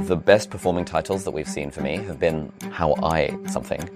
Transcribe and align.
the 0.00 0.16
best 0.16 0.50
performing 0.50 0.84
titles 0.84 1.24
that 1.24 1.30
we've 1.30 1.48
seen 1.48 1.70
for 1.70 1.80
me 1.80 1.96
have 1.96 2.20
been 2.20 2.52
How 2.70 2.94
I 3.02 3.36
Something. 3.48 3.88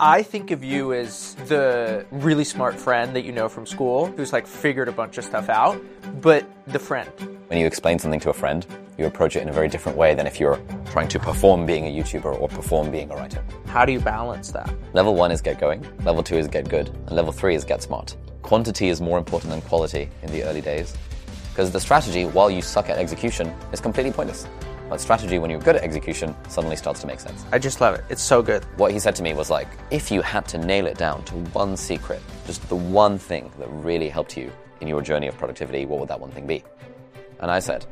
I 0.00 0.22
think 0.22 0.50
of 0.50 0.62
you 0.62 0.92
as 0.92 1.34
the 1.46 2.06
really 2.10 2.44
smart 2.44 2.78
friend 2.78 3.16
that 3.16 3.24
you 3.24 3.32
know 3.32 3.48
from 3.48 3.66
school 3.66 4.06
who's 4.06 4.32
like 4.32 4.46
figured 4.46 4.88
a 4.88 4.92
bunch 4.92 5.18
of 5.18 5.24
stuff 5.24 5.48
out, 5.48 5.80
but 6.20 6.44
the 6.68 6.78
friend. 6.78 7.10
When 7.48 7.58
you 7.58 7.66
explain 7.66 7.98
something 7.98 8.20
to 8.20 8.30
a 8.30 8.32
friend, 8.32 8.64
you 8.96 9.06
approach 9.06 9.34
it 9.34 9.42
in 9.42 9.48
a 9.48 9.52
very 9.52 9.68
different 9.68 9.98
way 9.98 10.14
than 10.14 10.26
if 10.26 10.38
you're 10.38 10.60
trying 10.90 11.08
to 11.08 11.18
perform 11.18 11.66
being 11.66 11.86
a 11.86 12.02
YouTuber 12.02 12.40
or 12.40 12.48
perform 12.48 12.90
being 12.90 13.10
a 13.10 13.16
writer. 13.16 13.42
How 13.66 13.84
do 13.84 13.92
you 13.92 14.00
balance 14.00 14.52
that? 14.52 14.72
Level 14.92 15.14
one 15.14 15.32
is 15.32 15.40
get 15.40 15.58
going, 15.58 15.84
level 16.04 16.22
two 16.22 16.36
is 16.36 16.46
get 16.46 16.68
good, 16.68 16.88
and 16.88 17.10
level 17.10 17.32
three 17.32 17.54
is 17.54 17.64
get 17.64 17.82
smart. 17.82 18.16
Quantity 18.42 18.88
is 18.88 19.00
more 19.00 19.18
important 19.18 19.50
than 19.50 19.60
quality 19.62 20.10
in 20.22 20.30
the 20.30 20.44
early 20.44 20.60
days 20.60 20.96
because 21.50 21.72
the 21.72 21.80
strategy, 21.80 22.24
while 22.24 22.48
you 22.48 22.62
suck 22.62 22.88
at 22.88 22.98
execution, 22.98 23.48
is 23.72 23.80
completely 23.80 24.12
pointless. 24.12 24.46
But 24.88 25.00
strategy, 25.00 25.38
when 25.38 25.50
you're 25.50 25.60
good 25.60 25.76
at 25.76 25.82
execution, 25.82 26.34
suddenly 26.48 26.76
starts 26.76 27.00
to 27.02 27.06
make 27.06 27.20
sense. 27.20 27.44
I 27.52 27.58
just 27.58 27.80
love 27.80 27.94
it. 27.94 28.04
It's 28.08 28.22
so 28.22 28.42
good. 28.42 28.64
What 28.78 28.92
he 28.92 28.98
said 28.98 29.14
to 29.16 29.22
me 29.22 29.34
was 29.34 29.50
like, 29.50 29.68
if 29.90 30.10
you 30.10 30.22
had 30.22 30.46
to 30.48 30.58
nail 30.58 30.86
it 30.86 30.96
down 30.96 31.24
to 31.24 31.34
one 31.52 31.76
secret, 31.76 32.22
just 32.46 32.66
the 32.68 32.76
one 32.76 33.18
thing 33.18 33.50
that 33.58 33.68
really 33.68 34.08
helped 34.08 34.36
you 34.36 34.50
in 34.80 34.88
your 34.88 35.02
journey 35.02 35.26
of 35.26 35.36
productivity, 35.36 35.84
what 35.84 36.00
would 36.00 36.08
that 36.08 36.20
one 36.20 36.30
thing 36.30 36.46
be? 36.46 36.64
And 37.40 37.50
I 37.50 37.58
said, 37.58 37.84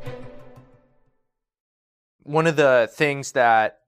one 2.22 2.46
of 2.46 2.56
the 2.56 2.88
things 2.92 3.32
that 3.32 3.80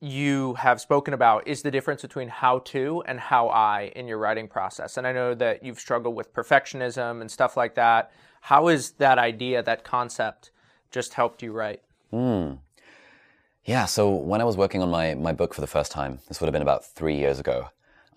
you 0.00 0.54
have 0.54 0.80
spoken 0.80 1.12
about 1.12 1.46
is 1.46 1.62
the 1.62 1.70
difference 1.70 2.02
between 2.02 2.28
how 2.28 2.60
to 2.60 3.02
and 3.06 3.20
how 3.20 3.48
I 3.48 3.92
in 3.96 4.08
your 4.08 4.18
writing 4.18 4.48
process. 4.48 4.96
And 4.96 5.06
I 5.06 5.12
know 5.12 5.34
that 5.34 5.62
you've 5.62 5.78
struggled 5.80 6.14
with 6.14 6.32
perfectionism 6.32 7.20
and 7.20 7.30
stuff 7.30 7.56
like 7.56 7.74
that. 7.74 8.12
How 8.42 8.68
has 8.68 8.92
that 8.92 9.18
idea, 9.18 9.62
that 9.62 9.84
concept, 9.84 10.50
just 10.90 11.14
helped 11.14 11.42
you 11.42 11.52
write? 11.52 11.82
Hmm. 12.10 12.54
Yeah, 13.64 13.84
so 13.84 14.10
when 14.10 14.40
I 14.40 14.44
was 14.44 14.56
working 14.56 14.82
on 14.82 14.90
my, 14.90 15.14
my 15.14 15.32
book 15.32 15.54
for 15.54 15.60
the 15.60 15.66
first 15.66 15.92
time, 15.92 16.18
this 16.28 16.40
would 16.40 16.46
have 16.46 16.52
been 16.52 16.62
about 16.62 16.84
three 16.84 17.16
years 17.16 17.38
ago, 17.38 17.68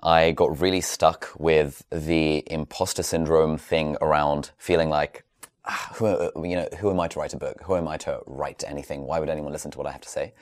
I 0.02 0.32
got 0.32 0.60
really 0.60 0.82
stuck 0.82 1.30
with 1.38 1.86
the 1.92 2.44
imposter 2.48 3.04
syndrome 3.04 3.58
thing 3.58 3.98
around 4.02 4.52
feeling 4.58 4.90
like, 4.90 5.24
ah, 5.66 5.92
who, 5.96 6.08
you 6.48 6.56
know, 6.56 6.68
who 6.80 6.90
am 6.90 7.00
I 7.00 7.08
to 7.08 7.20
write 7.20 7.34
a 7.34 7.38
book? 7.38 7.62
Who 7.64 7.76
am 7.76 7.88
I 7.88 7.98
to 7.98 8.22
write 8.26 8.64
anything? 8.66 9.04
Why 9.04 9.20
would 9.20 9.30
anyone 9.30 9.52
listen 9.52 9.72
to 9.72 9.78
what 9.78 9.88
I 9.88 9.92
have 9.92 10.02
to 10.02 10.10
say? 10.10 10.34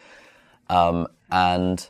Um, 0.70 1.08
and 1.32 1.88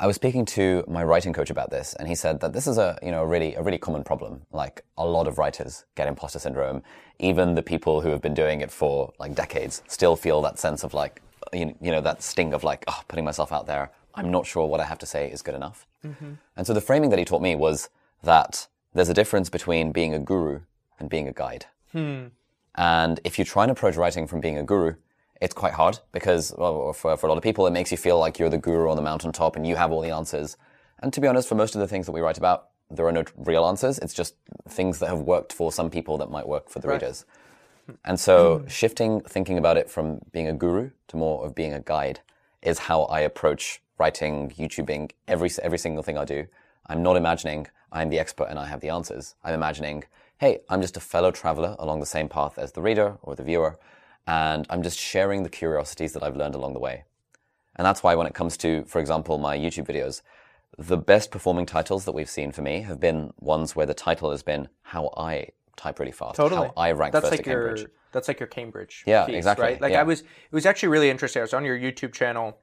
I 0.00 0.06
was 0.06 0.16
speaking 0.16 0.44
to 0.46 0.84
my 0.88 1.04
writing 1.04 1.32
coach 1.32 1.50
about 1.50 1.70
this, 1.70 1.94
and 1.94 2.08
he 2.08 2.14
said 2.14 2.40
that 2.40 2.52
this 2.52 2.66
is 2.66 2.78
a 2.78 2.98
you 3.02 3.10
know 3.10 3.22
a 3.22 3.26
really 3.26 3.54
a 3.54 3.62
really 3.62 3.78
common 3.78 4.04
problem. 4.04 4.42
Like 4.52 4.84
a 4.96 5.06
lot 5.06 5.26
of 5.26 5.38
writers 5.38 5.84
get 5.94 6.08
imposter 6.08 6.38
syndrome. 6.38 6.82
Even 7.18 7.54
the 7.54 7.62
people 7.62 8.00
who 8.00 8.10
have 8.10 8.22
been 8.22 8.34
doing 8.34 8.60
it 8.60 8.70
for 8.70 9.12
like 9.18 9.34
decades 9.34 9.82
still 9.88 10.16
feel 10.16 10.40
that 10.42 10.58
sense 10.58 10.84
of 10.84 10.94
like 10.94 11.22
you 11.52 11.74
you 11.80 11.90
know 11.90 12.00
that 12.00 12.22
sting 12.22 12.54
of 12.54 12.64
like 12.64 12.84
oh 12.88 13.00
putting 13.08 13.24
myself 13.24 13.52
out 13.52 13.66
there. 13.66 13.90
I'm 14.14 14.30
not 14.30 14.46
sure 14.46 14.66
what 14.66 14.80
I 14.80 14.84
have 14.84 14.98
to 14.98 15.06
say 15.06 15.30
is 15.30 15.42
good 15.42 15.54
enough. 15.54 15.86
Mm-hmm. 16.04 16.32
And 16.56 16.66
so 16.66 16.74
the 16.74 16.80
framing 16.80 17.10
that 17.10 17.18
he 17.18 17.24
taught 17.24 17.42
me 17.42 17.54
was 17.54 17.88
that 18.22 18.66
there's 18.94 19.08
a 19.08 19.14
difference 19.14 19.48
between 19.48 19.92
being 19.92 20.14
a 20.14 20.18
guru 20.18 20.60
and 20.98 21.08
being 21.08 21.28
a 21.28 21.32
guide. 21.32 21.66
Hmm. 21.92 22.26
And 22.74 23.20
if 23.24 23.38
you 23.38 23.44
try 23.44 23.64
and 23.64 23.72
approach 23.72 23.96
writing 23.96 24.26
from 24.26 24.40
being 24.40 24.58
a 24.58 24.62
guru, 24.62 24.94
it's 25.40 25.54
quite 25.54 25.72
hard 25.72 25.98
because 26.12 26.54
well, 26.56 26.92
for, 26.92 27.16
for 27.16 27.26
a 27.26 27.28
lot 27.28 27.38
of 27.38 27.44
people, 27.44 27.66
it 27.66 27.72
makes 27.72 27.90
you 27.90 27.96
feel 27.96 28.18
like 28.18 28.38
you're 28.38 28.50
the 28.50 28.58
guru 28.58 28.90
on 28.90 28.96
the 28.96 29.02
mountaintop 29.02 29.56
and 29.56 29.66
you 29.66 29.76
have 29.76 29.92
all 29.92 30.00
the 30.00 30.10
answers. 30.10 30.56
And 31.00 31.12
to 31.12 31.20
be 31.20 31.28
honest, 31.28 31.48
for 31.48 31.54
most 31.54 31.74
of 31.74 31.80
the 31.80 31.88
things 31.88 32.06
that 32.06 32.12
we 32.12 32.20
write 32.20 32.38
about, 32.38 32.68
there 32.90 33.06
are 33.06 33.12
no 33.12 33.24
real 33.36 33.64
answers. 33.66 33.98
It's 33.98 34.14
just 34.14 34.34
things 34.68 34.98
that 34.98 35.08
have 35.08 35.20
worked 35.20 35.52
for 35.52 35.70
some 35.70 35.90
people 35.90 36.18
that 36.18 36.30
might 36.30 36.48
work 36.48 36.68
for 36.68 36.80
the 36.80 36.88
right. 36.88 36.94
readers. 36.94 37.24
And 38.04 38.18
so 38.18 38.58
hmm. 38.58 38.66
shifting 38.66 39.20
thinking 39.20 39.58
about 39.58 39.76
it 39.76 39.90
from 39.90 40.20
being 40.32 40.48
a 40.48 40.52
guru 40.52 40.90
to 41.08 41.16
more 41.16 41.44
of 41.44 41.54
being 41.54 41.72
a 41.72 41.80
guide 41.80 42.20
is 42.62 42.78
how 42.78 43.02
I 43.04 43.20
approach 43.20 43.80
writing, 43.98 44.50
YouTubing, 44.50 45.12
every, 45.26 45.50
every 45.62 45.78
single 45.78 46.02
thing 46.02 46.18
I 46.18 46.24
do. 46.24 46.46
I'm 46.86 47.02
not 47.02 47.16
imagining 47.16 47.68
I'm 47.92 48.10
the 48.10 48.18
expert 48.18 48.48
and 48.48 48.58
I 48.58 48.66
have 48.66 48.80
the 48.80 48.90
answers. 48.90 49.34
I'm 49.42 49.54
imagining, 49.54 50.04
hey, 50.38 50.60
I'm 50.68 50.82
just 50.82 50.96
a 50.96 51.00
fellow 51.00 51.30
traveler 51.30 51.76
along 51.78 52.00
the 52.00 52.06
same 52.06 52.28
path 52.28 52.58
as 52.58 52.72
the 52.72 52.82
reader 52.82 53.16
or 53.22 53.34
the 53.34 53.42
viewer 53.42 53.78
and 54.28 54.66
I'm 54.68 54.82
just 54.82 54.98
sharing 54.98 55.42
the 55.42 55.48
curiosities 55.48 56.12
that 56.12 56.22
I've 56.22 56.36
learned 56.36 56.54
along 56.54 56.74
the 56.74 56.78
way. 56.78 57.04
And 57.76 57.86
that's 57.86 58.02
why 58.02 58.14
when 58.14 58.26
it 58.26 58.34
comes 58.34 58.58
to, 58.58 58.84
for 58.84 59.00
example, 59.00 59.38
my 59.38 59.56
YouTube 59.56 59.86
videos, 59.86 60.20
the 60.76 60.98
best 60.98 61.30
performing 61.30 61.64
titles 61.64 62.04
that 62.04 62.12
we've 62.12 62.28
seen 62.28 62.52
for 62.52 62.60
me 62.60 62.82
have 62.82 63.00
been 63.00 63.32
ones 63.40 63.74
where 63.74 63.86
the 63.86 63.94
title 63.94 64.30
has 64.30 64.42
been 64.42 64.68
how 64.82 65.10
I 65.16 65.48
type 65.76 65.98
really 65.98 66.12
fast, 66.12 66.36
totally. 66.36 66.66
how 66.66 66.74
I 66.76 66.92
rank 66.92 67.14
that's 67.14 67.24
first 67.24 67.32
like 67.32 67.40
at 67.40 67.44
Cambridge. 67.46 67.80
Your, 67.80 67.90
that's 68.12 68.28
like 68.28 68.38
your 68.38 68.48
Cambridge. 68.48 69.02
Yeah, 69.06 69.24
piece, 69.24 69.36
exactly. 69.36 69.64
Right? 69.64 69.80
Like 69.80 69.92
yeah. 69.92 70.00
I 70.00 70.02
was, 70.02 70.20
it 70.20 70.26
was 70.52 70.66
actually 70.66 70.90
really 70.90 71.08
interesting. 71.08 71.40
I 71.40 71.44
was 71.44 71.54
on 71.54 71.64
your 71.64 71.78
YouTube 71.78 72.12
channel 72.12 72.58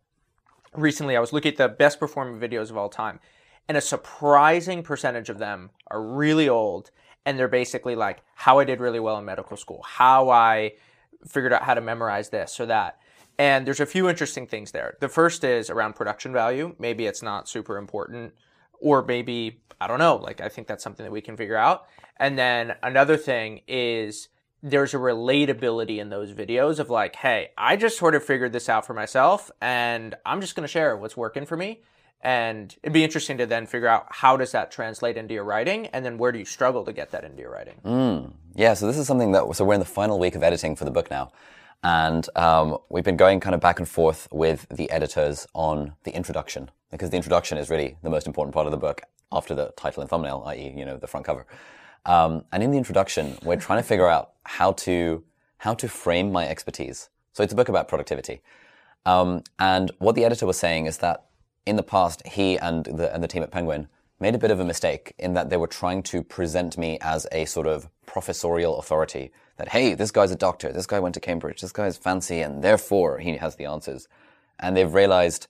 recently. 0.76 1.18
I 1.18 1.20
was 1.20 1.34
looking 1.34 1.54
at 1.54 1.58
the 1.58 1.68
best 1.68 2.00
performing 2.00 2.40
videos 2.40 2.70
of 2.70 2.78
all 2.78 2.90
time, 2.90 3.20
and 3.68 3.76
a 3.76 3.82
surprising 3.82 4.84
percentage 4.84 5.30
of 5.30 5.40
them 5.40 5.72
are 5.88 6.02
really 6.02 6.48
old, 6.48 6.92
and 7.26 7.40
they're 7.40 7.48
basically 7.48 7.96
like 7.96 8.22
how 8.36 8.60
I 8.60 8.66
did 8.66 8.80
really 8.80 9.00
well 9.00 9.18
in 9.18 9.26
medical 9.26 9.58
school, 9.58 9.82
how 9.84 10.30
I 10.30 10.74
figured 11.28 11.54
out 11.54 11.64
how 11.64 11.74
to 11.74 11.82
memorize 11.82 12.30
this 12.30 12.60
or 12.60 12.66
that. 12.68 13.00
And 13.38 13.66
there's 13.66 13.80
a 13.80 13.86
few 13.86 14.10
interesting 14.10 14.48
things 14.48 14.72
there. 14.72 14.98
The 15.02 15.10
first 15.10 15.44
is 15.44 15.70
around 15.70 15.96
production 15.96 16.32
value. 16.32 16.76
Maybe 16.80 17.06
it's 17.06 17.22
not 17.22 17.50
super 17.50 17.78
important, 17.78 18.34
or 18.80 19.04
maybe, 19.04 19.62
I 19.82 19.88
don't 19.88 20.00
know, 20.00 20.16
like 20.16 20.40
I 20.40 20.48
think 20.48 20.68
that's 20.68 20.84
something 20.84 21.04
that 21.04 21.12
we 21.12 21.22
can 21.22 21.36
figure 21.36 21.58
out. 21.58 21.86
And 22.18 22.38
then 22.38 22.76
another 22.82 23.18
thing 23.18 23.62
is 23.68 24.30
there's 24.64 24.94
a 24.94 24.98
relatability 24.98 26.00
in 26.00 26.10
those 26.10 26.34
videos 26.34 26.80
of 26.80 26.90
like, 26.90 27.18
hey, 27.18 27.50
I 27.58 27.76
just 27.76 27.98
sort 27.98 28.16
of 28.16 28.24
figured 28.24 28.54
this 28.54 28.70
out 28.70 28.86
for 28.86 28.94
myself 28.94 29.52
and 29.62 30.16
I'm 30.26 30.42
just 30.42 30.56
going 30.56 30.64
to 30.64 30.72
share 30.72 30.96
what's 30.98 31.18
working 31.18 31.46
for 31.46 31.58
me. 31.58 31.82
And 32.22 32.76
it'd 32.82 32.94
be 32.94 33.04
interesting 33.04 33.38
to 33.38 33.46
then 33.46 33.68
figure 33.68 33.88
out 33.88 34.08
how 34.10 34.36
does 34.36 34.52
that 34.54 34.72
translate 34.72 35.16
into 35.16 35.34
your 35.34 35.44
writing, 35.44 35.88
and 35.88 36.04
then 36.04 36.18
where 36.18 36.32
do 36.32 36.40
you 36.40 36.46
struggle 36.46 36.84
to 36.86 36.94
get 36.94 37.12
that 37.12 37.24
into 37.24 37.42
your 37.42 37.52
writing? 37.52 37.76
Mm. 37.86 38.32
Yeah, 38.56 38.74
so 38.74 38.88
this 38.88 38.98
is 38.98 39.06
something 39.06 39.32
that 39.34 39.56
so 39.56 39.64
we're 39.64 39.76
in 39.76 39.80
the 39.80 39.86
final 39.86 40.18
week 40.18 40.36
of 40.36 40.42
editing 40.42 40.76
for 40.76 40.86
the 40.86 40.92
book 40.92 41.12
now, 41.12 41.32
and 41.84 42.28
um, 42.36 42.78
we've 42.90 43.04
been 43.04 43.18
going 43.18 43.40
kind 43.40 43.54
of 43.54 43.62
back 43.62 43.80
and 43.80 43.88
forth 43.88 44.28
with 44.32 44.66
the 44.70 44.90
editors 44.90 45.46
on 45.54 45.94
the 46.04 46.16
introduction 46.16 46.72
because 46.90 47.10
the 47.12 47.18
introduction 47.18 47.58
is 47.58 47.70
really 47.70 47.98
the 48.02 48.10
most 48.10 48.26
important 48.26 48.54
part 48.54 48.66
of 48.66 48.72
the 48.72 48.78
book 48.78 49.02
after 49.32 49.54
the 49.54 49.74
title 49.76 50.02
and 50.02 50.10
thumbnail, 50.10 50.44
i.e., 50.48 50.74
you 50.76 50.86
know, 50.86 50.98
the 50.98 51.08
front 51.08 51.26
cover. 51.26 51.46
Um, 52.06 52.46
and 52.52 52.64
in 52.64 52.72
the 52.72 52.78
introduction, 52.78 53.38
we're 53.44 53.58
trying 53.58 53.80
to 53.80 53.88
figure 53.88 54.08
out 54.08 54.32
how 54.44 54.72
to 54.74 55.24
how 55.58 55.74
to 55.74 55.88
frame 55.88 56.32
my 56.32 56.48
expertise. 56.48 57.10
So 57.34 57.44
it's 57.44 57.54
a 57.54 57.56
book 57.56 57.70
about 57.70 57.88
productivity. 57.88 58.42
Um, 59.06 59.44
and 59.60 59.92
what 60.00 60.16
the 60.16 60.24
editor 60.24 60.46
was 60.46 60.58
saying 60.58 60.86
is 60.86 61.00
that 61.00 61.26
in 61.66 61.76
the 61.76 61.84
past, 61.84 62.26
he 62.28 62.58
and 62.58 62.86
the, 62.86 63.14
and 63.14 63.24
the 63.24 63.28
team 63.28 63.44
at 63.44 63.52
Penguin 63.52 63.88
made 64.20 64.36
a 64.36 64.38
bit 64.38 64.52
of 64.52 64.60
a 64.60 64.66
mistake 64.66 65.14
in 65.20 65.34
that 65.34 65.50
they 65.50 65.58
were 65.58 65.68
trying 65.68 66.02
to 66.04 66.24
present 66.24 66.78
me 66.78 66.98
as 67.02 67.28
a 67.32 67.46
sort 67.46 67.68
of 67.68 67.90
professorial 68.06 68.80
authority 68.80 69.32
that, 69.58 69.70
hey, 69.70 69.94
this 69.94 70.12
guy's 70.12 70.32
a 70.32 70.36
doctor, 70.36 70.72
this 70.72 70.86
guy 70.86 71.00
went 71.00 71.14
to 71.16 71.20
Cambridge, 71.20 71.62
this 71.62 71.72
guy's 71.72 71.98
fancy, 71.98 72.42
and 72.42 72.64
therefore 72.64 73.20
he 73.20 73.38
has 73.38 73.56
the 73.56 73.66
answers. 73.66 74.08
And 74.60 74.76
they've 74.76 74.94
realized 74.94 75.48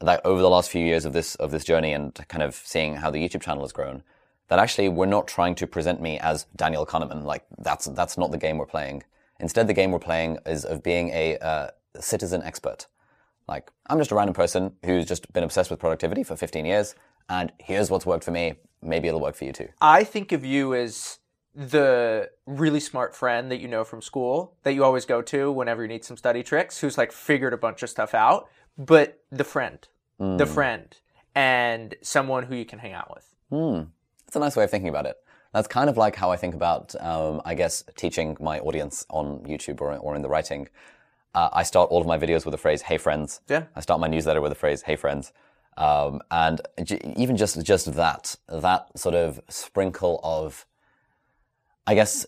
that 0.00 0.20
over 0.24 0.40
the 0.40 0.50
last 0.50 0.70
few 0.70 0.84
years 0.84 1.04
of 1.04 1.12
this, 1.12 1.34
of 1.36 1.50
this 1.50 1.64
journey 1.64 1.92
and 1.92 2.14
kind 2.28 2.42
of 2.42 2.54
seeing 2.54 2.96
how 2.96 3.10
the 3.10 3.18
YouTube 3.18 3.42
channel 3.42 3.64
has 3.64 3.72
grown, 3.72 4.02
that 4.48 4.58
actually 4.58 4.88
we're 4.88 5.06
not 5.06 5.26
trying 5.26 5.54
to 5.56 5.66
present 5.66 6.00
me 6.00 6.18
as 6.20 6.46
Daniel 6.54 6.86
Kahneman. 6.86 7.24
Like, 7.24 7.44
that's, 7.58 7.86
that's 7.86 8.16
not 8.16 8.30
the 8.30 8.38
game 8.38 8.58
we're 8.58 8.66
playing. 8.66 9.02
Instead, 9.40 9.66
the 9.66 9.74
game 9.74 9.90
we're 9.90 9.98
playing 9.98 10.38
is 10.46 10.64
of 10.64 10.82
being 10.82 11.10
a 11.10 11.36
uh, 11.38 11.70
citizen 11.98 12.42
expert. 12.42 12.86
Like, 13.48 13.70
I'm 13.88 13.98
just 13.98 14.10
a 14.10 14.14
random 14.14 14.34
person 14.34 14.72
who's 14.84 15.06
just 15.06 15.32
been 15.32 15.44
obsessed 15.44 15.70
with 15.70 15.78
productivity 15.78 16.22
for 16.22 16.36
15 16.36 16.64
years, 16.64 16.94
and 17.28 17.52
here's 17.58 17.90
what's 17.90 18.06
worked 18.06 18.24
for 18.24 18.32
me. 18.32 18.54
Maybe 18.82 19.08
it'll 19.08 19.20
work 19.20 19.36
for 19.36 19.44
you 19.44 19.52
too. 19.52 19.68
I 19.80 20.04
think 20.04 20.32
of 20.32 20.44
you 20.44 20.74
as 20.74 21.18
the 21.54 22.30
really 22.44 22.80
smart 22.80 23.14
friend 23.14 23.50
that 23.50 23.60
you 23.60 23.68
know 23.68 23.82
from 23.82 24.02
school 24.02 24.54
that 24.62 24.74
you 24.74 24.84
always 24.84 25.06
go 25.06 25.22
to 25.22 25.50
whenever 25.50 25.82
you 25.82 25.88
need 25.88 26.04
some 26.04 26.16
study 26.16 26.42
tricks, 26.42 26.78
who's 26.80 26.98
like 26.98 27.12
figured 27.12 27.52
a 27.52 27.56
bunch 27.56 27.82
of 27.82 27.88
stuff 27.88 28.14
out, 28.14 28.48
but 28.76 29.22
the 29.30 29.44
friend, 29.44 29.88
mm. 30.20 30.38
the 30.38 30.44
hmm. 30.44 30.52
friend, 30.52 30.96
and 31.34 31.94
someone 32.02 32.44
who 32.44 32.54
you 32.54 32.64
can 32.64 32.78
hang 32.78 32.92
out 32.92 33.14
with. 33.14 33.34
Mm. 33.52 33.88
That's 34.26 34.36
a 34.36 34.40
nice 34.40 34.56
way 34.56 34.64
of 34.64 34.70
thinking 34.70 34.88
about 34.88 35.06
it. 35.06 35.16
That's 35.52 35.68
kind 35.68 35.88
of 35.88 35.96
like 35.96 36.16
how 36.16 36.30
I 36.30 36.36
think 36.36 36.54
about, 36.54 36.94
um, 37.00 37.40
I 37.44 37.54
guess, 37.54 37.82
teaching 37.96 38.36
my 38.40 38.58
audience 38.58 39.06
on 39.08 39.38
YouTube 39.44 39.80
or, 39.80 39.96
or 39.96 40.14
in 40.14 40.22
the 40.22 40.28
writing. 40.28 40.68
Uh, 41.36 41.50
I 41.52 41.64
start 41.64 41.90
all 41.90 42.00
of 42.00 42.06
my 42.06 42.18
videos 42.18 42.46
with 42.46 42.52
the 42.52 42.58
phrase 42.58 42.80
"Hey 42.80 42.96
friends." 42.96 43.42
Yeah. 43.46 43.64
I 43.76 43.80
start 43.80 44.00
my 44.00 44.08
newsletter 44.08 44.40
with 44.40 44.50
the 44.50 44.56
phrase 44.64 44.80
"Hey 44.82 44.96
friends," 44.96 45.34
um, 45.76 46.22
and 46.30 46.62
j- 46.82 47.12
even 47.14 47.36
just 47.36 47.62
just 47.62 47.92
that 47.92 48.36
that 48.48 48.98
sort 48.98 49.14
of 49.14 49.38
sprinkle 49.48 50.18
of, 50.24 50.64
I 51.86 51.94
guess 51.94 52.24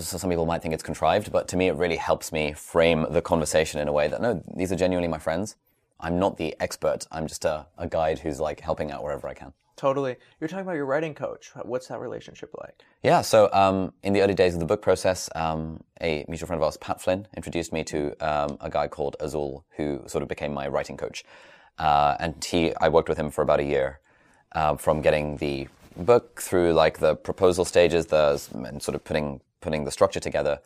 some 0.00 0.28
people 0.28 0.44
might 0.44 0.60
think 0.60 0.74
it's 0.74 0.82
contrived, 0.82 1.32
but 1.32 1.48
to 1.48 1.56
me 1.56 1.68
it 1.68 1.76
really 1.76 1.96
helps 1.96 2.32
me 2.32 2.52
frame 2.52 3.06
the 3.08 3.22
conversation 3.22 3.80
in 3.80 3.88
a 3.88 3.92
way 3.92 4.08
that 4.08 4.20
no, 4.20 4.42
these 4.54 4.70
are 4.70 4.76
genuinely 4.76 5.08
my 5.08 5.18
friends. 5.18 5.56
I'm 5.98 6.18
not 6.18 6.36
the 6.36 6.54
expert. 6.60 7.06
I'm 7.10 7.26
just 7.26 7.46
a, 7.46 7.66
a 7.78 7.88
guide 7.88 8.18
who's 8.18 8.40
like 8.40 8.60
helping 8.60 8.90
out 8.90 9.02
wherever 9.02 9.26
I 9.26 9.34
can. 9.34 9.54
Totally. 9.80 10.16
You're 10.38 10.48
talking 10.48 10.66
about 10.66 10.76
your 10.76 10.84
writing 10.84 11.14
coach. 11.14 11.52
What's 11.62 11.88
that 11.88 12.00
relationship 12.00 12.50
like? 12.60 12.82
Yeah, 13.02 13.22
so 13.22 13.48
um, 13.54 13.94
in 14.02 14.12
the 14.12 14.20
early 14.20 14.34
days 14.34 14.52
of 14.52 14.60
the 14.60 14.66
book 14.66 14.82
process, 14.82 15.30
um, 15.34 15.82
a 16.02 16.22
mutual 16.28 16.48
friend 16.48 16.60
of 16.60 16.64
ours, 16.66 16.76
Pat 16.76 17.00
Flynn, 17.00 17.26
introduced 17.34 17.72
me 17.72 17.82
to 17.84 18.14
um, 18.20 18.58
a 18.60 18.68
guy 18.68 18.88
called 18.88 19.16
Azul, 19.20 19.64
who 19.78 20.02
sort 20.06 20.20
of 20.20 20.28
became 20.28 20.52
my 20.52 20.68
writing 20.68 20.98
coach. 20.98 21.24
Uh, 21.78 22.14
and 22.20 22.44
he, 22.44 22.74
I 22.78 22.90
worked 22.90 23.08
with 23.08 23.16
him 23.16 23.30
for 23.30 23.40
about 23.40 23.58
a 23.58 23.64
year, 23.64 24.00
uh, 24.52 24.76
from 24.76 25.00
getting 25.00 25.38
the 25.38 25.66
book 25.96 26.42
through 26.42 26.74
like 26.74 26.98
the 26.98 27.16
proposal 27.16 27.64
stages, 27.64 28.04
the 28.04 28.38
and 28.52 28.82
sort 28.82 28.94
of 28.94 29.02
putting 29.02 29.40
putting 29.62 29.84
the 29.84 29.90
structure 29.90 30.20
together. 30.20 30.60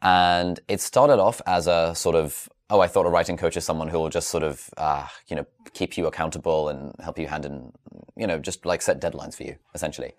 And 0.00 0.58
it 0.68 0.80
started 0.80 1.18
off 1.18 1.42
as 1.46 1.66
a 1.66 1.94
sort 1.94 2.16
of 2.16 2.48
oh, 2.70 2.80
I 2.80 2.86
thought 2.86 3.06
a 3.06 3.10
writing 3.10 3.36
coach 3.36 3.56
is 3.56 3.64
someone 3.64 3.88
who 3.88 3.98
will 3.98 4.10
just 4.10 4.28
sort 4.28 4.42
of, 4.42 4.68
uh, 4.76 5.06
you 5.28 5.36
know, 5.36 5.46
keep 5.72 5.96
you 5.96 6.06
accountable 6.06 6.68
and 6.68 6.94
help 7.00 7.18
you 7.18 7.26
hand 7.26 7.44
in, 7.44 7.72
you 8.16 8.26
know, 8.26 8.38
just 8.38 8.66
like 8.66 8.82
set 8.82 9.00
deadlines 9.00 9.34
for 9.34 9.44
you, 9.44 9.56
essentially. 9.74 10.12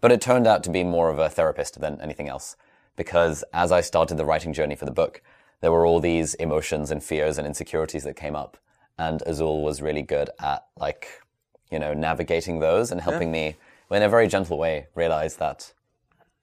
But 0.00 0.12
it 0.12 0.20
turned 0.20 0.46
out 0.46 0.62
to 0.64 0.70
be 0.70 0.84
more 0.84 1.10
of 1.10 1.18
a 1.18 1.28
therapist 1.28 1.80
than 1.80 2.00
anything 2.00 2.28
else. 2.28 2.56
Because 2.96 3.44
as 3.52 3.72
I 3.72 3.80
started 3.80 4.16
the 4.16 4.24
writing 4.24 4.52
journey 4.52 4.76
for 4.76 4.84
the 4.84 4.90
book, 4.90 5.20
there 5.60 5.72
were 5.72 5.84
all 5.84 6.00
these 6.00 6.34
emotions 6.34 6.90
and 6.90 7.02
fears 7.02 7.38
and 7.38 7.46
insecurities 7.46 8.04
that 8.04 8.14
came 8.14 8.36
up. 8.36 8.56
And 8.98 9.22
Azul 9.26 9.62
was 9.62 9.82
really 9.82 10.02
good 10.02 10.30
at 10.40 10.64
like, 10.78 11.08
you 11.70 11.78
know, 11.78 11.92
navigating 11.92 12.60
those 12.60 12.92
and 12.92 13.00
helping 13.00 13.34
yeah. 13.34 13.50
me 13.50 13.56
in 13.90 14.02
a 14.02 14.08
very 14.08 14.28
gentle 14.28 14.58
way 14.58 14.86
realize 14.94 15.36
that, 15.36 15.72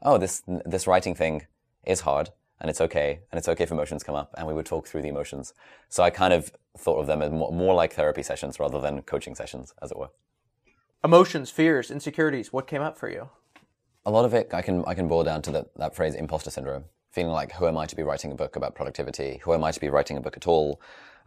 oh, 0.01 0.17
this, 0.17 0.43
this 0.65 0.87
writing 0.87 1.15
thing 1.15 1.47
is 1.85 2.01
hard 2.01 2.31
and 2.63 2.69
it's 2.69 2.79
okay, 2.79 3.19
and 3.29 3.37
it's 3.37 3.49
okay 3.49 3.65
if 3.65 3.71
emotions 3.71 4.03
come 4.03 4.15
up, 4.15 4.33
and 4.37 4.47
we 4.47 4.53
would 4.53 4.65
talk 4.65 4.87
through 4.87 5.01
the 5.01 5.09
emotions. 5.09 5.53
So 5.89 6.01
I 6.01 6.09
kind 6.09 6.33
of 6.33 6.53
thought 6.77 6.97
of 6.97 7.07
them 7.07 7.21
as 7.21 7.29
more, 7.29 7.51
more 7.51 7.75
like 7.75 7.93
therapy 7.93 8.23
sessions 8.23 8.57
rather 8.57 8.79
than 8.79 9.01
coaching 9.01 9.35
sessions, 9.35 9.73
as 9.81 9.91
it 9.91 9.97
were. 9.97 10.09
Emotions, 11.03 11.49
fears, 11.49 11.91
insecurities. 11.91 12.53
What 12.53 12.65
came 12.65 12.81
up 12.81 12.97
for 12.97 13.09
you? 13.09 13.29
A 14.05 14.11
lot 14.11 14.23
of 14.23 14.33
it 14.33 14.53
I 14.53 14.61
can 14.61 14.83
I 14.87 14.93
can 14.93 15.09
boil 15.09 15.23
down 15.23 15.41
to 15.43 15.51
the, 15.51 15.65
that 15.75 15.93
phrase 15.93 16.15
imposter 16.15 16.49
syndrome. 16.49 16.85
Feeling 17.11 17.33
like 17.33 17.51
who 17.51 17.67
am 17.67 17.77
I 17.77 17.85
to 17.85 17.95
be 17.95 18.03
writing 18.03 18.31
a 18.31 18.35
book 18.35 18.55
about 18.55 18.75
productivity? 18.75 19.41
Who 19.43 19.53
am 19.53 19.63
I 19.65 19.71
to 19.71 19.79
be 19.79 19.89
writing 19.89 20.15
a 20.15 20.21
book 20.21 20.37
at 20.37 20.47
all? 20.47 20.79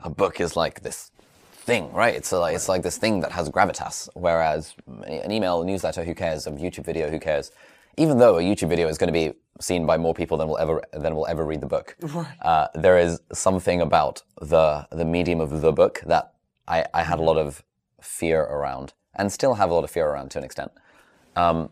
A 0.03 0.09
book 0.11 0.41
is 0.41 0.57
like 0.57 0.81
this 0.81 1.11
thing, 1.53 1.93
right? 1.93 2.15
It's 2.15 2.33
like 2.33 2.55
it's 2.55 2.69
like 2.69 2.83
this 2.83 2.97
thing 2.97 3.21
that 3.21 3.33
has 3.33 3.51
gravitas. 3.51 4.09
Whereas 4.15 4.75
an 5.07 5.31
email, 5.31 5.61
a 5.61 5.67
newsletter, 5.67 6.05
who 6.05 6.15
cares? 6.15 6.47
A 6.47 6.51
YouTube 6.53 6.87
video, 6.87 7.11
who 7.11 7.21
cares? 7.21 7.53
Even 7.97 8.19
though 8.19 8.39
a 8.39 8.43
YouTube 8.43 8.69
video 8.69 8.89
is 8.89 8.99
going 8.99 9.13
to 9.13 9.13
be 9.13 9.33
seen 9.61 9.87
by 9.87 9.97
more 9.97 10.15
people 10.15 10.37
than 10.37 10.49
will 10.49 10.59
ever 10.59 10.83
than 10.93 11.15
will 11.15 11.27
ever 11.27 11.45
read 11.45 11.61
the 11.61 11.67
book, 11.67 11.97
right. 12.03 12.27
uh, 12.43 12.69
there 12.75 12.99
is 12.99 13.21
something 13.33 13.81
about 13.81 14.23
the 14.41 14.87
the 14.91 15.05
medium 15.05 15.41
of 15.41 15.61
the 15.61 15.73
book 15.73 16.03
that 16.07 16.35
I, 16.69 16.85
I 16.93 17.03
had 17.03 17.19
a 17.19 17.23
lot 17.23 17.39
of 17.39 17.65
fear 18.01 18.43
around, 18.43 18.93
and 19.15 19.33
still 19.33 19.55
have 19.55 19.71
a 19.71 19.75
lot 19.75 19.85
of 19.85 19.91
fear 19.91 20.07
around 20.07 20.31
to 20.33 20.39
an 20.39 20.45
extent. 20.45 20.71
Um, 21.35 21.71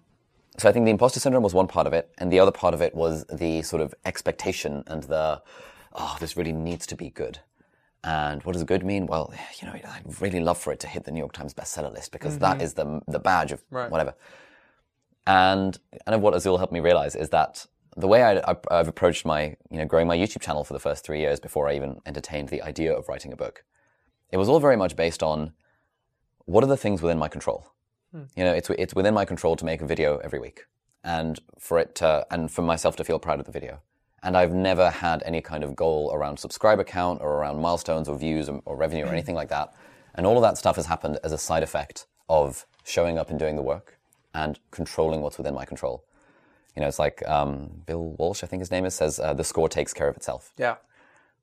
so 0.56 0.68
I 0.68 0.72
think 0.72 0.84
the 0.84 0.90
imposter 0.90 1.20
syndrome 1.20 1.42
was 1.42 1.52
one 1.54 1.66
part 1.66 1.86
of 1.86 1.92
it, 1.92 2.10
and 2.18 2.30
the 2.30 2.38
other 2.38 2.52
part 2.52 2.74
of 2.74 2.80
it 2.80 2.94
was 2.94 3.24
the 3.26 3.62
sort 3.62 3.82
of 3.82 3.94
expectation 4.04 4.84
and 4.86 5.02
the 5.04 5.42
oh, 5.94 6.16
this 6.20 6.36
really 6.36 6.52
needs 6.52 6.86
to 6.86 6.96
be 6.96 7.10
good. 7.10 7.38
And 8.02 8.42
what 8.42 8.52
does 8.52 8.64
good 8.64 8.84
mean? 8.84 9.06
Well, 9.06 9.32
you 9.60 9.66
know, 9.66 9.74
I'd 9.74 10.20
really 10.20 10.40
love 10.40 10.58
for 10.58 10.72
it 10.72 10.80
to 10.80 10.86
hit 10.86 11.04
the 11.04 11.10
New 11.10 11.20
York 11.20 11.32
Times 11.32 11.54
bestseller 11.54 11.92
list 11.92 12.12
because 12.12 12.34
mm-hmm. 12.34 12.58
that 12.58 12.62
is 12.62 12.74
the 12.74 13.00
the 13.08 13.18
badge 13.18 13.52
of 13.52 13.62
right. 13.70 13.90
whatever. 13.90 14.14
And 15.26 15.78
kind 16.04 16.14
of 16.14 16.20
what 16.20 16.34
Azul 16.34 16.58
helped 16.58 16.72
me 16.72 16.80
realize 16.80 17.16
is 17.16 17.30
that 17.30 17.66
the 17.96 18.08
way 18.08 18.22
I, 18.22 18.56
have 18.70 18.88
approached 18.88 19.24
my, 19.24 19.56
you 19.70 19.78
know, 19.78 19.86
growing 19.86 20.06
my 20.06 20.16
YouTube 20.16 20.40
channel 20.40 20.64
for 20.64 20.72
the 20.72 20.80
first 20.80 21.04
three 21.04 21.20
years 21.20 21.40
before 21.40 21.68
I 21.68 21.76
even 21.76 22.00
entertained 22.06 22.48
the 22.48 22.62
idea 22.62 22.92
of 22.92 23.08
writing 23.08 23.32
a 23.32 23.36
book, 23.36 23.64
it 24.30 24.36
was 24.36 24.48
all 24.48 24.60
very 24.60 24.76
much 24.76 24.96
based 24.96 25.22
on 25.22 25.52
what 26.44 26.64
are 26.64 26.66
the 26.66 26.76
things 26.76 27.00
within 27.00 27.18
my 27.18 27.28
control. 27.28 27.72
Hmm. 28.12 28.24
You 28.36 28.44
know, 28.44 28.52
it's 28.52 28.68
it's 28.70 28.94
within 28.94 29.14
my 29.14 29.24
control 29.24 29.56
to 29.56 29.64
make 29.64 29.80
a 29.80 29.86
video 29.86 30.18
every 30.18 30.38
week, 30.38 30.66
and 31.02 31.40
for 31.58 31.78
it 31.78 31.94
to 31.96 32.26
and 32.30 32.50
for 32.50 32.62
myself 32.62 32.96
to 32.96 33.04
feel 33.04 33.18
proud 33.18 33.40
of 33.40 33.46
the 33.46 33.52
video. 33.52 33.80
And 34.22 34.36
I've 34.36 34.54
never 34.54 34.90
had 34.90 35.22
any 35.24 35.40
kind 35.40 35.62
of 35.62 35.76
goal 35.76 36.10
around 36.14 36.38
subscriber 36.38 36.82
count 36.82 37.20
or 37.20 37.34
around 37.34 37.60
milestones 37.60 38.08
or 38.08 38.18
views 38.18 38.48
or, 38.48 38.62
or 38.64 38.76
revenue 38.76 39.04
or 39.04 39.08
hmm. 39.08 39.14
anything 39.14 39.34
like 39.34 39.48
that. 39.48 39.74
And 40.14 40.26
all 40.26 40.36
of 40.36 40.42
that 40.42 40.58
stuff 40.58 40.76
has 40.76 40.86
happened 40.86 41.18
as 41.24 41.32
a 41.32 41.38
side 41.38 41.62
effect 41.62 42.06
of 42.28 42.66
showing 42.84 43.18
up 43.18 43.30
and 43.30 43.38
doing 43.38 43.56
the 43.56 43.62
work 43.62 43.98
and 44.34 44.58
controlling 44.70 45.22
what's 45.22 45.38
within 45.38 45.54
my 45.54 45.64
control. 45.64 46.04
You 46.76 46.82
know, 46.82 46.88
it's 46.88 46.98
like 46.98 47.26
um, 47.28 47.70
Bill 47.86 48.16
Walsh, 48.18 48.42
I 48.42 48.46
think 48.46 48.60
his 48.60 48.70
name 48.70 48.84
is, 48.84 48.94
says 48.94 49.20
uh, 49.20 49.32
the 49.32 49.44
score 49.44 49.68
takes 49.68 49.92
care 49.94 50.08
of 50.08 50.16
itself. 50.16 50.52
Yeah. 50.58 50.76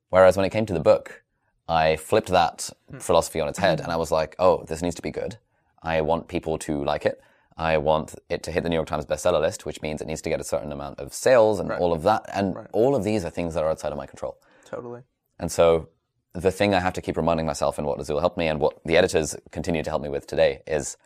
Whereas 0.09 0.35
when 0.35 0.45
it 0.45 0.49
came 0.49 0.65
to 0.65 0.73
the 0.73 0.81
book, 0.81 1.23
I 1.67 1.95
flipped 1.95 2.27
that 2.29 2.69
hmm. 2.89 2.97
philosophy 2.97 3.39
on 3.39 3.47
its 3.47 3.59
head 3.59 3.79
and 3.79 3.91
I 3.91 3.95
was 3.95 4.11
like, 4.11 4.35
oh, 4.39 4.65
this 4.67 4.81
needs 4.81 4.95
to 4.95 5.01
be 5.01 5.11
good. 5.11 5.38
I 5.81 6.01
want 6.01 6.27
people 6.27 6.57
to 6.59 6.83
like 6.83 7.05
it. 7.05 7.21
I 7.57 7.77
want 7.77 8.15
it 8.29 8.43
to 8.43 8.51
hit 8.51 8.63
the 8.63 8.69
New 8.69 8.75
York 8.75 8.88
Times 8.88 9.05
bestseller 9.05 9.39
list, 9.39 9.65
which 9.65 9.81
means 9.81 10.01
it 10.01 10.07
needs 10.07 10.21
to 10.23 10.29
get 10.29 10.39
a 10.39 10.43
certain 10.43 10.71
amount 10.71 10.99
of 10.99 11.13
sales 11.13 11.59
and 11.59 11.69
right. 11.69 11.79
all 11.79 11.93
of 11.93 12.03
that. 12.03 12.25
And 12.33 12.55
right. 12.55 12.67
all 12.71 12.95
of 12.95 13.03
these 13.03 13.23
are 13.23 13.29
things 13.29 13.53
that 13.53 13.63
are 13.63 13.69
outside 13.69 13.91
of 13.91 13.97
my 13.97 14.05
control. 14.05 14.38
Totally. 14.65 15.01
And 15.39 15.51
so 15.51 15.89
the 16.33 16.51
thing 16.51 16.73
I 16.73 16.79
have 16.79 16.93
to 16.93 17.01
keep 17.01 17.17
reminding 17.17 17.45
myself 17.45 17.77
and 17.77 17.85
what 17.85 17.99
Azul 17.99 18.19
helped 18.19 18.38
me 18.38 18.47
and 18.47 18.59
what 18.59 18.83
the 18.85 18.97
editors 18.97 19.35
continue 19.51 19.83
to 19.83 19.89
help 19.89 20.01
me 20.01 20.09
with 20.09 20.27
today 20.27 20.61
is 20.65 20.97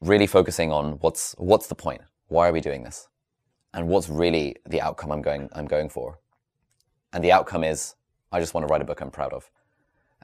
really 0.00 0.26
focusing 0.26 0.72
on 0.72 0.92
what's 1.00 1.34
what's 1.38 1.66
the 1.66 1.74
point? 1.74 2.02
Why 2.28 2.48
are 2.48 2.52
we 2.52 2.60
doing 2.60 2.84
this? 2.84 3.08
And 3.74 3.88
what's 3.88 4.08
really 4.08 4.56
the 4.66 4.80
outcome 4.80 5.12
I'm 5.12 5.22
going 5.22 5.48
I'm 5.52 5.66
going 5.66 5.88
for? 5.88 6.18
And 7.12 7.22
the 7.24 7.32
outcome 7.32 7.64
is 7.64 7.94
I 8.32 8.40
just 8.40 8.54
want 8.54 8.66
to 8.66 8.72
write 8.72 8.82
a 8.82 8.84
book 8.84 9.00
I'm 9.00 9.10
proud 9.10 9.32
of. 9.32 9.50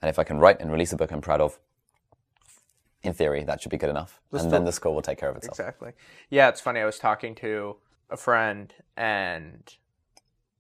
And 0.03 0.09
if 0.09 0.19
I 0.19 0.25
can 0.25 0.39
write 0.39 0.61
and 0.61 0.71
release 0.71 0.93
a 0.93 0.97
book 0.97 1.13
I'm 1.13 1.21
proud 1.21 1.41
of, 1.41 1.59
in 3.03 3.13
theory, 3.15 3.45
that 3.45 3.63
should 3.63 3.71
be 3.71 3.77
good 3.79 3.91
enough. 3.91 4.21
and 4.33 4.51
then 4.51 4.65
the 4.65 4.73
score 4.73 4.95
will 4.95 5.03
take 5.03 5.19
care 5.19 5.31
of 5.31 5.37
itself. 5.37 5.59
Exactly. 5.59 5.93
Yeah, 6.31 6.49
it's 6.49 6.61
funny. 6.61 6.81
I 6.81 6.85
was 6.85 6.99
talking 6.99 7.35
to 7.37 7.77
a 8.11 8.17
friend 8.17 8.73
and 8.97 9.75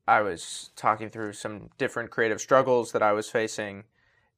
I 0.07 0.21
was 0.21 0.71
talking 0.77 1.11
through 1.11 1.33
some 1.33 1.71
different 1.79 2.11
creative 2.11 2.41
struggles 2.41 2.93
that 2.93 3.03
I 3.03 3.13
was 3.13 3.29
facing. 3.29 3.85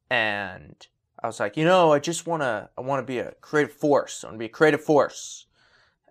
And 0.09 0.75
I 1.23 1.27
was 1.27 1.41
like, 1.41 1.57
you 1.57 1.65
know, 1.65 1.93
I 1.93 1.99
just 1.99 2.27
want 2.27 2.43
to, 2.43 2.69
I 2.77 2.81
want 2.81 3.03
to 3.03 3.07
be 3.11 3.19
a 3.19 3.33
creative 3.41 3.73
force. 3.73 4.23
I 4.23 4.29
want 4.29 4.37
to 4.37 4.39
be 4.39 4.47
a 4.47 4.51
creative 4.51 4.83
force. 4.83 5.47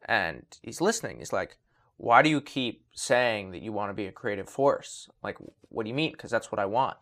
And 0.07 0.43
he's 0.61 0.81
listening. 0.81 1.19
He's 1.19 1.33
like, 1.33 1.57
why 1.97 2.21
do 2.21 2.29
you 2.29 2.41
keep 2.41 2.85
saying 2.93 3.51
that 3.51 3.61
you 3.61 3.71
want 3.71 3.89
to 3.89 3.93
be 3.93 4.07
a 4.07 4.11
creative 4.11 4.49
force? 4.49 5.09
Like, 5.23 5.37
what 5.69 5.83
do 5.83 5.89
you 5.89 5.95
mean? 5.95 6.11
Because 6.11 6.31
that's 6.31 6.51
what 6.51 6.59
I 6.59 6.65
want. 6.65 6.97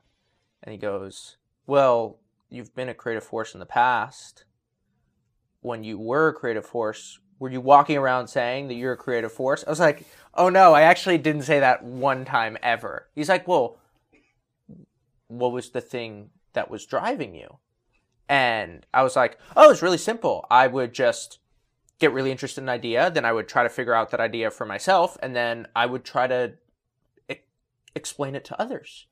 And 0.61 0.71
he 0.71 0.77
goes, 0.77 1.38
well, 1.65 2.19
you've 2.50 2.75
been 2.75 2.89
a 2.89 2.94
creative 2.94 3.23
force 3.23 3.53
in 3.53 3.59
the 3.59 3.65
past. 3.65 4.45
When 5.61 5.83
you 5.83 5.97
were 5.97 6.29
a 6.29 6.33
creative 6.33 6.65
force, 6.65 7.19
were 7.39 7.50
you 7.50 7.61
walking 7.61 7.97
around 7.97 8.27
saying 8.27 8.67
that 8.67 8.75
you're 8.75 8.94
a 8.94 8.97
creative 8.97 9.31
force? 9.31 9.63
I 9.65 9.69
was 9.69 9.79
like, 9.79 10.05
oh 10.33 10.50
no, 10.50 10.73
I 10.73 10.81
actually 10.81 11.17
didn't 11.17 11.44
say 11.44 11.59
that 11.59 11.83
one 11.83 12.25
time 12.25 12.57
ever. 12.61 13.07
He's 13.15 13.29
like, 13.29 13.47
well, 13.47 13.77
what 15.27 15.51
was 15.51 15.71
the 15.71 15.81
thing 15.81 16.29
that 16.53 16.69
was 16.69 16.85
driving 16.85 17.33
you? 17.33 17.57
And 18.30 18.86
I 18.94 19.04
was 19.04 19.16
like, 19.16 19.38
oh, 19.56 19.72
it's 19.72 19.82
really 19.82 19.98
simple. 19.98 20.46
I 20.50 20.68
would 20.68 20.94
just 20.94 21.39
get 22.00 22.12
really 22.12 22.32
interested 22.32 22.62
in 22.62 22.70
an 22.70 22.74
idea, 22.74 23.10
then 23.10 23.24
I 23.24 23.32
would 23.32 23.48
try 23.48 23.63
to 23.63 23.70
figure 23.70 23.94
out 23.94 24.12
that 24.12 24.20
idea 24.20 24.51
for 24.51 24.65
myself, 24.65 25.18
and 25.22 25.36
then 25.36 25.68
I 25.75 25.86
would 25.86 26.03
try 26.03 26.27
to 26.27 26.53
e- 27.30 27.36
explain 27.96 28.36
it 28.36 28.44
to 28.46 28.62
others. 28.62 29.06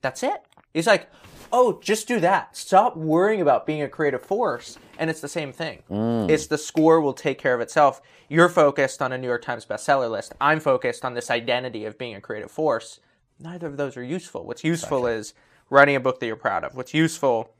That's 0.00 0.22
it. 0.22 0.40
He's 0.72 0.86
like, 0.86 1.10
oh, 1.52 1.80
just 1.82 2.08
do 2.08 2.20
that. 2.20 2.56
Stop 2.56 2.96
worrying 2.96 3.42
about 3.42 3.66
being 3.66 3.82
a 3.82 3.88
creative 3.88 4.22
force. 4.22 4.78
And 4.98 5.10
it's 5.10 5.20
the 5.20 5.28
same 5.28 5.52
thing. 5.52 5.82
Mm. 5.90 6.30
It's 6.30 6.46
the 6.46 6.56
score 6.56 7.00
will 7.00 7.12
take 7.12 7.38
care 7.38 7.54
of 7.54 7.60
itself. 7.60 8.00
You're 8.28 8.48
focused 8.48 9.02
on 9.02 9.12
a 9.12 9.18
New 9.18 9.26
York 9.26 9.42
Times 9.42 9.66
bestseller 9.66 10.10
list. 10.10 10.32
I'm 10.40 10.60
focused 10.60 11.04
on 11.04 11.14
this 11.14 11.30
identity 11.30 11.84
of 11.84 11.98
being 11.98 12.14
a 12.14 12.20
creative 12.20 12.50
force. 12.50 13.00
Neither 13.38 13.66
of 13.66 13.76
those 13.76 13.96
are 13.96 14.02
useful. 14.02 14.44
What's 14.46 14.64
useful 14.64 15.06
is 15.06 15.34
writing 15.68 15.96
a 15.96 16.00
book 16.00 16.20
that 16.20 16.26
you're 16.26 16.36
proud 16.36 16.64
of. 16.64 16.74
What's 16.74 16.94
useful 16.94 17.52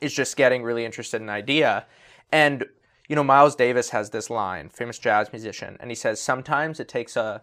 is 0.00 0.12
just 0.12 0.36
getting 0.36 0.62
really 0.62 0.84
interested 0.84 1.18
in 1.18 1.28
an 1.28 1.34
idea. 1.34 1.86
And, 2.32 2.64
you 3.08 3.16
know, 3.16 3.24
Miles 3.24 3.56
Davis 3.56 3.90
has 3.90 4.10
this 4.10 4.30
line, 4.30 4.68
famous 4.68 4.98
jazz 4.98 5.32
musician, 5.32 5.76
and 5.80 5.90
he 5.90 5.94
says, 5.94 6.20
sometimes 6.20 6.80
it 6.80 6.88
takes 6.88 7.16
a 7.16 7.42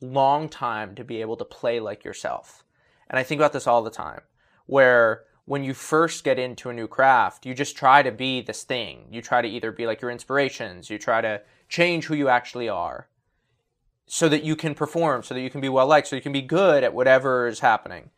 long 0.00 0.48
time 0.48 0.94
to 0.94 1.04
be 1.04 1.20
able 1.20 1.36
to 1.36 1.44
play 1.44 1.80
like 1.80 2.04
yourself. 2.04 2.64
And 3.08 3.18
I 3.18 3.22
think 3.22 3.40
about 3.40 3.52
this 3.52 3.66
all 3.66 3.82
the 3.82 3.90
time, 3.90 4.20
where 4.66 5.24
when 5.46 5.62
you 5.62 5.74
first 5.74 6.24
get 6.24 6.38
into 6.38 6.68
a 6.70 6.74
new 6.74 6.88
craft, 6.88 7.46
you 7.46 7.54
just 7.54 7.76
try 7.76 8.02
to 8.02 8.10
be 8.10 8.42
this 8.42 8.64
thing. 8.64 9.06
You 9.10 9.22
try 9.22 9.40
to 9.40 9.48
either 9.48 9.70
be 9.70 9.86
like 9.86 10.02
your 10.02 10.10
inspirations, 10.10 10.90
you 10.90 10.98
try 10.98 11.20
to 11.20 11.40
change 11.68 12.06
who 12.06 12.14
you 12.14 12.28
actually 12.28 12.68
are 12.68 13.08
so 14.06 14.28
that 14.28 14.44
you 14.44 14.54
can 14.56 14.74
perform, 14.74 15.22
so 15.22 15.34
that 15.34 15.40
you 15.40 15.50
can 15.50 15.60
be 15.60 15.68
well 15.68 15.86
liked, 15.86 16.08
so 16.08 16.16
you 16.16 16.22
can 16.22 16.32
be 16.32 16.42
good 16.42 16.84
at 16.84 16.94
whatever 16.94 17.46
is 17.46 17.60
happening. 17.60 18.10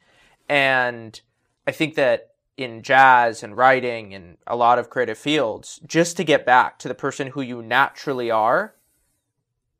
And 0.49 1.21
I 1.67 1.73
think 1.73 1.95
that 1.95 2.31
in 2.59 2.83
jazz 2.83 3.43
and 3.43 3.57
writing 3.57 4.13
and 4.13 4.37
a 4.47 4.57
lot 4.57 4.79
of 4.79 4.91
creative 4.91 5.17
fields 5.17 5.81
just 5.87 6.17
to 6.17 6.25
get 6.25 6.45
back 6.45 6.79
to 6.79 6.89
the 6.89 6.95
person 6.95 7.29
who 7.29 7.41
you 7.41 7.63
naturally 7.63 8.31
are 8.31 8.75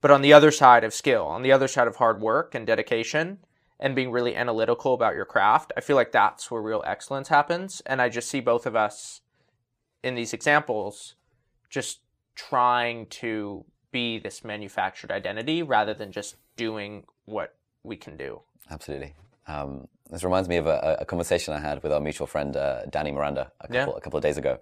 but 0.01 0.11
on 0.11 0.23
the 0.23 0.33
other 0.33 0.51
side 0.51 0.85
of 0.85 0.95
skill 0.95 1.27
on 1.27 1.43
the 1.43 1.53
other 1.53 1.69
side 1.69 1.89
of 1.89 1.97
hard 1.97 2.21
work 2.21 2.55
and 2.55 2.67
dedication 2.67 3.39
and 3.81 3.95
being 3.95 4.11
really 4.11 4.35
analytical 4.35 4.95
about 4.95 5.15
your 5.15 5.27
craft 5.27 5.73
i 5.77 5.81
feel 5.81 5.97
like 5.97 6.13
that's 6.13 6.51
where 6.51 6.63
real 6.63 6.83
excellence 6.87 7.29
happens 7.29 7.83
and 7.85 8.01
i 8.01 8.09
just 8.09 8.31
see 8.31 8.41
both 8.41 8.65
of 8.65 8.75
us 8.75 9.21
in 10.03 10.15
these 10.15 10.33
examples 10.33 11.17
just 11.69 12.01
trying 12.35 13.07
to 13.07 13.65
be 13.91 14.19
this 14.19 14.45
manufactured 14.45 15.11
identity 15.11 15.63
rather 15.63 15.95
than 15.95 16.13
just 16.13 16.37
doing 16.57 17.05
what 17.25 17.55
we 17.83 17.97
can 17.97 18.17
do. 18.17 18.41
Absolutely. 18.71 19.15
Um, 19.47 19.89
this 20.11 20.25
reminds 20.25 20.49
me 20.49 20.57
of 20.57 20.67
a, 20.67 20.99
a, 21.01 21.05
conversation 21.05 21.55
I 21.55 21.59
had 21.59 21.83
with 21.83 21.93
our 21.93 22.01
mutual 22.01 22.27
friend 22.27 22.57
uh, 22.57 22.87
Danny 22.87 23.11
Miranda 23.13 23.53
a 23.61 23.69
couple, 23.69 23.93
yeah. 23.93 23.99
a 23.99 24.01
couple 24.01 24.17
of 24.17 24.23
days 24.23 24.39
ago. 24.39 24.59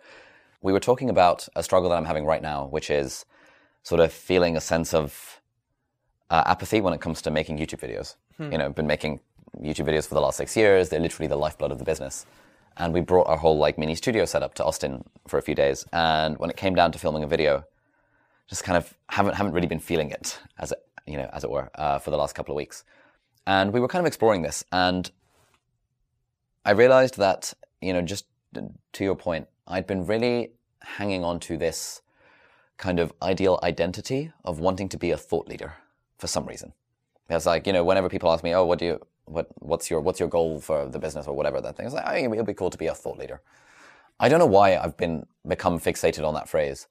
We 0.62 0.72
were 0.72 0.80
talking 0.80 1.10
about 1.10 1.48
a 1.54 1.62
struggle 1.62 1.90
that 1.90 1.96
I'm 1.96 2.04
having 2.04 2.24
right 2.24 2.42
now, 2.42 2.66
which 2.66 2.90
is 2.90 3.24
sort 3.82 4.00
of 4.00 4.12
feeling 4.12 4.56
a 4.56 4.60
sense 4.60 4.94
of 4.94 5.40
uh, 6.30 6.42
apathy 6.46 6.80
when 6.80 6.92
it 6.92 7.00
comes 7.00 7.22
to 7.22 7.30
making 7.30 7.58
YouTube 7.58 7.80
videos. 7.80 8.16
Hmm. 8.36 8.52
You 8.52 8.58
know, 8.58 8.66
I've 8.66 8.74
been 8.74 8.86
making 8.86 9.20
YouTube 9.60 9.86
videos 9.86 10.06
for 10.08 10.14
the 10.14 10.20
last 10.20 10.36
six 10.36 10.56
years. 10.56 10.88
They're 10.88 11.00
literally 11.00 11.28
the 11.28 11.36
lifeblood 11.36 11.70
of 11.70 11.78
the 11.78 11.84
business. 11.84 12.26
And 12.76 12.92
we 12.92 13.00
brought 13.00 13.28
our 13.28 13.36
whole 13.36 13.56
like 13.56 13.78
mini 13.78 13.94
studio 13.94 14.24
setup 14.24 14.54
to 14.54 14.64
Austin 14.64 15.04
for 15.28 15.38
a 15.38 15.42
few 15.42 15.54
days. 15.54 15.86
And 15.92 16.36
when 16.38 16.50
it 16.50 16.56
came 16.56 16.74
down 16.74 16.92
to 16.92 16.98
filming 16.98 17.22
a 17.22 17.26
video, 17.26 17.64
just 18.48 18.64
kind 18.64 18.76
of 18.76 18.92
haven't 19.08 19.34
haven't 19.34 19.52
really 19.52 19.66
been 19.66 19.80
feeling 19.80 20.10
it 20.10 20.38
as 20.58 20.72
it 20.72 20.78
you 21.06 21.16
know 21.16 21.28
as 21.32 21.42
it 21.42 21.50
were 21.50 21.70
uh, 21.74 21.98
for 21.98 22.10
the 22.10 22.16
last 22.16 22.34
couple 22.34 22.54
of 22.54 22.56
weeks. 22.56 22.84
And 23.46 23.72
we 23.72 23.80
were 23.80 23.88
kind 23.88 24.00
of 24.00 24.06
exploring 24.06 24.42
this, 24.42 24.64
and 24.72 25.10
I 26.66 26.72
realized 26.72 27.16
that 27.18 27.54
you 27.80 27.92
know 27.92 28.02
just 28.02 28.26
to 28.52 29.04
your 29.04 29.14
point, 29.14 29.48
I'd 29.66 29.86
been 29.86 30.04
really 30.04 30.50
hanging 30.82 31.24
on 31.24 31.40
to 31.40 31.56
this 31.56 32.02
kind 32.76 33.00
of 33.00 33.12
ideal 33.22 33.58
identity 33.62 34.32
of 34.44 34.60
wanting 34.60 34.88
to 34.90 34.98
be 34.98 35.10
a 35.10 35.16
thought 35.16 35.48
leader 35.48 35.74
for 36.18 36.26
some 36.26 36.46
reason. 36.46 36.72
It's 37.28 37.46
like, 37.46 37.66
you 37.66 37.72
know, 37.72 37.84
whenever 37.84 38.08
people 38.08 38.30
ask 38.30 38.44
me, 38.44 38.54
oh, 38.54 38.64
what 38.64 38.78
do 38.78 38.84
you, 38.84 39.06
what, 39.24 39.48
what's 39.58 39.90
your, 39.90 40.00
what's 40.00 40.20
your 40.20 40.28
goal 40.28 40.60
for 40.60 40.86
the 40.86 40.98
business 40.98 41.26
or 41.26 41.34
whatever 41.34 41.60
that 41.60 41.76
thing 41.76 41.86
is 41.86 41.94
like, 41.94 42.04
oh, 42.06 42.14
it'll 42.14 42.44
be 42.44 42.54
cool 42.54 42.70
to 42.70 42.78
be 42.78 42.86
a 42.86 42.94
thought 42.94 43.18
leader. 43.18 43.40
I 44.20 44.28
don't 44.28 44.38
know 44.38 44.46
why 44.46 44.76
I've 44.76 44.96
been, 44.96 45.26
become 45.46 45.80
fixated 45.80 46.26
on 46.26 46.34
that 46.34 46.48
phrase. 46.48 46.86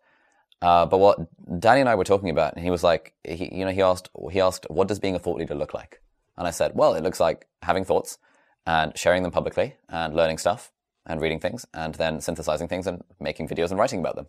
Uh, 0.61 0.85
but 0.85 0.97
what 0.97 1.19
Danny 1.59 1.81
and 1.81 1.89
I 1.89 1.95
were 1.95 2.03
talking 2.03 2.29
about, 2.29 2.55
and 2.55 2.63
he 2.63 2.71
was 2.71 2.83
like, 2.83 3.13
he, 3.23 3.49
you 3.53 3.65
know, 3.65 3.71
he 3.71 3.81
asked, 3.81 4.09
he 4.31 4.41
asked, 4.41 4.65
what 4.69 4.87
does 4.87 4.99
being 4.99 5.15
a 5.15 5.19
thought 5.19 5.37
leader 5.37 5.55
look 5.55 5.73
like? 5.73 6.01
And 6.37 6.47
I 6.47 6.51
said, 6.51 6.71
well, 6.75 6.95
it 6.95 7.03
looks 7.03 7.19
like 7.19 7.47
having 7.61 7.85
thoughts 7.85 8.17
and 8.65 8.97
sharing 8.97 9.23
them 9.23 9.31
publicly 9.31 9.75
and 9.89 10.15
learning 10.15 10.37
stuff 10.37 10.71
and 11.05 11.21
reading 11.21 11.39
things 11.39 11.65
and 11.73 11.95
then 11.95 12.19
synthesizing 12.19 12.67
things 12.67 12.87
and 12.87 13.03
making 13.19 13.47
videos 13.47 13.69
and 13.69 13.79
writing 13.79 13.99
about 13.99 14.15
them. 14.15 14.25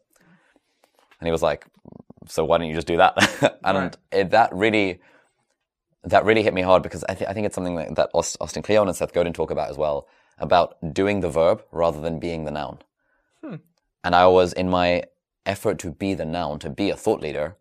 And 1.20 1.26
he 1.26 1.32
was 1.32 1.42
like, 1.42 1.66
so 2.26 2.44
why 2.44 2.58
don't 2.58 2.68
you 2.68 2.74
just 2.74 2.86
do 2.86 2.98
that? 2.98 3.58
and 3.64 3.78
right. 3.78 3.96
it, 4.12 4.30
that 4.30 4.52
really, 4.52 5.00
that 6.04 6.24
really 6.24 6.42
hit 6.42 6.54
me 6.54 6.62
hard 6.62 6.82
because 6.82 7.04
I, 7.08 7.14
th- 7.14 7.28
I 7.30 7.32
think 7.32 7.46
it's 7.46 7.54
something 7.54 7.76
that, 7.76 7.94
that 7.96 8.10
Austin 8.12 8.62
Kleon 8.62 8.88
and 8.88 8.96
Seth 8.96 9.12
Godin 9.12 9.32
talk 9.32 9.50
about 9.50 9.70
as 9.70 9.78
well, 9.78 10.06
about 10.38 10.76
doing 10.92 11.20
the 11.20 11.30
verb 11.30 11.64
rather 11.72 12.00
than 12.00 12.18
being 12.18 12.44
the 12.44 12.50
noun. 12.50 12.78
Hmm. 13.42 13.56
And 14.04 14.14
I 14.14 14.26
was 14.26 14.52
in 14.52 14.68
my 14.68 15.04
effort 15.46 15.78
to 15.78 15.90
be 15.92 16.14
the 16.14 16.24
noun, 16.24 16.58
to 16.58 16.68
be 16.70 16.90
a 16.90 16.96
thought 16.96 17.20
leader, 17.20 17.56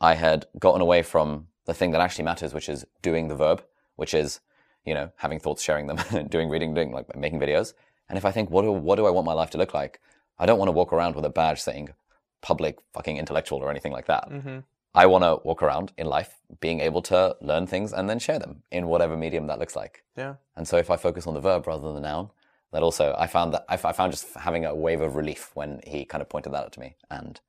I 0.00 0.14
had 0.14 0.46
gotten 0.58 0.80
away 0.80 1.02
from 1.02 1.48
the 1.64 1.74
thing 1.74 1.92
that 1.92 2.00
actually 2.00 2.24
matters, 2.24 2.52
which 2.52 2.68
is 2.68 2.84
doing 3.00 3.28
the 3.28 3.34
verb, 3.34 3.64
which 3.96 4.14
is, 4.14 4.40
you 4.84 4.94
know, 4.94 5.10
having 5.16 5.38
thoughts, 5.38 5.62
sharing 5.62 5.86
them, 5.86 5.98
doing 6.28 6.48
reading, 6.48 6.74
doing 6.74 6.92
like 6.92 7.14
making 7.16 7.40
videos. 7.40 7.74
And 8.08 8.18
if 8.18 8.24
I 8.24 8.30
think, 8.30 8.50
what 8.50 8.62
do, 8.62 8.72
what 8.72 8.96
do 8.96 9.06
I 9.06 9.10
want 9.10 9.26
my 9.26 9.32
life 9.32 9.50
to 9.50 9.58
look 9.58 9.74
like? 9.74 10.00
I 10.38 10.46
don't 10.46 10.58
want 10.58 10.68
to 10.68 10.72
walk 10.72 10.92
around 10.92 11.14
with 11.14 11.24
a 11.24 11.30
badge 11.30 11.60
saying 11.60 11.90
public 12.40 12.78
fucking 12.92 13.16
intellectual 13.16 13.58
or 13.58 13.70
anything 13.70 13.92
like 13.92 14.06
that. 14.06 14.28
Mm-hmm. 14.30 14.58
I 14.94 15.06
want 15.06 15.24
to 15.24 15.38
walk 15.44 15.62
around 15.62 15.92
in 15.96 16.06
life 16.06 16.36
being 16.60 16.80
able 16.80 17.00
to 17.02 17.36
learn 17.40 17.66
things 17.66 17.92
and 17.92 18.10
then 18.10 18.18
share 18.18 18.38
them 18.38 18.62
in 18.70 18.88
whatever 18.88 19.16
medium 19.16 19.46
that 19.46 19.58
looks 19.58 19.74
like. 19.74 20.04
Yeah. 20.16 20.34
And 20.54 20.68
so 20.68 20.76
if 20.76 20.90
I 20.90 20.96
focus 20.96 21.26
on 21.26 21.34
the 21.34 21.40
verb 21.40 21.66
rather 21.66 21.86
than 21.86 21.94
the 21.94 22.00
noun, 22.00 22.30
that 22.72 22.82
also 22.82 23.14
I 23.18 23.26
found 23.26 23.54
that 23.54 23.64
I, 23.68 23.76
found 23.76 24.12
just 24.12 24.34
having 24.34 24.64
a 24.64 24.74
wave 24.74 25.00
of 25.00 25.14
relief 25.14 25.50
when 25.54 25.80
he 25.86 26.04
kind 26.04 26.20
of 26.20 26.28
pointed 26.28 26.52
that 26.52 26.64
out 26.64 26.72
to 26.72 26.80
me, 26.80 26.96
and 27.10 27.40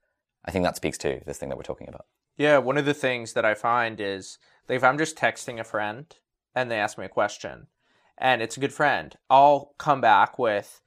I 0.45 0.51
think 0.51 0.63
that 0.65 0.75
speaks 0.75 0.97
to 0.99 1.21
this 1.25 1.37
thing 1.37 1.49
that 1.49 1.57
we're 1.57 1.63
talking 1.63 1.87
about. 1.87 2.05
Yeah, 2.37 2.57
one 2.57 2.77
of 2.77 2.85
the 2.85 2.93
things 2.93 3.33
that 3.33 3.45
I 3.45 3.53
find 3.53 3.99
is 3.99 4.37
like 4.67 4.75
if 4.75 4.83
I'm 4.83 4.97
just 4.97 5.17
texting 5.17 5.59
a 5.59 5.63
friend 5.63 6.13
and 6.55 6.69
they 6.69 6.77
ask 6.77 6.98
me 6.98 7.05
a 7.05 7.10
question, 7.10 7.67
and 8.17 8.41
it's 8.41 8.57
a 8.57 8.60
good 8.60 8.74
friend, 8.74 9.15
I'll 9.29 9.74
come 9.77 10.01
back 10.01 10.38
with 10.38 10.81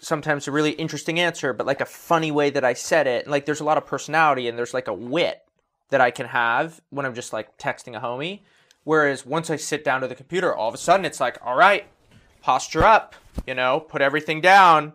sometimes 0.00 0.46
a 0.46 0.52
really 0.52 0.72
interesting 0.72 1.18
answer, 1.18 1.52
but 1.52 1.66
like 1.66 1.80
a 1.80 1.86
funny 1.86 2.30
way 2.30 2.50
that 2.50 2.64
I 2.64 2.74
said 2.74 3.06
it. 3.06 3.26
Like 3.26 3.46
there's 3.46 3.60
a 3.60 3.64
lot 3.64 3.78
of 3.78 3.86
personality 3.86 4.48
and 4.48 4.58
there's 4.58 4.74
like 4.74 4.88
a 4.88 4.94
wit 4.94 5.40
that 5.90 6.00
I 6.00 6.10
can 6.10 6.26
have 6.26 6.80
when 6.90 7.06
I'm 7.06 7.14
just 7.14 7.32
like 7.32 7.56
texting 7.58 7.96
a 7.96 8.00
homie. 8.00 8.40
Whereas 8.84 9.26
once 9.26 9.50
I 9.50 9.56
sit 9.56 9.84
down 9.84 10.00
to 10.00 10.08
the 10.08 10.14
computer, 10.14 10.54
all 10.54 10.68
of 10.68 10.74
a 10.74 10.78
sudden 10.78 11.04
it's 11.04 11.20
like, 11.20 11.38
all 11.44 11.56
right, 11.56 11.86
posture 12.42 12.84
up, 12.84 13.14
you 13.46 13.54
know, 13.54 13.80
put 13.80 14.02
everything 14.02 14.40
down. 14.40 14.94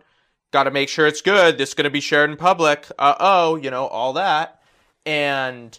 Got 0.50 0.64
to 0.64 0.70
make 0.70 0.88
sure 0.88 1.06
it's 1.06 1.20
good. 1.20 1.58
This 1.58 1.70
is 1.70 1.74
going 1.74 1.84
to 1.84 1.90
be 1.90 2.00
shared 2.00 2.30
in 2.30 2.36
public. 2.36 2.86
Uh 2.98 3.14
oh, 3.18 3.56
you 3.56 3.70
know, 3.70 3.86
all 3.86 4.14
that. 4.14 4.62
And 5.04 5.78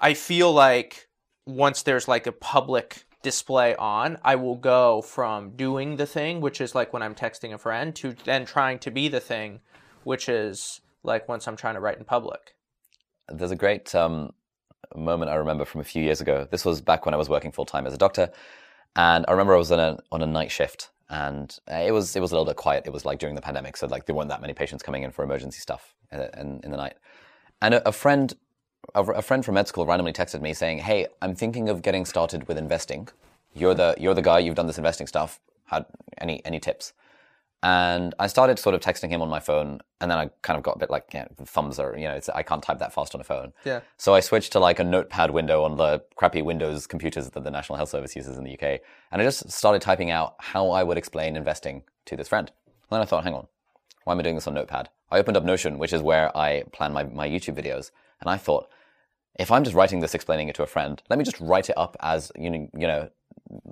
I 0.00 0.14
feel 0.14 0.52
like 0.52 1.08
once 1.46 1.82
there's 1.82 2.08
like 2.08 2.26
a 2.26 2.32
public 2.32 3.04
display 3.22 3.74
on, 3.76 4.18
I 4.24 4.36
will 4.36 4.56
go 4.56 5.02
from 5.02 5.50
doing 5.50 5.96
the 5.96 6.06
thing, 6.06 6.40
which 6.40 6.60
is 6.60 6.74
like 6.74 6.92
when 6.92 7.02
I'm 7.02 7.14
texting 7.14 7.52
a 7.52 7.58
friend, 7.58 7.94
to 7.96 8.14
then 8.24 8.44
trying 8.44 8.78
to 8.80 8.90
be 8.90 9.08
the 9.08 9.20
thing, 9.20 9.60
which 10.04 10.28
is 10.28 10.80
like 11.02 11.28
once 11.28 11.46
I'm 11.46 11.56
trying 11.56 11.74
to 11.74 11.80
write 11.80 11.98
in 11.98 12.04
public. 12.04 12.54
There's 13.28 13.50
a 13.50 13.56
great 13.56 13.94
um, 13.94 14.32
moment 14.94 15.30
I 15.30 15.36
remember 15.36 15.64
from 15.64 15.80
a 15.80 15.84
few 15.84 16.02
years 16.02 16.20
ago. 16.20 16.46
This 16.50 16.64
was 16.64 16.80
back 16.80 17.06
when 17.06 17.14
I 17.14 17.18
was 17.18 17.28
working 17.28 17.52
full 17.52 17.64
time 17.64 17.86
as 17.86 17.94
a 17.94 17.98
doctor, 17.98 18.30
and 18.96 19.24
I 19.28 19.30
remember 19.30 19.54
I 19.54 19.58
was 19.58 19.72
on 19.72 19.80
a 19.80 19.98
on 20.10 20.22
a 20.22 20.26
night 20.26 20.50
shift, 20.50 20.90
and 21.08 21.56
it 21.68 21.92
was 21.92 22.16
it 22.16 22.20
was 22.20 22.32
a 22.32 22.34
little 22.34 22.46
bit 22.46 22.56
quiet. 22.56 22.84
It 22.86 22.92
was 22.92 23.04
like 23.04 23.18
during 23.18 23.34
the 23.34 23.42
pandemic, 23.42 23.76
so 23.76 23.86
like 23.86 24.06
there 24.06 24.14
weren't 24.14 24.28
that 24.28 24.40
many 24.40 24.54
patients 24.54 24.82
coming 24.82 25.02
in 25.02 25.12
for 25.12 25.24
emergency 25.24 25.60
stuff 25.60 25.94
in, 26.10 26.20
in, 26.38 26.60
in 26.64 26.70
the 26.70 26.76
night. 26.76 26.94
And 27.60 27.74
a, 27.74 27.88
a 27.88 27.92
friend 27.92 28.34
a, 28.94 29.02
a, 29.02 29.22
friend 29.22 29.44
from 29.44 29.54
med 29.54 29.68
school 29.68 29.86
randomly 29.86 30.12
texted 30.12 30.40
me 30.40 30.54
saying, 30.54 30.78
"Hey, 30.78 31.06
I'm 31.20 31.34
thinking 31.34 31.68
of 31.68 31.82
getting 31.82 32.04
started 32.04 32.48
with 32.48 32.58
investing. 32.58 33.08
You're 33.54 33.74
the 33.74 33.94
you're 33.98 34.14
the 34.14 34.22
guy. 34.22 34.38
You've 34.38 34.54
done 34.54 34.66
this 34.66 34.78
investing 34.78 35.06
stuff. 35.06 35.40
Had 35.66 35.86
any 36.18 36.44
any 36.44 36.60
tips?" 36.60 36.92
And 37.64 38.12
I 38.18 38.26
started 38.26 38.58
sort 38.58 38.74
of 38.74 38.80
texting 38.80 39.08
him 39.08 39.22
on 39.22 39.28
my 39.28 39.38
phone, 39.38 39.80
and 40.00 40.10
then 40.10 40.18
I 40.18 40.30
kind 40.42 40.56
of 40.56 40.64
got 40.64 40.76
a 40.76 40.78
bit 40.80 40.90
like, 40.90 41.04
yeah, 41.14 41.28
thumbs 41.44 41.78
are, 41.78 41.96
you 41.96 42.08
know, 42.08 42.18
I 42.34 42.42
can't 42.42 42.60
type 42.60 42.80
that 42.80 42.92
fast 42.92 43.14
on 43.14 43.20
a 43.20 43.24
phone. 43.24 43.52
Yeah. 43.64 43.82
So 43.98 44.14
I 44.14 44.18
switched 44.20 44.50
to 44.52 44.58
like 44.58 44.80
a 44.80 44.84
notepad 44.84 45.30
window 45.30 45.62
on 45.62 45.76
the 45.76 46.02
crappy 46.16 46.42
Windows 46.42 46.88
computers 46.88 47.30
that 47.30 47.44
the 47.44 47.50
National 47.52 47.76
Health 47.76 47.90
Service 47.90 48.16
uses 48.16 48.36
in 48.36 48.42
the 48.42 48.54
UK, 48.54 48.80
and 49.12 49.22
I 49.22 49.24
just 49.24 49.48
started 49.48 49.80
typing 49.80 50.10
out 50.10 50.34
how 50.40 50.70
I 50.70 50.82
would 50.82 50.98
explain 50.98 51.36
investing 51.36 51.84
to 52.06 52.16
this 52.16 52.26
friend. 52.26 52.50
And 52.66 52.96
then 52.96 53.00
I 53.00 53.04
thought, 53.04 53.22
hang 53.22 53.34
on, 53.34 53.46
why 54.02 54.12
am 54.12 54.18
I 54.18 54.22
doing 54.22 54.34
this 54.34 54.48
on 54.48 54.54
Notepad? 54.54 54.88
I 55.12 55.18
opened 55.18 55.36
up 55.36 55.44
Notion, 55.44 55.78
which 55.78 55.92
is 55.92 56.02
where 56.02 56.36
I 56.36 56.64
plan 56.72 56.92
my, 56.92 57.04
my 57.04 57.28
YouTube 57.28 57.54
videos, 57.54 57.92
and 58.22 58.30
I 58.30 58.38
thought, 58.38 58.70
if 59.38 59.50
I'm 59.50 59.64
just 59.64 59.76
writing 59.76 60.00
this, 60.00 60.14
explaining 60.14 60.48
it 60.48 60.54
to 60.54 60.62
a 60.62 60.66
friend, 60.66 61.02
let 61.10 61.18
me 61.18 61.24
just 61.24 61.40
write 61.40 61.68
it 61.68 61.76
up 61.76 61.96
as 62.00 62.32
you 62.38 62.50
know, 62.50 62.68
you 62.74 62.86
know, 62.86 63.10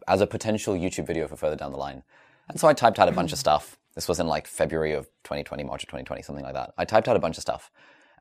as 0.06 0.20
a 0.20 0.26
potential 0.26 0.74
YouTube 0.74 1.06
video 1.06 1.26
for 1.26 1.36
further 1.36 1.56
down 1.56 1.72
the 1.72 1.78
line. 1.78 2.02
And 2.48 2.60
so 2.60 2.68
I 2.68 2.74
typed 2.74 2.98
out 2.98 3.08
a 3.08 3.12
bunch 3.12 3.32
of 3.32 3.38
stuff 3.38 3.78
this 3.94 4.08
was 4.08 4.20
in 4.20 4.26
like 4.26 4.46
February 4.46 4.92
of 4.92 5.06
2020, 5.24 5.64
March 5.64 5.82
of 5.82 5.88
2020, 5.88 6.22
something 6.22 6.44
like 6.44 6.54
that. 6.54 6.72
I 6.78 6.84
typed 6.84 7.08
out 7.08 7.16
a 7.16 7.20
bunch 7.20 7.36
of 7.36 7.42
stuff 7.42 7.70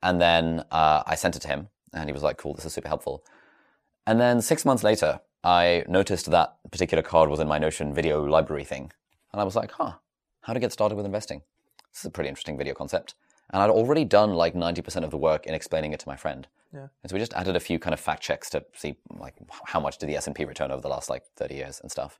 and 0.01 0.19
then 0.19 0.63
uh, 0.71 1.03
I 1.05 1.15
sent 1.15 1.35
it 1.35 1.41
to 1.43 1.47
him 1.47 1.69
and 1.93 2.09
he 2.09 2.13
was 2.13 2.23
like, 2.23 2.37
cool, 2.37 2.53
this 2.53 2.65
is 2.65 2.73
super 2.73 2.87
helpful. 2.87 3.23
And 4.07 4.19
then 4.19 4.41
six 4.41 4.65
months 4.65 4.83
later, 4.83 5.19
I 5.43 5.83
noticed 5.87 6.29
that 6.31 6.57
particular 6.71 7.03
card 7.03 7.29
was 7.29 7.39
in 7.39 7.47
my 7.47 7.59
Notion 7.59 7.93
video 7.93 8.23
library 8.23 8.63
thing. 8.63 8.91
And 9.31 9.39
I 9.39 9.43
was 9.43 9.55
like, 9.55 9.71
huh, 9.71 9.93
how 10.41 10.53
to 10.53 10.59
get 10.59 10.71
started 10.71 10.95
with 10.95 11.05
investing. 11.05 11.43
This 11.93 12.01
is 12.01 12.05
a 12.05 12.09
pretty 12.11 12.29
interesting 12.29 12.57
video 12.57 12.73
concept. 12.73 13.13
And 13.51 13.61
I'd 13.61 13.69
already 13.69 14.05
done 14.05 14.33
like 14.33 14.53
90% 14.53 15.03
of 15.03 15.11
the 15.11 15.17
work 15.17 15.45
in 15.45 15.53
explaining 15.53 15.93
it 15.93 15.99
to 16.01 16.07
my 16.07 16.15
friend. 16.15 16.47
Yeah. 16.73 16.87
And 17.01 17.09
so 17.09 17.15
we 17.15 17.19
just 17.19 17.33
added 17.33 17.55
a 17.55 17.59
few 17.59 17.79
kind 17.79 17.93
of 17.93 17.99
fact 17.99 18.21
checks 18.21 18.49
to 18.51 18.63
see 18.75 18.95
like 19.17 19.35
how 19.65 19.79
much 19.79 19.97
did 19.97 20.07
the 20.07 20.15
S&P 20.17 20.45
return 20.45 20.71
over 20.71 20.81
the 20.81 20.87
last 20.87 21.09
like 21.09 21.23
30 21.35 21.55
years 21.55 21.79
and 21.81 21.91
stuff 21.91 22.19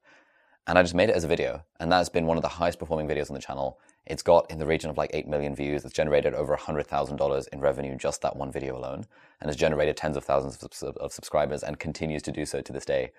and 0.70 0.78
I 0.78 0.84
just 0.84 0.94
made 0.94 1.10
it 1.10 1.16
as 1.16 1.24
a 1.24 1.28
video. 1.28 1.64
And 1.80 1.92
that's 1.92 2.10
been 2.10 2.28
one 2.28 2.38
of 2.38 2.44
the 2.44 2.48
highest 2.48 2.78
performing 2.78 3.08
videos 3.08 3.32
on 3.32 3.34
the 3.34 3.42
channel. 3.42 3.80
It's 4.06 4.22
got 4.22 4.50
in 4.52 4.60
the 4.60 4.68
region 4.68 4.92
of 4.92 4.98
like 4.98 5.10
8 5.16 5.28
million 5.28 5.56
views. 5.56 5.84
It's 5.84 5.96
generated 5.96 6.36
over 6.36 6.56
$100,000 6.56 7.48
in 7.48 7.60
revenue 7.60 7.96
just 7.96 8.22
that 8.22 8.36
one 8.36 8.52
video 8.52 8.78
alone, 8.78 9.06
and 9.42 9.50
has 9.50 9.56
generated 9.56 9.98
tens 9.98 10.16
of 10.16 10.24
thousands 10.24 10.62
of, 10.84 10.98
of 10.98 11.12
subscribers 11.12 11.64
and 11.64 11.80
continues 11.80 12.22
to 12.22 12.32
do 12.32 12.46
so 12.46 12.62
to 12.62 12.72
this 12.72 12.86
day. 12.86 13.12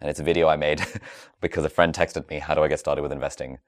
And 0.00 0.10
it's 0.10 0.18
a 0.18 0.24
video 0.24 0.48
I 0.48 0.56
made 0.56 0.84
because 1.40 1.64
a 1.64 1.70
friend 1.70 1.94
texted 1.94 2.28
me, 2.28 2.40
How 2.40 2.54
do 2.54 2.64
I 2.64 2.68
get 2.68 2.80
started 2.80 3.02
with 3.02 3.12
investing? 3.12 3.58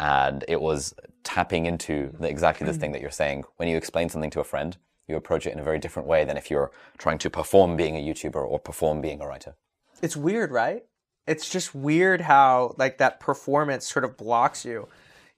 And 0.00 0.44
it 0.48 0.60
was 0.60 0.94
tapping 1.22 1.66
into 1.66 2.14
the, 2.18 2.28
exactly 2.28 2.66
this 2.66 2.76
hmm. 2.76 2.80
thing 2.80 2.92
that 2.92 3.00
you're 3.00 3.10
saying. 3.10 3.44
When 3.56 3.68
you 3.68 3.76
explain 3.76 4.08
something 4.08 4.30
to 4.30 4.40
a 4.40 4.44
friend, 4.44 4.76
you 5.06 5.16
approach 5.16 5.46
it 5.46 5.52
in 5.52 5.60
a 5.60 5.62
very 5.62 5.78
different 5.78 6.08
way 6.08 6.24
than 6.24 6.36
if 6.36 6.50
you're 6.50 6.72
trying 6.98 7.18
to 7.18 7.30
perform 7.30 7.76
being 7.76 7.96
a 7.96 8.00
YouTuber 8.00 8.36
or 8.36 8.58
perform 8.58 9.00
being 9.00 9.20
a 9.20 9.26
writer. 9.26 9.54
It's 10.02 10.16
weird, 10.16 10.50
right? 10.50 10.84
it's 11.26 11.48
just 11.48 11.74
weird 11.74 12.22
how 12.22 12.74
like 12.78 12.98
that 12.98 13.20
performance 13.20 13.88
sort 13.88 14.04
of 14.04 14.16
blocks 14.16 14.64
you. 14.64 14.88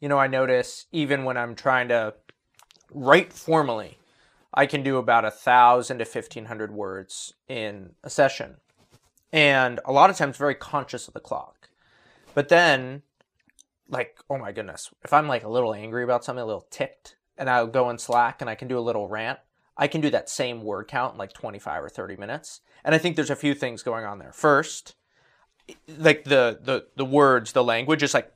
You 0.01 0.09
know, 0.09 0.19
I 0.19 0.27
notice 0.27 0.87
even 0.93 1.25
when 1.25 1.37
I'm 1.37 1.55
trying 1.55 1.89
to 1.89 2.15
write 2.93 3.33
formally, 3.33 3.99
I 4.53 4.67
can 4.67 4.83
do 4.83 4.97
about 4.97 5.25
a 5.25 5.31
thousand 5.31 5.99
to 5.99 6.05
fifteen 6.05 6.47
hundred 6.47 6.73
words 6.73 7.35
in 7.49 7.95
a 8.03 8.11
session, 8.11 8.57
and 9.33 9.81
a 9.85 9.93
lot 9.93 10.11
of 10.11 10.17
times 10.17 10.37
very 10.37 10.55
conscious 10.55 11.09
of 11.09 11.15
the 11.15 11.21
clock. 11.21 11.69
But 12.35 12.49
then, 12.49 13.03
like, 13.89 14.19
oh 14.29 14.39
my 14.39 14.53
goodness, 14.53 14.91
if 15.05 15.13
I'm 15.13 15.29
like 15.29 15.45
a 15.45 15.49
little 15.49 15.75
angry 15.75 16.05
about 16.05 16.25
something, 16.25 16.43
a 16.43 16.47
little 16.47 16.67
ticked, 16.71 17.17
and 17.39 17.51
I'll 17.51 17.67
go 17.67 17.91
in 17.91 17.99
Slack 17.99 18.41
and 18.41 18.51
I 18.51 18.55
can 18.55 18.69
do 18.69 18.79
a 18.79 18.81
little 18.81 19.09
rant, 19.09 19.39
I 19.77 19.89
can 19.89 20.01
do 20.01 20.11
that 20.11 20.29
same 20.29 20.63
word 20.63 20.89
count 20.89 21.15
in 21.15 21.19
like 21.19 21.33
25 21.33 21.85
or 21.85 21.89
30 21.89 22.17
minutes. 22.17 22.61
And 22.85 22.95
I 22.95 22.99
think 22.99 23.17
there's 23.17 23.31
a 23.31 23.37
few 23.37 23.55
things 23.55 23.83
going 23.83 24.05
on 24.05 24.19
there. 24.19 24.33
First, 24.33 24.95
like 25.99 26.25
the 26.25 26.59
the 26.63 26.87
the 26.97 27.05
words, 27.05 27.53
the 27.53 27.65
language 27.65 28.03
is 28.03 28.15
like 28.15 28.33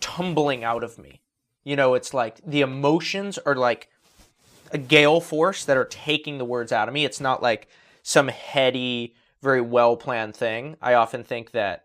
tumbling 0.00 0.64
out 0.64 0.84
of 0.84 0.98
me. 0.98 1.22
You 1.62 1.76
know, 1.76 1.94
it's 1.94 2.12
like 2.12 2.40
the 2.44 2.60
emotions 2.60 3.38
are 3.38 3.54
like 3.54 3.88
a 4.72 4.78
gale 4.78 5.20
force 5.20 5.64
that 5.64 5.76
are 5.76 5.84
taking 5.84 6.38
the 6.38 6.44
words 6.44 6.72
out 6.72 6.88
of 6.88 6.94
me. 6.94 7.04
It's 7.04 7.20
not 7.20 7.42
like 7.42 7.68
some 8.02 8.28
heady, 8.28 9.14
very 9.40 9.60
well 9.60 9.96
planned 9.96 10.36
thing. 10.36 10.76
I 10.82 10.94
often 10.94 11.24
think 11.24 11.52
that 11.52 11.83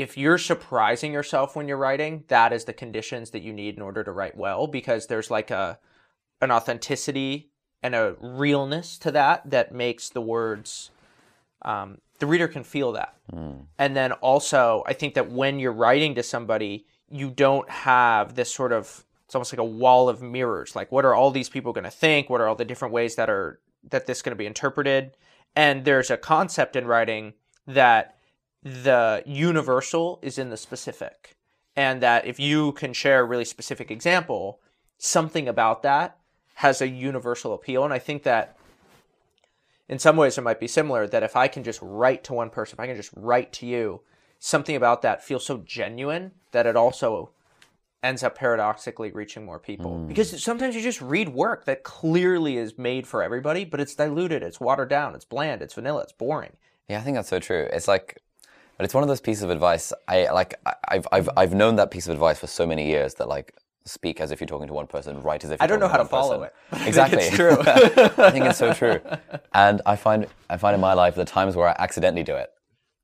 if 0.00 0.16
you're 0.16 0.38
surprising 0.38 1.12
yourself 1.12 1.54
when 1.54 1.68
you're 1.68 1.76
writing, 1.76 2.24
that 2.28 2.54
is 2.54 2.64
the 2.64 2.72
conditions 2.72 3.30
that 3.30 3.42
you 3.42 3.52
need 3.52 3.76
in 3.76 3.82
order 3.82 4.02
to 4.02 4.10
write 4.10 4.34
well 4.34 4.66
because 4.66 5.06
there's 5.06 5.30
like 5.30 5.50
a 5.50 5.78
an 6.40 6.50
authenticity 6.50 7.50
and 7.82 7.94
a 7.94 8.16
realness 8.18 8.96
to 8.98 9.10
that 9.10 9.48
that 9.50 9.72
makes 9.72 10.08
the 10.08 10.22
words 10.22 10.90
um, 11.62 11.98
the 12.18 12.26
reader 12.26 12.48
can 12.48 12.64
feel 12.64 12.92
that. 12.92 13.14
Mm. 13.30 13.66
And 13.78 13.94
then 13.94 14.12
also, 14.12 14.82
I 14.86 14.94
think 14.94 15.14
that 15.14 15.30
when 15.30 15.58
you're 15.58 15.72
writing 15.72 16.14
to 16.14 16.22
somebody, 16.22 16.86
you 17.10 17.30
don't 17.30 17.68
have 17.68 18.34
this 18.34 18.52
sort 18.52 18.72
of 18.72 19.04
it's 19.26 19.34
almost 19.34 19.52
like 19.52 19.60
a 19.60 19.64
wall 19.64 20.08
of 20.08 20.22
mirrors. 20.22 20.74
Like, 20.74 20.90
what 20.90 21.04
are 21.04 21.14
all 21.14 21.30
these 21.30 21.48
people 21.48 21.72
going 21.72 21.84
to 21.84 21.90
think? 21.90 22.30
What 22.30 22.40
are 22.40 22.48
all 22.48 22.56
the 22.56 22.64
different 22.64 22.94
ways 22.94 23.16
that 23.16 23.28
are 23.28 23.60
that 23.90 24.06
this 24.06 24.22
going 24.22 24.32
to 24.32 24.36
be 24.36 24.46
interpreted? 24.46 25.16
And 25.54 25.84
there's 25.84 26.10
a 26.10 26.16
concept 26.16 26.74
in 26.74 26.86
writing 26.86 27.34
that 27.66 28.16
the 28.62 29.22
universal 29.26 30.18
is 30.22 30.38
in 30.38 30.50
the 30.50 30.56
specific, 30.56 31.36
and 31.76 32.02
that 32.02 32.26
if 32.26 32.38
you 32.38 32.72
can 32.72 32.92
share 32.92 33.20
a 33.20 33.24
really 33.24 33.44
specific 33.44 33.90
example, 33.90 34.60
something 34.98 35.48
about 35.48 35.82
that 35.82 36.18
has 36.54 36.82
a 36.82 36.88
universal 36.88 37.54
appeal. 37.54 37.84
And 37.84 37.92
I 37.92 37.98
think 37.98 38.22
that 38.24 38.56
in 39.88 39.98
some 39.98 40.16
ways 40.16 40.36
it 40.36 40.42
might 40.42 40.60
be 40.60 40.68
similar 40.68 41.06
that 41.06 41.22
if 41.22 41.36
I 41.36 41.48
can 41.48 41.64
just 41.64 41.80
write 41.82 42.22
to 42.24 42.34
one 42.34 42.50
person, 42.50 42.76
if 42.76 42.80
I 42.80 42.86
can 42.86 42.96
just 42.96 43.12
write 43.16 43.52
to 43.54 43.66
you, 43.66 44.02
something 44.38 44.76
about 44.76 45.02
that 45.02 45.24
feels 45.24 45.44
so 45.44 45.58
genuine 45.58 46.32
that 46.52 46.66
it 46.66 46.76
also 46.76 47.30
ends 48.02 48.22
up 48.22 48.36
paradoxically 48.36 49.10
reaching 49.10 49.44
more 49.44 49.58
people. 49.58 49.92
Mm. 49.92 50.08
Because 50.08 50.42
sometimes 50.42 50.74
you 50.74 50.82
just 50.82 51.00
read 51.00 51.30
work 51.30 51.64
that 51.64 51.82
clearly 51.82 52.56
is 52.56 52.78
made 52.78 53.06
for 53.06 53.22
everybody, 53.22 53.64
but 53.64 53.80
it's 53.80 53.94
diluted, 53.94 54.42
it's 54.42 54.60
watered 54.60 54.88
down, 54.88 55.14
it's 55.14 55.24
bland, 55.24 55.62
it's 55.62 55.74
vanilla, 55.74 56.02
it's 56.02 56.12
boring. 56.12 56.52
Yeah, 56.88 56.98
I 56.98 57.02
think 57.02 57.16
that's 57.16 57.28
so 57.28 57.40
true. 57.40 57.68
It's 57.72 57.88
like 57.88 58.18
but 58.80 58.86
it's 58.86 58.94
one 58.94 59.02
of 59.02 59.08
those 59.08 59.20
pieces 59.20 59.42
of 59.42 59.50
advice 59.50 59.92
I 60.08 60.30
like 60.30 60.54
I've 60.88 61.06
I've 61.12 61.28
I've 61.36 61.52
known 61.52 61.76
that 61.76 61.90
piece 61.90 62.08
of 62.08 62.14
advice 62.14 62.38
for 62.38 62.46
so 62.46 62.66
many 62.66 62.86
years 62.86 63.12
that 63.16 63.28
like 63.28 63.52
speak 63.84 64.22
as 64.22 64.30
if 64.30 64.40
you're 64.40 64.48
talking 64.48 64.68
to 64.68 64.72
one 64.72 64.86
person, 64.86 65.20
write 65.20 65.44
as 65.44 65.50
if 65.50 65.60
I 65.60 65.66
don't 65.66 65.80
know 65.80 65.88
how 65.88 65.98
to 65.98 66.06
follow 66.06 66.38
person. 66.38 66.80
it. 66.80 66.86
Exactly, 66.88 67.24
it's 67.24 67.36
true. 67.36 67.58
I 68.24 68.30
think 68.30 68.46
it's 68.46 68.56
so 68.56 68.72
true, 68.72 68.98
and 69.52 69.82
I 69.84 69.96
find 69.96 70.26
I 70.48 70.56
find 70.56 70.74
in 70.74 70.80
my 70.80 70.94
life 70.94 71.14
the 71.14 71.26
times 71.26 71.56
where 71.56 71.68
I 71.68 71.76
accidentally 71.78 72.22
do 72.22 72.34
it, 72.36 72.48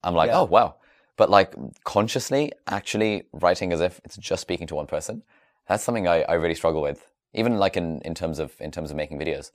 I'm 0.03 0.15
like, 0.15 0.29
yeah. 0.29 0.41
oh 0.41 0.45
wow, 0.45 0.77
but 1.19 1.29
like 1.29 1.55
consciously 1.85 2.53
actually 2.67 3.25
writing 3.35 3.71
as 3.75 3.83
if 3.83 4.01
it's 4.03 4.17
just 4.17 4.41
speaking 4.41 4.67
to 4.69 4.77
one 4.77 4.87
person, 4.87 5.25
that's 5.69 5.85
something 5.85 6.09
I, 6.09 6.23
I 6.23 6.35
really 6.37 6.55
struggle 6.55 6.81
with. 6.81 7.07
Even 7.35 7.59
like 7.59 7.77
in, 7.77 8.01
in 8.01 8.15
terms 8.15 8.39
of 8.39 8.55
in 8.61 8.71
terms 8.71 8.91
of 8.91 8.97
making 8.97 9.19
videos, 9.19 9.51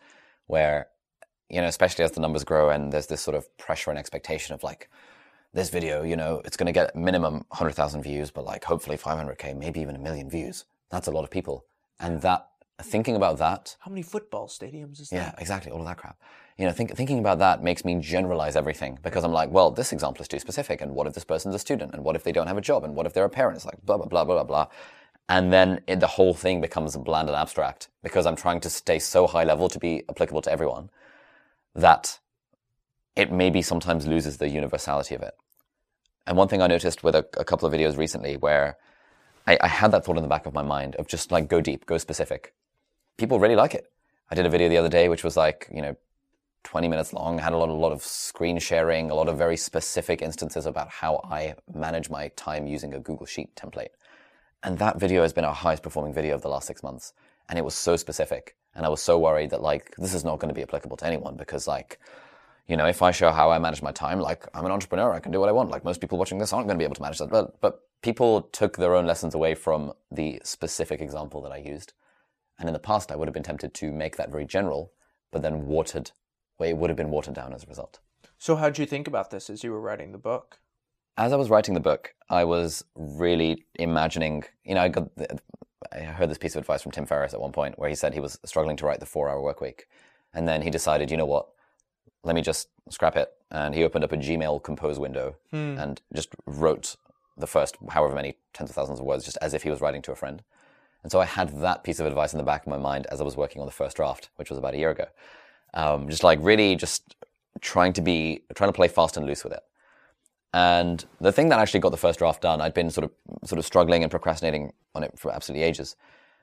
where 0.45 0.89
you 1.49 1.61
know, 1.61 1.67
especially 1.67 2.05
as 2.05 2.11
the 2.11 2.21
numbers 2.21 2.43
grow 2.43 2.69
and 2.69 2.93
there's 2.93 3.07
this 3.07 3.21
sort 3.21 3.35
of 3.35 3.57
pressure 3.57 3.89
and 3.89 3.97
expectation 3.97 4.53
of 4.53 4.61
like 4.61 4.87
this 5.53 5.70
video, 5.70 6.03
you 6.03 6.15
know, 6.15 6.41
it's 6.46 6.58
going 6.58 6.67
to 6.67 6.72
get 6.72 6.96
minimum 6.96 7.46
100,000 7.50 8.01
views, 8.01 8.31
but 8.31 8.46
like 8.46 8.63
hopefully 8.63 8.98
500k, 8.98 9.58
maybe 9.58 9.81
even 9.81 9.96
a 9.96 10.00
million 10.00 10.29
views. 10.29 10.65
That's 10.89 11.08
a 11.08 11.12
lot 11.12 11.24
of 11.24 11.29
people. 11.29 11.65
And 12.00 12.22
that, 12.22 12.48
thinking 12.81 13.15
about 13.15 13.38
that. 13.38 13.75
How 13.79 13.89
many 13.89 14.01
football 14.01 14.48
stadiums 14.48 15.00
is 15.00 15.10
that? 15.10 15.15
Yeah, 15.15 15.36
exactly. 15.38 15.72
All 15.72 15.79
of 15.79 15.86
that 15.86 15.98
crap. 15.98 16.17
You 16.58 16.65
know, 16.65 16.72
think, 16.72 16.96
thinking 16.96 17.20
about 17.20 17.39
that 17.39 17.63
makes 17.63 17.84
me 17.84 17.96
generalize 18.00 18.55
everything 18.55 19.00
because 19.03 19.24
I'm 19.24 19.31
like, 19.31 19.51
well, 19.51 19.72
this 19.72 19.91
example 19.91 20.22
is 20.22 20.27
too 20.27 20.39
specific. 20.39 20.81
And 20.81 20.96
what 20.96 21.08
if 21.08 21.13
this 21.13 21.24
person's 21.24 21.55
a 21.55 21.60
student? 21.60 21.93
And 21.93 22.03
what 22.03 22.15
if 22.15 22.24
they 22.24 22.31
don't 22.31 22.48
have 22.48 22.58
a 22.58 22.62
job? 22.62 22.84
And 22.84 22.96
what 22.96 23.05
if 23.05 23.13
they're 23.13 23.25
a 23.25 23.29
parent? 23.29 23.58
It's 23.58 23.65
like 23.65 23.84
blah, 23.86 23.98
blah, 23.98 24.08
blah, 24.08 24.24
blah, 24.24 24.36
blah, 24.36 24.43
blah. 24.43 24.67
And 25.27 25.51
then 25.51 25.81
it, 25.88 26.00
the 26.00 26.08
whole 26.08 26.34
thing 26.34 26.62
becomes 26.62 26.96
bland 26.98 27.29
and 27.29 27.36
abstract 27.36 27.89
because 28.03 28.25
I'm 28.25 28.36
trying 28.36 28.60
to 28.62 28.70
stay 28.70 29.00
so 29.00 29.27
high 29.27 29.43
level 29.43 29.70
to 29.70 29.79
be 29.79 30.03
applicable 30.10 30.41
to 30.43 30.51
everyone 30.51 30.89
that 31.74 32.20
it 33.15 33.31
maybe 33.31 33.61
sometimes 33.61 34.07
loses 34.07 34.37
the 34.37 34.50
universality 34.50 35.15
of 35.15 35.21
it. 35.21 35.33
And 36.25 36.37
one 36.37 36.47
thing 36.47 36.61
I 36.61 36.67
noticed 36.67 37.03
with 37.03 37.15
a, 37.15 37.25
a 37.37 37.43
couple 37.43 37.67
of 37.67 37.74
videos 37.74 37.97
recently 37.97 38.37
where 38.37 38.77
I, 39.47 39.57
I 39.61 39.67
had 39.67 39.91
that 39.91 40.05
thought 40.05 40.17
in 40.17 40.24
the 40.24 40.29
back 40.29 40.45
of 40.45 40.53
my 40.53 40.61
mind 40.61 40.95
of 40.95 41.07
just 41.07 41.31
like 41.31 41.50
go 41.50 41.61
deep, 41.61 41.85
go 41.85 41.97
specific. 41.97 42.53
People 43.17 43.39
really 43.39 43.55
like 43.55 43.74
it. 43.74 43.91
I 44.29 44.35
did 44.35 44.45
a 44.45 44.50
video 44.50 44.69
the 44.69 44.77
other 44.77 44.89
day 44.89 45.09
which 45.09 45.24
was 45.24 45.35
like, 45.35 45.67
you 45.74 45.81
know, 45.81 45.95
20 46.63 46.87
minutes 46.87 47.11
long, 47.11 47.39
had 47.39 47.53
a 47.53 47.57
lot, 47.57 47.69
a 47.69 47.74
lot 47.74 47.91
of 47.91 48.03
screen 48.03 48.59
sharing, 48.59 49.09
a 49.09 49.15
lot 49.15 49.27
of 49.27 49.37
very 49.37 49.57
specific 49.57 50.21
instances 50.21 50.65
about 50.65 50.89
how 50.89 51.19
I 51.24 51.55
manage 51.74 52.09
my 52.09 52.27
time 52.29 52.67
using 52.67 52.93
a 52.93 53.00
Google 53.00 53.25
Sheet 53.25 53.55
template. 53.55 53.89
And 54.63 54.77
that 54.77 55.00
video 55.00 55.24
has 55.24 55.33
been 55.33 55.43
our 55.43 55.55
highest 55.55 55.81
performing 55.81 56.13
video 56.13 56.35
of 56.35 56.43
the 56.43 56.50
last 56.50 56.67
six 56.67 56.83
months. 56.83 57.13
And 57.50 57.57
it 57.57 57.65
was 57.65 57.74
so 57.74 57.95
specific. 57.95 58.55
And 58.75 58.85
I 58.85 58.89
was 58.89 59.01
so 59.01 59.17
worried 59.17 59.50
that 59.50 59.63
like, 59.63 59.95
this 59.97 60.13
is 60.13 60.24
not 60.24 60.39
going 60.39 60.50
to 60.50 60.55
be 60.55 60.61
applicable 60.61 60.97
to 60.97 61.05
anyone 61.05 61.35
because 61.35 61.67
like, 61.67 62.00
you 62.67 62.77
know, 62.77 62.85
if 62.85 63.01
I 63.01 63.11
show 63.11 63.31
how 63.31 63.51
I 63.51 63.59
manage 63.59 63.81
my 63.81 63.91
time, 63.91 64.19
like 64.19 64.47
I'm 64.53 64.65
an 64.65 64.71
entrepreneur, 64.71 65.13
I 65.13 65.19
can 65.19 65.31
do 65.31 65.39
what 65.39 65.50
I 65.50 65.51
want. 65.51 65.69
Like 65.69 65.83
most 65.83 66.01
people 66.01 66.17
watching 66.17 66.37
this 66.37 66.53
aren't 66.53 66.67
going 66.67 66.77
to 66.77 66.81
be 66.81 66.85
able 66.85 66.95
to 66.95 67.01
manage 67.01 67.17
that. 67.19 67.29
But, 67.29 67.59
but 67.61 67.81
people 68.01 68.43
took 68.43 68.77
their 68.77 68.95
own 68.95 69.05
lessons 69.05 69.33
away 69.33 69.55
from 69.55 69.93
the 70.11 70.41
specific 70.43 71.01
example 71.01 71.41
that 71.41 71.51
I 71.51 71.57
used. 71.57 71.93
And 72.59 72.69
in 72.69 72.74
the 72.74 72.79
past, 72.79 73.11
I 73.11 73.15
would 73.15 73.27
have 73.27 73.33
been 73.33 73.43
tempted 73.43 73.74
to 73.74 73.91
make 73.91 74.17
that 74.17 74.31
very 74.31 74.45
general, 74.45 74.93
but 75.31 75.41
then 75.41 75.65
watered, 75.65 76.11
where 76.57 76.69
it 76.69 76.77
would 76.77 76.89
have 76.89 76.97
been 76.97 77.09
watered 77.09 77.33
down 77.33 77.53
as 77.53 77.63
a 77.63 77.67
result. 77.67 78.00
So, 78.37 78.55
how 78.55 78.69
did 78.69 78.77
you 78.77 78.85
think 78.85 79.07
about 79.07 79.31
this 79.31 79.50
as 79.50 79.63
you 79.63 79.71
were 79.71 79.81
writing 79.81 80.11
the 80.11 80.17
book? 80.17 80.59
As 81.17 81.33
I 81.33 81.35
was 81.35 81.50
writing 81.50 81.74
the 81.74 81.79
book, 81.79 82.13
I 82.29 82.43
was 82.43 82.85
really 82.95 83.65
imagining, 83.75 84.43
you 84.63 84.75
know, 84.75 84.81
I 84.81 84.89
got, 84.89 85.09
I 85.91 86.00
heard 86.00 86.29
this 86.29 86.37
piece 86.37 86.55
of 86.55 86.61
advice 86.61 86.81
from 86.81 86.91
Tim 86.91 87.05
Ferriss 87.05 87.33
at 87.33 87.41
one 87.41 87.51
point 87.51 87.77
where 87.77 87.89
he 87.89 87.95
said 87.95 88.13
he 88.13 88.19
was 88.19 88.39
struggling 88.45 88.77
to 88.77 88.85
write 88.85 89.00
the 89.00 89.05
four 89.05 89.29
hour 89.29 89.41
work 89.41 89.59
week. 89.61 89.87
And 90.33 90.47
then 90.47 90.61
he 90.61 90.69
decided, 90.69 91.11
you 91.11 91.17
know 91.17 91.25
what, 91.25 91.50
let 92.24 92.36
me 92.36 92.42
just 92.42 92.70
scrap 92.90 93.16
it. 93.16 93.31
And 93.50 93.75
he 93.75 93.84
opened 93.84 94.03
up 94.03 94.12
a 94.12 94.18
Gmail 94.18 94.64
compose 94.64 95.00
window 95.00 95.36
hmm. 95.51 95.77
and 95.77 96.01
just 96.14 96.29
wrote 96.46 96.96
the 97.38 97.48
first 97.48 97.77
however 97.90 98.14
many 98.14 98.36
tens 98.53 98.70
of 98.70 98.75
thousands 98.75 99.00
of 99.00 99.05
words 99.05 99.25
just 99.25 99.38
as 99.42 99.53
if 99.53 99.64
he 99.64 99.70
was 99.70 99.81
writing 99.81 100.01
to 100.03 100.12
a 100.12 100.16
friend. 100.16 100.44
And 101.03 101.12
so 101.12 101.20
I 101.20 101.25
had 101.25 101.62
that 101.62 101.84
piece 101.84 102.00
of 102.00 102.05
advice 102.05 102.34
in 102.34 102.38
the 102.38 102.44
back 102.44 102.62
of 102.62 102.68
my 102.68 102.77
mind 102.77 103.07
as 103.07 103.20
I 103.20 103.24
was 103.24 103.36
working 103.36 103.62
on 103.62 103.66
the 103.66 103.72
first 103.72 103.98
draft, 103.98 104.29
which 104.36 104.50
was 104.50 104.60
about 104.60 104.75
a 104.75 104.77
year 104.77 104.92
ago. 104.92 105.05
Um, 105.74 106.10
just 106.10 106.24
like 106.24 106.40
really 106.42 106.75
just 106.75 107.16
trying 107.60 107.94
to 107.94 108.01
be, 108.01 108.44
trying 108.53 108.70
to 108.70 108.75
play 108.75 108.88
fast 108.88 109.18
and 109.18 109.25
loose 109.25 109.44
with 109.44 109.53
it. 109.53 109.64
And 110.53 111.03
the 111.20 111.31
thing 111.31 111.50
that 111.50 111.60
actually 111.60 111.79
got 111.79 111.92
the 111.92 111.98
first 111.98 112.20
draft 112.20 112.42
done, 112.42 112.62
I'd 112.62 112.74
been 112.74 112.92
sort 112.92 113.05
of, 113.05 113.12
sort 113.48 113.57
of 113.57 113.66
struggling 113.66 114.03
and 114.03 114.12
procrastinating 114.12 114.74
on 114.94 115.03
it 115.03 115.18
for 115.18 115.31
absolutely 115.31 115.64
ages, 115.64 115.96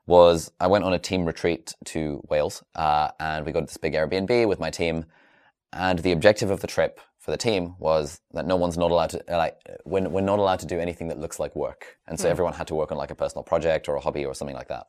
was 0.06 0.50
I 0.58 0.66
went 0.66 0.84
on 0.84 0.94
a 0.94 0.98
team 0.98 1.26
retreat 1.26 1.74
to 1.86 2.22
Wales, 2.30 2.64
uh, 2.74 3.10
and 3.20 3.44
we 3.44 3.52
got 3.52 3.66
this 3.66 3.76
big 3.76 3.92
Airbnb 3.92 4.48
with 4.48 4.58
my 4.58 4.70
team. 4.70 5.04
And 5.72 5.98
the 5.98 6.12
objective 6.12 6.50
of 6.50 6.60
the 6.60 6.66
trip 6.66 7.00
for 7.18 7.30
the 7.30 7.36
team 7.36 7.74
was 7.78 8.20
that 8.32 8.46
no 8.46 8.56
one's 8.56 8.78
not 8.78 8.90
allowed 8.90 9.10
to 9.10 9.22
like 9.28 9.58
we're, 9.84 10.08
we're 10.08 10.20
not 10.20 10.38
allowed 10.38 10.60
to 10.60 10.66
do 10.66 10.78
anything 10.78 11.08
that 11.08 11.18
looks 11.18 11.38
like 11.38 11.54
work. 11.54 11.98
And 12.06 12.18
so 12.18 12.26
mm. 12.26 12.30
everyone 12.30 12.54
had 12.54 12.66
to 12.68 12.74
work 12.74 12.90
on 12.90 12.98
like 12.98 13.10
a 13.10 13.14
personal 13.14 13.42
project 13.42 13.88
or 13.88 13.96
a 13.96 14.00
hobby 14.00 14.24
or 14.24 14.34
something 14.34 14.56
like 14.56 14.68
that. 14.68 14.86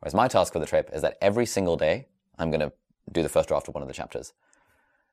Whereas 0.00 0.14
my 0.14 0.28
task 0.28 0.52
for 0.52 0.60
the 0.60 0.66
trip 0.66 0.90
is 0.92 1.02
that 1.02 1.18
every 1.20 1.46
single 1.46 1.76
day 1.76 2.06
i'm 2.38 2.50
going 2.50 2.60
to 2.60 2.72
do 3.12 3.22
the 3.22 3.28
first 3.28 3.48
draft 3.48 3.66
of 3.68 3.74
one 3.74 3.82
of 3.82 3.88
the 3.88 3.94
chapters. 3.94 4.32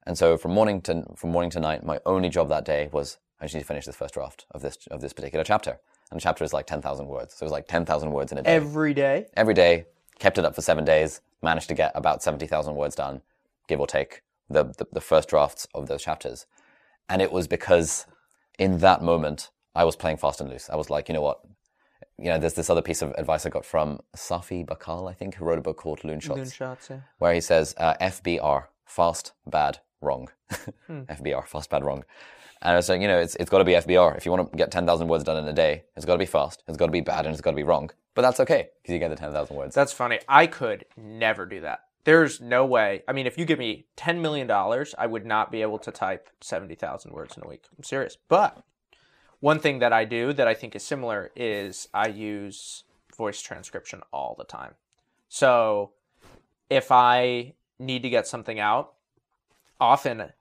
And 0.05 0.17
so 0.17 0.37
from 0.37 0.51
morning 0.51 0.81
to 0.81 1.03
from 1.15 1.31
morning 1.31 1.49
to 1.51 1.59
night 1.59 1.83
my 1.83 1.99
only 2.05 2.29
job 2.29 2.49
that 2.49 2.65
day 2.65 2.89
was 2.91 3.17
i 3.41 3.45
just 3.45 3.55
need 3.55 3.61
to 3.61 3.67
finish 3.67 3.85
this 3.85 3.95
first 3.95 4.13
draft 4.13 4.45
of 4.51 4.61
this 4.61 4.77
of 4.91 5.01
this 5.01 5.13
particular 5.13 5.43
chapter. 5.43 5.79
And 6.11 6.19
the 6.19 6.23
chapter 6.23 6.43
is 6.43 6.53
like 6.53 6.67
10,000 6.67 7.07
words. 7.07 7.33
So 7.33 7.43
it 7.43 7.47
was 7.47 7.51
like 7.51 7.67
10,000 7.67 8.11
words 8.11 8.31
in 8.31 8.37
a 8.37 8.43
day. 8.43 8.51
Every 8.51 8.93
day? 8.93 9.25
Every 9.35 9.53
day. 9.53 9.87
Kept 10.19 10.37
it 10.37 10.45
up 10.45 10.55
for 10.55 10.61
7 10.61 10.85
days. 10.85 11.21
Managed 11.41 11.67
to 11.67 11.73
get 11.73 11.91
about 11.95 12.23
70,000 12.23 12.75
words 12.75 12.95
done 12.95 13.21
give 13.67 13.79
or 13.79 13.87
take 13.87 14.21
the, 14.49 14.63
the, 14.63 14.87
the 14.93 15.01
first 15.01 15.29
drafts 15.29 15.67
of 15.73 15.87
those 15.87 16.03
chapters 16.03 16.45
and 17.09 17.21
it 17.21 17.31
was 17.31 17.47
because 17.47 18.05
in 18.59 18.79
that 18.79 19.01
moment, 19.01 19.49
I 19.75 19.83
was 19.83 19.95
playing 19.95 20.17
fast 20.17 20.41
and 20.41 20.49
loose. 20.49 20.69
I 20.69 20.75
was 20.75 20.89
like, 20.89 21.07
you 21.07 21.13
know 21.13 21.21
what? 21.21 21.41
You 22.17 22.25
know, 22.25 22.39
there's 22.39 22.55
this 22.55 22.69
other 22.69 22.81
piece 22.81 23.01
of 23.01 23.11
advice 23.17 23.45
I 23.45 23.49
got 23.49 23.65
from 23.65 23.99
Safi 24.15 24.65
Bahcall, 24.65 25.09
I 25.09 25.13
think, 25.13 25.35
who 25.35 25.45
wrote 25.45 25.59
a 25.59 25.61
book 25.61 25.77
called 25.77 26.03
Loon 26.03 26.19
Shots. 26.19 26.39
Loonshots, 26.39 26.89
yeah. 26.89 26.99
Where 27.19 27.33
he 27.33 27.41
says, 27.41 27.75
uh, 27.77 27.93
FBR, 28.01 28.65
fast, 28.85 29.33
bad, 29.45 29.79
wrong. 30.01 30.29
hmm. 30.87 31.01
FBR, 31.09 31.45
fast, 31.45 31.69
bad, 31.69 31.83
wrong. 31.83 32.03
And 32.63 32.71
I 32.73 32.75
was 32.77 32.87
saying, 32.87 33.03
you 33.03 33.07
know, 33.07 33.19
it's, 33.19 33.35
it's 33.35 33.51
got 33.51 33.59
to 33.59 33.63
be 33.63 33.73
FBR. 33.73 34.17
If 34.17 34.25
you 34.25 34.31
want 34.31 34.51
to 34.51 34.57
get 34.57 34.71
10,000 34.71 35.07
words 35.07 35.23
done 35.23 35.37
in 35.37 35.47
a 35.47 35.53
day, 35.53 35.83
it's 35.95 36.05
got 36.05 36.13
to 36.13 36.19
be 36.19 36.25
fast, 36.25 36.63
it's 36.67 36.77
got 36.77 36.87
to 36.87 36.91
be 36.91 37.01
bad, 37.01 37.25
and 37.25 37.33
it's 37.33 37.41
got 37.41 37.51
to 37.51 37.55
be 37.55 37.63
wrong. 37.63 37.91
But 38.15 38.23
that's 38.23 38.39
okay, 38.39 38.69
because 38.81 38.93
you 38.93 38.99
get 38.99 39.09
the 39.09 39.15
10,000 39.15 39.55
words. 39.55 39.75
That's 39.75 39.93
funny. 39.93 40.19
I 40.27 40.47
could 40.47 40.85
never 40.97 41.45
do 41.45 41.61
that. 41.61 41.81
There's 42.07 42.39
no 42.39 42.65
way. 42.65 43.03
I 43.05 43.11
mean, 43.11 43.27
if 43.27 43.37
you 43.37 43.43
give 43.43 43.59
me 43.59 43.85
$10 43.97 44.21
million, 44.21 44.49
I 44.49 45.05
would 45.05 45.25
not 45.25 45.51
be 45.51 45.61
able 45.61 45.77
to 45.79 45.91
type 45.91 46.29
70,000 46.39 47.11
words 47.11 47.35
in 47.35 47.43
a 47.43 47.49
week. 47.49 47.65
I'm 47.77 47.83
serious. 47.83 48.15
But 48.29 48.63
one 49.41 49.59
thing 49.59 49.79
that 49.79 49.91
I 49.91 50.05
do 50.05 50.31
that 50.31 50.47
I 50.47 50.53
think 50.53 50.73
is 50.73 50.83
similar 50.83 51.31
is 51.35 51.89
I 51.93 52.07
use 52.07 52.85
voice 53.17 53.41
transcription 53.41 54.03
all 54.13 54.35
the 54.37 54.45
time. 54.45 54.75
So 55.27 55.91
if 56.69 56.93
I 56.93 57.55
need 57.77 58.03
to 58.03 58.09
get 58.09 58.25
something 58.25 58.57
out, 58.57 58.93
often 59.77 60.31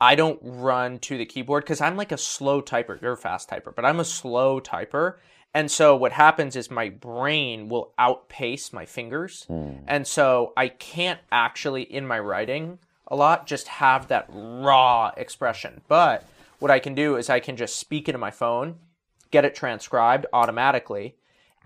I 0.00 0.14
don't 0.14 0.40
run 0.42 1.00
to 1.00 1.18
the 1.18 1.26
keyboard 1.26 1.64
because 1.64 1.82
I'm 1.82 1.98
like 1.98 2.12
a 2.12 2.16
slow 2.16 2.62
typer. 2.62 2.98
You're 3.02 3.12
a 3.12 3.18
fast 3.18 3.50
typer, 3.50 3.74
but 3.76 3.84
I'm 3.84 4.00
a 4.00 4.06
slow 4.06 4.58
typer. 4.58 5.16
And 5.52 5.70
so 5.70 5.96
what 5.96 6.12
happens 6.12 6.54
is 6.54 6.70
my 6.70 6.88
brain 6.88 7.68
will 7.68 7.92
outpace 7.98 8.72
my 8.72 8.86
fingers. 8.86 9.44
Hmm. 9.44 9.72
And 9.86 10.06
so 10.06 10.52
I 10.56 10.68
can't 10.68 11.20
actually, 11.32 11.82
in 11.82 12.06
my 12.06 12.20
writing 12.20 12.78
a 13.08 13.16
lot, 13.16 13.46
just 13.46 13.66
have 13.68 14.08
that 14.08 14.26
raw 14.30 15.10
expression. 15.16 15.80
But 15.88 16.24
what 16.60 16.70
I 16.70 16.78
can 16.78 16.94
do 16.94 17.16
is 17.16 17.28
I 17.28 17.40
can 17.40 17.56
just 17.56 17.76
speak 17.76 18.08
into 18.08 18.18
my 18.18 18.30
phone, 18.30 18.76
get 19.32 19.44
it 19.44 19.54
transcribed 19.54 20.26
automatically. 20.32 21.16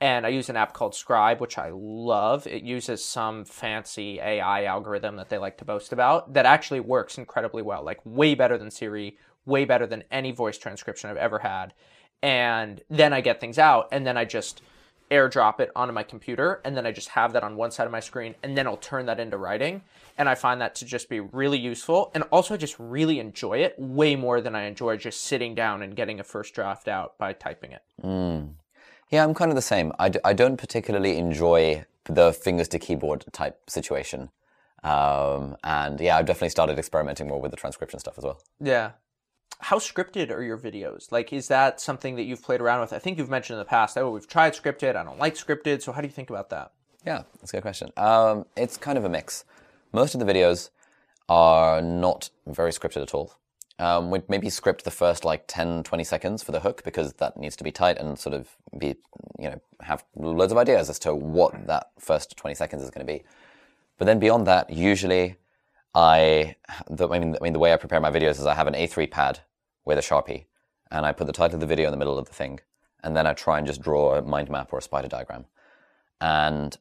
And 0.01 0.27
I 0.27 0.31
use 0.31 0.49
an 0.49 0.57
app 0.57 0.73
called 0.73 0.95
Scribe, 0.95 1.41
which 1.41 1.57
I 1.57 1.71
love. 1.73 2.47
It 2.47 2.63
uses 2.63 3.05
some 3.05 3.45
fancy 3.45 4.19
AI 4.19 4.65
algorithm 4.65 5.17
that 5.17 5.29
they 5.29 5.39
like 5.39 5.59
to 5.59 5.65
boast 5.65 5.93
about 5.93 6.33
that 6.35 6.47
actually 6.47 6.81
works 6.81 7.17
incredibly 7.17 7.63
well, 7.63 7.85
like 7.85 8.01
way 8.05 8.35
better 8.35 8.59
than 8.59 8.71
Siri, 8.71 9.19
way 9.47 9.65
better 9.65 9.87
than 9.87 10.05
any 10.11 10.33
voice 10.33 10.59
transcription 10.59 11.11
I've 11.11 11.17
ever 11.17 11.39
had. 11.39 11.75
And 12.25 12.81
then 12.89 13.13
I 13.13 13.21
get 13.21 13.39
things 13.39 13.59
out, 13.59 13.89
and 13.93 14.07
then 14.07 14.17
I 14.17 14.25
just 14.25 14.63
airdrop 15.11 15.61
it 15.61 15.71
onto 15.77 15.93
my 15.93 16.03
computer, 16.03 16.63
and 16.65 16.75
then 16.75 16.87
I 16.87 16.91
just 16.91 17.11
have 17.11 17.35
that 17.35 17.45
on 17.45 17.55
one 17.55 17.71
side 17.71 17.85
of 17.85 17.93
my 17.93 18.01
screen, 18.01 18.35
and 18.43 18.57
then 18.57 18.67
I'll 18.67 18.79
turn 18.79 19.05
that 19.07 19.21
into 19.21 19.37
writing. 19.37 19.83
And 20.17 20.27
I 20.27 20.35
find 20.35 20.59
that 20.63 20.75
to 20.77 20.87
just 20.87 21.11
be 21.11 21.21
really 21.21 21.59
useful, 21.59 22.11
and 22.15 22.25
also 22.33 22.55
I 22.55 22.57
just 22.57 22.77
really 22.79 23.19
enjoy 23.19 23.59
it 23.59 23.75
way 23.79 24.17
more 24.17 24.41
than 24.41 24.55
I 24.55 24.63
enjoy 24.65 24.97
just 24.97 25.21
sitting 25.21 25.55
down 25.55 25.83
and 25.83 25.95
getting 25.95 26.19
a 26.19 26.25
first 26.25 26.55
draft 26.55 26.89
out 26.89 27.19
by 27.19 27.35
typing 27.35 27.73
it. 27.73 27.83
Yeah, 29.11 29.23
I'm 29.23 29.35
kind 29.35 29.51
of 29.51 29.55
the 29.57 29.63
same. 29.63 29.93
I, 29.99 30.09
d- 30.09 30.21
I 30.25 30.33
don't 30.33 30.57
particularly 30.57 31.19
enjoy 31.19 31.85
the 32.07 32.33
fingers 32.33 32.69
to 32.69 32.79
keyboard 32.79 33.27
type 33.33 33.69
situation. 33.69 34.31
Um, 34.83 35.57
and 35.63 36.01
yeah, 36.01 36.17
I've 36.17 36.27
definitely 36.27 36.49
started 36.51 36.79
experimenting 36.79 37.29
more 37.29 37.41
with 37.41 37.51
the 37.51 37.57
transcription 37.59 37.99
stuff 38.01 38.17
as 38.17 38.25
well. 38.25 38.41
Yeah. 38.61 38.93
How 39.61 39.79
scripted 39.79 40.31
are 40.31 40.43
your 40.43 40.59
videos? 40.59 41.11
Like, 41.11 41.33
is 41.33 41.49
that 41.49 41.81
something 41.81 42.17
that 42.17 42.25
you've 42.25 42.43
played 42.43 42.61
around 42.61 42.81
with? 42.81 42.93
I 42.93 42.99
think 42.99 43.19
you've 43.19 43.31
mentioned 43.31 43.55
in 43.55 43.61
the 43.61 43.65
past, 43.65 43.97
oh, 43.97 44.11
we've 44.11 44.29
tried 44.29 44.53
scripted. 44.53 44.97
I 44.97 45.05
don't 45.05 45.19
like 45.19 45.35
scripted. 45.37 45.81
So, 45.81 45.93
how 45.93 46.01
do 46.01 46.07
you 46.07 46.13
think 46.13 46.29
about 46.29 46.51
that? 46.51 46.73
Yeah, 47.07 47.23
that's 47.41 47.53
a 47.53 47.57
good 47.57 47.63
question. 47.63 47.91
Um, 47.97 48.47
it's 48.57 48.77
kind 48.77 48.99
of 48.99 49.05
a 49.05 49.09
mix. 49.09 49.45
Most 49.93 50.15
of 50.15 50.21
the 50.21 50.27
videos 50.27 50.71
are 51.29 51.81
not 51.81 52.31
very 52.47 52.73
scripted 52.73 53.03
at 53.03 53.15
all. 53.15 53.35
Um, 53.79 54.11
we'd 54.11 54.29
maybe 54.29 54.51
script 54.51 54.85
the 54.85 54.91
first 54.91 55.25
like 55.25 55.45
10, 55.49 55.83
20 55.83 56.05
seconds 56.05 56.43
for 56.43 56.53
the 56.53 56.61
hook 56.61 56.83
because 56.85 57.15
that 57.15 57.37
needs 57.37 57.57
to 57.57 57.65
be 57.65 57.73
tight 57.73 57.99
and 57.99 58.19
sort 58.19 58.35
of 58.35 58.57
be, 58.79 58.97
you 59.39 59.51
know, 59.51 59.61
have 59.81 60.05
loads 60.15 60.53
of 60.53 60.59
ideas 60.59 60.89
as 60.89 60.99
to 61.01 61.15
what 61.15 61.67
that 61.67 61.91
first 61.99 62.37
20 62.37 62.55
seconds 62.55 62.83
is 62.83 62.91
going 62.91 63.05
to 63.05 63.13
be. 63.13 63.25
But 63.99 64.05
then 64.07 64.19
beyond 64.19 64.47
that, 64.47 64.71
usually 64.71 65.37
I, 65.95 66.57
the, 66.91 67.09
I, 67.09 67.19
mean, 67.19 67.37
I 67.41 67.43
mean, 67.43 67.53
the 67.53 67.59
way 67.59 67.73
I 67.73 67.77
prepare 67.77 68.01
my 68.01 68.11
videos 68.11 68.33
is 68.41 68.47
I 68.47 68.55
have 68.55 68.67
an 68.67 68.75
A3 68.75 69.11
pad 69.11 69.41
with 69.85 69.99
a 69.99 70.01
Sharpie 70.01 70.47
and 70.91 71.07
I 71.07 71.13
put 71.13 71.27
the 71.27 71.33
title 71.33 71.57
of 71.57 71.61
the 71.61 71.67
video 71.67 71.87
in 71.87 71.93
the 71.93 71.97
middle 71.97 72.19
of 72.19 72.27
the 72.27 72.35
thing. 72.35 72.61
And 73.03 73.17
then 73.17 73.27
I 73.27 73.35
try 73.35 73.59
and 73.59 73.67
just 73.67 73.83
draw 73.83 74.15
a 74.15 74.23
mind 74.23 74.51
map 74.51 74.73
or 74.73 74.79
a 74.79 74.83
spider 74.83 75.09
diagram. 75.09 75.45
And 76.21 76.77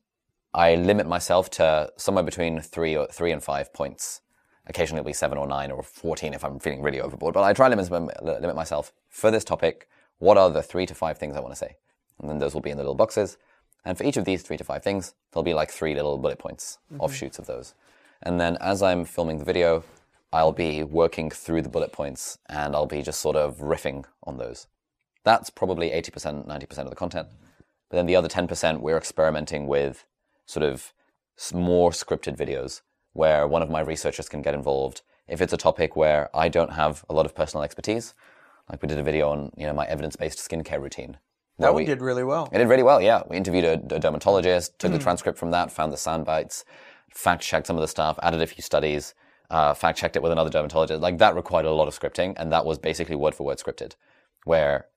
I 0.54 0.76
limit 0.76 1.08
myself 1.08 1.50
to 1.52 1.92
somewhere 1.98 2.24
between 2.24 2.62
three 2.62 2.96
or 2.96 3.08
three 3.08 3.32
and 3.32 3.44
five 3.44 3.74
points. 3.74 4.22
Occasionally 4.66 5.00
it'll 5.00 5.08
be 5.08 5.14
seven 5.14 5.38
or 5.38 5.48
nine 5.48 5.72
or 5.72 5.84
14 5.84 6.34
if 6.34 6.44
I'm 6.44 6.60
feeling 6.60 6.82
really 6.82 7.02
overboard. 7.02 7.34
But 7.34 7.44
I 7.44 7.54
try 7.54 7.70
to 7.70 7.76
limit, 7.76 8.24
limit 8.24 8.56
myself 8.56 8.94
for 9.10 9.32
this 9.32 9.44
topic. 9.44 9.88
What 10.20 10.38
are 10.38 10.50
the 10.50 10.64
three 10.64 10.86
to 10.86 10.96
five 10.96 11.18
things 11.18 11.36
I 11.36 11.42
want 11.42 11.54
to 11.54 11.58
say? 11.58 11.76
And 12.20 12.30
then 12.30 12.40
those 12.40 12.54
will 12.54 12.62
be 12.62 12.70
in 12.70 12.78
the 12.78 12.84
little 12.84 12.96
boxes. 12.96 13.38
And 13.84 13.98
for 13.98 14.06
each 14.06 14.16
of 14.16 14.26
these 14.26 14.44
three 14.44 14.58
to 14.58 14.64
five 14.64 14.84
things, 14.84 15.14
there'll 15.32 15.44
be 15.44 15.54
like 15.54 15.70
three 15.70 15.94
little 15.94 16.18
bullet 16.18 16.40
points, 16.40 16.78
offshoots 17.00 17.38
mm-hmm. 17.38 17.42
of 17.42 17.48
those. 17.48 17.74
And 18.24 18.40
then 18.40 18.58
as 18.62 18.82
I'm 18.82 19.06
filming 19.06 19.38
the 19.38 19.46
video, 19.46 19.84
I'll 20.32 20.54
be 20.54 20.84
working 20.84 21.30
through 21.30 21.62
the 21.62 21.70
bullet 21.70 21.92
points 21.92 22.40
and 22.50 22.76
I'll 22.76 22.88
be 22.88 23.04
just 23.04 23.20
sort 23.20 23.36
of 23.36 23.58
riffing 23.58 24.06
on 24.24 24.38
those. 24.38 24.68
That's 25.24 25.50
probably 25.50 25.92
80%, 25.92 26.48
90% 26.48 26.78
of 26.80 26.90
the 26.90 26.96
content. 26.96 27.28
But 27.90 27.98
then 27.98 28.08
the 28.08 28.16
other 28.16 28.28
10%, 28.28 28.80
we're 28.80 28.98
experimenting 28.98 29.68
with 29.68 30.06
sort 30.46 30.64
of 30.64 30.94
more 31.54 31.92
scripted 31.92 32.38
videos 32.38 32.82
where 33.14 33.48
one 33.48 33.62
of 33.62 33.70
my 33.70 33.82
researchers 33.82 34.28
can 34.28 34.42
get 34.42 34.56
involved. 34.56 35.02
If 35.28 35.42
it's 35.42 35.54
a 35.54 35.58
topic 35.58 35.96
where 35.96 36.36
I 36.36 36.50
don't 36.50 36.74
have 36.74 37.06
a 37.10 37.14
lot 37.14 37.26
of 37.26 37.36
personal 37.36 37.64
expertise, 37.64 38.14
like 38.70 38.82
we 38.82 38.88
did 38.88 38.98
a 38.98 39.04
video 39.04 39.30
on, 39.30 39.52
you 39.56 39.68
know, 39.68 39.74
my 39.74 39.86
evidence-based 39.86 40.40
skincare 40.40 40.82
routine. 40.82 41.18
That 41.60 41.76
we- 41.76 41.86
did 41.86 42.02
really 42.02 42.24
well. 42.24 42.50
it 42.52 42.58
did 42.58 42.68
really 42.68 42.82
well, 42.82 43.00
yeah. 43.00 43.22
We 43.30 43.38
interviewed 43.38 43.66
a, 43.66 43.96
a 43.96 44.00
dermatologist, 44.00 44.80
took 44.80 44.92
the 44.92 44.98
mm-hmm. 44.98 45.04
transcript 45.04 45.38
from 45.38 45.52
that, 45.52 45.72
found 45.72 45.94
the 45.94 45.98
sound 45.98 46.26
bites, 46.26 46.66
fact 47.14 47.42
checked 47.42 47.68
some 47.68 47.78
of 47.78 47.82
the 47.82 47.88
stuff, 47.88 48.18
added 48.22 48.42
a 48.42 48.48
few 48.48 48.62
studies, 48.62 49.14
uh, 49.50 49.74
fact 49.74 49.98
checked 49.98 50.16
it 50.16 50.24
with 50.24 50.32
another 50.32 50.50
dermatologist. 50.50 51.02
Like 51.02 51.18
that 51.20 51.36
required 51.36 51.66
a 51.66 51.72
lot 51.72 51.88
of 51.88 51.98
scripting, 51.98 52.34
and 52.38 52.52
that 52.52 52.66
was 52.66 52.78
basically 52.78 53.16
word 53.16 53.36
for 53.36 53.46
word 53.46 53.60
scripted, 53.60 53.96
where 54.46 54.88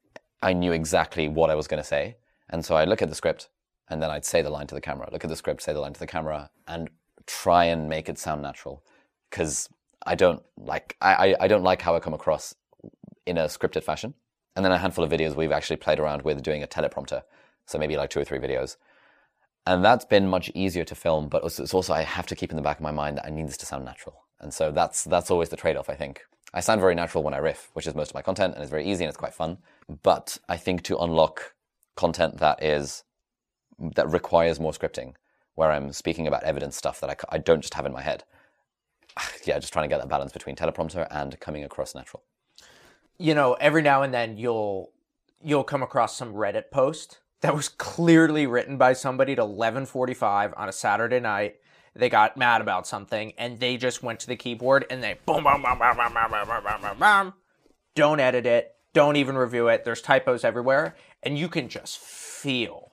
I 0.42 0.52
knew 0.52 0.72
exactly 0.72 1.28
what 1.28 1.50
I 1.50 1.54
was 1.54 1.66
going 1.66 1.82
to 1.82 1.88
say. 1.88 2.16
And 2.48 2.64
so 2.64 2.76
I'd 2.76 2.88
look 2.88 3.02
at 3.02 3.08
the 3.08 3.14
script, 3.14 3.48
and 3.88 4.02
then 4.02 4.10
I'd 4.10 4.24
say 4.24 4.42
the 4.42 4.50
line 4.50 4.66
to 4.68 4.74
the 4.74 4.80
camera, 4.80 5.08
look 5.12 5.24
at 5.24 5.30
the 5.30 5.36
script, 5.36 5.62
say 5.62 5.72
the 5.72 5.80
line 5.80 5.92
to 5.92 6.00
the 6.00 6.06
camera, 6.06 6.50
and 6.66 6.90
try 7.26 7.64
and 7.64 7.88
make 7.88 8.08
it 8.08 8.18
sound 8.18 8.42
natural. 8.42 8.82
Because 9.30 9.68
I 10.06 10.14
don't 10.14 10.42
like, 10.56 10.96
I, 11.00 11.14
I, 11.14 11.36
I 11.40 11.48
don't 11.48 11.64
like 11.64 11.82
how 11.82 11.96
I 11.96 12.00
come 12.00 12.14
across 12.14 12.54
in 13.26 13.38
a 13.38 13.44
scripted 13.44 13.82
fashion. 13.82 14.14
And 14.54 14.64
then 14.64 14.72
a 14.72 14.78
handful 14.78 15.04
of 15.04 15.10
videos 15.10 15.36
we've 15.36 15.52
actually 15.52 15.76
played 15.76 15.98
around 15.98 16.22
with 16.22 16.42
doing 16.42 16.62
a 16.62 16.66
teleprompter. 16.66 17.22
So 17.66 17.78
maybe 17.78 17.96
like 17.96 18.10
two 18.10 18.20
or 18.20 18.24
three 18.24 18.38
videos. 18.38 18.76
And 19.66 19.84
that's 19.84 20.04
been 20.04 20.28
much 20.28 20.50
easier 20.54 20.84
to 20.84 20.94
film, 20.94 21.28
but 21.28 21.44
it's 21.44 21.74
also 21.74 21.92
I 21.92 22.02
have 22.02 22.26
to 22.28 22.36
keep 22.36 22.50
in 22.50 22.56
the 22.56 22.62
back 22.62 22.78
of 22.78 22.82
my 22.82 22.92
mind 22.92 23.18
that 23.18 23.26
I 23.26 23.30
need 23.30 23.48
this 23.48 23.56
to 23.58 23.66
sound 23.66 23.84
natural. 23.84 24.22
And 24.40 24.54
so 24.54 24.70
that's 24.70 25.04
that's 25.04 25.30
always 25.30 25.48
the 25.48 25.56
trade-off, 25.56 25.90
I 25.90 25.94
think. 25.94 26.22
I 26.54 26.60
sound 26.60 26.80
very 26.80 26.94
natural 26.94 27.24
when 27.24 27.34
I 27.34 27.38
riff, 27.38 27.70
which 27.74 27.86
is 27.86 27.94
most 27.94 28.10
of 28.10 28.14
my 28.14 28.22
content, 28.22 28.54
and 28.54 28.62
it's 28.62 28.70
very 28.70 28.86
easy 28.86 29.04
and 29.04 29.08
it's 29.08 29.16
quite 29.18 29.34
fun. 29.34 29.58
But 30.02 30.38
I 30.48 30.56
think 30.56 30.82
to 30.84 30.98
unlock 30.98 31.54
content 31.96 32.38
that 32.38 32.62
is 32.62 33.02
that 33.78 34.08
requires 34.08 34.60
more 34.60 34.72
scripting, 34.72 35.14
where 35.54 35.70
I'm 35.72 35.92
speaking 35.92 36.26
about 36.26 36.44
evidence 36.44 36.76
stuff 36.76 37.00
that 37.00 37.10
I, 37.10 37.16
I 37.30 37.38
don't 37.38 37.60
just 37.60 37.74
have 37.74 37.86
in 37.86 37.92
my 37.92 38.02
head. 38.02 38.24
Yeah, 39.44 39.58
just 39.58 39.72
trying 39.72 39.84
to 39.84 39.88
get 39.88 40.00
that 40.00 40.08
balance 40.08 40.32
between 40.32 40.56
teleprompter 40.56 41.06
and 41.10 41.38
coming 41.40 41.64
across 41.64 41.94
natural. 41.94 42.22
you 43.18 43.34
know, 43.34 43.54
every 43.54 43.82
now 43.82 44.02
and 44.02 44.12
then 44.14 44.36
you'll 44.36 44.92
you'll 45.42 45.64
come 45.64 45.82
across 45.82 46.16
some 46.16 46.34
Reddit 46.34 46.70
post 46.70 47.20
that 47.40 47.54
was 47.54 47.68
clearly 47.68 48.46
written 48.46 48.76
by 48.76 48.92
somebody 48.92 49.32
at 49.32 49.38
11:45 49.38 50.54
on 50.56 50.68
a 50.68 50.72
Saturday 50.72 51.20
night. 51.20 51.56
They 51.94 52.08
got 52.08 52.36
mad 52.36 52.60
about 52.60 52.86
something 52.86 53.32
and 53.38 53.58
they 53.58 53.76
just 53.76 54.02
went 54.02 54.20
to 54.20 54.26
the 54.26 54.36
keyboard 54.36 54.86
and 54.90 55.02
they 55.02 55.18
boom 55.24 55.44
boom 55.44 55.62
boom 55.62 55.78
boom 55.78 55.96
boom 55.96 56.12
boom 56.14 56.30
boom 56.30 56.62
boom 56.64 56.82
boom 56.82 56.98
boom. 56.98 57.34
Don't 57.94 58.20
edit 58.20 58.46
it. 58.46 58.74
Don't 58.92 59.16
even 59.16 59.36
review 59.36 59.68
it. 59.68 59.84
There's 59.84 60.02
typos 60.02 60.44
everywhere 60.44 60.94
and 61.22 61.38
you 61.38 61.48
can 61.48 61.68
just 61.68 61.98
feel 61.98 62.92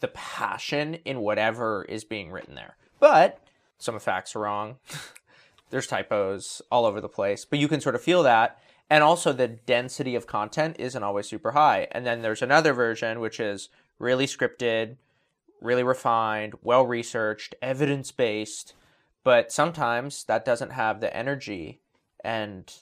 the 0.00 0.08
passion 0.08 0.94
in 1.04 1.20
whatever 1.20 1.84
is 1.88 2.04
being 2.04 2.30
written 2.30 2.54
there. 2.54 2.76
But 3.00 3.40
some 3.78 3.94
of 3.94 4.02
the 4.02 4.04
facts 4.04 4.36
are 4.36 4.40
wrong. 4.40 4.76
there's 5.70 5.86
typos 5.86 6.62
all 6.70 6.84
over 6.86 7.00
the 7.00 7.08
place, 7.08 7.44
but 7.44 7.58
you 7.58 7.68
can 7.68 7.80
sort 7.80 7.94
of 7.94 8.02
feel 8.02 8.22
that. 8.22 8.58
And 8.90 9.02
also, 9.02 9.32
the 9.32 9.48
density 9.48 10.14
of 10.14 10.26
content 10.26 10.76
isn't 10.78 11.02
always 11.02 11.26
super 11.26 11.52
high. 11.52 11.88
And 11.90 12.04
then 12.04 12.20
there's 12.20 12.42
another 12.42 12.74
version 12.74 13.18
which 13.18 13.40
is 13.40 13.70
really 13.98 14.26
scripted, 14.26 14.96
really 15.60 15.82
refined, 15.82 16.54
well 16.62 16.86
researched, 16.86 17.54
evidence 17.62 18.12
based, 18.12 18.74
but 19.24 19.50
sometimes 19.50 20.24
that 20.24 20.44
doesn't 20.44 20.72
have 20.72 21.00
the 21.00 21.14
energy 21.16 21.80
and 22.22 22.72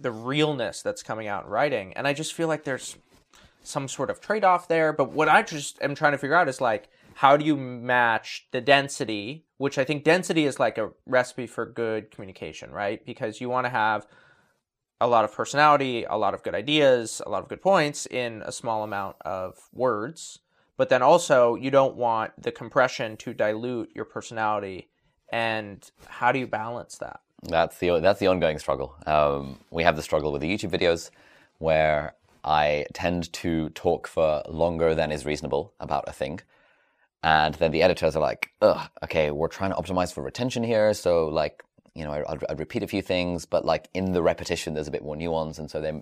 the 0.00 0.10
realness 0.10 0.82
that's 0.82 1.02
coming 1.02 1.26
out 1.26 1.44
in 1.44 1.50
writing. 1.50 1.92
And 1.94 2.06
I 2.06 2.12
just 2.12 2.34
feel 2.34 2.48
like 2.48 2.64
there's 2.64 2.96
some 3.62 3.88
sort 3.88 4.10
of 4.10 4.20
trade 4.20 4.44
off 4.44 4.68
there. 4.68 4.92
But 4.92 5.12
what 5.12 5.28
I 5.28 5.42
just 5.42 5.80
am 5.82 5.94
trying 5.94 6.12
to 6.12 6.18
figure 6.18 6.36
out 6.36 6.48
is 6.48 6.60
like, 6.60 6.88
how 7.14 7.36
do 7.36 7.44
you 7.44 7.56
match 7.56 8.46
the 8.52 8.60
density, 8.60 9.46
which 9.56 9.78
I 9.78 9.84
think 9.84 10.04
density 10.04 10.44
is 10.44 10.60
like 10.60 10.78
a 10.78 10.90
recipe 11.06 11.46
for 11.46 11.66
good 11.66 12.10
communication, 12.10 12.70
right? 12.70 13.04
Because 13.04 13.40
you 13.40 13.48
want 13.48 13.64
to 13.64 13.70
have 13.70 14.06
a 15.00 15.06
lot 15.06 15.24
of 15.24 15.32
personality, 15.32 16.04
a 16.04 16.16
lot 16.16 16.34
of 16.34 16.42
good 16.42 16.54
ideas, 16.54 17.20
a 17.26 17.28
lot 17.28 17.42
of 17.42 17.48
good 17.48 17.60
points 17.60 18.06
in 18.06 18.42
a 18.44 18.52
small 18.52 18.82
amount 18.82 19.16
of 19.22 19.68
words. 19.72 20.40
But 20.76 20.88
then 20.88 21.02
also, 21.02 21.54
you 21.54 21.70
don't 21.70 21.96
want 21.96 22.32
the 22.40 22.52
compression 22.52 23.16
to 23.18 23.32
dilute 23.32 23.90
your 23.94 24.04
personality. 24.04 24.88
And 25.30 25.88
how 26.06 26.32
do 26.32 26.38
you 26.38 26.46
balance 26.46 26.98
that? 26.98 27.20
That's 27.42 27.78
the 27.78 28.00
that's 28.00 28.20
the 28.20 28.28
ongoing 28.28 28.58
struggle. 28.58 28.94
Um, 29.06 29.60
we 29.70 29.82
have 29.84 29.96
the 29.96 30.02
struggle 30.02 30.32
with 30.32 30.42
the 30.42 30.50
YouTube 30.52 30.70
videos, 30.70 31.10
where 31.58 32.14
I 32.44 32.86
tend 32.94 33.32
to 33.34 33.68
talk 33.70 34.06
for 34.06 34.42
longer 34.48 34.94
than 34.94 35.12
is 35.12 35.26
reasonable 35.26 35.72
about 35.78 36.04
a 36.08 36.12
thing, 36.12 36.40
and 37.22 37.54
then 37.54 37.72
the 37.72 37.82
editors 37.82 38.16
are 38.16 38.22
like, 38.22 38.50
"Ugh, 38.62 38.88
okay, 39.04 39.30
we're 39.30 39.48
trying 39.48 39.70
to 39.70 39.76
optimize 39.76 40.12
for 40.12 40.22
retention 40.22 40.64
here, 40.64 40.94
so 40.94 41.28
like, 41.28 41.62
you 41.96 42.04
know, 42.04 42.12
I, 42.12 42.32
I'd, 42.32 42.44
I'd 42.50 42.58
repeat 42.58 42.82
a 42.82 42.86
few 42.86 43.02
things, 43.02 43.46
but 43.46 43.64
like 43.64 43.88
in 43.94 44.12
the 44.12 44.22
repetition, 44.22 44.74
there's 44.74 44.88
a 44.88 44.92
bit 44.92 45.02
more 45.02 45.16
nuance, 45.16 45.58
and 45.58 45.70
so 45.70 45.80
they 45.80 46.00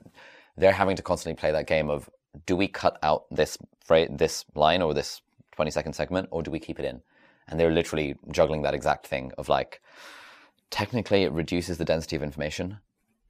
they're 0.57 0.73
having 0.73 0.97
to 0.97 1.03
constantly 1.03 1.39
play 1.39 1.51
that 1.53 1.67
game 1.67 1.91
of, 1.91 2.09
do 2.47 2.57
we 2.57 2.69
cut 2.69 2.99
out 3.03 3.25
this 3.31 3.59
phrase, 3.85 4.09
this 4.13 4.45
line 4.55 4.83
or 4.83 4.95
this 4.95 5.21
20 5.53 5.71
second 5.71 5.93
segment, 5.95 6.29
or 6.31 6.43
do 6.43 6.51
we 6.51 6.59
keep 6.59 6.79
it 6.79 6.85
in? 6.85 7.03
And 7.49 7.59
they're 7.59 7.71
literally 7.71 8.17
juggling 8.31 8.63
that 8.63 8.75
exact 8.75 9.07
thing 9.07 9.33
of 9.37 9.49
like 9.49 9.81
technically 10.71 11.23
it 11.23 11.33
reduces 11.33 11.79
the 11.79 11.85
density 11.85 12.17
of 12.17 12.23
information, 12.23 12.79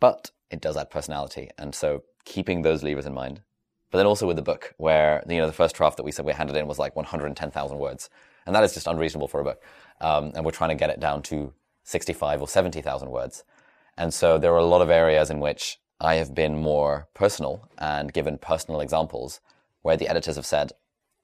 but 0.01 0.31
it 0.51 0.61
does 0.61 0.77
add 0.77 0.91
personality. 0.91 1.51
And 1.59 1.75
so 1.75 2.05
keeping 2.25 2.63
those 2.63 2.83
levers 2.83 3.07
in 3.07 3.15
mind. 3.15 3.43
But 3.91 3.99
then 3.99 4.07
also 4.07 4.27
with 4.27 4.37
the 4.37 4.43
book, 4.43 4.75
where 4.77 5.23
you 5.29 5.39
know 5.39 5.47
the 5.47 5.53
first 5.53 5.77
draft 5.77 5.97
that 5.99 6.03
we 6.03 6.11
said 6.11 6.25
we 6.25 6.33
handed 6.33 6.57
in 6.57 6.67
was 6.67 6.79
like 6.79 6.97
110,000 6.97 7.79
words, 7.79 8.11
and 8.45 8.55
that 8.55 8.65
is 8.65 8.75
just 8.75 8.89
unreasonable 8.89 9.29
for 9.29 9.41
a 9.41 9.45
book. 9.45 9.63
Um, 10.01 10.33
and 10.35 10.45
we're 10.45 10.51
trying 10.51 10.71
to 10.71 10.75
get 10.75 10.91
it 10.91 10.99
down 10.99 11.23
to 11.25 11.53
65 11.85 12.41
or 12.43 12.49
70,000 12.49 13.11
words. 13.11 13.45
And 13.97 14.13
so 14.13 14.39
there 14.39 14.53
are 14.53 14.59
a 14.59 14.65
lot 14.65 14.83
of 14.83 14.91
areas 14.91 15.31
in 15.31 15.39
which 15.41 15.79
I 16.01 16.17
have 16.17 16.35
been 16.35 16.59
more 16.61 17.09
personal 17.15 17.69
and 17.79 18.13
given 18.13 18.39
personal 18.39 18.81
examples 18.81 19.41
where 19.83 19.97
the 19.97 20.09
editors 20.09 20.37
have 20.37 20.47
said, 20.47 20.73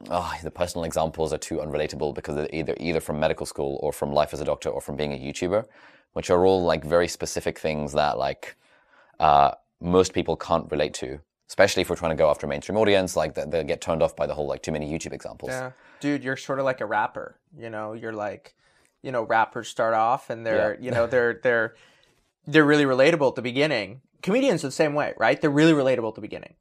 oh, 0.09 0.33
the 0.43 0.51
personal 0.51 0.85
examples 0.85 1.33
are 1.33 1.39
too 1.39 1.57
unrelatable 1.57 2.15
because 2.15 2.37
they're 2.37 2.49
either 2.53 2.77
either 2.79 3.01
from 3.01 3.19
medical 3.19 3.47
school 3.47 3.79
or 3.83 3.93
from 3.93 4.13
life 4.13 4.33
as 4.33 4.41
a 4.41 4.45
doctor 4.45 4.69
or 4.69 4.81
from 4.81 4.97
being 4.97 5.13
a 5.13 5.17
YouTuber, 5.19 5.65
which 6.13 6.31
are 6.31 6.47
all 6.47 6.63
like 6.63 6.85
very 6.85 7.09
specific 7.09 7.59
things 7.59 7.93
that 7.93 8.17
like 8.19 8.57
uh, 9.19 9.53
most 9.81 10.13
people 10.13 10.37
can't 10.37 10.71
relate 10.71 10.95
to. 10.95 11.21
Especially 11.49 11.81
if 11.83 11.91
we're 11.91 11.97
trying 11.97 12.13
to 12.13 12.17
go 12.17 12.31
after 12.31 12.47
a 12.47 12.49
mainstream 12.49 12.79
audience, 12.79 13.17
like 13.17 13.35
they- 13.35 13.45
they'll 13.45 13.65
get 13.65 13.81
turned 13.81 14.03
off 14.05 14.15
by 14.15 14.25
the 14.27 14.35
whole 14.35 14.47
like 14.47 14.63
too 14.63 14.71
many 14.71 14.89
YouTube 14.91 15.13
examples. 15.13 15.51
Yeah. 15.51 15.73
Dude, 15.99 16.23
you're 16.23 16.37
sort 16.37 16.61
of 16.61 16.65
like 16.65 16.81
a 16.81 16.87
rapper. 16.87 17.41
You 17.59 17.71
know, 17.71 17.93
you're 17.95 18.13
like, 18.13 18.55
you 19.03 19.13
know, 19.13 19.23
rappers 19.23 19.69
start 19.69 19.95
off 19.95 20.31
and 20.31 20.47
they're, 20.47 20.75
Yeah. 20.75 20.85
you 20.85 20.91
know, 20.91 21.07
they're 21.07 21.41
they're 21.43 21.75
they're 22.47 22.65
really 22.65 22.85
relatable 22.85 23.29
at 23.29 23.35
the 23.37 23.43
beginning. 23.43 24.01
Comedians 24.23 24.65
are 24.65 24.69
the 24.69 24.73
same 24.73 24.95
way, 24.95 25.15
right? 25.17 25.41
They're 25.41 25.51
really 25.51 25.73
relatable 25.73 26.09
at 26.09 26.15
the 26.15 26.21
beginning. 26.21 26.55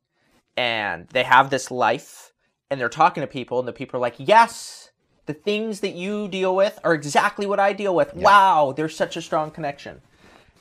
And 0.58 1.08
they 1.10 1.24
have 1.24 1.50
this 1.50 1.72
life 1.72 2.34
and 2.70 2.80
they're 2.80 2.90
talking 2.90 3.22
to 3.22 3.28
people 3.28 3.60
and 3.60 3.68
the 3.68 3.74
people 3.74 3.98
are 3.98 4.02
like, 4.02 4.16
"Yes, 4.18 4.92
the 5.26 5.34
things 5.34 5.80
that 5.82 5.94
you 5.96 6.28
deal 6.28 6.56
with 6.56 6.80
are 6.84 6.94
exactly 6.94 7.46
what 7.46 7.60
I 7.60 7.74
deal 7.74 7.96
with. 7.96 8.14
Wow, 8.14 8.74
there's 8.76 8.96
such 8.96 9.16
a 9.18 9.22
strong 9.22 9.52
connection." 9.52 10.02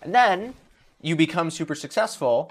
And 0.02 0.14
then 0.14 0.54
you 1.00 1.16
become 1.16 1.50
super 1.50 1.74
successful 1.74 2.50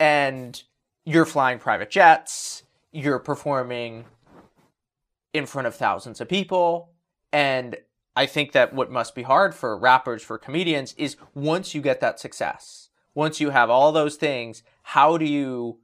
and 0.00 0.62
you're 1.04 1.24
flying 1.26 1.58
private 1.58 1.90
jets, 1.90 2.62
you're 2.92 3.18
performing 3.18 4.04
in 5.32 5.46
front 5.46 5.66
of 5.66 5.74
thousands 5.74 6.20
of 6.20 6.28
people. 6.28 6.90
And 7.32 7.76
I 8.16 8.26
think 8.26 8.52
that 8.52 8.72
what 8.72 8.90
must 8.90 9.14
be 9.14 9.22
hard 9.22 9.54
for 9.54 9.76
rappers, 9.76 10.22
for 10.22 10.38
comedians, 10.38 10.94
is 10.96 11.16
once 11.34 11.74
you 11.74 11.80
get 11.80 12.00
that 12.00 12.20
success, 12.20 12.90
once 13.14 13.40
you 13.40 13.50
have 13.50 13.70
all 13.70 13.92
those 13.92 14.16
things, 14.16 14.62
how 14.82 15.18
do 15.18 15.24
you 15.24 15.78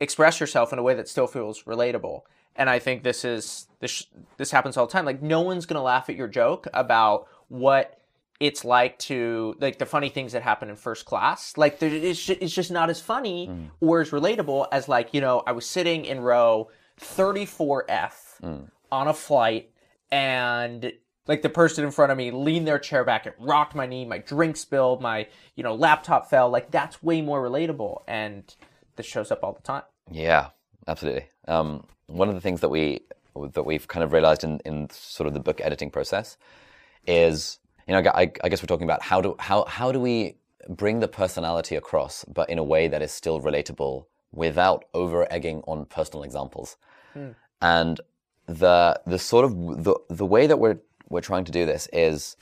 express 0.00 0.40
yourself 0.40 0.72
in 0.72 0.78
a 0.78 0.82
way 0.82 0.94
that 0.94 1.08
still 1.08 1.26
feels 1.26 1.62
relatable? 1.62 2.22
And 2.56 2.68
I 2.70 2.78
think 2.78 3.02
this 3.02 3.24
is 3.24 3.68
this 3.80 4.06
this 4.36 4.50
happens 4.50 4.76
all 4.76 4.86
the 4.86 4.92
time. 4.92 5.04
Like 5.04 5.22
no 5.22 5.42
one's 5.42 5.66
gonna 5.66 5.82
laugh 5.82 6.08
at 6.08 6.16
your 6.16 6.28
joke 6.28 6.66
about 6.74 7.28
what 7.48 7.98
it's 8.40 8.64
like 8.64 8.98
to 8.98 9.54
like 9.60 9.78
the 9.78 9.86
funny 9.86 10.08
things 10.08 10.32
that 10.32 10.42
happen 10.42 10.68
in 10.68 10.76
first 10.76 11.04
class. 11.04 11.56
Like 11.56 11.78
there, 11.78 11.90
it's 11.90 12.24
just, 12.24 12.40
it's 12.42 12.54
just 12.54 12.70
not 12.70 12.90
as 12.90 13.00
funny 13.00 13.48
mm. 13.48 13.70
or 13.80 14.00
as 14.00 14.10
relatable 14.10 14.66
as 14.72 14.88
like 14.88 15.14
you 15.14 15.20
know 15.20 15.42
I 15.46 15.52
was 15.52 15.66
sitting 15.66 16.04
in 16.04 16.20
row 16.20 16.68
34F 17.00 18.40
mm. 18.42 18.70
on 18.90 19.08
a 19.08 19.14
flight 19.14 19.70
and 20.10 20.92
like 21.26 21.42
the 21.42 21.48
person 21.48 21.84
in 21.84 21.90
front 21.90 22.12
of 22.12 22.18
me 22.18 22.30
leaned 22.30 22.66
their 22.66 22.78
chair 22.78 23.04
back, 23.04 23.26
it 23.26 23.34
rocked 23.38 23.74
my 23.74 23.86
knee, 23.86 24.04
my 24.04 24.18
drink 24.18 24.56
spilled, 24.56 25.00
my 25.00 25.26
you 25.54 25.62
know 25.62 25.74
laptop 25.74 26.30
fell. 26.30 26.48
Like 26.50 26.70
that's 26.70 27.02
way 27.02 27.22
more 27.22 27.42
relatable, 27.42 28.02
and 28.06 28.54
this 28.96 29.06
shows 29.06 29.30
up 29.30 29.42
all 29.42 29.52
the 29.52 29.62
time. 29.62 29.82
Yeah, 30.10 30.48
absolutely. 30.86 31.28
Um, 31.48 31.86
one 32.06 32.28
of 32.28 32.34
the 32.34 32.40
things 32.40 32.60
that 32.60 32.68
we 32.68 33.00
that 33.52 33.64
we've 33.64 33.86
kind 33.86 34.02
of 34.02 34.12
realized 34.12 34.44
in, 34.44 34.60
in 34.64 34.88
sort 34.90 35.26
of 35.26 35.34
the 35.34 35.40
book 35.40 35.60
editing 35.60 35.90
process 35.90 36.38
is, 37.06 37.58
you 37.86 37.92
know, 37.92 38.10
I, 38.14 38.30
I 38.42 38.48
guess 38.48 38.62
we're 38.62 38.66
talking 38.66 38.86
about 38.86 39.02
how 39.02 39.20
do 39.20 39.36
how 39.38 39.64
how 39.64 39.92
do 39.92 40.00
we 40.00 40.36
bring 40.68 41.00
the 41.00 41.08
personality 41.08 41.76
across, 41.76 42.24
but 42.24 42.48
in 42.50 42.58
a 42.58 42.64
way 42.64 42.88
that 42.88 43.02
is 43.02 43.12
still 43.12 43.40
relatable 43.40 44.06
without 44.32 44.84
over 44.94 45.30
egging 45.32 45.62
on 45.66 45.84
personal 45.86 46.22
examples. 46.22 46.76
And 47.62 48.00
the 48.46 49.00
the 49.06 49.18
sort 49.18 49.44
of 49.44 49.84
the 49.84 49.94
the 50.08 50.26
way 50.26 50.46
that 50.46 50.58
we're 50.58 50.78
we're 51.08 51.20
trying 51.20 51.44
to 51.44 51.52
do 51.52 51.66
this 51.66 51.88
is 51.92 52.36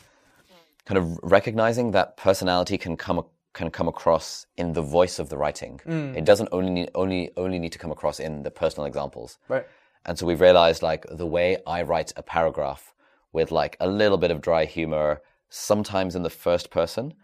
kind 0.84 0.98
of 0.98 1.18
recognizing 1.22 1.92
that 1.92 2.16
personality 2.16 2.78
can 2.78 2.96
come 2.96 3.24
can 3.52 3.70
come 3.70 3.86
across 3.86 4.46
in 4.56 4.72
the 4.72 4.82
voice 4.82 5.18
of 5.20 5.28
the 5.28 5.36
writing. 5.36 5.80
Mm. 5.86 6.16
It 6.16 6.24
doesn't 6.24 6.48
only 6.50 6.70
need, 6.70 6.90
only 6.94 7.30
only 7.36 7.58
need 7.58 7.72
to 7.72 7.78
come 7.78 7.92
across 7.92 8.20
in 8.20 8.42
the 8.42 8.50
personal 8.50 8.86
examples. 8.86 9.38
Right. 9.48 9.64
And 10.04 10.18
so 10.18 10.26
we've 10.26 10.40
realized 10.40 10.82
like 10.82 11.06
the 11.10 11.26
way 11.26 11.58
I 11.66 11.82
write 11.82 12.12
a 12.16 12.22
paragraph 12.22 12.92
with 13.32 13.50
like 13.50 13.76
a 13.80 13.88
little 13.88 14.18
bit 14.18 14.30
of 14.30 14.40
dry 14.40 14.64
humor, 14.64 15.22
sometimes 15.48 16.14
in 16.14 16.22
the 16.22 16.30
first 16.30 16.70
person, 16.70 17.14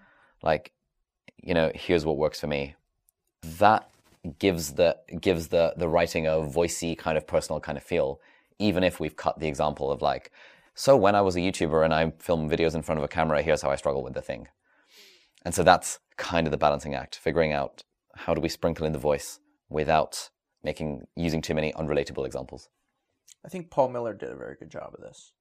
like, 0.43 0.73
you 1.43 1.53
know, 1.53 1.71
here's 1.75 2.05
what 2.05 2.17
works 2.17 2.41
for 2.41 2.47
me. 2.47 2.77
That 3.59 3.91
gives 4.39 4.75
the 4.75 4.97
gives 5.21 5.49
the 5.49 5.75
the 5.77 5.89
writing 5.89 6.27
a 6.27 6.33
voicey 6.33 6.97
kind 6.97 7.19
of 7.19 7.27
personal 7.27 7.61
kind 7.61 7.77
of 7.77 7.85
feel, 7.85 8.21
even 8.59 8.85
if 8.85 9.01
we've 9.01 9.17
cut 9.17 9.41
the 9.41 9.49
example 9.49 9.91
of 9.91 10.01
like, 10.01 10.31
so 10.75 10.97
when 10.97 11.15
I 11.15 11.21
was 11.21 11.37
a 11.37 11.41
YouTuber 11.41 11.85
and 11.85 11.93
I 11.93 12.13
film 12.19 12.49
videos 12.49 12.75
in 12.75 12.83
front 12.83 12.99
of 12.99 13.05
a 13.05 13.09
camera, 13.09 13.43
here's 13.43 13.63
how 13.63 13.71
I 13.71 13.77
struggle 13.77 14.03
with 14.03 14.15
the 14.15 14.23
thing. 14.23 14.49
And 15.45 15.55
so 15.55 15.63
that's 15.63 15.99
kind 16.17 16.47
of 16.47 16.51
the 16.51 16.59
balancing 16.59 16.95
act, 16.95 17.17
figuring 17.17 17.53
out 17.53 17.83
how 18.15 18.35
do 18.35 18.41
we 18.41 18.49
sprinkle 18.49 18.87
in 18.87 18.93
the 18.93 18.99
voice 18.99 19.41
without 19.69 20.31
making 20.63 21.07
using 21.17 21.41
too 21.41 21.55
many 21.55 21.73
unrelatable 21.73 22.27
examples. 22.27 22.69
I 23.45 23.49
think 23.49 23.71
Paul 23.71 23.91
Millerd 23.91 24.19
did 24.19 24.31
a 24.31 24.37
very 24.37 24.57
good 24.57 24.71
job 24.71 24.93
of 24.95 25.01
this. 25.01 25.33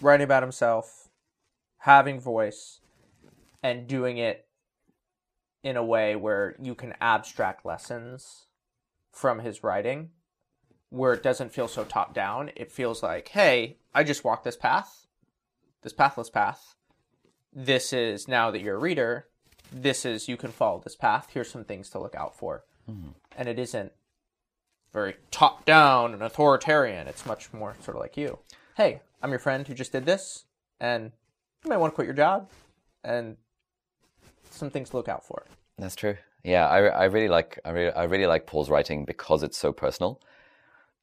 Writing 0.00 0.24
about 0.24 0.42
himself, 0.42 1.08
having 1.78 2.18
voice, 2.18 2.80
and 3.62 3.86
doing 3.86 4.16
it 4.16 4.46
in 5.62 5.76
a 5.76 5.84
way 5.84 6.16
where 6.16 6.56
you 6.60 6.74
can 6.74 6.94
abstract 7.00 7.66
lessons 7.66 8.46
from 9.12 9.40
his 9.40 9.62
writing, 9.62 10.10
where 10.90 11.12
it 11.12 11.22
doesn't 11.22 11.52
feel 11.52 11.68
so 11.68 11.84
top 11.84 12.14
down. 12.14 12.50
It 12.56 12.70
feels 12.70 13.02
like, 13.02 13.28
hey, 13.28 13.78
I 13.94 14.04
just 14.04 14.24
walked 14.24 14.44
this 14.44 14.56
path, 14.56 15.06
this 15.82 15.92
pathless 15.92 16.30
path. 16.30 16.74
This 17.52 17.92
is 17.92 18.28
now 18.28 18.50
that 18.50 18.60
you're 18.60 18.76
a 18.76 18.80
reader, 18.80 19.26
this 19.72 20.04
is 20.04 20.28
you 20.28 20.36
can 20.36 20.50
follow 20.50 20.80
this 20.80 20.96
path. 20.96 21.28
Here's 21.32 21.50
some 21.50 21.64
things 21.64 21.90
to 21.90 21.98
look 21.98 22.14
out 22.14 22.36
for. 22.36 22.64
Hmm. 22.86 23.10
And 23.36 23.48
it 23.48 23.58
isn't 23.58 23.92
very 24.92 25.16
top 25.30 25.64
down 25.64 26.12
and 26.12 26.22
authoritarian. 26.22 27.06
It's 27.06 27.26
much 27.26 27.52
more 27.52 27.76
sort 27.82 27.96
of 27.96 28.00
like 28.00 28.16
you. 28.16 28.38
Hey, 28.76 29.00
I'm 29.22 29.30
your 29.30 29.38
friend 29.38 29.66
who 29.66 29.74
just 29.74 29.92
did 29.92 30.06
this, 30.06 30.44
and 30.80 31.12
you 31.64 31.70
might 31.70 31.76
want 31.76 31.92
to 31.92 31.94
quit 31.94 32.06
your 32.06 32.14
job, 32.14 32.50
and 33.04 33.36
some 34.50 34.70
things 34.70 34.90
to 34.90 34.96
look 34.96 35.08
out 35.08 35.24
for. 35.24 35.44
That's 35.78 35.94
true. 35.94 36.16
Yeah, 36.42 36.66
I, 36.66 36.86
I 36.86 37.04
really 37.04 37.28
like 37.28 37.58
I 37.64 37.70
really, 37.70 37.92
I 37.92 38.04
really 38.04 38.26
like 38.26 38.46
Paul's 38.46 38.70
writing 38.70 39.04
because 39.04 39.42
it's 39.42 39.58
so 39.58 39.72
personal. 39.72 40.20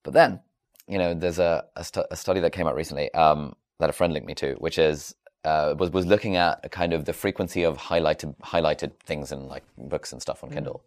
But 0.03 0.13
then, 0.13 0.39
you 0.87 0.97
know, 0.97 1.13
there's 1.13 1.39
a 1.39 1.65
a, 1.75 1.83
stu- 1.83 2.05
a 2.11 2.15
study 2.15 2.39
that 2.41 2.51
came 2.53 2.67
out 2.67 2.75
recently 2.75 3.13
um, 3.13 3.55
that 3.79 3.89
a 3.89 3.93
friend 3.93 4.13
linked 4.13 4.27
me 4.27 4.35
to, 4.35 4.53
which 4.55 4.77
is 4.77 5.15
uh, 5.43 5.75
was 5.77 5.91
was 5.91 6.05
looking 6.05 6.35
at 6.35 6.71
kind 6.71 6.93
of 6.93 7.05
the 7.05 7.13
frequency 7.13 7.63
of 7.63 7.77
highlighted 7.77 8.35
highlighted 8.39 8.91
things 9.05 9.31
in 9.31 9.47
like 9.47 9.63
books 9.77 10.11
and 10.11 10.21
stuff 10.21 10.43
on 10.43 10.49
Kindle, 10.51 10.83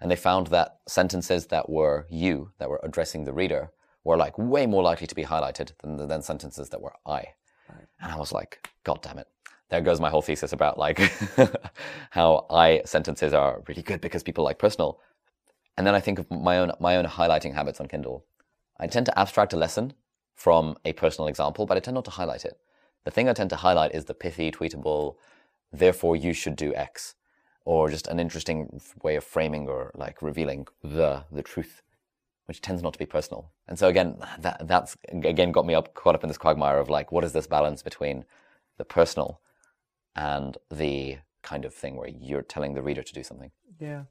and 0.00 0.10
they 0.10 0.16
found 0.16 0.48
that 0.48 0.78
sentences 0.86 1.46
that 1.46 1.68
were 1.68 2.06
you 2.10 2.50
that 2.58 2.68
were 2.68 2.80
addressing 2.82 3.24
the 3.24 3.32
reader 3.32 3.70
were 4.04 4.16
like 4.16 4.36
way 4.38 4.66
more 4.66 4.82
likely 4.82 5.06
to 5.06 5.14
be 5.14 5.24
highlighted 5.24 5.72
than 5.82 6.08
than 6.08 6.22
sentences 6.22 6.68
that 6.70 6.80
were 6.80 6.94
I. 7.06 7.34
And 8.00 8.12
I 8.12 8.16
was 8.16 8.32
like, 8.32 8.68
God 8.84 9.02
damn 9.02 9.18
it. 9.18 9.28
There 9.70 9.80
goes 9.80 10.00
my 10.00 10.10
whole 10.10 10.22
thesis 10.22 10.52
about 10.52 10.78
like 10.78 10.98
how 12.10 12.46
I 12.50 12.82
sentences 12.84 13.32
are 13.32 13.62
really 13.66 13.82
good 13.82 14.00
because 14.00 14.22
people 14.22 14.44
like 14.44 14.58
personal. 14.58 15.00
And 15.76 15.86
then 15.86 15.94
I 15.94 16.00
think 16.00 16.18
of 16.20 16.30
my 16.30 16.58
own 16.58 16.70
my 16.78 16.96
own 16.96 17.06
highlighting 17.06 17.54
habits 17.54 17.80
on 17.80 17.88
Kindle. 17.88 18.24
I 18.78 18.86
tend 18.86 19.06
to 19.06 19.18
abstract 19.18 19.52
a 19.52 19.56
lesson 19.56 19.94
from 20.34 20.76
a 20.84 20.92
personal 20.92 21.28
example, 21.28 21.66
but 21.66 21.76
I 21.76 21.80
tend 21.80 21.94
not 21.94 22.04
to 22.04 22.10
highlight 22.10 22.44
it. 22.44 22.58
The 23.04 23.10
thing 23.10 23.28
I 23.28 23.32
tend 23.32 23.50
to 23.50 23.56
highlight 23.56 23.94
is 23.94 24.04
the 24.04 24.14
pithy, 24.14 24.50
tweetable, 24.50 25.16
therefore 25.72 26.16
you 26.16 26.32
should 26.32 26.56
do 26.56 26.74
X, 26.74 27.14
or 27.64 27.90
just 27.90 28.06
an 28.06 28.20
interesting 28.20 28.80
way 29.02 29.16
of 29.16 29.24
framing 29.24 29.68
or 29.68 29.92
like 29.94 30.22
revealing 30.22 30.66
the 30.82 31.24
the 31.30 31.42
truth, 31.42 31.82
which 32.46 32.60
tends 32.60 32.82
not 32.82 32.92
to 32.92 32.98
be 32.98 33.06
personal. 33.06 33.52
And 33.66 33.78
so 33.78 33.88
again, 33.88 34.18
that 34.38 34.68
that's 34.68 34.96
again 35.08 35.52
got 35.52 35.66
me 35.66 35.74
up 35.74 35.94
caught 35.94 36.14
up 36.14 36.24
in 36.24 36.28
this 36.28 36.38
quagmire 36.38 36.78
of 36.78 36.88
like, 36.88 37.12
what 37.12 37.24
is 37.24 37.32
this 37.32 37.46
balance 37.46 37.82
between 37.82 38.24
the 38.76 38.84
personal 38.84 39.40
and 40.14 40.58
the 40.70 41.18
kind 41.42 41.64
of 41.64 41.72
thing 41.72 41.96
where 41.96 42.08
you're 42.08 42.42
telling 42.42 42.74
the 42.74 42.82
reader 42.82 43.02
to 43.02 43.12
do 43.12 43.22
something? 43.22 43.50
Yeah. 43.78 44.02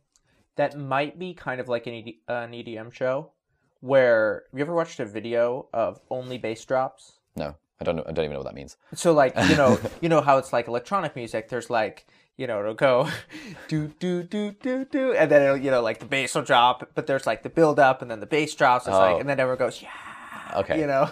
That 0.55 0.77
might 0.77 1.19
be 1.19 1.33
kind 1.33 1.59
of 1.59 1.67
like 1.67 1.85
an, 1.85 1.93
ED, 1.95 2.13
an 2.29 2.51
EDM 2.51 2.93
show 2.93 3.33
where 3.81 4.43
have 4.51 4.57
you 4.59 4.63
ever 4.65 4.73
watched 4.73 4.99
a 4.99 5.05
video 5.05 5.67
of 5.73 5.99
only 6.09 6.37
bass 6.37 6.63
drops? 6.65 7.13
No, 7.35 7.55
I 7.79 7.83
don't 7.83 7.95
know. 7.95 8.03
I 8.07 8.11
don't 8.11 8.25
even 8.25 8.33
know 8.33 8.39
what 8.39 8.45
that 8.47 8.55
means. 8.55 8.77
So 8.93 9.13
like, 9.13 9.33
you 9.49 9.55
know, 9.55 9.79
you 10.01 10.09
know 10.09 10.21
how 10.21 10.37
it's 10.37 10.53
like 10.53 10.67
electronic 10.67 11.15
music, 11.15 11.49
there's 11.49 11.69
like, 11.69 12.05
you 12.37 12.47
know, 12.47 12.59
it'll 12.59 12.73
go 12.73 13.09
do 13.67 13.87
do 13.99 14.23
do 14.23 14.51
do 14.51 14.85
do 14.85 15.13
and 15.13 15.29
then 15.29 15.41
it'll, 15.41 15.57
you 15.57 15.71
know, 15.71 15.81
like 15.81 15.99
the 15.99 16.05
bass 16.05 16.35
will 16.35 16.41
drop, 16.41 16.89
but 16.95 17.07
there's 17.07 17.25
like 17.25 17.43
the 17.43 17.49
build 17.49 17.79
up 17.79 18.01
and 18.01 18.09
then 18.09 18.19
the 18.19 18.25
bass 18.25 18.53
drops, 18.55 18.87
it's 18.87 18.95
Oh. 18.95 18.99
like 18.99 19.19
and 19.19 19.29
then 19.29 19.39
everyone 19.39 19.59
goes, 19.59 19.81
Yeah 19.81 19.89
Okay. 20.55 20.79
you 20.79 20.87
know. 20.87 21.09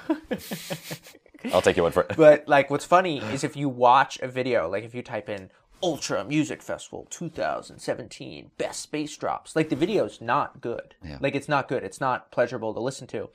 I'll 1.54 1.62
take 1.62 1.76
your 1.76 1.84
word 1.84 1.94
for 1.94 2.04
it. 2.04 2.14
But 2.16 2.48
like, 2.48 2.70
what's 2.70 2.86
funny 2.86 3.20
is 3.20 3.44
if 3.44 3.58
you 3.58 3.68
watch 3.68 4.18
a 4.22 4.28
video, 4.30 4.70
like 4.70 4.86
if 4.86 4.96
you 4.96 5.02
type 5.02 5.28
in 5.28 5.50
Ultra 5.84 6.24
Music 6.24 6.64
Festival 6.64 7.06
2017 7.10 8.52
Best 8.58 8.92
Bass 8.92 9.16
Drops, 9.18 9.56
like 9.56 9.68
the 9.70 9.76
video's 9.76 10.22
not 10.22 10.62
good. 10.62 10.96
Yeah. 11.04 11.18
Like 11.20 11.36
it's 11.36 11.50
not 11.50 11.68
good. 11.68 11.84
It's 11.84 12.00
not 12.00 12.32
pleasurable 12.32 12.74
to 12.74 12.80
listen 12.80 13.06
to. 13.08 13.30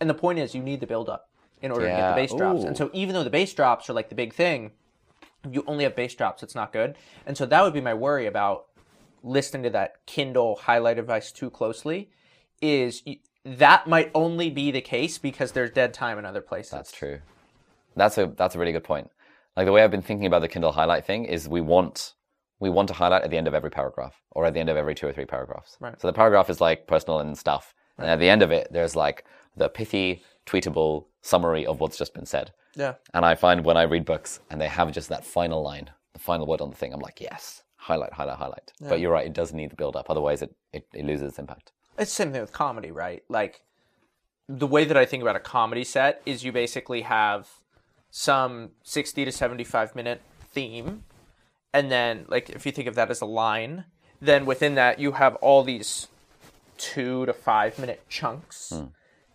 And 0.00 0.10
the 0.10 0.14
point 0.14 0.40
is, 0.40 0.52
you 0.52 0.62
need 0.62 0.80
the 0.80 0.86
build 0.86 1.08
up 1.08 1.28
in 1.62 1.70
order 1.70 1.86
to 1.86 1.92
get 1.92 2.10
the 2.10 2.16
bass 2.16 2.34
drops. 2.34 2.64
And 2.64 2.76
so 2.76 2.90
even 2.92 3.14
though 3.14 3.22
the 3.22 3.30
bass 3.30 3.54
drops 3.54 3.88
are 3.88 3.92
like 3.92 4.08
the 4.08 4.16
big 4.16 4.34
thing, 4.34 4.72
you 5.48 5.62
only 5.68 5.84
have 5.84 5.94
bass 5.94 6.14
drops. 6.14 6.42
It's 6.42 6.56
not 6.56 6.72
good. 6.72 6.96
And 7.24 7.36
so 7.36 7.46
that 7.46 7.62
would 7.62 7.72
be 7.72 7.80
my 7.80 7.94
worry 7.94 8.26
about 8.26 8.66
listening 9.22 9.62
to 9.62 9.70
that 9.70 10.04
Kindle 10.06 10.56
highlight 10.56 10.96
device 10.96 11.30
too 11.30 11.50
closely. 11.50 12.10
Is 12.60 13.04
that 13.44 13.86
might 13.86 14.10
only 14.14 14.50
be 14.50 14.72
the 14.72 14.80
case 14.80 15.18
because 15.18 15.52
there's 15.52 15.70
dead 15.70 15.94
time 15.94 16.18
in 16.18 16.26
other 16.26 16.40
places. 16.40 16.72
That's 16.72 16.92
true. 16.92 17.20
That's 17.94 18.18
a 18.18 18.26
that's 18.36 18.54
a 18.54 18.58
really 18.58 18.72
good 18.72 18.84
point. 18.84 19.10
Like 19.56 19.66
the 19.66 19.72
way 19.72 19.82
I've 19.82 19.90
been 19.90 20.02
thinking 20.02 20.26
about 20.26 20.40
the 20.40 20.48
Kindle 20.48 20.72
highlight 20.72 21.04
thing 21.04 21.24
is 21.24 21.48
we 21.48 21.60
want 21.60 22.14
we 22.58 22.70
want 22.70 22.88
to 22.88 22.94
highlight 22.94 23.22
at 23.22 23.30
the 23.30 23.36
end 23.36 23.48
of 23.48 23.54
every 23.54 23.70
paragraph 23.70 24.22
or 24.30 24.46
at 24.46 24.54
the 24.54 24.60
end 24.60 24.68
of 24.68 24.76
every 24.76 24.94
two 24.94 25.06
or 25.06 25.12
three 25.12 25.24
paragraphs. 25.24 25.76
Right. 25.80 26.00
So 26.00 26.06
the 26.06 26.12
paragraph 26.12 26.48
is 26.48 26.60
like 26.60 26.86
personal 26.86 27.18
and 27.18 27.36
stuff, 27.36 27.74
and 27.98 28.08
at 28.08 28.20
the 28.20 28.28
end 28.28 28.42
of 28.42 28.52
it, 28.52 28.68
there's 28.70 28.94
like 28.94 29.24
the 29.56 29.68
pithy, 29.68 30.22
tweetable 30.46 31.06
summary 31.20 31.66
of 31.66 31.80
what's 31.80 31.98
just 31.98 32.14
been 32.14 32.26
said. 32.26 32.52
Yeah. 32.76 32.94
And 33.12 33.24
I 33.24 33.34
find 33.34 33.64
when 33.64 33.76
I 33.76 33.82
read 33.82 34.04
books 34.04 34.40
and 34.50 34.60
they 34.60 34.68
have 34.68 34.92
just 34.92 35.08
that 35.08 35.24
final 35.24 35.62
line, 35.62 35.90
the 36.12 36.18
final 36.18 36.46
word 36.46 36.60
on 36.60 36.70
the 36.70 36.76
thing, 36.76 36.92
I'm 36.92 37.00
like, 37.00 37.20
yes, 37.20 37.64
highlight, 37.76 38.12
highlight, 38.12 38.38
highlight. 38.38 38.72
But 38.80 39.00
you're 39.00 39.12
right, 39.12 39.26
it 39.26 39.34
does 39.34 39.52
need 39.52 39.70
the 39.70 39.76
build 39.76 39.96
up, 39.96 40.08
otherwise 40.08 40.40
it, 40.40 40.54
it, 40.72 40.86
it 40.94 41.04
loses 41.04 41.28
its 41.28 41.38
impact. 41.38 41.72
It's 41.98 42.10
the 42.10 42.14
same 42.22 42.32
thing 42.32 42.40
with 42.40 42.52
comedy, 42.52 42.90
right? 42.90 43.22
Like 43.28 43.62
the 44.48 44.66
way 44.66 44.84
that 44.84 44.96
I 44.96 45.04
think 45.04 45.22
about 45.22 45.36
a 45.36 45.40
comedy 45.40 45.84
set 45.84 46.22
is 46.24 46.44
you 46.44 46.52
basically 46.52 47.02
have 47.02 47.48
some 48.12 48.70
60 48.84 49.24
to 49.24 49.32
75 49.32 49.96
minute 49.96 50.20
theme 50.52 51.02
and 51.72 51.90
then 51.90 52.26
like 52.28 52.50
if 52.50 52.66
you 52.66 52.72
think 52.72 52.88
of 52.88 52.94
that 52.94 53.10
as 53.10 53.20
a 53.20 53.26
line, 53.26 53.84
then 54.20 54.46
within 54.46 54.74
that 54.74 54.98
you 54.98 55.12
have 55.12 55.34
all 55.36 55.64
these 55.64 56.08
2 56.78 57.26
to 57.26 57.32
5 57.32 57.78
minute 57.78 58.04
chunks 58.08 58.72
hmm. 58.74 58.86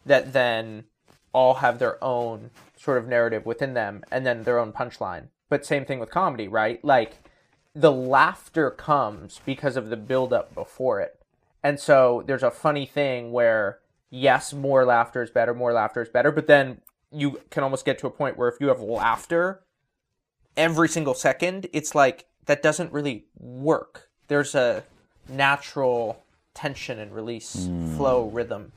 that 0.05 0.33
then 0.33 0.85
all 1.33 1.55
have 1.55 1.79
their 1.79 2.01
own 2.03 2.51
sort 2.77 2.97
of 2.97 3.07
narrative 3.07 3.45
within 3.45 3.73
them 3.73 4.03
and 4.11 4.25
then 4.25 4.43
their 4.43 4.59
own 4.59 4.71
punchline. 4.71 5.27
But 5.49 5.65
same 5.65 5.85
thing 5.85 5.99
with 5.99 6.11
comedy, 6.11 6.47
right? 6.47 6.83
Like 6.83 7.17
the 7.73 7.91
laughter 7.91 8.69
comes 8.69 9.41
because 9.45 9.75
of 9.75 9.89
the 9.89 9.97
build 9.97 10.33
up 10.33 10.53
before 10.53 10.99
it. 10.99 11.19
And 11.63 11.79
so 11.79 12.23
there's 12.27 12.43
a 12.43 12.51
funny 12.51 12.85
thing 12.85 13.31
where 13.31 13.79
yes, 14.09 14.53
more 14.53 14.85
laughter 14.85 15.21
is 15.23 15.31
better, 15.31 15.53
more 15.53 15.73
laughter 15.73 16.01
is 16.01 16.09
better, 16.09 16.31
but 16.31 16.47
then 16.47 16.81
you 17.11 17.41
can 17.49 17.63
almost 17.63 17.85
get 17.85 17.97
to 17.99 18.07
a 18.07 18.11
point 18.11 18.37
where 18.37 18.47
if 18.49 18.55
you 18.59 18.67
have 18.67 18.79
laughter 18.81 19.63
every 20.55 20.89
single 20.89 21.13
second, 21.13 21.67
it's 21.73 21.93
like 21.95 22.25
that 22.45 22.61
doesn't 22.61 22.91
really 22.91 23.25
work. 23.37 24.09
There's 24.27 24.55
a 24.55 24.83
natural 25.29 26.23
tension 26.53 26.99
and 26.99 27.13
release, 27.13 27.67
flow, 27.95 28.29
rhythm. 28.29 28.71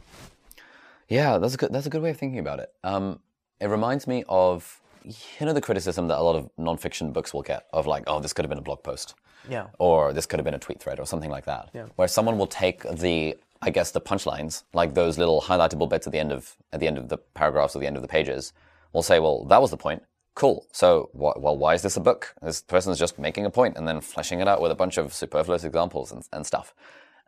Yeah, 1.08 1.38
that's 1.38 1.54
a 1.54 1.56
good. 1.56 1.72
That's 1.72 1.86
a 1.86 1.90
good 1.90 2.02
way 2.02 2.10
of 2.10 2.16
thinking 2.18 2.38
about 2.38 2.60
it. 2.60 2.72
Um, 2.84 3.18
it 3.60 3.66
reminds 3.66 4.06
me 4.06 4.22
of 4.28 4.80
you 5.04 5.46
know 5.46 5.52
the 5.52 5.60
criticism 5.60 6.08
that 6.08 6.18
a 6.18 6.22
lot 6.22 6.36
of 6.36 6.50
nonfiction 6.58 7.12
books 7.12 7.32
will 7.34 7.42
get 7.42 7.66
of 7.72 7.86
like, 7.86 8.04
oh, 8.06 8.20
this 8.20 8.32
could 8.32 8.44
have 8.44 8.50
been 8.50 8.58
a 8.58 8.62
blog 8.62 8.82
post, 8.82 9.14
Yeah. 9.48 9.68
or 9.78 10.12
this 10.12 10.26
could 10.26 10.38
have 10.38 10.44
been 10.44 10.54
a 10.54 10.58
tweet 10.58 10.78
thread, 10.80 11.00
or 11.00 11.06
something 11.06 11.30
like 11.30 11.46
that. 11.46 11.70
Yeah. 11.74 11.86
Where 11.96 12.06
someone 12.06 12.38
will 12.38 12.46
take 12.46 12.82
the, 12.82 13.36
I 13.62 13.70
guess, 13.70 13.90
the 13.90 14.00
punchlines, 14.00 14.64
like 14.72 14.94
those 14.94 15.18
little 15.18 15.42
highlightable 15.42 15.88
bits 15.88 16.06
at 16.06 16.12
the 16.12 16.18
end 16.18 16.32
of 16.32 16.56
at 16.72 16.80
the 16.80 16.86
end 16.86 16.98
of 16.98 17.08
the 17.08 17.18
paragraphs 17.18 17.76
or 17.76 17.80
the 17.80 17.86
end 17.86 17.96
of 17.96 18.02
the 18.02 18.08
pages, 18.08 18.52
will 18.92 19.02
say, 19.02 19.18
well, 19.20 19.44
that 19.46 19.60
was 19.60 19.70
the 19.70 19.76
point. 19.76 20.02
Cool. 20.34 20.66
So, 20.72 21.10
wh- 21.12 21.36
well, 21.42 21.56
why 21.56 21.74
is 21.74 21.82
this 21.82 21.96
a 21.96 22.00
book? 22.00 22.34
This 22.40 22.62
person's 22.62 22.98
just 22.98 23.18
making 23.18 23.44
a 23.44 23.50
point 23.50 23.76
and 23.76 23.86
then 23.86 24.00
fleshing 24.00 24.40
it 24.40 24.48
out 24.48 24.60
with 24.62 24.70
a 24.70 24.76
bunch 24.76 24.96
of 24.96 25.12
superfluous 25.12 25.64
examples 25.64 26.12
and, 26.12 26.26
and 26.32 26.46
stuff. 26.46 26.72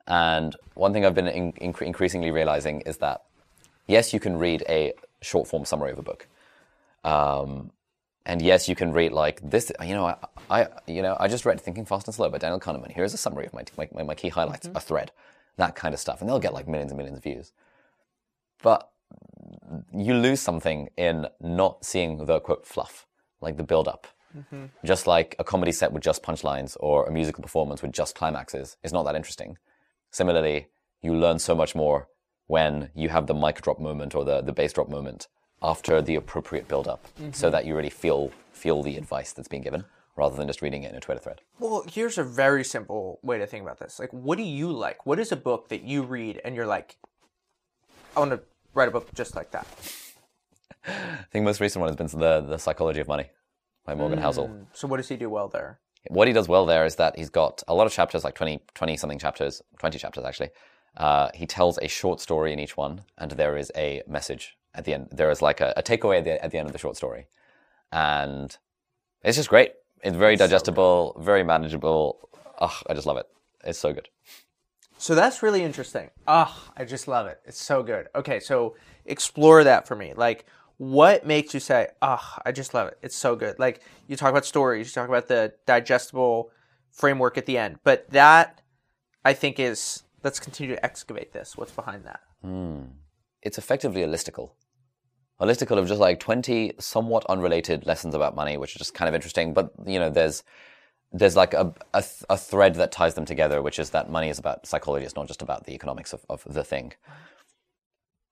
And 0.06 0.56
one 0.74 0.92
thing 0.92 1.04
I've 1.04 1.14
been 1.14 1.28
in, 1.28 1.52
incre- 1.54 1.82
increasingly 1.82 2.30
realizing 2.30 2.80
is 2.82 2.96
that 2.98 3.22
yes, 3.86 4.12
you 4.14 4.20
can 4.20 4.38
read 4.38 4.64
a 4.68 4.94
short 5.20 5.48
form 5.48 5.64
summary 5.64 5.92
of 5.92 5.98
a 5.98 6.02
book. 6.02 6.28
Um, 7.04 7.72
and 8.24 8.40
yes, 8.40 8.68
you 8.68 8.76
can 8.76 8.92
read 8.92 9.12
like 9.12 9.40
this. 9.48 9.72
You 9.84 9.94
know, 9.94 10.06
I, 10.06 10.16
I, 10.48 10.68
you 10.86 11.02
know, 11.02 11.16
I 11.18 11.28
just 11.28 11.44
read 11.44 11.60
Thinking 11.60 11.84
Fast 11.84 12.06
and 12.06 12.14
Slow 12.14 12.30
by 12.30 12.38
Daniel 12.38 12.60
Kahneman. 12.60 12.92
Here's 12.92 13.14
a 13.14 13.18
summary 13.18 13.46
of 13.46 13.52
my 13.52 13.64
my, 13.76 14.02
my 14.04 14.14
key 14.14 14.28
highlights, 14.28 14.68
a 14.74 14.80
thread, 14.80 15.10
that 15.56 15.74
kind 15.74 15.94
of 15.94 16.00
stuff, 16.00 16.20
and 16.20 16.28
they'll 16.28 16.38
get 16.38 16.54
like 16.54 16.68
millions 16.68 16.92
and 16.92 16.98
millions 16.98 17.18
of 17.18 17.24
views. 17.24 17.52
But 18.62 18.88
you 19.92 20.14
lose 20.14 20.40
something 20.40 20.88
in 20.96 21.26
not 21.40 21.84
seeing 21.84 22.24
the 22.24 22.40
quote 22.40 22.66
fluff, 22.66 23.06
like 23.40 23.56
the 23.56 23.64
build 23.64 23.88
up. 23.88 24.06
Mm-hmm. 24.36 24.66
Just 24.84 25.06
like 25.06 25.36
a 25.38 25.44
comedy 25.44 25.72
set 25.72 25.92
with 25.92 26.02
just 26.02 26.22
punchlines 26.22 26.76
or 26.80 27.06
a 27.06 27.12
musical 27.12 27.42
performance 27.42 27.82
with 27.82 27.92
just 27.92 28.14
climaxes 28.14 28.76
is 28.82 28.92
not 28.92 29.02
that 29.04 29.14
interesting. 29.14 29.58
Similarly, 30.10 30.68
you 31.02 31.14
learn 31.14 31.38
so 31.38 31.54
much 31.54 31.74
more 31.74 32.08
when 32.46 32.90
you 32.94 33.08
have 33.10 33.26
the 33.26 33.34
mic 33.34 33.60
drop 33.60 33.78
moment 33.78 34.14
or 34.14 34.24
the, 34.24 34.40
the 34.40 34.52
bass 34.52 34.72
drop 34.72 34.88
moment 34.88 35.28
after 35.62 36.02
the 36.02 36.14
appropriate 36.16 36.66
build 36.66 36.88
up 36.88 37.06
so 37.16 37.22
mm-hmm. 37.22 37.50
that 37.50 37.66
you 37.66 37.76
really 37.76 37.90
feel 37.90 38.32
feel 38.52 38.82
the 38.82 38.96
advice 38.96 39.32
that's 39.32 39.48
being 39.48 39.62
given 39.62 39.84
rather 40.16 40.36
than 40.36 40.46
just 40.46 40.62
reading 40.62 40.82
it 40.82 40.90
in 40.90 40.96
a 40.96 41.00
Twitter 41.00 41.20
thread. 41.20 41.40
Well, 41.58 41.84
here's 41.90 42.18
a 42.18 42.24
very 42.24 42.64
simple 42.64 43.18
way 43.22 43.38
to 43.38 43.46
think 43.46 43.62
about 43.62 43.78
this. 43.78 43.98
Like, 43.98 44.12
what 44.12 44.36
do 44.36 44.44
you 44.44 44.70
like? 44.70 45.06
What 45.06 45.18
is 45.18 45.32
a 45.32 45.36
book 45.36 45.68
that 45.68 45.82
you 45.82 46.02
read 46.02 46.40
and 46.44 46.54
you're 46.54 46.66
like, 46.66 46.96
I 48.16 48.20
want 48.20 48.32
to 48.32 48.40
write 48.74 48.88
a 48.88 48.90
book 48.90 49.12
just 49.14 49.34
like 49.34 49.50
that? 49.52 49.66
I 50.86 51.24
think 51.30 51.44
most 51.44 51.60
recent 51.60 51.80
one 51.80 51.88
has 51.88 51.96
been 51.96 52.20
the 52.20 52.40
the 52.40 52.58
Psychology 52.58 53.00
of 53.00 53.08
Money 53.08 53.30
by 53.86 53.94
Morgan 53.94 54.18
Housel. 54.18 54.66
So, 54.72 54.88
what 54.88 54.96
does 54.96 55.08
he 55.08 55.16
do 55.16 55.30
well 55.30 55.48
there? 55.48 55.78
what 56.08 56.28
he 56.28 56.34
does 56.34 56.48
well 56.48 56.66
there 56.66 56.84
is 56.84 56.96
that 56.96 57.16
he's 57.16 57.30
got 57.30 57.62
a 57.68 57.74
lot 57.74 57.86
of 57.86 57.92
chapters, 57.92 58.24
like 58.24 58.34
20, 58.34 58.60
20 58.74 58.96
something 58.96 59.18
chapters, 59.18 59.62
20 59.78 59.98
chapters 59.98 60.24
actually. 60.24 60.50
Uh, 60.96 61.30
he 61.34 61.46
tells 61.46 61.78
a 61.78 61.88
short 61.88 62.20
story 62.20 62.52
in 62.52 62.58
each 62.58 62.76
one, 62.76 63.02
and 63.16 63.30
there 63.32 63.56
is 63.56 63.72
a 63.76 64.02
message 64.06 64.58
at 64.74 64.84
the 64.84 64.92
end. 64.94 65.08
There 65.10 65.30
is 65.30 65.40
like 65.40 65.60
a, 65.60 65.72
a 65.76 65.82
takeaway 65.82 66.18
at 66.18 66.24
the, 66.24 66.44
at 66.44 66.50
the 66.50 66.58
end 66.58 66.66
of 66.66 66.72
the 66.72 66.78
short 66.78 66.96
story. 66.96 67.26
And 67.90 68.54
it's 69.22 69.36
just 69.36 69.48
great. 69.48 69.72
It's 70.02 70.16
very 70.16 70.36
digestible, 70.36 71.16
very 71.20 71.44
manageable. 71.44 72.28
Ugh, 72.58 72.82
I 72.88 72.94
just 72.94 73.06
love 73.06 73.16
it. 73.16 73.26
It's 73.64 73.78
so 73.78 73.92
good. 73.92 74.08
So 74.98 75.14
that's 75.14 75.42
really 75.42 75.62
interesting. 75.62 76.10
Ah, 76.26 76.72
I 76.76 76.84
just 76.84 77.08
love 77.08 77.26
it. 77.26 77.40
It's 77.44 77.60
so 77.60 77.82
good. 77.82 78.08
Okay, 78.14 78.40
so 78.40 78.76
explore 79.04 79.64
that 79.64 79.86
for 79.88 79.96
me. 79.96 80.14
Like, 80.14 80.44
what 80.78 81.26
makes 81.26 81.54
you 81.54 81.60
say, 81.60 81.88
"Ah, 82.00 82.40
I 82.44 82.52
just 82.52 82.72
love 82.74 82.88
it. 82.88 82.98
It's 83.02 83.16
so 83.16 83.36
good." 83.36 83.58
Like, 83.58 83.82
you 84.06 84.16
talk 84.16 84.30
about 84.30 84.44
stories, 84.44 84.86
you 84.88 84.92
talk 84.92 85.08
about 85.08 85.28
the 85.28 85.54
digestible 85.66 86.50
framework 86.90 87.38
at 87.38 87.46
the 87.46 87.58
end, 87.58 87.78
but 87.84 88.08
that 88.10 88.60
I 89.24 89.32
think 89.34 89.58
is 89.58 90.02
let's 90.24 90.38
continue 90.40 90.74
to 90.74 90.84
excavate 90.84 91.32
this. 91.32 91.56
What's 91.56 91.72
behind 91.72 92.04
that? 92.04 92.20
It's 93.42 93.58
effectively 93.58 94.02
a 94.02 94.08
listicle. 94.08 94.50
A 95.42 95.44
listicle 95.44 95.76
of 95.76 95.88
just 95.88 96.00
like 96.00 96.20
20 96.20 96.74
somewhat 96.78 97.26
unrelated 97.28 97.84
lessons 97.84 98.14
about 98.14 98.36
money, 98.36 98.56
which 98.56 98.76
are 98.76 98.78
just 98.78 98.94
kind 98.94 99.08
of 99.08 99.14
interesting. 99.16 99.52
But, 99.52 99.72
you 99.84 99.98
know, 99.98 100.08
there's 100.08 100.44
there's 101.12 101.34
like 101.34 101.52
a, 101.52 101.74
a, 101.92 102.04
a 102.30 102.36
thread 102.38 102.76
that 102.76 102.92
ties 102.92 103.14
them 103.14 103.24
together, 103.24 103.60
which 103.60 103.80
is 103.80 103.90
that 103.90 104.08
money 104.08 104.28
is 104.28 104.38
about 104.38 104.66
psychology. 104.66 105.04
It's 105.04 105.16
not 105.16 105.26
just 105.26 105.42
about 105.42 105.66
the 105.66 105.74
economics 105.74 106.12
of, 106.12 106.24
of 106.30 106.44
the 106.46 106.62
thing. 106.62 106.92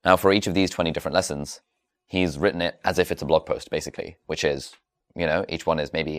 Now, 0.04 0.16
for 0.16 0.32
each 0.32 0.46
of 0.46 0.54
these 0.54 0.70
20 0.70 0.92
different 0.92 1.14
lessons, 1.14 1.60
he's 2.06 2.38
written 2.38 2.62
it 2.62 2.78
as 2.84 3.00
if 3.00 3.10
it's 3.10 3.22
a 3.22 3.26
blog 3.26 3.44
post, 3.44 3.70
basically, 3.70 4.16
which 4.26 4.44
is, 4.44 4.76
you 5.16 5.26
know, 5.26 5.44
each 5.48 5.66
one 5.66 5.80
is 5.80 5.92
maybe 5.92 6.18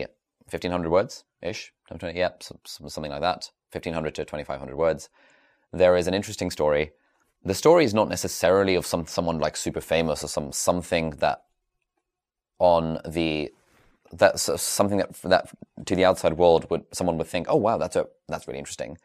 1,500 0.50 0.90
words 0.90 1.24
ish. 1.40 1.72
So- 2.42 2.60
something 2.64 3.10
like 3.10 3.22
that. 3.22 3.50
1,500 3.72 4.14
to 4.16 4.24
2,500 4.26 4.76
words. 4.76 5.08
There 5.72 5.96
is 5.96 6.06
an 6.06 6.14
interesting 6.14 6.50
story. 6.50 6.92
The 7.44 7.54
story 7.54 7.84
is 7.84 7.92
not 7.92 8.08
necessarily 8.08 8.76
of 8.76 8.86
some 8.86 9.06
someone 9.06 9.38
like 9.38 9.56
super 9.56 9.80
famous 9.80 10.22
or 10.22 10.28
some 10.28 10.52
something 10.52 11.10
that 11.18 11.42
on 12.58 13.00
the 13.06 13.52
that's 14.12 14.62
something 14.62 14.98
that 14.98 15.12
that 15.22 15.50
to 15.86 15.96
the 15.96 16.04
outside 16.04 16.34
world 16.34 16.68
would 16.70 16.84
someone 16.92 17.18
would 17.18 17.26
think, 17.26 17.46
oh 17.48 17.56
wow, 17.56 17.78
that's 17.78 17.96
a 17.96 18.06
that's 18.28 18.46
really 18.46 18.58
interesting. 18.58 18.98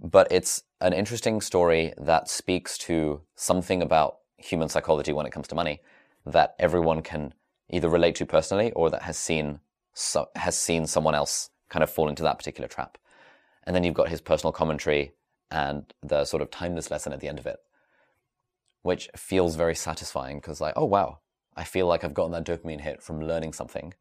But 0.00 0.28
it's 0.30 0.62
an 0.80 0.92
interesting 0.92 1.40
story 1.40 1.92
that 1.98 2.28
speaks 2.28 2.78
to 2.78 3.20
something 3.36 3.82
about 3.82 4.18
human 4.38 4.68
psychology 4.68 5.12
when 5.12 5.26
it 5.26 5.32
comes 5.32 5.48
to 5.48 5.54
money 5.54 5.80
that 6.26 6.54
everyone 6.58 7.02
can 7.02 7.34
either 7.70 7.88
relate 7.88 8.14
to 8.16 8.26
personally 8.26 8.72
or 8.72 8.90
that 8.90 9.02
has 9.02 9.16
seen 9.16 9.60
so, 9.92 10.28
has 10.36 10.56
seen 10.58 10.86
someone 10.86 11.14
else 11.14 11.50
kind 11.68 11.82
of 11.82 11.90
fall 11.90 12.08
into 12.08 12.22
that 12.22 12.38
particular 12.38 12.68
trap. 12.68 12.98
And 13.64 13.74
then 13.74 13.84
you've 13.84 13.94
got 13.94 14.08
his 14.08 14.20
personal 14.20 14.52
commentary 14.52 15.12
and 15.50 15.92
the 16.02 16.24
sort 16.24 16.42
of 16.42 16.50
timeless 16.50 16.90
lesson 16.90 17.12
at 17.12 17.20
the 17.20 17.28
end 17.28 17.38
of 17.38 17.46
it, 17.46 17.58
which 18.84 19.08
feels 19.16 19.56
very 19.56 19.74
satisfying 19.74 20.36
because 20.36 20.60
like, 20.60 20.74
oh 20.76 20.84
wow, 20.84 21.18
I 21.56 21.64
feel 21.64 21.86
like 21.86 22.04
I've 22.04 22.12
gotten 22.12 22.32
that 22.32 22.44
dopamine 22.44 22.82
hit 22.82 23.02
from 23.02 23.18
learning 23.18 23.54
something. 23.54 23.94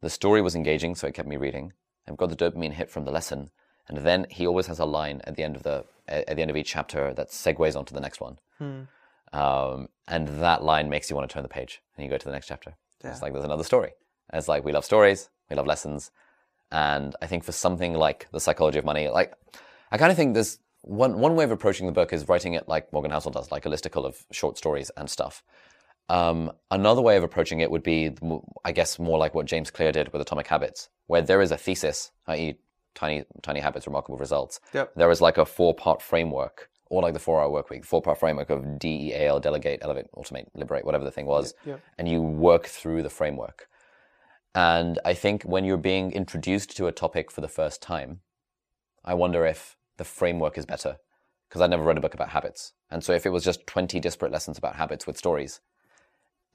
The 0.00 0.10
story 0.10 0.42
was 0.42 0.56
engaging, 0.56 0.96
so 0.96 1.06
it 1.06 1.14
kept 1.14 1.28
me 1.28 1.36
reading. 1.36 1.72
I've 2.08 2.16
got 2.16 2.28
the 2.28 2.36
dopamine 2.36 2.72
hit 2.72 2.90
from 2.90 3.04
the 3.04 3.12
lesson, 3.12 3.50
and 3.86 3.98
then 3.98 4.26
he 4.28 4.48
always 4.48 4.66
has 4.66 4.80
a 4.80 4.84
line 4.84 5.20
at 5.24 5.36
the 5.36 5.44
end 5.44 5.54
of 5.54 5.62
the 5.62 5.84
at 6.08 6.34
the 6.34 6.42
end 6.42 6.50
of 6.50 6.56
each 6.56 6.70
chapter 6.70 7.14
that 7.14 7.28
segues 7.28 7.76
onto 7.76 7.94
the 7.94 8.00
next 8.00 8.20
one. 8.20 8.38
Um, 9.32 9.88
and 10.08 10.26
that 10.42 10.64
line 10.64 10.88
makes 10.88 11.08
you 11.08 11.14
want 11.14 11.30
to 11.30 11.32
turn 11.32 11.44
the 11.44 11.48
page 11.48 11.80
and 11.96 12.04
you 12.04 12.10
go 12.10 12.18
to 12.18 12.26
the 12.26 12.32
next 12.32 12.48
chapter. 12.48 12.74
It's 13.12 13.22
like 13.22 13.32
there's 13.32 13.44
another 13.44 13.62
story. 13.62 13.92
And 14.28 14.38
it's 14.40 14.48
like 14.48 14.64
we 14.64 14.72
love 14.72 14.84
stories, 14.84 15.30
we 15.48 15.54
love 15.54 15.68
lessons, 15.68 16.10
and 16.72 17.14
I 17.22 17.26
think 17.26 17.44
for 17.44 17.52
something 17.52 17.94
like 17.94 18.26
the 18.32 18.40
psychology 18.40 18.78
of 18.80 18.84
money, 18.84 19.08
like 19.08 19.34
I 19.92 19.98
kind 19.98 20.10
of 20.10 20.16
think 20.16 20.34
there's 20.34 20.58
one 20.82 21.18
one 21.20 21.34
way 21.36 21.44
of 21.44 21.50
approaching 21.50 21.86
the 21.86 21.92
book 21.92 22.12
is 22.12 22.28
writing 22.28 22.54
it 22.54 22.68
like 22.68 22.92
Morgan 22.92 23.10
Housel 23.10 23.32
does, 23.32 23.50
like 23.52 23.66
a 23.66 23.68
listicle 23.68 24.04
of 24.04 24.24
short 24.32 24.56
stories 24.58 24.90
and 24.96 25.08
stuff. 25.10 25.42
Um, 26.08 26.50
another 26.70 27.02
way 27.02 27.16
of 27.16 27.22
approaching 27.22 27.60
it 27.60 27.70
would 27.70 27.82
be, 27.84 28.10
I 28.64 28.72
guess, 28.72 28.98
more 28.98 29.18
like 29.18 29.34
what 29.34 29.46
James 29.46 29.70
Clear 29.70 29.92
did 29.92 30.12
with 30.12 30.20
Atomic 30.20 30.48
Habits, 30.48 30.88
where 31.06 31.22
there 31.22 31.40
is 31.40 31.52
a 31.52 31.56
thesis, 31.56 32.10
i.e., 32.26 32.56
tiny 32.94 33.24
tiny 33.42 33.60
habits, 33.60 33.86
remarkable 33.86 34.18
results. 34.18 34.58
Yep. 34.74 34.94
There 34.96 35.10
is 35.10 35.20
like 35.20 35.38
a 35.38 35.44
four 35.44 35.74
part 35.74 36.02
framework, 36.02 36.68
or 36.86 37.02
like 37.02 37.14
the 37.14 37.20
four 37.20 37.40
hour 37.40 37.50
work 37.50 37.70
week, 37.70 37.84
four 37.84 38.02
part 38.02 38.18
framework 38.18 38.50
of 38.50 38.78
D 38.78 39.10
E 39.10 39.12
A 39.12 39.28
L, 39.28 39.38
delegate, 39.38 39.78
elevate, 39.82 40.06
automate, 40.16 40.46
liberate, 40.54 40.84
whatever 40.84 41.04
the 41.04 41.12
thing 41.12 41.26
was, 41.26 41.54
Yep. 41.64 41.80
and 41.98 42.08
you 42.08 42.20
work 42.20 42.66
through 42.66 43.02
the 43.04 43.10
framework. 43.10 43.68
And 44.54 44.98
I 45.04 45.14
think 45.14 45.44
when 45.44 45.64
you're 45.64 45.76
being 45.76 46.10
introduced 46.10 46.76
to 46.78 46.88
a 46.88 46.92
topic 46.92 47.30
for 47.30 47.40
the 47.40 47.48
first 47.48 47.80
time, 47.80 48.20
I 49.04 49.14
wonder 49.14 49.46
if 49.46 49.76
the 50.00 50.04
framework 50.04 50.56
is 50.56 50.64
better 50.64 50.96
because 51.46 51.60
I'd 51.60 51.68
never 51.68 51.82
read 51.82 51.98
a 51.98 52.00
book 52.00 52.14
about 52.14 52.30
habits. 52.30 52.72
And 52.90 53.04
so 53.04 53.12
if 53.12 53.26
it 53.26 53.30
was 53.30 53.44
just 53.44 53.66
20 53.66 54.00
disparate 54.00 54.32
lessons 54.32 54.56
about 54.56 54.76
habits 54.76 55.06
with 55.06 55.18
stories, 55.18 55.60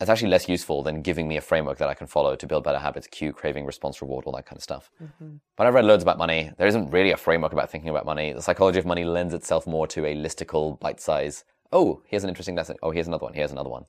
it's 0.01 0.09
actually 0.09 0.31
less 0.31 0.49
useful 0.49 0.81
than 0.81 1.03
giving 1.03 1.27
me 1.27 1.37
a 1.37 1.41
framework 1.41 1.77
that 1.77 1.87
I 1.87 1.93
can 1.93 2.07
follow 2.07 2.35
to 2.35 2.47
build 2.47 2.63
better 2.63 2.79
habits, 2.79 3.05
cue, 3.05 3.31
craving, 3.31 3.67
response, 3.67 4.01
reward, 4.01 4.25
all 4.25 4.33
that 4.33 4.47
kind 4.47 4.57
of 4.57 4.63
stuff. 4.63 4.89
Mm-hmm. 5.01 5.35
But 5.55 5.67
I've 5.67 5.75
read 5.75 5.85
loads 5.85 6.01
about 6.01 6.17
money. 6.17 6.51
There 6.57 6.65
isn't 6.65 6.89
really 6.89 7.11
a 7.11 7.17
framework 7.17 7.53
about 7.53 7.69
thinking 7.69 7.91
about 7.91 8.07
money. 8.07 8.33
The 8.33 8.41
psychology 8.41 8.79
of 8.79 8.85
money 8.87 9.05
lends 9.05 9.35
itself 9.35 9.67
more 9.67 9.85
to 9.89 10.07
a 10.07 10.15
listicle, 10.15 10.79
bite 10.79 10.99
size. 10.99 11.43
Oh, 11.71 12.01
here's 12.07 12.23
an 12.23 12.29
interesting 12.29 12.55
lesson. 12.55 12.77
Oh, 12.81 12.89
here's 12.89 13.07
another 13.07 13.25
one. 13.25 13.35
Here's 13.35 13.51
another 13.51 13.69
one. 13.69 13.85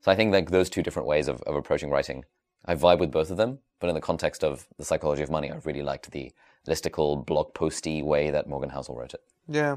So 0.00 0.10
I 0.10 0.16
think 0.16 0.32
like 0.32 0.50
those 0.50 0.68
two 0.68 0.82
different 0.82 1.06
ways 1.06 1.28
of, 1.28 1.40
of 1.42 1.54
approaching 1.54 1.88
writing, 1.90 2.24
I 2.64 2.74
vibe 2.74 2.98
with 2.98 3.12
both 3.12 3.30
of 3.30 3.36
them. 3.36 3.58
But 3.80 3.88
in 3.88 3.94
the 3.94 4.00
context 4.00 4.42
of 4.42 4.66
the 4.76 4.84
psychology 4.84 5.22
of 5.22 5.30
money, 5.30 5.50
I 5.52 5.56
really 5.64 5.82
liked 5.82 6.10
the 6.10 6.32
listicle, 6.66 7.24
blog 7.24 7.54
posty 7.54 8.02
way 8.02 8.30
that 8.30 8.48
Morgan 8.48 8.70
Housel 8.70 8.96
wrote 8.96 9.14
it. 9.14 9.22
Yeah. 9.48 9.76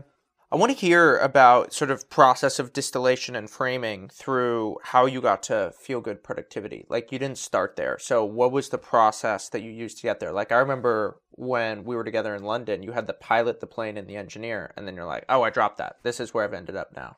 I 0.53 0.57
want 0.57 0.69
to 0.73 0.77
hear 0.77 1.17
about 1.19 1.71
sort 1.71 1.91
of 1.91 2.09
process 2.09 2.59
of 2.59 2.73
distillation 2.73 3.37
and 3.37 3.49
framing 3.49 4.09
through 4.09 4.79
how 4.83 5.05
you 5.05 5.21
got 5.21 5.43
to 5.43 5.71
feel 5.79 6.01
good 6.01 6.23
productivity. 6.23 6.85
Like 6.89 7.09
you 7.13 7.19
didn't 7.19 7.37
start 7.37 7.77
there. 7.77 7.97
So 7.99 8.25
what 8.25 8.51
was 8.51 8.67
the 8.67 8.77
process 8.77 9.47
that 9.49 9.61
you 9.61 9.71
used 9.71 9.97
to 9.97 10.03
get 10.03 10.19
there? 10.19 10.33
Like 10.33 10.51
I 10.51 10.57
remember 10.57 11.21
when 11.29 11.85
we 11.85 11.95
were 11.95 12.03
together 12.03 12.35
in 12.35 12.43
London, 12.43 12.83
you 12.83 12.91
had 12.91 13.07
the 13.07 13.13
pilot, 13.13 13.61
the 13.61 13.67
plane, 13.67 13.95
and 13.95 14.09
the 14.09 14.17
engineer, 14.17 14.73
and 14.75 14.85
then 14.85 14.95
you're 14.97 15.05
like, 15.05 15.23
oh, 15.29 15.41
I 15.41 15.51
dropped 15.51 15.77
that. 15.77 15.97
This 16.03 16.19
is 16.19 16.33
where 16.33 16.43
I've 16.43 16.53
ended 16.53 16.75
up 16.75 16.93
now. 16.93 17.15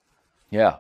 Yeah. 0.51 0.77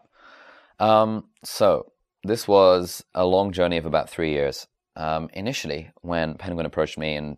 Um, 0.79 1.29
so 1.43 1.91
this 2.23 2.47
was 2.47 3.03
a 3.15 3.25
long 3.25 3.51
journey 3.51 3.77
of 3.77 3.87
about 3.87 4.11
three 4.11 4.31
years. 4.31 4.67
Um, 4.95 5.29
initially, 5.33 5.91
when 6.01 6.35
Penguin 6.35 6.65
approached 6.65 6.97
me 6.97 7.15
in 7.15 7.37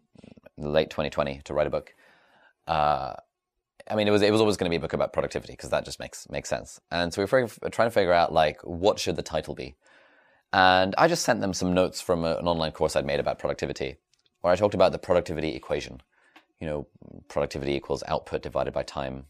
late 0.57 0.89
2020 0.89 1.41
to 1.45 1.53
write 1.53 1.67
a 1.67 1.69
book, 1.69 1.93
uh, 2.67 3.13
I 3.89 3.95
mean, 3.95 4.07
it 4.07 4.11
was 4.11 4.21
it 4.21 4.31
was 4.31 4.41
always 4.41 4.57
going 4.57 4.69
to 4.69 4.71
be 4.71 4.77
a 4.77 4.81
book 4.81 4.93
about 4.93 5.13
productivity 5.13 5.53
because 5.53 5.69
that 5.69 5.85
just 5.85 5.99
makes 5.99 6.27
makes 6.29 6.49
sense. 6.49 6.79
And 6.91 7.13
so 7.13 7.21
we 7.21 7.25
were 7.25 7.47
trying 7.69 7.87
to 7.87 7.93
figure 7.93 8.13
out 8.13 8.33
like 8.33 8.61
what 8.61 8.99
should 8.99 9.15
the 9.15 9.21
title 9.21 9.53
be. 9.53 9.75
And 10.51 10.95
I 10.97 11.07
just 11.07 11.23
sent 11.23 11.41
them 11.41 11.53
some 11.53 11.73
notes 11.73 12.01
from 12.01 12.23
a, 12.23 12.37
an 12.37 12.47
online 12.47 12.71
course 12.71 12.95
I'd 12.95 13.05
made 13.05 13.19
about 13.19 13.39
productivity, 13.39 13.97
where 14.41 14.53
I 14.53 14.55
talked 14.55 14.73
about 14.73 14.91
the 14.91 14.99
productivity 14.99 15.55
equation. 15.55 16.01
You 16.59 16.67
know, 16.67 16.87
productivity 17.27 17.73
equals 17.73 18.03
output 18.07 18.41
divided 18.41 18.73
by 18.73 18.83
time 18.83 19.25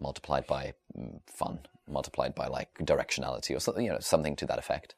multiplied 0.00 0.46
by 0.46 0.74
mm, 0.96 1.20
fun, 1.26 1.60
multiplied 1.88 2.34
by 2.34 2.46
like 2.46 2.74
directionality 2.78 3.56
or 3.56 3.60
something, 3.60 3.84
you 3.84 3.90
know, 3.90 3.98
something 4.00 4.36
to 4.36 4.46
that 4.46 4.58
effect. 4.58 4.94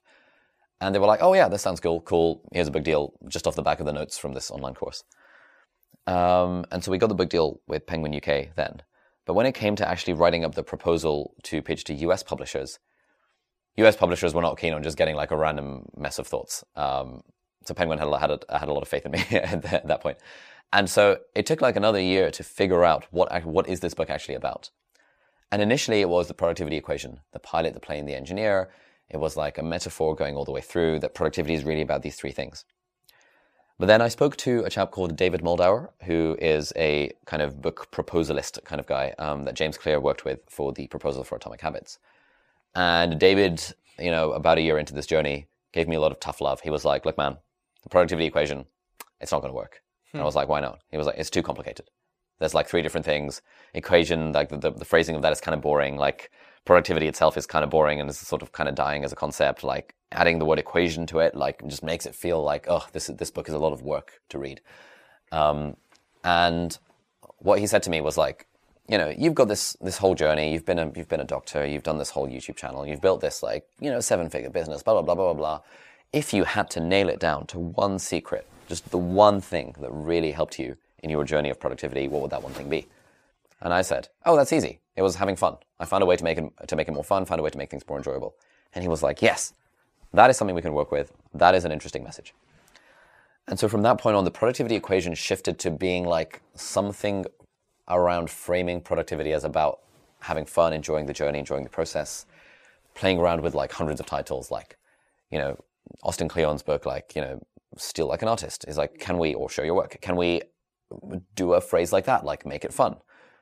And 0.80 0.94
they 0.94 0.98
were 0.98 1.06
like, 1.06 1.22
"Oh 1.22 1.34
yeah, 1.34 1.48
this 1.48 1.62
sounds 1.62 1.80
cool. 1.80 2.00
Cool. 2.00 2.42
Here's 2.52 2.68
a 2.68 2.72
big 2.72 2.84
deal, 2.84 3.14
just 3.28 3.46
off 3.46 3.56
the 3.56 3.62
back 3.62 3.80
of 3.80 3.86
the 3.86 3.92
notes 3.92 4.18
from 4.18 4.34
this 4.34 4.50
online 4.50 4.74
course." 4.74 5.04
Um, 6.06 6.64
and 6.70 6.82
so 6.82 6.90
we 6.90 6.98
got 6.98 7.08
the 7.08 7.14
big 7.14 7.28
deal 7.28 7.60
with 7.66 7.86
Penguin 7.86 8.14
UK 8.14 8.54
then. 8.54 8.82
But 9.26 9.34
when 9.34 9.44
it 9.44 9.52
came 9.54 9.76
to 9.76 9.86
actually 9.86 10.14
writing 10.14 10.44
up 10.44 10.54
the 10.54 10.62
proposal 10.62 11.34
to 11.44 11.60
pitch 11.60 11.84
to 11.84 11.94
US 11.94 12.22
publishers, 12.22 12.78
US 13.76 13.96
publishers 13.96 14.34
were 14.34 14.40
not 14.42 14.58
keen 14.58 14.72
on 14.72 14.82
just 14.82 14.96
getting 14.96 15.16
like 15.16 15.30
a 15.30 15.36
random 15.36 15.84
mess 15.96 16.18
of 16.18 16.26
thoughts. 16.26 16.64
Um, 16.76 17.22
so 17.64 17.74
Penguin 17.74 17.98
had 17.98 18.08
a, 18.08 18.18
had, 18.18 18.30
a, 18.30 18.58
had 18.58 18.68
a 18.68 18.72
lot 18.72 18.80
of 18.82 18.88
faith 18.88 19.04
in 19.04 19.12
me 19.12 19.24
at 19.36 19.62
that- 19.62 19.86
that 19.86 20.00
point. 20.00 20.16
And 20.72 20.88
so 20.88 21.18
it 21.34 21.46
took 21.46 21.60
like 21.60 21.76
another 21.76 22.00
year 22.00 22.30
to 22.30 22.42
figure 22.42 22.84
out 22.84 23.06
what 23.10 23.44
what 23.44 23.68
is 23.68 23.80
this 23.80 23.94
book 23.94 24.10
actually 24.10 24.34
about. 24.34 24.70
And 25.50 25.62
initially, 25.62 26.00
it 26.02 26.08
was 26.08 26.28
the 26.28 26.34
productivity 26.34 26.76
equation: 26.76 27.20
the 27.32 27.38
pilot, 27.38 27.72
the 27.74 27.80
plane, 27.80 28.04
the 28.04 28.14
engineer. 28.14 28.70
It 29.10 29.18
was 29.18 29.36
like 29.36 29.58
a 29.58 29.62
metaphor 29.62 30.14
going 30.14 30.36
all 30.36 30.44
the 30.44 30.52
way 30.52 30.60
through 30.60 31.00
that 31.00 31.14
productivity 31.14 31.54
is 31.54 31.64
really 31.64 31.82
about 31.82 32.02
these 32.02 32.16
three 32.16 32.32
things. 32.32 32.64
But 33.78 33.86
then 33.86 34.02
I 34.02 34.08
spoke 34.08 34.36
to 34.38 34.64
a 34.64 34.70
chap 34.70 34.90
called 34.90 35.16
David 35.16 35.42
Moldawer, 35.42 35.90
who 36.02 36.36
is 36.40 36.72
a 36.74 37.12
kind 37.26 37.42
of 37.42 37.62
book 37.62 37.88
proposalist 37.92 38.62
kind 38.64 38.80
of 38.80 38.86
guy 38.86 39.14
um, 39.18 39.44
that 39.44 39.54
James 39.54 39.78
Clear 39.78 40.00
worked 40.00 40.24
with 40.24 40.40
for 40.48 40.72
the 40.72 40.88
proposal 40.88 41.22
for 41.22 41.36
Atomic 41.36 41.60
Habits. 41.60 41.98
And 42.74 43.20
David, 43.20 43.62
you 43.98 44.10
know, 44.10 44.32
about 44.32 44.58
a 44.58 44.62
year 44.62 44.78
into 44.78 44.94
this 44.94 45.06
journey, 45.06 45.46
gave 45.72 45.86
me 45.86 45.96
a 45.96 46.00
lot 46.00 46.10
of 46.10 46.18
tough 46.18 46.40
love. 46.40 46.60
He 46.60 46.70
was 46.70 46.84
like, 46.84 47.06
"Look, 47.06 47.16
man, 47.16 47.38
the 47.82 47.88
productivity 47.88 48.26
equation, 48.26 48.66
it's 49.20 49.30
not 49.30 49.42
going 49.42 49.52
to 49.52 49.56
work." 49.56 49.82
And 50.12 50.20
I 50.20 50.24
was 50.24 50.34
like, 50.34 50.48
"Why 50.48 50.60
not?" 50.60 50.80
He 50.90 50.96
was 50.96 51.06
like, 51.06 51.18
"It's 51.18 51.30
too 51.30 51.42
complicated. 51.42 51.88
There's 52.40 52.54
like 52.54 52.68
three 52.68 52.82
different 52.82 53.04
things. 53.04 53.42
Equation, 53.74 54.32
like 54.32 54.48
the, 54.48 54.58
the, 54.58 54.70
the 54.72 54.84
phrasing 54.84 55.14
of 55.14 55.22
that 55.22 55.32
is 55.32 55.40
kind 55.40 55.54
of 55.54 55.60
boring. 55.60 55.96
Like 55.96 56.30
productivity 56.64 57.08
itself 57.08 57.36
is 57.36 57.46
kind 57.46 57.64
of 57.64 57.70
boring 57.70 58.00
and 58.00 58.10
is 58.10 58.18
sort 58.18 58.42
of 58.42 58.52
kind 58.52 58.68
of 58.68 58.74
dying 58.74 59.04
as 59.04 59.12
a 59.12 59.16
concept. 59.16 59.64
Like 59.64 59.94
adding 60.12 60.38
the 60.38 60.44
word 60.44 60.58
equation 60.58 61.06
to 61.06 61.20
it, 61.20 61.34
like 61.34 61.66
just 61.66 61.82
makes 61.82 62.06
it 62.06 62.14
feel 62.14 62.42
like, 62.42 62.66
oh, 62.68 62.86
this 62.92 63.06
this 63.06 63.30
book 63.30 63.48
is 63.48 63.54
a 63.54 63.58
lot 63.58 63.72
of 63.72 63.82
work 63.82 64.20
to 64.30 64.38
read. 64.38 64.60
Um, 65.32 65.76
and 66.24 66.78
what 67.38 67.58
he 67.58 67.66
said 67.66 67.82
to 67.84 67.90
me 67.90 68.00
was 68.00 68.16
like, 68.16 68.46
you 68.88 68.96
know, 68.96 69.12
you've 69.16 69.34
got 69.34 69.48
this 69.48 69.76
this 69.80 69.98
whole 69.98 70.14
journey. 70.14 70.52
You've 70.52 70.64
been 70.64 70.78
a 70.78 70.90
you've 70.96 71.08
been 71.08 71.20
a 71.20 71.24
doctor. 71.24 71.66
You've 71.66 71.82
done 71.82 71.98
this 71.98 72.10
whole 72.10 72.28
YouTube 72.28 72.56
channel. 72.56 72.86
You've 72.86 73.02
built 73.02 73.20
this 73.20 73.42
like 73.42 73.66
you 73.80 73.90
know 73.90 74.00
seven 74.00 74.30
figure 74.30 74.50
business. 74.50 74.82
Blah 74.82 74.94
blah 74.94 75.02
blah 75.02 75.14
blah 75.14 75.34
blah 75.34 75.34
blah. 75.34 75.60
If 76.12 76.32
you 76.32 76.44
had 76.44 76.70
to 76.70 76.80
nail 76.80 77.10
it 77.10 77.20
down 77.20 77.46
to 77.48 77.58
one 77.58 77.98
secret, 77.98 78.46
just 78.66 78.90
the 78.90 78.98
one 78.98 79.42
thing 79.42 79.74
that 79.80 79.90
really 79.92 80.32
helped 80.32 80.58
you 80.58 80.76
in 81.02 81.10
your 81.10 81.24
journey 81.24 81.50
of 81.50 81.60
productivity, 81.60 82.08
what 82.08 82.22
would 82.22 82.30
that 82.30 82.42
one 82.42 82.52
thing 82.52 82.70
be? 82.70 82.86
And 83.60 83.74
I 83.74 83.82
said, 83.82 84.08
oh, 84.24 84.36
that's 84.36 84.52
easy. 84.52 84.80
It 84.96 85.02
was 85.02 85.16
having 85.16 85.36
fun. 85.36 85.56
I 85.80 85.84
found 85.84 86.02
a 86.02 86.06
way 86.06 86.16
to 86.16 86.24
make 86.24 86.38
it 86.38 86.52
to 86.68 86.76
make 86.76 86.88
it 86.88 86.92
more 86.92 87.04
fun. 87.04 87.24
Found 87.24 87.40
a 87.40 87.42
way 87.42 87.50
to 87.50 87.58
make 87.58 87.70
things 87.70 87.84
more 87.88 87.98
enjoyable. 87.98 88.34
And 88.74 88.82
he 88.82 88.88
was 88.88 89.02
like, 89.02 89.22
yes, 89.22 89.54
that 90.12 90.30
is 90.30 90.36
something 90.36 90.54
we 90.54 90.62
can 90.62 90.74
work 90.74 90.92
with. 90.92 91.12
That 91.34 91.54
is 91.54 91.64
an 91.64 91.72
interesting 91.72 92.04
message. 92.04 92.34
And 93.46 93.58
so 93.58 93.68
from 93.68 93.82
that 93.82 93.98
point 93.98 94.16
on, 94.16 94.24
the 94.24 94.30
productivity 94.30 94.76
equation 94.76 95.14
shifted 95.14 95.58
to 95.60 95.70
being 95.70 96.04
like 96.04 96.42
something 96.54 97.24
around 97.88 98.28
framing 98.28 98.80
productivity 98.80 99.32
as 99.32 99.44
about 99.44 99.80
having 100.20 100.44
fun, 100.44 100.72
enjoying 100.72 101.06
the 101.06 101.14
journey, 101.14 101.38
enjoying 101.38 101.64
the 101.64 101.70
process, 101.70 102.26
playing 102.94 103.18
around 103.18 103.40
with 103.40 103.54
like 103.54 103.72
hundreds 103.72 104.00
of 104.00 104.06
titles, 104.06 104.50
like, 104.50 104.76
you 105.30 105.38
know, 105.38 105.56
Austin 106.02 106.28
Kleon's 106.28 106.62
book, 106.62 106.84
like, 106.84 107.14
you 107.16 107.22
know, 107.22 107.40
Steal 107.76 108.06
Like 108.06 108.22
an 108.22 108.28
Artist 108.28 108.64
is 108.68 108.76
like, 108.76 108.98
can 108.98 109.18
we, 109.18 109.34
or 109.34 109.48
show 109.48 109.62
your 109.62 109.74
work, 109.74 109.98
can 110.00 110.16
we 110.16 110.42
do 111.34 111.54
a 111.54 111.60
phrase 111.60 111.92
like 111.92 112.04
that, 112.04 112.24
like 112.24 112.44
make 112.44 112.64
it 112.64 112.72
fun, 112.72 112.96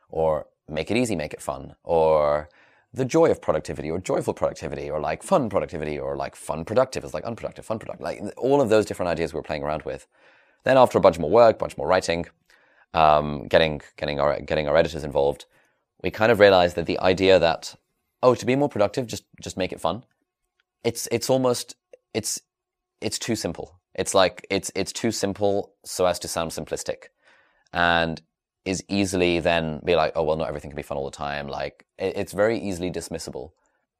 or 0.09 0.47
make 0.69 0.91
it 0.91 0.97
easy, 0.97 1.17
make 1.17 1.33
it 1.33 1.43
fun, 1.43 1.75
or 1.85 2.49
the 2.93 3.05
joy 3.05 3.31
of 3.31 3.43
productivity, 3.43 3.91
or 3.91 3.99
joyful 3.99 4.35
productivity, 4.35 4.91
or 4.91 5.01
like 5.01 5.23
fun 5.23 5.49
productivity, 5.51 5.99
or 5.99 6.17
like 6.17 6.35
fun 6.37 6.65
productive 6.65 7.05
is 7.05 7.15
like 7.15 7.25
unproductive, 7.25 7.65
fun 7.65 7.79
productive, 7.79 8.05
like 8.05 8.23
all 8.37 8.61
of 8.61 8.69
those 8.69 8.87
different 8.87 9.11
ideas 9.11 9.33
we 9.33 9.39
we're 9.39 9.43
playing 9.43 9.63
around 9.63 9.83
with. 9.83 10.07
Then 10.65 10.77
after 10.77 10.99
a 10.99 11.01
bunch 11.01 11.19
more 11.19 11.31
work, 11.31 11.59
bunch 11.59 11.77
more 11.77 11.87
writing, 11.87 12.27
um, 12.95 13.47
getting 13.49 13.83
getting 13.97 14.19
our 14.19 14.41
getting 14.41 14.69
our 14.69 14.77
editors 14.77 15.05
involved, 15.05 15.45
we 16.03 16.11
kind 16.11 16.33
of 16.33 16.41
realized 16.41 16.77
that 16.77 16.87
the 16.87 16.99
idea 17.01 17.39
that 17.39 17.77
oh, 18.23 18.35
to 18.35 18.47
be 18.47 18.57
more 18.57 18.69
productive, 18.69 19.07
just 19.07 19.25
just 19.41 19.57
make 19.57 19.73
it 19.73 19.81
fun. 19.81 20.05
It's 20.85 21.07
it's 21.13 21.31
almost 21.31 21.77
it's 22.15 22.41
it's 23.01 23.19
too 23.19 23.37
simple. 23.37 23.79
It's 23.95 24.15
like 24.15 24.47
it's 24.51 24.71
it's 24.75 24.93
too 24.93 25.11
simple 25.11 25.75
so 25.85 26.07
as 26.07 26.19
to 26.21 26.29
sound 26.29 26.51
simplistic, 26.51 27.09
and 27.73 28.21
is 28.67 28.83
easily 28.89 29.41
then 29.41 29.81
be 29.85 29.97
like 29.97 30.12
oh 30.17 30.23
well, 30.23 30.37
not 30.37 30.49
everything 30.49 30.71
can 30.71 30.77
be 30.77 30.83
fun 30.83 30.99
all 30.99 31.05
the 31.05 31.17
time. 31.17 31.49
Like 31.49 31.87
it, 31.99 32.17
it's 32.17 32.33
very 32.33 32.59
easily 32.59 32.91
dismissible 32.91 33.53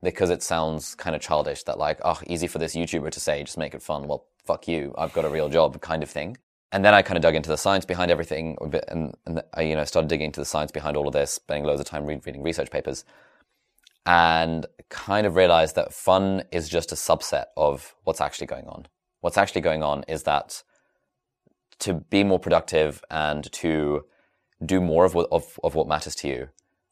because 0.03 0.31
it 0.31 0.43
sounds 0.43 0.95
kind 0.95 1.17
of 1.17 1.23
childish 1.23 1.63
that 1.65 1.79
like 1.79 2.01
oh 2.05 2.21
easy 2.27 2.47
for 2.47 2.59
this 2.59 2.75
YouTuber 2.77 3.11
to 3.11 3.21
say 3.21 3.43
just 3.43 3.59
make 3.59 3.75
it 3.75 3.83
fun. 3.83 4.09
Well 4.09 4.27
fuck 4.45 4.69
you, 4.69 4.95
I've 4.99 5.13
got 5.13 5.25
a 5.25 5.29
real 5.29 5.49
job 5.49 5.81
kind 5.81 6.03
of 6.03 6.11
thing 6.11 6.37
and 6.73 6.85
then 6.85 6.95
I 6.95 7.03
kind 7.03 7.17
of 7.17 7.23
dug 7.23 7.35
into 7.35 7.49
the 7.49 7.57
science 7.57 7.85
behind 7.85 8.11
everything, 8.11 8.57
and, 8.89 9.15
and 9.25 9.43
I, 9.55 9.63
you 9.63 9.77
know, 9.77 9.85
started 9.85 10.09
digging 10.09 10.27
into 10.27 10.41
the 10.41 10.47
science 10.47 10.73
behind 10.73 10.97
all 10.97 11.07
of 11.07 11.13
this, 11.13 11.33
spending 11.33 11.65
loads 11.65 11.81
of 11.81 11.87
time 11.87 12.05
reading 12.07 12.43
research 12.43 12.71
papers, 12.71 13.05
and 14.05 14.67
kind 14.89 15.27
of 15.27 15.37
realized 15.37 15.77
that 15.77 15.93
fun 15.93 16.43
is 16.53 16.69
just 16.69 16.93
a 16.93 16.97
subset 16.97 17.47
of 17.57 17.95
what's 18.05 18.21
actually 18.21 18.47
going 18.47 18.67
on. 18.67 18.87
What's 19.21 19.39
actually 19.39 19.61
going 19.61 19.83
on 19.83 20.05
is 20.09 20.25
that 20.25 20.63
to 21.81 21.95
be 21.95 22.25
more 22.25 22.39
productive 22.39 23.03
and 23.11 23.51
to 23.53 24.05
do 24.65 24.81
more 24.81 25.05
of 25.05 25.15
what, 25.15 25.29
of, 25.31 25.59
of 25.63 25.75
what 25.75 25.89
matters 25.89 26.15
to 26.17 26.29
you, 26.29 26.49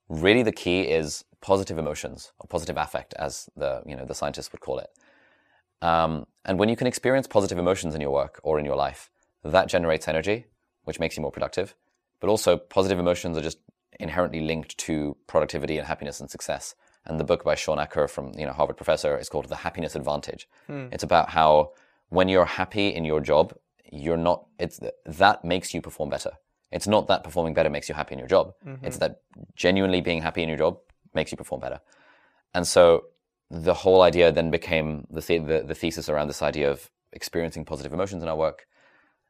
really 0.08 0.42
the 0.42 0.52
key 0.52 0.82
is 0.82 1.24
positive 1.40 1.78
emotions 1.78 2.32
or 2.38 2.46
positive 2.48 2.76
affect, 2.76 3.14
as 3.14 3.48
the 3.56 3.82
you 3.86 3.96
know 3.96 4.04
the 4.04 4.14
scientists 4.14 4.52
would 4.52 4.60
call 4.60 4.78
it. 4.78 4.90
Um, 5.82 6.26
and 6.44 6.58
when 6.58 6.68
you 6.68 6.76
can 6.76 6.86
experience 6.86 7.26
positive 7.26 7.58
emotions 7.58 7.94
in 7.94 8.00
your 8.00 8.10
work 8.10 8.40
or 8.42 8.58
in 8.58 8.64
your 8.64 8.76
life, 8.76 9.10
that 9.42 9.68
generates 9.68 10.08
energy, 10.08 10.46
which 10.84 10.98
makes 10.98 11.16
you 11.16 11.22
more 11.22 11.32
productive. 11.32 11.74
But 12.20 12.30
also, 12.30 12.56
positive 12.56 12.98
emotions 12.98 13.36
are 13.36 13.42
just 13.42 13.58
inherently 14.00 14.40
linked 14.40 14.76
to 14.78 15.16
productivity 15.26 15.78
and 15.78 15.86
happiness 15.86 16.20
and 16.20 16.30
success. 16.30 16.74
And 17.06 17.20
the 17.20 17.24
book 17.24 17.44
by 17.44 17.54
Shawn 17.54 17.78
Achor 17.78 18.08
from 18.08 18.32
you 18.38 18.46
know 18.46 18.52
Harvard 18.52 18.76
professor 18.76 19.18
is 19.18 19.28
called 19.28 19.48
The 19.48 19.56
Happiness 19.56 19.94
Advantage. 19.94 20.48
It's 20.92 21.04
about 21.04 21.30
how 21.30 21.72
when 22.08 22.28
you're 22.28 22.46
happy 22.46 22.88
in 22.88 23.04
your 23.04 23.20
job, 23.20 23.54
you're 23.92 24.16
not. 24.16 24.46
It's 24.58 24.80
that 25.04 25.44
makes 25.44 25.74
you 25.74 25.82
perform 25.82 26.08
better. 26.10 26.32
It's 26.76 26.88
not 26.94 27.06
that 27.10 27.22
performing 27.24 27.54
better 27.54 27.70
makes 27.70 27.88
you 27.88 27.94
happy 27.94 28.14
in 28.14 28.18
your 28.18 28.28
job. 28.36 28.46
It's 28.82 28.98
that 28.98 29.12
genuinely 29.64 30.00
being 30.08 30.20
happy 30.28 30.42
in 30.42 30.48
your 30.52 30.58
job 30.58 30.74
makes 31.14 31.30
you 31.32 31.38
perform 31.38 31.60
better. 31.60 31.80
And 32.56 32.66
so 32.66 32.84
the 33.50 33.74
whole 33.82 34.02
idea 34.02 34.32
then 34.32 34.50
became 34.50 35.06
the, 35.10 35.20
the, 35.20 35.38
the, 35.38 35.58
the 35.70 35.74
thesis 35.74 36.08
around 36.08 36.26
this 36.28 36.42
idea 36.42 36.70
of 36.70 36.90
experiencing 37.12 37.64
positive 37.64 37.92
emotions 37.92 38.22
in 38.22 38.28
our 38.28 38.36
work. 38.36 38.66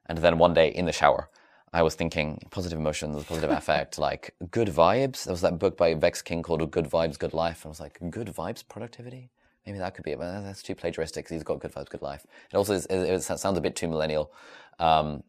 And 0.07 0.17
then 0.19 0.39
one 0.39 0.55
day 0.55 0.69
in 0.69 0.87
the 0.87 0.93
shower, 0.93 1.29
I 1.73 1.83
was 1.83 1.95
thinking 1.95 2.41
positive 2.51 2.79
emotions, 2.79 3.23
positive 3.25 3.51
affect, 3.63 3.99
like 3.99 4.35
good 4.51 4.69
vibes. 4.69 5.25
There 5.25 5.33
was 5.33 5.43
that 5.43 5.59
book 5.59 5.77
by 5.77 5.93
Vex 5.95 6.23
King 6.23 6.43
called 6.43 6.71
Good 6.71 6.89
Vibes, 6.89 7.19
Good 7.19 7.35
Life. 7.35 7.65
And 7.65 7.69
I 7.69 7.73
was 7.73 7.81
like, 7.81 7.99
good 8.11 8.29
vibes, 8.29 8.67
productivity? 8.67 9.31
Maybe 9.67 9.79
that 9.79 9.95
could 9.95 10.05
be 10.05 10.13
it, 10.13 10.19
but 10.19 10.41
that's 10.43 10.63
too 10.63 10.75
plagiaristic 10.75 11.25
'cause 11.25 11.31
he's 11.37 11.43
got 11.43 11.59
good 11.59 11.73
vibes, 11.73 11.89
good 11.91 12.03
life. 12.03 12.27
It 12.53 12.57
also 12.57 12.75
is, 12.75 12.87
it 12.91 13.23
sounds 13.23 13.59
a 13.59 13.61
bit 13.63 13.75
too 13.77 13.89
millennial. 13.89 14.31
Um, 14.79 15.23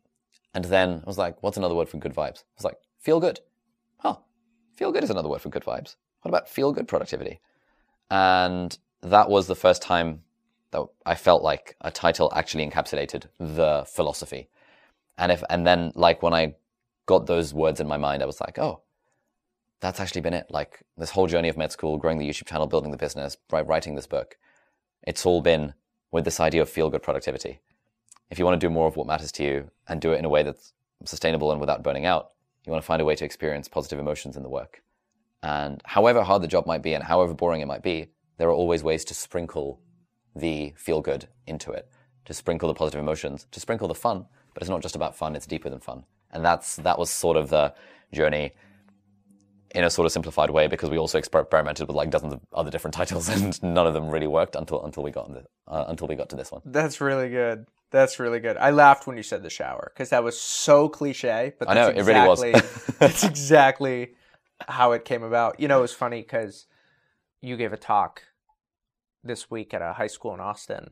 and 0.56 0.66
then 0.66 1.02
I 1.04 1.06
was 1.06 1.18
like, 1.18 1.44
what's 1.44 1.58
another 1.58 1.76
word 1.76 1.90
for 1.90 1.98
good 1.98 2.16
vibes? 2.16 2.40
I 2.40 2.56
was 2.58 2.64
like, 2.64 2.78
feel 2.98 3.20
good. 3.20 3.42
Huh, 3.98 4.16
feel 4.74 4.94
good 4.94 5.04
is 5.04 5.10
another 5.10 5.28
word 5.28 5.42
for 5.42 5.50
good 5.50 5.66
vibes. 5.66 5.98
What 6.22 6.30
about 6.30 6.50
feel 6.50 6.72
good 6.72 6.88
productivity? 6.88 7.42
And 8.10 8.76
that 9.02 9.30
was 9.30 9.48
the 9.48 9.56
first 9.56 9.82
time 9.82 10.22
that 10.72 10.84
I 11.06 11.16
felt 11.16 11.44
like 11.44 11.76
a 11.82 11.92
title 11.92 12.32
actually 12.34 12.68
encapsulated 12.68 13.26
the 13.38 13.86
philosophy. 13.86 14.48
And 15.18 15.32
if 15.32 15.44
and 15.50 15.68
then 15.68 15.92
like 15.94 16.24
when 16.24 16.34
I 16.34 16.56
got 17.06 17.28
those 17.28 17.54
words 17.54 17.82
in 17.82 17.88
my 17.88 17.98
mind, 17.98 18.24
I 18.24 18.26
was 18.26 18.40
like, 18.40 18.58
oh, 18.58 18.82
that's 19.82 20.00
actually 20.00 20.22
been 20.22 20.34
it. 20.34 20.48
Like 20.50 20.84
this 20.98 21.12
whole 21.12 21.28
journey 21.28 21.50
of 21.50 21.58
med 21.58 21.74
school, 21.74 21.98
growing 21.98 22.18
the 22.18 22.28
YouTube 22.30 22.48
channel, 22.48 22.66
building 22.66 22.92
the 22.92 22.98
business, 22.98 23.36
writing 23.52 23.96
this 23.96 24.08
book, 24.08 24.38
it's 25.04 25.26
all 25.26 25.42
been 25.42 25.74
with 26.12 26.24
this 26.24 26.40
idea 26.40 26.62
of 26.62 26.70
feel 26.70 26.90
good 26.90 27.04
productivity. 27.04 27.60
If 28.30 28.40
you 28.40 28.46
want 28.46 28.60
to 28.60 28.68
do 28.68 28.72
more 28.72 28.88
of 28.88 28.96
what 28.96 29.08
matters 29.08 29.32
to 29.34 29.44
you 29.44 29.72
and 29.88 30.02
do 30.02 30.12
it 30.14 30.20
in 30.20 30.26
a 30.26 30.30
way 30.30 30.44
that's 30.44 30.74
sustainable 31.04 31.52
and 31.52 31.60
without 31.60 31.84
burning 31.84 32.06
out, 32.06 32.32
you 32.66 32.72
want 32.72 32.82
to 32.82 32.86
find 32.86 33.02
a 33.02 33.06
way 33.06 33.16
to 33.16 33.26
experience 33.26 33.68
positive 33.68 34.00
emotions 34.00 34.36
in 34.36 34.44
the 34.44 34.50
work. 34.50 34.82
And 35.44 35.82
however 35.86 36.24
hard 36.24 36.42
the 36.42 36.48
job 36.48 36.66
might 36.66 36.82
be 36.82 36.94
and 36.94 37.04
however 37.04 37.34
boring 37.34 37.62
it 37.62 37.68
might 37.68 37.84
be, 37.84 38.08
there 38.38 38.50
are 38.50 38.54
always 38.54 38.84
ways 38.84 39.06
to 39.06 39.14
sprinkle 39.14 39.80
the 40.36 40.74
feel 40.76 41.02
good 41.02 41.28
into 41.48 41.72
it, 41.72 41.90
to 42.26 42.34
sprinkle 42.34 42.68
the 42.68 42.74
positive 42.74 43.00
emotions, 43.00 43.46
to 43.52 43.60
sprinkle 43.60 43.88
the 43.88 43.96
fun. 43.96 44.26
But 44.54 44.64
it's 44.64 44.70
not 44.70 44.82
just 44.82 44.96
about 44.96 45.16
fun; 45.16 45.36
it's 45.36 45.46
deeper 45.46 45.70
than 45.70 45.80
fun. 45.80 46.04
And 46.32 46.44
that's 46.44 46.78
that 46.78 46.98
was 46.98 47.10
sort 47.10 47.38
of 47.38 47.50
the 47.50 47.74
journey 48.12 48.54
in 49.76 49.84
a 49.84 49.90
sort 49.90 50.06
of 50.06 50.12
simplified 50.12 50.50
way 50.50 50.68
because 50.68 50.90
we 50.90 50.98
also 50.98 51.18
experimented 51.18 51.88
with 51.88 51.96
like 51.96 52.10
dozens 52.10 52.34
of 52.34 52.40
other 52.54 52.72
different 52.72 52.94
titles 53.00 53.30
and 53.30 53.62
none 53.62 53.86
of 53.86 53.94
them 53.94 54.10
really 54.10 54.28
worked 54.28 54.56
until 54.56 54.84
until 54.86 55.04
we 55.04 55.12
got 55.12 55.32
the, 55.32 55.44
uh, 55.68 55.86
until 55.88 56.08
we 56.08 56.16
got 56.16 56.30
to 56.30 56.36
this 56.36 56.52
one. 56.52 56.62
That's 56.66 57.02
really 57.02 57.30
good. 57.30 57.66
That's 57.96 58.20
really 58.20 58.42
good. 58.42 58.58
I 58.58 58.72
laughed 58.72 59.08
when 59.08 59.16
you 59.16 59.24
said 59.24 59.42
the 59.42 59.50
shower 59.50 59.90
because 59.94 60.10
that 60.10 60.22
was 60.22 60.38
so 60.38 60.90
cliche. 60.90 61.54
But 61.58 61.70
I 61.70 61.76
know, 61.76 61.86
that's 61.86 62.00
it 62.00 62.12
really 62.12 62.28
was. 62.28 62.44
exactly- 62.44 62.96
that's 63.00 63.24
exactly 63.24 64.16
how 64.68 64.92
it 64.92 65.06
came 65.06 65.24
about. 65.24 65.62
You 65.62 65.70
know, 65.70 65.78
it 65.80 65.84
was 65.84 65.94
funny 65.94 66.22
because 66.22 66.68
you 67.40 67.56
gave 67.56 67.72
a 67.72 67.78
talk 67.78 68.24
this 69.24 69.50
week 69.50 69.74
at 69.74 69.82
a 69.82 69.94
high 69.94 70.08
school 70.08 70.34
in 70.34 70.42
Austin, 70.42 70.90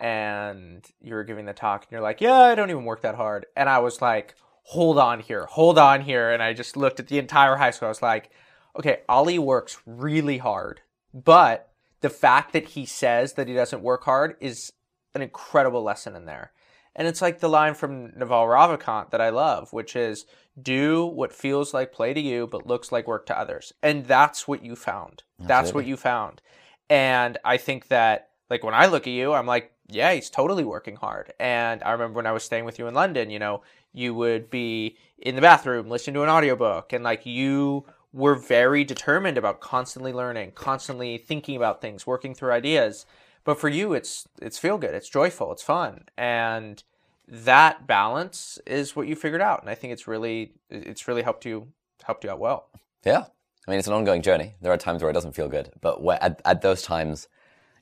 and 0.00 0.82
you 0.98 1.14
were 1.14 1.24
giving 1.24 1.44
the 1.44 1.52
talk, 1.52 1.82
and 1.84 1.92
you're 1.92 2.00
like, 2.00 2.22
"Yeah, 2.22 2.38
I 2.40 2.54
don't 2.54 2.70
even 2.70 2.86
work 2.86 3.02
that 3.02 3.16
hard," 3.16 3.44
and 3.54 3.68
I 3.68 3.80
was 3.80 4.00
like, 4.00 4.34
"Hold 4.62 4.96
on 4.96 5.20
here, 5.20 5.44
hold 5.44 5.78
on 5.78 6.00
here," 6.00 6.30
and 6.30 6.42
I 6.42 6.54
just 6.54 6.74
looked 6.74 7.00
at 7.00 7.08
the 7.08 7.18
entire 7.18 7.56
high 7.56 7.70
school. 7.70 7.88
I 7.88 7.90
was 7.90 8.00
like, 8.00 8.30
"Okay, 8.78 9.02
Ali 9.10 9.38
works 9.38 9.78
really 9.84 10.38
hard, 10.38 10.80
but 11.12 11.70
the 12.00 12.08
fact 12.08 12.54
that 12.54 12.68
he 12.68 12.86
says 12.86 13.34
that 13.34 13.46
he 13.46 13.52
doesn't 13.52 13.82
work 13.82 14.04
hard 14.04 14.36
is 14.40 14.72
an 15.14 15.22
incredible 15.22 15.82
lesson 15.82 16.16
in 16.16 16.26
there." 16.26 16.52
And 16.96 17.06
it's 17.06 17.22
like 17.22 17.38
the 17.38 17.48
line 17.48 17.74
from 17.74 18.12
Naval 18.16 18.46
Ravikant 18.46 19.10
that 19.10 19.20
I 19.20 19.30
love, 19.30 19.72
which 19.72 19.94
is 19.94 20.26
do 20.60 21.06
what 21.06 21.32
feels 21.32 21.72
like 21.72 21.92
play 21.92 22.12
to 22.12 22.20
you 22.20 22.46
but 22.46 22.66
looks 22.66 22.90
like 22.90 23.06
work 23.06 23.26
to 23.26 23.38
others. 23.38 23.72
And 23.82 24.06
that's 24.06 24.48
what 24.48 24.64
you 24.64 24.76
found. 24.76 25.22
That's 25.38 25.72
what 25.72 25.86
you 25.86 25.96
found. 25.96 26.42
And 26.88 27.38
I 27.44 27.56
think 27.56 27.88
that 27.88 28.30
like 28.50 28.64
when 28.64 28.74
I 28.74 28.86
look 28.86 29.06
at 29.06 29.12
you, 29.12 29.32
I'm 29.32 29.46
like, 29.46 29.72
yeah, 29.86 30.12
he's 30.12 30.30
totally 30.30 30.64
working 30.64 30.96
hard. 30.96 31.32
And 31.38 31.82
I 31.84 31.92
remember 31.92 32.16
when 32.16 32.26
I 32.26 32.32
was 32.32 32.42
staying 32.42 32.64
with 32.64 32.78
you 32.78 32.88
in 32.88 32.94
London, 32.94 33.30
you 33.30 33.38
know, 33.38 33.62
you 33.92 34.14
would 34.14 34.50
be 34.50 34.96
in 35.18 35.36
the 35.36 35.40
bathroom 35.40 35.88
listening 35.88 36.14
to 36.14 36.22
an 36.22 36.28
audiobook 36.28 36.92
and 36.92 37.04
like 37.04 37.24
you 37.24 37.84
were 38.12 38.34
very 38.34 38.82
determined 38.82 39.38
about 39.38 39.60
constantly 39.60 40.12
learning, 40.12 40.52
constantly 40.52 41.16
thinking 41.18 41.56
about 41.56 41.80
things, 41.80 42.06
working 42.06 42.34
through 42.34 42.50
ideas. 42.50 43.06
But 43.44 43.58
for 43.58 43.68
you 43.68 43.92
it's 43.92 44.28
it's 44.40 44.58
feel 44.58 44.78
good, 44.78 44.94
it's 44.94 45.08
joyful, 45.08 45.52
it's 45.52 45.62
fun. 45.62 46.04
And 46.16 46.82
that 47.26 47.86
balance 47.86 48.58
is 48.66 48.96
what 48.96 49.06
you 49.06 49.16
figured 49.16 49.40
out. 49.40 49.60
And 49.60 49.70
I 49.70 49.74
think 49.74 49.92
it's 49.92 50.06
really 50.06 50.52
it's 50.68 51.08
really 51.08 51.22
helped 51.22 51.44
you 51.44 51.68
helped 52.02 52.24
you 52.24 52.30
out 52.30 52.38
well. 52.38 52.68
Yeah. 53.04 53.24
I 53.66 53.70
mean, 53.70 53.78
it's 53.78 53.88
an 53.88 53.94
ongoing 53.94 54.22
journey. 54.22 54.54
There 54.60 54.72
are 54.72 54.76
times 54.76 55.02
where 55.02 55.10
it 55.10 55.14
doesn't 55.14 55.32
feel 55.32 55.48
good, 55.48 55.70
but 55.80 56.02
where, 56.02 56.22
at, 56.22 56.40
at 56.44 56.62
those 56.62 56.82
times, 56.82 57.28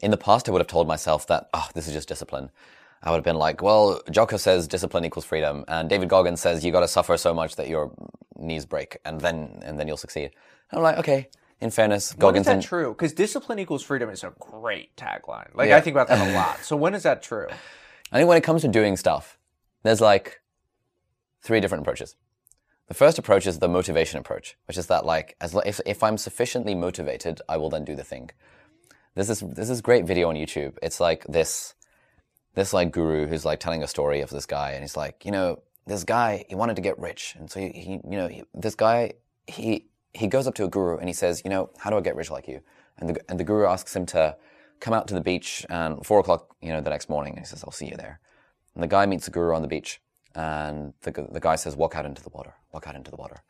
in 0.01 0.11
the 0.11 0.17
past, 0.17 0.49
I 0.49 0.53
would 0.53 0.61
have 0.61 0.67
told 0.67 0.89
myself 0.89 1.27
that, 1.29 1.49
oh, 1.55 1.69
this 1.73 1.87
is 1.87 1.95
just 1.95 2.09
discipline. 2.09 2.51
I 3.03 3.11
would 3.11 3.19
have 3.19 3.25
been 3.25 3.37
like, 3.37 3.63
well, 3.63 4.01
Jocko 4.11 4.37
says 4.37 4.67
discipline 4.67 5.05
equals 5.05 5.25
freedom, 5.25 5.65
and 5.69 5.89
David 5.89 6.09
Goggins 6.09 6.41
says 6.41 6.65
you 6.65 6.73
got 6.73 6.81
to 6.81 6.89
suffer 6.89 7.17
so 7.17 7.33
much 7.33 7.57
that 7.57 7.69
your 7.69 7.93
knees 8.37 8.67
break, 8.67 8.99
and 9.05 9.21
then 9.21 9.61
and 9.63 9.79
then 9.79 9.87
you'll 9.87 9.97
succeed. 9.97 10.31
And 10.71 10.79
I'm 10.79 10.83
like, 10.83 10.99
okay. 10.99 11.29
In 11.61 11.71
fairness, 11.71 12.13
When 12.13 12.19
is 12.19 12.21
Goggins 12.21 12.47
that 12.47 12.63
true? 12.63 12.91
Because 12.91 13.13
discipline 13.13 13.59
equals 13.59 13.83
freedom 13.83 14.11
is 14.11 14.23
a 14.23 14.33
great 14.39 14.95
tagline. 14.97 15.55
Like 15.55 15.71
Yeah. 15.71 15.77
I 15.77 15.81
think 15.81 15.95
about 15.95 16.09
that 16.09 16.29
a 16.29 16.33
lot. 16.37 16.63
So 16.65 16.77
when 16.77 16.95
is 16.95 17.03
that 17.03 17.23
true? 17.23 17.49
I 18.13 18.17
think 18.17 18.29
when 18.29 18.39
it 18.39 18.45
comes 18.45 18.63
to 18.63 18.69
doing 18.69 18.97
stuff, 18.97 19.39
there's 19.83 20.01
like 20.01 20.41
three 21.43 21.61
different 21.61 21.83
approaches. 21.83 22.17
The 22.87 22.95
first 22.95 23.19
approach 23.19 23.47
is 23.47 23.59
the 23.59 23.69
motivation 23.69 24.19
approach, 24.19 24.57
which 24.67 24.79
is 24.79 24.87
that 24.87 25.05
like 25.05 25.37
as 25.41 25.55
if 25.67 25.81
if 25.85 26.03
I'm 26.03 26.17
sufficiently 26.17 26.75
motivated, 26.75 27.43
I 27.49 27.57
will 27.59 27.71
then 27.71 27.85
do 27.85 27.95
the 27.95 28.05
thing. 28.05 28.31
This 29.15 29.29
is 29.29 29.41
this 29.41 29.69
is 29.69 29.81
great 29.83 30.07
video 30.07 30.29
on 30.29 30.37
YouTube. 30.37 30.79
It's 30.83 31.01
like 31.01 31.25
this 31.29 31.75
this 32.55 32.73
like 32.73 32.91
guru 32.93 33.27
who's 33.27 33.45
like 33.45 33.61
telling 33.61 33.83
a 33.83 33.89
story 33.89 34.21
of 34.21 34.31
this 34.31 34.47
guy, 34.47 34.71
and 34.71 34.83
he's 34.83 34.97
like, 34.97 35.25
you 35.27 35.33
know, 35.33 35.61
this 35.87 36.05
guy 36.05 36.45
he 36.49 36.55
wanted 36.55 36.77
to 36.77 36.83
get 36.83 36.99
rich, 36.99 37.35
and 37.39 37.51
so 37.51 37.61
he, 37.61 37.69
he 37.71 37.93
you 37.93 38.17
know 38.17 38.29
he, 38.29 38.43
this 38.55 38.75
guy 38.75 39.13
he 39.47 39.89
he 40.13 40.27
goes 40.27 40.47
up 40.47 40.55
to 40.55 40.65
a 40.65 40.69
guru 40.69 40.99
and 40.99 41.09
he 41.09 41.13
says, 41.13 41.43
you 41.45 41.51
know, 41.51 41.71
how 41.79 41.91
do 41.91 41.97
I 41.97 42.01
get 42.01 42.17
rich 42.17 42.31
like 42.31 42.49
you? 42.49 42.61
And 42.99 43.11
the 43.11 43.31
and 43.31 43.39
the 43.39 43.45
guru 43.45 43.67
asks 43.67 43.95
him 43.95 44.07
to 44.07 44.37
come 44.81 44.95
out 44.95 45.09
to 45.09 45.15
the 45.15 45.21
beach 45.21 45.67
and 45.69 46.05
four 46.05 46.21
o'clock, 46.21 46.55
you 46.61 46.71
know, 46.71 46.81
the 46.81 46.91
next 46.91 47.09
morning, 47.09 47.35
and 47.35 47.41
he 47.41 47.47
says, 47.47 47.63
I'll 47.65 47.73
see 47.73 47.87
you 47.87 47.97
there. 47.97 48.21
And 48.75 48.83
the 48.83 48.89
guy 48.89 49.07
meets 49.07 49.25
the 49.25 49.31
guru 49.31 49.55
on 49.55 49.63
the 49.63 49.69
beach, 49.69 50.01
and 50.35 50.95
the 51.03 51.29
the 51.31 51.41
guy 51.41 51.57
says, 51.57 51.77
walk 51.77 51.95
out 51.95 52.07
into 52.07 52.23
the 52.23 52.31
water, 52.31 52.55
walk 52.73 52.87
out 52.87 52.95
into 52.95 53.11
the 53.11 53.17
water, 53.17 53.43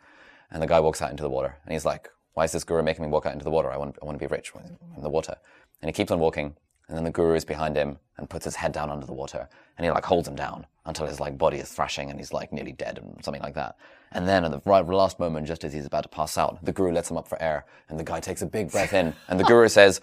and 0.51 0.63
the 0.63 0.67
guy 0.67 0.81
walks 0.81 1.03
out 1.03 1.11
into 1.11 1.23
the 1.23 1.31
water, 1.31 1.57
and 1.65 1.73
he's 1.73 1.85
like, 1.85 2.11
why 2.35 2.45
is 2.45 2.53
this 2.53 2.65
guru 2.65 2.83
making 2.83 3.05
me 3.05 3.11
walk 3.11 3.27
out 3.27 3.33
into 3.33 3.45
the 3.45 3.51
water? 3.51 3.71
I 3.71 3.77
want 3.77 3.97
I 4.03 4.05
want 4.05 4.19
to 4.19 4.27
be 4.27 4.33
rich 4.33 4.53
in 4.55 5.03
the 5.03 5.11
water, 5.11 5.37
and 5.81 5.89
he 5.89 5.93
keeps 5.93 6.11
on 6.11 6.21
walking. 6.21 6.57
And 6.89 6.97
then 6.97 7.05
the 7.05 7.11
guru 7.11 7.35
is 7.35 7.45
behind 7.45 7.77
him 7.77 7.99
and 8.17 8.31
puts 8.31 8.47
his 8.47 8.57
head 8.57 8.73
down 8.73 8.91
under 8.91 9.05
the 9.05 9.13
water, 9.13 9.47
and 9.77 9.85
he 9.85 9.91
like 9.91 10.07
holds 10.07 10.27
him 10.27 10.35
down 10.35 10.67
until 10.87 11.07
his 11.07 11.21
like 11.21 11.37
body 11.37 11.59
is 11.59 11.71
thrashing 11.71 12.09
and 12.11 12.19
he's 12.19 12.33
like 12.33 12.51
nearly 12.51 12.73
dead 12.73 12.97
and 12.99 13.23
something 13.23 13.43
like 13.43 13.55
that. 13.55 13.77
And 14.13 14.27
then 14.27 14.45
at 14.45 14.51
the 14.51 14.61
right 14.65 14.87
last 14.87 15.19
moment, 15.19 15.47
just 15.47 15.65
as 15.65 15.73
he's 15.73 15.87
about 15.87 16.03
to 16.05 16.09
pass 16.09 16.39
out, 16.39 16.65
the 16.65 16.73
guru 16.73 16.93
lets 16.93 17.11
him 17.11 17.17
up 17.17 17.29
for 17.29 17.41
air, 17.43 17.67
and 17.89 17.99
the 17.99 18.05
guy 18.05 18.21
takes 18.21 18.43
a 18.43 18.47
big 18.47 18.71
breath 18.71 18.93
in, 18.93 19.15
and 19.29 19.39
the 19.39 19.45
guru 19.45 19.69
says, 19.69 20.01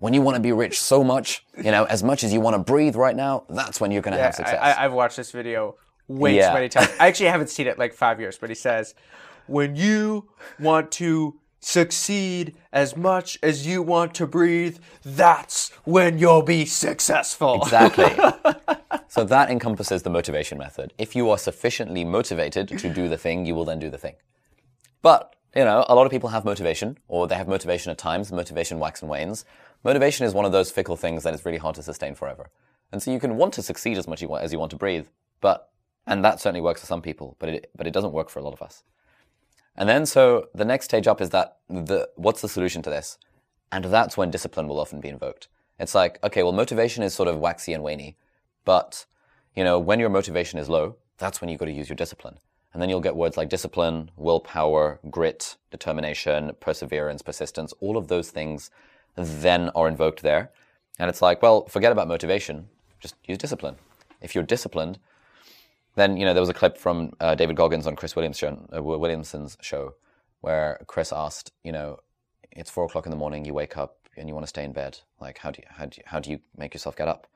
"When 0.00 0.12
you 0.12 0.22
want 0.22 0.36
to 0.36 0.40
be 0.40 0.52
rich 0.52 0.80
so 0.80 1.04
much, 1.04 1.44
you 1.56 1.70
know, 1.70 1.84
as 1.84 2.02
much 2.02 2.24
as 2.24 2.32
you 2.32 2.40
want 2.40 2.54
to 2.54 2.58
breathe 2.58 2.96
right 2.96 3.14
now, 3.16 3.44
that's 3.48 3.80
when 3.80 3.90
you're 3.92 4.02
going 4.02 4.16
to 4.16 4.22
have 4.22 4.34
success." 4.34 4.58
I, 4.60 4.84
I've 4.84 4.92
watched 4.92 5.16
this 5.16 5.30
video 5.30 5.76
way 6.08 6.36
Yeah. 6.36 6.48
too 6.48 6.54
many 6.54 6.68
times. 6.68 6.90
I 7.00 7.06
actually 7.08 7.26
haven't 7.26 7.48
seen 7.50 7.66
it 7.66 7.78
like 7.78 7.94
five 7.94 8.20
years, 8.20 8.36
but 8.38 8.50
he 8.50 8.54
says, 8.56 8.94
when 9.46 9.76
you 9.76 10.28
want 10.58 10.90
to 10.92 11.38
succeed 11.64 12.54
as 12.72 12.96
much 12.96 13.38
as 13.42 13.66
you 13.66 13.82
want 13.82 14.14
to 14.14 14.26
breathe, 14.26 14.78
that's 15.04 15.70
when 15.84 16.18
you'll 16.18 16.42
be 16.42 16.64
successful. 16.64 17.62
Exactly. 17.62 18.12
so 19.08 19.24
that 19.24 19.50
encompasses 19.50 20.02
the 20.02 20.10
motivation 20.10 20.58
method. 20.58 20.92
If 20.98 21.16
you 21.16 21.30
are 21.30 21.38
sufficiently 21.38 22.04
motivated 22.04 22.68
to 22.68 22.92
do 22.92 23.08
the 23.08 23.16
thing, 23.16 23.46
you 23.46 23.54
will 23.54 23.64
then 23.64 23.78
do 23.78 23.88
the 23.88 23.98
thing. 23.98 24.14
But, 25.00 25.34
you 25.56 25.64
know, 25.64 25.84
a 25.88 25.94
lot 25.94 26.06
of 26.06 26.10
people 26.10 26.30
have 26.30 26.44
motivation, 26.44 26.98
or 27.08 27.26
they 27.26 27.34
have 27.34 27.48
motivation 27.48 27.90
at 27.90 27.98
times. 27.98 28.30
Motivation 28.30 28.78
wax 28.78 29.00
and 29.00 29.10
wanes. 29.10 29.44
Motivation 29.84 30.26
is 30.26 30.34
one 30.34 30.44
of 30.44 30.52
those 30.52 30.70
fickle 30.70 30.96
things 30.96 31.22
that 31.22 31.34
is 31.34 31.44
really 31.44 31.58
hard 31.58 31.74
to 31.76 31.82
sustain 31.82 32.14
forever. 32.14 32.50
And 32.92 33.02
so 33.02 33.10
you 33.10 33.18
can 33.18 33.36
want 33.36 33.54
to 33.54 33.62
succeed 33.62 33.98
as 33.98 34.06
much 34.06 34.22
as 34.22 34.52
you 34.52 34.58
want 34.58 34.70
to 34.70 34.76
breathe, 34.76 35.06
but, 35.40 35.70
and 36.06 36.24
that 36.24 36.40
certainly 36.40 36.60
works 36.60 36.80
for 36.80 36.86
some 36.86 37.02
people, 37.02 37.36
but 37.38 37.48
it, 37.48 37.70
but 37.76 37.86
it 37.86 37.92
doesn't 37.92 38.12
work 38.12 38.30
for 38.30 38.38
a 38.38 38.42
lot 38.42 38.52
of 38.52 38.62
us. 38.62 38.82
And 39.76 39.88
then 39.88 40.06
so 40.06 40.48
the 40.54 40.64
next 40.64 40.86
stage 40.86 41.06
up 41.06 41.20
is 41.20 41.30
that 41.30 41.58
the, 41.68 42.08
what's 42.16 42.40
the 42.40 42.48
solution 42.48 42.82
to 42.82 42.90
this? 42.90 43.18
And 43.72 43.84
that's 43.86 44.16
when 44.16 44.30
discipline 44.30 44.68
will 44.68 44.78
often 44.78 45.00
be 45.00 45.08
invoked. 45.08 45.48
It's 45.78 45.94
like, 45.94 46.22
okay, 46.22 46.42
well, 46.42 46.52
motivation 46.52 47.02
is 47.02 47.14
sort 47.14 47.28
of 47.28 47.38
waxy 47.38 47.72
and 47.72 47.82
waney, 47.82 48.14
but 48.64 49.06
you 49.56 49.64
know, 49.64 49.78
when 49.78 50.00
your 50.00 50.10
motivation 50.10 50.58
is 50.58 50.68
low, 50.68 50.96
that's 51.18 51.40
when 51.40 51.48
you 51.48 51.56
got 51.56 51.66
to 51.66 51.72
use 51.72 51.88
your 51.88 51.96
discipline. 51.96 52.38
And 52.72 52.82
then 52.82 52.90
you'll 52.90 53.00
get 53.00 53.14
words 53.14 53.36
like 53.36 53.48
discipline, 53.48 54.10
willpower, 54.16 54.98
grit, 55.10 55.56
determination, 55.70 56.52
perseverance, 56.58 57.22
persistence. 57.22 57.72
All 57.80 57.96
of 57.96 58.08
those 58.08 58.30
things 58.30 58.70
then 59.16 59.70
are 59.70 59.86
invoked 59.86 60.22
there. 60.22 60.50
And 60.98 61.08
it's 61.08 61.22
like, 61.22 61.40
well, 61.40 61.66
forget 61.66 61.92
about 61.92 62.08
motivation. 62.08 62.68
Just 63.00 63.14
use 63.24 63.38
discipline. 63.38 63.76
If 64.20 64.34
you're 64.34 64.44
disciplined, 64.44 64.98
then, 65.94 66.16
you 66.16 66.24
know, 66.24 66.34
there 66.34 66.42
was 66.42 66.50
a 66.50 66.54
clip 66.54 66.76
from 66.76 67.12
uh, 67.20 67.34
David 67.34 67.56
Goggins 67.56 67.86
on 67.86 67.96
Chris 67.96 68.16
Williams 68.16 68.38
show, 68.38 68.58
uh, 68.74 68.82
Williamson's 68.82 69.56
show 69.60 69.94
where 70.40 70.80
Chris 70.86 71.12
asked, 71.12 71.52
you 71.62 71.72
know, 71.72 71.98
it's 72.52 72.70
four 72.70 72.84
o'clock 72.84 73.06
in 73.06 73.10
the 73.10 73.16
morning, 73.16 73.44
you 73.44 73.54
wake 73.54 73.76
up 73.76 73.98
and 74.16 74.28
you 74.28 74.34
want 74.34 74.44
to 74.44 74.48
stay 74.48 74.64
in 74.64 74.72
bed. 74.72 74.98
Like, 75.20 75.38
how 75.38 75.50
do 75.50 75.60
you, 75.62 75.68
how 75.70 75.86
do 75.86 75.96
you, 75.98 76.02
how 76.06 76.20
do 76.20 76.30
you 76.30 76.40
make 76.56 76.74
yourself 76.74 76.96
get 76.96 77.08
up? 77.08 77.26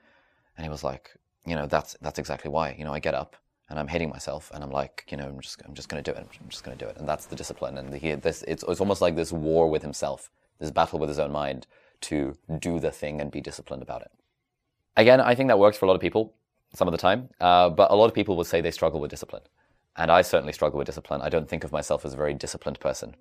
And 0.57 0.65
he 0.65 0.71
was 0.71 0.85
like, 0.85 1.11
you 1.47 1.55
know, 1.55 1.67
that's, 1.67 1.97
that's 2.01 2.19
exactly 2.19 2.51
why, 2.51 2.75
you 2.79 2.85
know, 2.85 2.93
I 2.93 3.01
get 3.01 3.15
up 3.15 3.37
and 3.71 3.79
I'm 3.79 3.89
hating 3.89 4.09
myself, 4.09 4.51
and 4.55 4.65
I'm 4.65 4.71
like, 4.71 5.05
you 5.11 5.17
know, 5.19 5.27
I'm 5.27 5.41
just, 5.41 5.61
I'm 5.67 5.75
just 5.75 5.91
going 5.91 6.03
to 6.03 6.11
do 6.11 6.17
it. 6.17 6.27
I'm 6.41 6.49
just 6.49 6.65
going 6.65 6.77
to 6.77 6.83
do 6.83 6.89
it, 6.89 6.97
and 6.97 7.07
that's 7.07 7.27
the 7.27 7.37
discipline. 7.37 7.77
And 7.77 7.93
he, 7.95 8.15
this, 8.15 8.43
it's, 8.49 8.65
it's 8.67 8.81
almost 8.81 9.03
like 9.03 9.15
this 9.15 9.31
war 9.31 9.69
with 9.69 9.83
himself, 9.83 10.31
this 10.59 10.71
battle 10.71 10.99
with 10.99 11.11
his 11.11 11.19
own 11.19 11.33
mind 11.33 11.67
to 12.03 12.35
do 12.61 12.81
the 12.81 12.91
thing 12.91 13.21
and 13.21 13.31
be 13.31 13.43
disciplined 13.43 13.83
about 13.83 14.01
it. 14.03 14.11
Again, 14.97 15.21
I 15.21 15.35
think 15.35 15.49
that 15.49 15.59
works 15.59 15.77
for 15.77 15.85
a 15.85 15.89
lot 15.89 15.97
of 15.97 16.01
people 16.01 16.33
some 16.75 16.89
of 16.89 16.93
the 16.93 16.99
time, 16.99 17.29
uh, 17.41 17.71
but 17.71 17.91
a 17.91 17.95
lot 17.95 18.07
of 18.07 18.15
people 18.15 18.37
will 18.37 18.45
say 18.45 18.61
they 18.61 18.71
struggle 18.71 19.01
with 19.01 19.11
discipline, 19.11 19.43
and 19.97 20.11
I 20.11 20.23
certainly 20.23 20.53
struggle 20.53 20.79
with 20.79 20.87
discipline. 20.87 21.21
I 21.23 21.29
don't 21.29 21.49
think 21.49 21.65
of 21.65 21.73
myself 21.73 22.05
as 22.05 22.15
a 22.15 22.17
very 22.17 22.35
disciplined 22.35 22.81
person. 22.81 23.17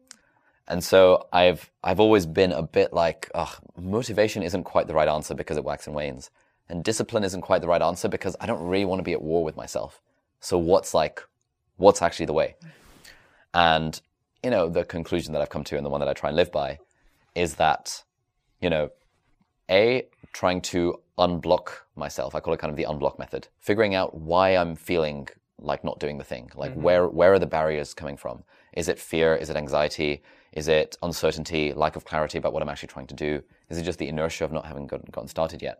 And 0.68 0.84
so 0.84 1.28
I've 1.32 1.72
I've 1.84 2.00
always 2.00 2.26
been 2.26 2.52
a 2.52 2.62
bit 2.62 2.92
like, 2.92 3.32
ugh, 3.34 3.56
motivation 3.78 4.44
isn't 4.44 4.64
quite 4.66 4.88
the 4.88 4.94
right 4.94 5.08
answer 5.08 5.34
because 5.34 5.58
it 5.58 5.64
waxes 5.64 5.88
and 5.88 5.96
wanes. 5.96 6.30
And 6.70 6.84
discipline 6.84 7.24
isn't 7.24 7.42
quite 7.42 7.62
the 7.62 7.68
right 7.68 7.82
answer 7.82 8.10
because 8.10 8.36
I 8.42 8.46
don't 8.46 8.68
really 8.68 8.84
want 8.84 9.00
to 9.00 9.04
be 9.04 9.14
at 9.14 9.22
war 9.22 9.44
with 9.44 9.56
myself. 9.56 10.02
So 10.42 10.58
what's 10.58 10.94
like, 10.94 11.24
what's 11.78 12.02
actually 12.02 12.26
the 12.26 12.34
way? 12.34 12.56
And, 13.54 14.00
you 14.44 14.50
know, 14.50 14.68
the 14.68 14.84
conclusion 14.84 15.32
that 15.34 15.42
I've 15.42 15.50
come 15.50 15.64
to 15.64 15.78
and 15.78 15.86
the 15.86 15.90
one 15.90 16.02
that 16.02 16.10
I 16.10 16.14
try 16.14 16.30
and 16.30 16.36
live 16.36 16.52
by 16.52 16.80
is 17.34 17.56
that, 17.56 18.04
you 18.60 18.70
know, 18.70 18.90
A, 19.70 20.08
trying 20.38 20.62
to 20.62 20.94
unblock 21.18 21.70
myself. 21.96 22.36
I 22.36 22.40
call 22.40 22.54
it 22.54 22.60
kind 22.60 22.70
of 22.70 22.78
the 22.78 22.86
unblock 22.92 23.18
method. 23.18 23.48
Figuring 23.60 23.96
out 23.96 24.14
why 24.14 24.56
I'm 24.56 24.76
feeling 24.76 25.28
like 25.58 25.84
not 25.84 26.00
doing 26.00 26.20
the 26.20 26.24
thing. 26.24 26.52
Like 26.54 26.74
mm-hmm. 26.74 26.84
where 26.84 27.08
where 27.08 27.34
are 27.34 27.40
the 27.40 27.54
barriers 27.58 27.96
coming 27.96 28.18
from? 28.18 28.44
Is 28.74 28.88
it 28.88 29.00
fear? 29.00 29.34
Is 29.34 29.50
it 29.50 29.58
anxiety? 29.58 30.22
Is 30.54 30.68
it 30.68 30.96
uncertainty, 31.02 31.74
lack 31.74 31.96
of 31.96 32.06
clarity 32.06 32.38
about 32.38 32.54
what 32.54 32.62
I'm 32.62 32.70
actually 32.70 32.94
trying 32.96 33.08
to 33.08 33.16
do? 33.16 33.42
Is 33.70 33.80
it 33.80 33.84
just 33.90 33.98
the 33.98 34.08
inertia 34.08 34.46
of 34.46 34.52
not 34.52 34.68
having 34.68 34.86
gotten, 34.86 35.08
gotten 35.12 35.28
started 35.28 35.64
yet? 35.64 35.78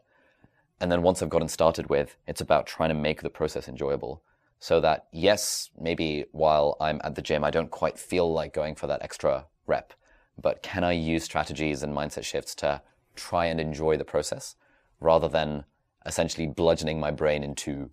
And 0.82 0.92
then 0.92 1.04
once 1.04 1.22
I've 1.22 1.36
gotten 1.36 1.48
started 1.60 1.88
with, 1.88 2.18
it's 2.26 2.42
about 2.42 2.66
trying 2.66 2.90
to 2.90 2.96
make 3.08 3.22
the 3.22 3.30
process 3.30 3.68
enjoyable 3.68 4.24
so 4.58 4.82
that 4.82 5.06
yes, 5.12 5.70
maybe 5.80 6.26
while 6.32 6.78
I'm 6.82 7.00
at 7.04 7.14
the 7.14 7.22
gym, 7.22 7.44
I 7.44 7.52
don't 7.52 7.70
quite 7.70 8.00
feel 8.00 8.28
like 8.34 8.54
going 8.54 8.74
for 8.74 8.88
that 8.88 9.04
extra 9.04 9.46
rep, 9.68 9.94
but 10.42 10.64
can 10.64 10.84
I 10.84 10.94
use 10.94 11.24
strategies 11.24 11.84
and 11.84 11.96
mindset 11.96 12.26
shifts 12.26 12.56
to 12.56 12.82
try 13.18 13.46
and 13.48 13.60
enjoy 13.60 13.98
the 13.98 14.06
process 14.06 14.56
rather 15.00 15.28
than 15.28 15.66
essentially 16.06 16.48
bludgeoning 16.48 17.00
my 17.00 17.12
brain 17.12 17.44
into 17.44 17.90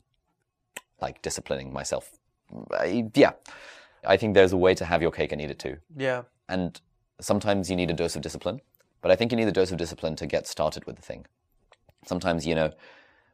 like 1.01 1.21
disciplining 1.23 1.73
myself? 1.73 2.13
I, 2.71 3.11
yeah, 3.15 3.33
I 4.07 4.17
think 4.17 4.35
there's 4.35 4.53
a 4.53 4.57
way 4.57 4.75
to 4.75 4.85
have 4.85 5.03
your 5.03 5.11
cake 5.11 5.33
and 5.33 5.41
eat 5.41 5.51
it 5.51 5.59
too. 5.59 5.79
Yeah. 5.97 6.23
And 6.49 6.81
sometimes 7.21 7.71
you 7.71 7.77
need 7.77 7.91
a 7.91 7.95
dose 7.95 8.17
of 8.17 8.23
discipline, 8.23 8.61
but 9.01 9.11
I 9.11 9.17
think 9.17 9.33
you 9.33 9.37
need 9.37 9.49
a 9.49 9.53
dose 9.53 9.73
of 9.73 9.79
discipline 9.79 10.17
to 10.17 10.27
get 10.27 10.47
started 10.47 10.85
with 10.87 10.97
the 10.97 11.03
thing. 11.03 11.27
Sometimes, 12.07 12.47
you 12.47 12.55
know, 12.55 12.71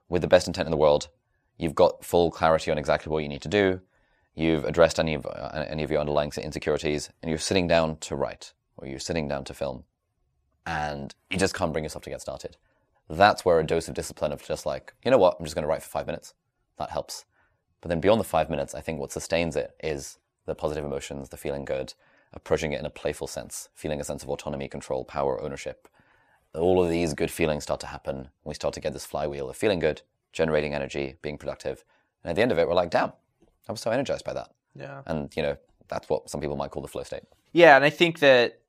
with 0.09 0.23
the 0.23 0.29
best 0.29 0.47
intent 0.47 0.67
in 0.67 0.71
the 0.71 0.77
world, 0.77 1.09
you've 1.59 1.75
got 1.75 2.05
full 2.05 2.31
clarity 2.31 2.71
on 2.71 2.79
exactly 2.79 3.11
what 3.11 3.23
you 3.23 3.29
need 3.29 3.43
to 3.43 3.49
do, 3.49 3.81
you've 4.35 4.65
addressed 4.65 4.99
any 4.99 5.15
of, 5.15 5.27
uh, 5.27 5.65
any 5.69 5.83
of 5.83 5.91
your 5.91 6.01
underlying 6.01 6.33
insecurities, 6.43 7.11
and 7.23 7.29
you're 7.29 7.39
sitting 7.39 7.67
down 7.67 7.97
to 7.99 8.17
write, 8.17 8.53
or 8.77 8.87
you're 8.87 8.99
sitting 8.99 9.29
down 9.29 9.45
to 9.45 9.55
film, 9.55 9.85
and 10.71 11.17
you 11.31 11.37
just 11.37 11.55
can't 11.55 11.73
bring 11.73 11.85
yourself 11.85 12.05
to 12.05 12.11
get 12.11 12.21
started. 12.21 12.57
That's 13.09 13.45
where 13.45 13.59
a 13.59 13.67
dose 13.67 13.89
of 13.89 13.95
discipline 13.95 14.31
of 14.31 14.41
just 14.41 14.65
like, 14.65 14.95
you 15.05 15.11
know 15.11 15.19
what, 15.19 15.37
I'm 15.39 15.45
just 15.45 15.57
going 15.57 15.65
to 15.65 15.69
write 15.69 15.83
for 15.83 15.89
five 15.89 16.07
minutes. 16.07 16.33
That 16.79 16.91
helps. 16.91 17.25
But 17.81 17.89
then 17.89 18.01
beyond 18.01 18.21
the 18.21 18.25
five 18.25 18.49
minutes, 18.49 18.73
I 18.73 18.81
think 18.81 19.01
what 19.01 19.11
sustains 19.11 19.57
it 19.57 19.75
is 19.83 20.19
the 20.47 20.55
positive 20.55 20.85
emotions, 20.85 21.31
the 21.31 21.37
feeling 21.37 21.65
good, 21.65 21.95
approaching 22.33 22.73
it 22.73 22.79
in 22.79 22.87
a 22.87 22.91
playful 22.91 23.27
sense, 23.27 23.69
feeling 23.75 24.01
a 24.01 24.05
sense 24.05 24.23
of 24.23 24.29
autonomy, 24.29 24.69
control, 24.69 25.05
power, 25.05 25.43
ownership. 25.43 25.89
All 26.55 26.83
of 26.83 26.89
these 26.89 27.15
good 27.15 27.33
feelings 27.33 27.65
start 27.65 27.81
to 27.81 27.89
happen. 27.89 28.29
We 28.45 28.55
start 28.55 28.75
to 28.75 28.81
get 28.81 28.93
this 28.93 29.05
flywheel 29.07 29.51
of 29.51 29.57
feeling 29.57 29.81
good, 29.81 30.03
generating 30.33 30.73
energy, 30.73 31.17
being 31.21 31.37
productive. 31.37 31.85
And 32.23 32.31
at 32.31 32.37
the 32.37 32.43
end 32.43 32.53
of 32.53 32.61
it, 32.61 32.69
we're 32.69 32.75
like, 32.75 32.91
damn, 32.91 33.13
I 33.69 33.73
was 33.73 33.81
so 33.81 33.91
energized 33.91 34.25
by 34.25 34.35
that. 34.35 34.51
Yeah. 34.77 35.03
And, 35.07 35.37
you 35.37 35.43
know, 35.43 35.57
that's 35.89 36.09
what 36.09 36.31
some 36.31 36.41
people 36.41 36.57
might 36.57 36.71
call 36.71 36.83
the 36.83 36.89
flow 36.89 37.03
state. 37.03 37.25
Yeah. 37.53 37.75
And 37.75 37.85
I 37.85 37.91
think 37.91 38.21
that 38.21 38.61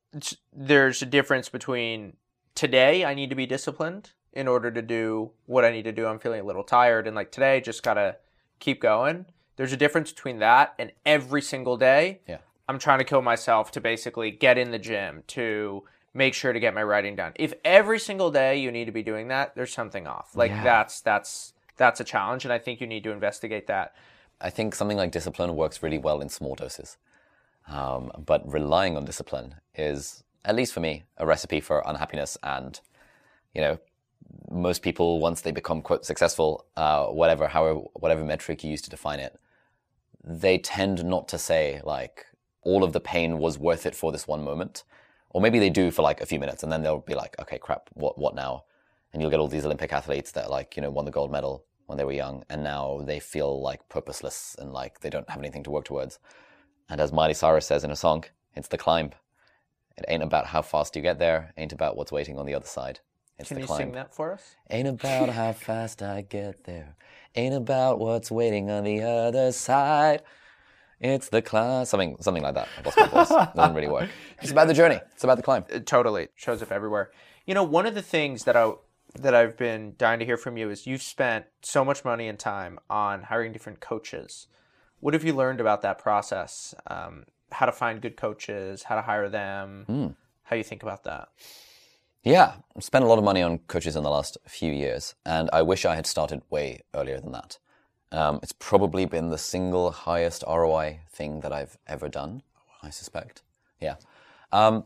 there's 0.53 1.01
a 1.01 1.05
difference 1.05 1.49
between 1.49 2.17
today, 2.55 3.05
I 3.05 3.13
need 3.13 3.29
to 3.29 3.35
be 3.35 3.45
disciplined 3.45 4.11
in 4.33 4.47
order 4.47 4.71
to 4.71 4.81
do 4.81 5.31
what 5.45 5.65
I 5.65 5.71
need 5.71 5.83
to 5.83 5.91
do. 5.91 6.05
I'm 6.05 6.19
feeling 6.19 6.41
a 6.41 6.45
little 6.45 6.63
tired. 6.63 7.07
And 7.07 7.15
like 7.15 7.31
today, 7.31 7.61
just 7.61 7.83
got 7.83 7.95
to 7.95 8.17
keep 8.59 8.81
going. 8.81 9.25
There's 9.57 9.73
a 9.73 9.77
difference 9.77 10.11
between 10.11 10.39
that 10.39 10.73
and 10.79 10.91
every 11.05 11.41
single 11.41 11.77
day. 11.77 12.21
Yeah. 12.27 12.37
I'm 12.67 12.79
trying 12.79 12.99
to 12.99 13.05
kill 13.05 13.21
myself 13.21 13.71
to 13.71 13.81
basically 13.81 14.31
get 14.31 14.57
in 14.57 14.71
the 14.71 14.79
gym, 14.79 15.23
to 15.27 15.83
make 16.13 16.33
sure 16.33 16.53
to 16.53 16.59
get 16.59 16.73
my 16.73 16.83
writing 16.83 17.15
done. 17.15 17.33
If 17.35 17.53
every 17.65 17.99
single 17.99 18.31
day 18.31 18.57
you 18.57 18.71
need 18.71 18.85
to 18.85 18.91
be 18.91 19.03
doing 19.03 19.27
that, 19.29 19.55
there's 19.55 19.73
something 19.73 20.07
off. 20.07 20.35
Like 20.35 20.51
yeah. 20.51 20.63
that's 20.63 21.01
that's 21.01 21.53
that's 21.77 21.99
a 21.99 22.03
challenge, 22.03 22.45
and 22.45 22.53
I 22.53 22.59
think 22.59 22.79
you 22.79 22.87
need 22.87 23.03
to 23.03 23.11
investigate 23.11 23.67
that. 23.67 23.95
I 24.39 24.49
think 24.49 24.75
something 24.75 24.97
like 24.97 25.11
discipline 25.11 25.55
works 25.55 25.83
really 25.83 25.97
well 25.97 26.21
in 26.21 26.29
small 26.29 26.55
doses, 26.55 26.97
um, 27.67 28.11
but 28.25 28.41
relying 28.51 28.97
on 28.97 29.05
discipline 29.05 29.55
is, 29.75 30.23
at 30.45 30.55
least 30.55 30.73
for 30.73 30.79
me, 30.79 31.03
a 31.17 31.25
recipe 31.25 31.59
for 31.59 31.83
unhappiness. 31.85 32.37
And 32.43 32.79
you 33.53 33.61
know, 33.61 33.79
most 34.49 34.81
people 34.81 35.19
once 35.19 35.41
they 35.41 35.51
become 35.51 35.81
quote 35.81 36.05
successful, 36.05 36.65
uh, 36.77 37.05
whatever 37.07 37.47
however 37.47 37.79
whatever 37.93 38.23
metric 38.23 38.63
you 38.63 38.71
use 38.71 38.81
to 38.83 38.89
define 38.89 39.19
it, 39.19 39.39
they 40.23 40.57
tend 40.57 41.03
not 41.05 41.27
to 41.29 41.37
say 41.37 41.81
like 41.83 42.25
all 42.63 42.83
of 42.83 42.93
the 42.93 42.99
pain 42.99 43.39
was 43.39 43.57
worth 43.57 43.85
it 43.85 43.95
for 43.95 44.11
this 44.11 44.27
one 44.27 44.43
moment 44.43 44.83
or 45.33 45.41
maybe 45.41 45.59
they 45.59 45.69
do 45.69 45.91
for 45.91 46.01
like 46.01 46.21
a 46.21 46.25
few 46.25 46.39
minutes 46.39 46.63
and 46.63 46.71
then 46.71 46.83
they'll 46.83 46.99
be 46.99 47.15
like, 47.15 47.35
okay, 47.39 47.57
crap, 47.57 47.89
what, 47.93 48.17
what 48.17 48.35
now? 48.35 48.65
And 49.11 49.21
you'll 49.21 49.31
get 49.31 49.39
all 49.39 49.47
these 49.47 49.65
Olympic 49.65 49.93
athletes 49.93 50.31
that 50.33 50.49
like, 50.49 50.75
you 50.75 50.81
know, 50.81 50.91
won 50.91 51.05
the 51.05 51.11
gold 51.11 51.31
medal 51.31 51.65
when 51.85 51.97
they 51.97 52.03
were 52.03 52.11
young 52.11 52.43
and 52.49 52.63
now 52.63 53.01
they 53.05 53.19
feel 53.19 53.61
like 53.61 53.87
purposeless 53.89 54.55
and 54.59 54.71
like 54.71 54.99
they 54.99 55.09
don't 55.09 55.29
have 55.29 55.39
anything 55.39 55.63
to 55.63 55.71
work 55.71 55.85
towards. 55.85 56.19
And 56.91 56.99
as 56.99 57.13
Miley 57.13 57.33
Cyrus 57.33 57.65
says 57.65 57.85
in 57.85 57.89
a 57.89 57.95
song, 57.95 58.25
it's 58.53 58.67
the 58.67 58.77
climb. 58.77 59.11
It 59.97 60.03
ain't 60.09 60.23
about 60.23 60.47
how 60.47 60.61
fast 60.61 60.93
you 60.97 61.01
get 61.01 61.19
there, 61.19 61.53
ain't 61.55 61.71
about 61.71 61.95
what's 61.95 62.11
waiting 62.11 62.37
on 62.37 62.45
the 62.45 62.53
other 62.53 62.65
side. 62.65 62.99
It's 63.39 63.47
Can 63.47 63.55
the 63.55 63.61
you 63.61 63.67
climb. 63.67 63.77
sing 63.77 63.91
that 63.93 64.13
for 64.13 64.33
us? 64.33 64.57
Ain't 64.69 64.89
about 64.89 65.29
how 65.29 65.53
fast 65.67 66.03
I 66.03 66.21
get 66.21 66.65
there. 66.65 66.97
Ain't 67.33 67.55
about 67.55 67.99
what's 67.99 68.29
waiting 68.29 68.69
on 68.69 68.83
the 68.83 69.01
other 69.03 69.53
side. 69.53 70.21
It's 70.99 71.29
the 71.29 71.41
climb. 71.41 71.85
Something, 71.85 72.17
something 72.19 72.43
like 72.43 72.55
that. 72.55 72.67
I 72.77 72.81
lost 72.81 72.97
my 72.97 73.07
voice. 73.07 73.29
Doesn't 73.55 73.73
really 73.73 73.87
work. 73.87 74.09
It's 74.41 74.51
about 74.51 74.67
the 74.67 74.73
journey. 74.73 74.99
It's 75.13 75.23
about 75.23 75.37
the 75.37 75.43
climb. 75.43 75.63
It 75.69 75.87
totally 75.87 76.27
shows 76.35 76.61
up 76.61 76.73
everywhere. 76.73 77.11
You 77.45 77.53
know, 77.53 77.63
one 77.63 77.85
of 77.85 77.95
the 77.95 78.01
things 78.01 78.43
that 78.43 78.57
I 78.57 78.73
that 79.15 79.33
I've 79.33 79.57
been 79.57 79.93
dying 79.97 80.19
to 80.19 80.25
hear 80.25 80.37
from 80.37 80.57
you 80.57 80.69
is 80.69 80.85
you've 80.85 81.01
spent 81.01 81.45
so 81.61 81.85
much 81.85 82.03
money 82.03 82.27
and 82.27 82.37
time 82.37 82.79
on 82.89 83.23
hiring 83.23 83.53
different 83.53 83.79
coaches. 83.79 84.47
What 85.01 85.15
have 85.15 85.23
you 85.23 85.33
learned 85.33 85.59
about 85.59 85.81
that 85.81 85.97
process? 85.97 86.75
Um, 86.87 87.25
how 87.51 87.65
to 87.65 87.71
find 87.71 88.01
good 88.01 88.15
coaches, 88.15 88.83
how 88.83 88.95
to 88.95 89.01
hire 89.01 89.29
them, 89.29 89.85
mm. 89.89 90.15
how 90.43 90.55
you 90.55 90.63
think 90.63 90.83
about 90.83 91.03
that? 91.03 91.29
Yeah, 92.23 92.53
I've 92.77 92.83
spent 92.83 93.03
a 93.03 93.07
lot 93.07 93.17
of 93.17 93.23
money 93.23 93.41
on 93.41 93.57
coaches 93.67 93.95
in 93.95 94.03
the 94.03 94.11
last 94.11 94.37
few 94.47 94.71
years, 94.71 95.15
and 95.25 95.49
I 95.51 95.63
wish 95.63 95.85
I 95.85 95.95
had 95.95 96.05
started 96.05 96.43
way 96.51 96.81
earlier 96.93 97.19
than 97.19 97.31
that. 97.31 97.57
Um, 98.11 98.39
it's 98.43 98.53
probably 98.53 99.05
been 99.05 99.29
the 99.29 99.39
single 99.39 99.89
highest 99.89 100.43
ROI 100.47 100.99
thing 101.09 101.39
that 101.39 101.51
I've 101.51 101.77
ever 101.87 102.07
done, 102.07 102.43
I 102.83 102.91
suspect. 102.91 103.41
Yeah. 103.79 103.95
Um, 104.51 104.83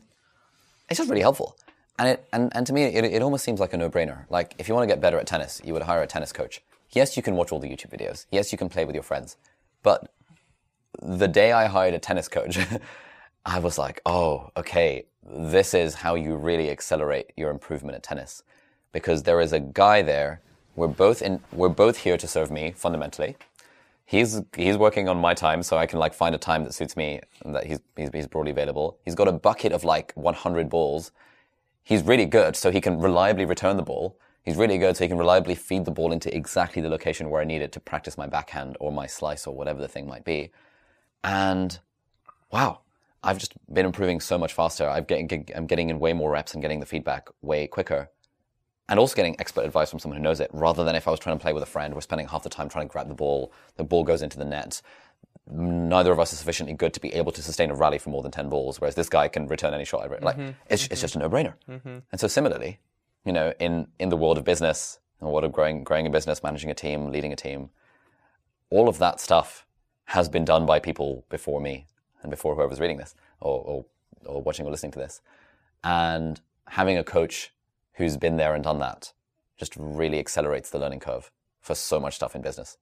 it's 0.90 0.98
just 1.00 1.10
really 1.10 1.22
helpful. 1.22 1.58
And, 2.00 2.08
it, 2.08 2.26
and, 2.32 2.56
and 2.56 2.66
to 2.68 2.72
me, 2.72 2.84
it, 2.84 3.04
it 3.04 3.22
almost 3.22 3.44
seems 3.44 3.60
like 3.60 3.74
a 3.74 3.78
no 3.78 3.90
brainer. 3.90 4.30
Like, 4.30 4.56
if 4.60 4.70
you 4.70 4.74
want 4.74 4.88
to 4.88 4.94
get 4.94 5.02
better 5.02 5.18
at 5.18 5.28
tennis, 5.28 5.62
you 5.66 5.74
would 5.74 5.84
hire 5.84 6.02
a 6.02 6.08
tennis 6.08 6.32
coach. 6.32 6.62
Yes, 6.92 7.18
you 7.18 7.24
can 7.24 7.36
watch 7.36 7.52
all 7.52 7.60
the 7.60 7.68
YouTube 7.68 7.90
videos. 7.90 8.28
Yes, 8.32 8.54
you 8.54 8.58
can 8.58 8.70
play 8.70 8.86
with 8.86 8.96
your 8.96 9.04
friends. 9.04 9.36
But 9.86 10.12
the 11.02 11.28
day 11.28 11.52
I 11.52 11.68
hired 11.68 11.94
a 11.94 12.00
tennis 12.00 12.28
coach, 12.28 12.58
I 13.46 13.60
was 13.60 13.78
like, 13.78 14.02
oh, 14.06 14.50
okay, 14.58 15.06
this 15.24 15.74
is 15.76 15.94
how 15.94 16.16
you 16.16 16.36
really 16.36 16.72
accelerate 16.72 17.28
your 17.38 17.52
improvement 17.52 17.96
at 17.96 18.04
tennis. 18.04 18.44
Because 18.92 19.24
there 19.24 19.40
is 19.40 19.54
a 19.54 19.60
guy 19.60 20.02
there 20.02 20.42
we're 20.76 20.88
both 20.88 21.22
in. 21.22 21.40
We're 21.54 21.70
both 21.70 21.98
here 21.98 22.18
to 22.18 22.28
serve 22.28 22.52
me 22.52 22.74
fundamentally. 22.76 23.38
He's 24.06 24.42
he's 24.56 24.78
working 24.78 25.08
on 25.08 25.18
my 25.18 25.34
time, 25.34 25.64
so 25.64 25.78
I 25.78 25.86
can 25.86 26.00
like 26.00 26.14
find 26.14 26.36
a 26.36 26.38
time 26.38 26.64
that 26.66 26.74
suits 26.74 26.98
me 26.98 27.22
and 27.44 27.56
that 27.56 27.66
he's 27.66 27.80
he's, 27.96 28.10
he's 28.14 28.28
broadly 28.28 28.52
available. 28.52 28.98
He's 29.06 29.16
got 29.16 29.28
a 29.28 29.32
bucket 29.32 29.72
of 29.72 29.84
like 29.84 30.12
100 30.16 30.70
balls. 30.70 31.12
He's 31.84 32.04
really 32.04 32.26
good, 32.26 32.56
so 32.56 32.72
he 32.72 32.82
can 32.82 33.00
reliably 33.00 33.46
return 33.46 33.78
the 33.78 33.84
ball. 33.84 34.18
He's 34.46 34.58
really 34.58 34.78
good, 34.78 34.96
so 34.96 35.04
he 35.04 35.08
can 35.08 35.18
reliably 35.18 35.56
feed 35.56 35.86
the 35.86 35.92
ball 35.92 36.12
into 36.12 36.34
exactly 36.36 36.80
the 36.80 36.90
location 36.90 37.32
where 37.32 37.42
I 37.42 37.46
need 37.46 37.64
it 37.64 37.72
to 37.72 37.80
practice 37.80 38.16
my 38.16 38.28
backhand 38.28 38.78
or 38.80 38.92
my 38.92 39.08
slice 39.08 39.48
or 39.48 39.56
whatever 39.56 39.82
the 39.82 39.88
thing 39.88 40.08
might 40.08 40.24
be. 40.24 40.52
And 41.24 41.80
wow, 42.52 42.82
I've 43.24 43.40
just 43.40 43.54
been 43.74 43.88
improving 43.88 44.20
so 44.20 44.38
much 44.38 44.54
faster. 44.54 44.88
I'm 44.88 45.04
getting, 45.06 45.50
I'm 45.56 45.66
getting 45.66 45.90
in 45.90 46.00
way 46.00 46.14
more 46.14 46.30
reps 46.30 46.54
and 46.54 46.62
getting 46.62 46.80
the 46.80 46.86
feedback 46.86 47.28
way 47.42 47.66
quicker. 47.66 48.10
And 48.88 49.00
also 49.00 49.16
getting 49.16 49.36
expert 49.40 49.66
advice 49.66 49.90
from 49.90 49.98
someone 49.98 50.18
who 50.18 50.24
knows 50.24 50.40
it, 50.40 50.52
rather 50.54 50.84
than 50.84 50.96
if 50.96 51.08
I 51.08 51.12
was 51.12 51.20
trying 51.20 51.36
to 51.36 51.42
play 51.42 51.52
with 51.52 51.64
a 51.64 51.66
friend, 51.66 51.96
we're 51.96 52.02
spending 52.02 52.28
half 52.28 52.44
the 52.44 52.50
time 52.50 52.70
trying 52.70 52.88
to 52.88 52.92
grab 52.92 53.08
the 53.08 53.16
ball, 53.16 53.52
the 53.78 53.84
ball 53.84 54.04
goes 54.04 54.22
into 54.22 54.38
the 54.38 54.46
net. 54.46 54.80
Neither 55.50 56.12
of 56.12 56.20
us 56.20 56.34
is 56.34 56.38
sufficiently 56.38 56.76
good 56.76 56.94
to 56.94 57.00
be 57.00 57.12
able 57.16 57.32
to 57.32 57.42
sustain 57.42 57.72
a 57.72 57.76
rally 57.76 57.98
for 57.98 58.12
more 58.12 58.22
than 58.22 58.32
10 58.32 58.48
balls, 58.48 58.80
whereas 58.80 58.94
this 58.94 59.10
guy 59.10 59.28
can 59.28 59.48
return 59.48 59.74
any 59.74 59.86
shot. 59.86 60.04
I 60.04 60.08
like, 60.24 60.38
mm-hmm. 60.38 60.52
it's, 60.70 60.84
mm-hmm. 60.84 60.94
it's 60.94 61.02
just 61.02 61.16
a 61.16 61.20
no 61.20 61.30
brainer. 61.30 61.56
Mm-hmm. 61.68 61.98
And 62.12 62.22
so, 62.22 62.28
similarly, 62.28 62.78
you 63.26 63.34
know, 63.34 63.54
in, 63.60 63.88
in 64.00 64.10
the 64.10 64.18
world 64.18 64.38
of 64.38 64.44
business, 64.44 65.00
in 65.20 65.26
the 65.26 65.32
world 65.32 65.44
of 65.44 65.52
growing, 65.52 65.84
growing 65.84 66.08
a 66.08 66.10
business, 66.10 66.44
managing 66.44 66.70
a 66.70 66.76
team, 66.76 67.12
leading 67.12 67.34
a 67.34 67.36
team, 67.36 67.70
all 68.70 68.88
of 68.88 68.98
that 69.00 69.20
stuff 69.20 69.66
has 70.06 70.30
been 70.30 70.46
done 70.46 70.66
by 70.66 70.80
people 70.80 71.26
before 71.30 71.60
me 71.60 71.88
and 72.22 72.30
before 72.30 72.56
whoever's 72.56 72.80
reading 72.80 72.98
this 72.98 73.16
or, 73.42 73.62
or, 73.62 73.86
or 74.26 74.42
watching 74.42 74.66
or 74.66 74.72
listening 74.72 74.92
to 74.92 75.00
this. 75.00 75.22
And 75.84 76.40
having 76.68 76.98
a 76.98 77.04
coach 77.04 77.52
who's 77.94 78.18
been 78.18 78.38
there 78.38 78.54
and 78.54 78.64
done 78.64 78.80
that 78.80 79.14
just 79.58 79.76
really 79.78 80.20
accelerates 80.20 80.70
the 80.70 80.80
learning 80.80 81.00
curve 81.00 81.32
for 81.62 81.76
so 81.76 82.00
much 82.00 82.16
stuff 82.16 82.36
in 82.36 82.42
business. 82.42 82.78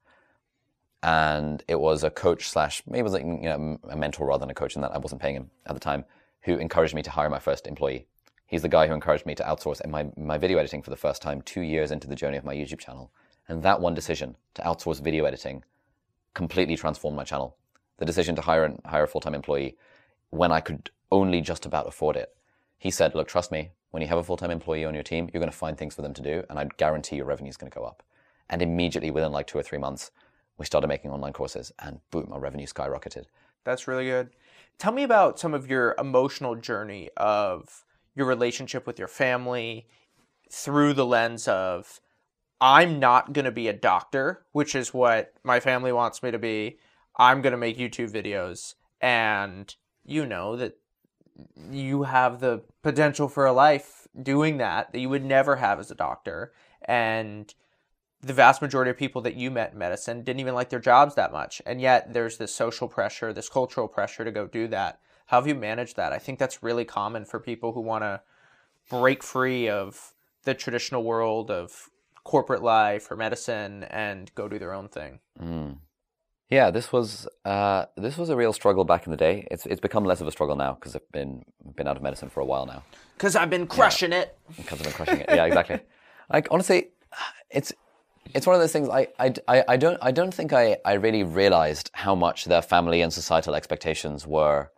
And 1.02 1.64
it 1.68 1.80
was 1.80 2.04
a 2.04 2.10
coach 2.10 2.50
slash 2.50 2.82
maybe 2.88 3.02
it 3.02 3.04
was 3.04 3.14
like 3.14 3.24
you 3.24 3.42
know 3.42 3.78
a 3.90 3.96
mentor 3.96 4.28
rather 4.28 4.42
than 4.42 4.50
a 4.50 4.54
coach 4.54 4.76
in 4.76 4.82
that 4.82 4.94
I 4.94 4.98
wasn't 4.98 5.22
paying 5.22 5.36
him 5.36 5.52
at 5.66 5.74
the 5.74 5.80
time 5.80 6.06
who 6.44 6.56
encouraged 6.58 6.96
me 6.96 7.04
to 7.04 7.12
hire 7.12 7.30
my 7.30 7.40
first 7.40 7.68
employee. 7.68 8.08
He's 8.54 8.62
the 8.62 8.70
guy 8.70 8.86
who 8.86 8.94
encouraged 8.94 9.26
me 9.26 9.34
to 9.34 9.44
outsource 9.44 9.84
my, 9.88 10.12
my 10.16 10.38
video 10.38 10.60
editing 10.60 10.84
for 10.84 10.92
the 10.92 10.96
first 10.96 11.24
time 11.24 11.42
two 11.42 11.62
years 11.62 11.90
into 11.90 12.08
the 12.08 12.14
journey 12.14 12.38
of 12.38 12.46
my 12.46 12.54
YouTube 12.54 12.78
channel. 12.78 13.12
And 13.48 13.64
that 13.64 13.82
one 13.82 13.96
decision 13.96 14.36
to 14.54 14.62
outsource 14.62 15.02
video 15.02 15.26
editing 15.26 15.64
completely 16.36 16.76
transformed 16.76 17.18
my 17.18 17.24
channel. 17.24 17.58
The 17.98 18.06
decision 18.06 18.36
to 18.36 18.44
hire, 18.44 18.64
an, 18.64 18.80
hire 18.86 19.06
a 19.06 19.08
full 19.08 19.22
time 19.22 19.34
employee 19.34 19.76
when 20.30 20.52
I 20.52 20.60
could 20.60 20.92
only 21.12 21.42
just 21.42 21.66
about 21.66 21.88
afford 21.88 22.16
it. 22.16 22.36
He 22.78 22.92
said, 22.92 23.16
Look, 23.16 23.28
trust 23.28 23.52
me, 23.52 23.72
when 23.90 24.04
you 24.04 24.08
have 24.08 24.20
a 24.20 24.24
full 24.24 24.38
time 24.38 24.52
employee 24.52 24.86
on 24.86 24.94
your 24.94 25.02
team, 25.02 25.32
you're 25.34 25.42
going 25.42 25.52
to 25.52 25.58
find 25.58 25.76
things 25.76 25.96
for 25.96 26.04
them 26.04 26.14
to 26.14 26.22
do, 26.22 26.44
and 26.48 26.60
I 26.60 26.68
guarantee 26.78 27.16
your 27.16 27.26
revenue 27.26 27.50
is 27.50 27.58
going 27.58 27.72
to 27.72 27.76
go 27.76 27.86
up. 27.86 28.04
And 28.52 28.62
immediately 28.62 29.10
within 29.10 29.32
like 29.32 29.48
two 29.48 29.58
or 29.58 29.64
three 29.64 29.80
months, 29.80 30.12
we 30.60 30.68
started 30.68 30.90
making 30.90 31.10
online 31.10 31.34
courses, 31.34 31.72
and 31.80 32.02
boom, 32.12 32.30
our 32.32 32.40
revenue 32.40 32.68
skyrocketed. 32.68 33.26
That's 33.64 33.88
really 33.88 34.06
good. 34.06 34.30
Tell 34.78 34.92
me 34.92 35.02
about 35.02 35.40
some 35.40 35.56
of 35.56 35.68
your 35.68 35.96
emotional 35.98 36.54
journey 36.54 37.10
of 37.18 37.84
your 38.16 38.28
relationship 38.28 38.86
with 38.86 39.00
your 39.00 39.08
family 39.08 39.88
through 40.52 40.94
the 40.94 41.06
lens 41.06 41.48
of 41.48 42.00
I'm 42.62 43.00
not 43.00 43.34
going 43.34 43.46
to 43.46 43.52
be 43.52 43.68
a 43.68 43.74
doctor, 43.74 44.46
which 44.52 44.76
is 44.76 44.94
what 44.94 45.34
my 45.44 45.60
family 45.60 45.92
wants 45.92 46.24
me 46.24 46.32
to 46.32 46.40
be. 46.40 46.78
I'm 47.18 47.42
going 47.42 47.52
to 47.52 47.58
make 47.58 47.78
YouTube 47.78 48.12
videos. 48.12 48.76
And 49.02 49.76
you 50.06 50.26
know 50.26 50.56
that 50.56 50.78
you 51.72 52.04
have 52.04 52.40
the 52.40 52.64
potential 52.82 53.28
for 53.28 53.46
a 53.46 53.54
life 53.54 54.08
doing 54.22 54.58
that 54.58 54.92
that 54.92 55.00
you 55.00 55.10
would 55.10 55.26
never 55.26 55.56
have 55.58 55.80
as 55.80 55.92
a 55.92 55.96
doctor. 55.96 56.54
And 56.86 57.54
the 58.22 58.34
vast 58.34 58.62
majority 58.62 58.92
of 58.92 58.98
people 58.98 59.22
that 59.24 59.36
you 59.36 59.52
met 59.52 59.74
in 59.74 59.78
medicine 59.78 60.24
didn't 60.24 60.40
even 60.40 60.56
like 60.56 60.70
their 60.70 60.80
jobs 60.80 61.16
that 61.16 61.34
much. 61.34 61.62
And 61.66 61.82
yet 61.82 62.14
there's 62.14 62.38
this 62.38 62.54
social 62.54 62.88
pressure, 62.88 63.34
this 63.34 63.50
cultural 63.50 63.88
pressure 63.88 64.24
to 64.24 64.32
go 64.32 64.48
do 64.48 64.68
that. 64.70 65.00
How 65.28 65.38
have 65.38 65.48
you 65.48 65.56
managed 65.56 65.96
that? 65.96 66.14
I 66.14 66.20
think 66.20 66.40
that's 66.40 66.62
really 66.62 66.86
common 66.86 67.26
for 67.26 67.40
people 67.40 67.74
who 67.74 67.82
want 67.82 68.04
to 68.04 68.22
break 68.90 69.24
free 69.24 69.70
of 69.70 70.14
the 70.44 70.54
traditional 70.54 71.04
world 71.04 71.50
of 71.50 71.90
corporate 72.24 72.64
life 72.64 73.10
or 73.12 73.16
medicine 73.16 73.84
and 73.86 74.34
go 74.36 74.48
do 74.48 74.60
their 74.60 74.74
own 74.74 74.88
thing. 74.88 75.20
Mm. 75.42 75.78
Yeah, 76.50 76.70
this 76.70 76.92
was 76.92 77.28
uh, 77.46 77.86
this 77.96 78.18
was 78.18 78.30
a 78.30 78.36
real 78.36 78.54
struggle 78.54 78.84
back 78.84 79.08
in 79.08 79.12
the 79.12 79.18
day. 79.18 79.48
It's 79.50 79.66
it's 79.66 79.82
become 79.82 80.06
less 80.06 80.22
of 80.22 80.28
a 80.28 80.32
struggle 80.32 80.56
now 80.56 80.74
because 80.74 80.96
I've 80.96 81.12
been 81.12 81.44
been 81.76 81.88
out 81.88 81.98
of 81.98 82.04
medicine 82.04 82.30
for 82.30 82.42
a 82.42 82.46
while 82.46 82.66
now. 82.66 82.84
Because 83.18 83.36
I've 83.36 83.50
been 83.50 83.66
crushing 83.66 84.12
yeah. 84.12 84.22
it. 84.22 84.38
Because 84.58 84.80
I've 84.80 84.84
been 84.84 84.94
crushing 84.94 85.20
it. 85.22 85.30
Yeah, 85.30 85.46
exactly. 85.46 85.80
like 86.32 86.48
honestly, 86.52 86.90
it's 87.50 87.74
it's 88.34 88.46
one 88.46 88.56
of 88.56 88.62
those 88.62 88.72
things 88.72 88.90
I, 88.90 89.08
I, 89.20 89.64
I 89.68 89.78
don't 89.78 89.98
I 90.02 90.12
don't 90.12 90.34
think 90.34 90.54
I, 90.54 90.78
I 90.86 90.94
really 90.94 91.24
realized 91.24 91.90
how 91.94 92.14
much 92.14 92.46
their 92.46 92.62
family 92.62 93.02
and 93.02 93.12
societal 93.12 93.56
expectations 93.56 94.28
were 94.28 94.70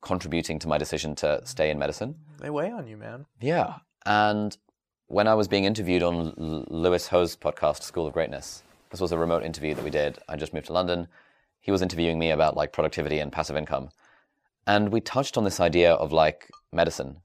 contributing 0.00 0.58
to 0.60 0.68
my 0.68 0.78
decision 0.78 1.14
to 1.16 1.40
stay 1.44 1.70
in 1.70 1.78
medicine. 1.78 2.14
They 2.40 2.50
weigh 2.50 2.70
on 2.70 2.86
you, 2.86 2.96
man. 2.96 3.26
Yeah. 3.40 3.76
And 4.06 4.56
when 5.08 5.26
I 5.26 5.34
was 5.34 5.48
being 5.48 5.64
interviewed 5.64 6.02
on 6.02 6.34
Lewis 6.68 7.08
Howes' 7.08 7.36
podcast, 7.36 7.82
School 7.82 8.06
of 8.06 8.12
Greatness, 8.12 8.62
this 8.90 9.00
was 9.00 9.12
a 9.12 9.18
remote 9.18 9.42
interview 9.42 9.74
that 9.74 9.84
we 9.84 9.90
did. 9.90 10.18
I 10.28 10.36
just 10.36 10.54
moved 10.54 10.66
to 10.66 10.72
London. 10.72 11.08
He 11.60 11.70
was 11.70 11.82
interviewing 11.82 12.18
me 12.18 12.30
about 12.30 12.56
like 12.56 12.72
productivity 12.72 13.18
and 13.18 13.32
passive 13.32 13.56
income. 13.56 13.90
And 14.66 14.90
we 14.90 15.00
touched 15.00 15.36
on 15.36 15.44
this 15.44 15.60
idea 15.60 15.92
of 15.92 16.12
like 16.12 16.50
medicine. 16.72 17.20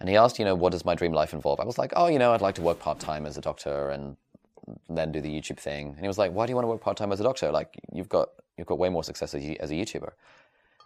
And 0.00 0.08
he 0.08 0.16
asked, 0.16 0.38
you 0.38 0.44
know, 0.44 0.54
what 0.54 0.72
does 0.72 0.84
my 0.84 0.94
dream 0.94 1.12
life 1.12 1.32
involve? 1.32 1.60
I 1.60 1.64
was 1.64 1.78
like, 1.78 1.92
oh, 1.96 2.08
you 2.08 2.18
know, 2.18 2.32
I'd 2.32 2.40
like 2.40 2.56
to 2.56 2.62
work 2.62 2.78
part 2.78 2.98
time 2.98 3.26
as 3.26 3.36
a 3.36 3.40
doctor 3.40 3.90
and 3.90 4.16
then 4.88 5.12
do 5.12 5.20
the 5.20 5.28
YouTube 5.28 5.58
thing. 5.58 5.88
And 5.88 6.00
he 6.00 6.08
was 6.08 6.18
like, 6.18 6.32
why 6.32 6.46
do 6.46 6.50
you 6.50 6.56
want 6.56 6.64
to 6.64 6.70
work 6.70 6.80
part 6.80 6.96
time 6.96 7.12
as 7.12 7.20
a 7.20 7.22
doctor? 7.22 7.50
Like, 7.50 7.78
you've 7.92 8.08
got 8.08 8.30
you've 8.56 8.66
got 8.66 8.78
way 8.78 8.88
more 8.88 9.04
success 9.04 9.34
as, 9.34 9.44
as 9.60 9.70
a 9.70 9.74
YouTuber. 9.74 10.12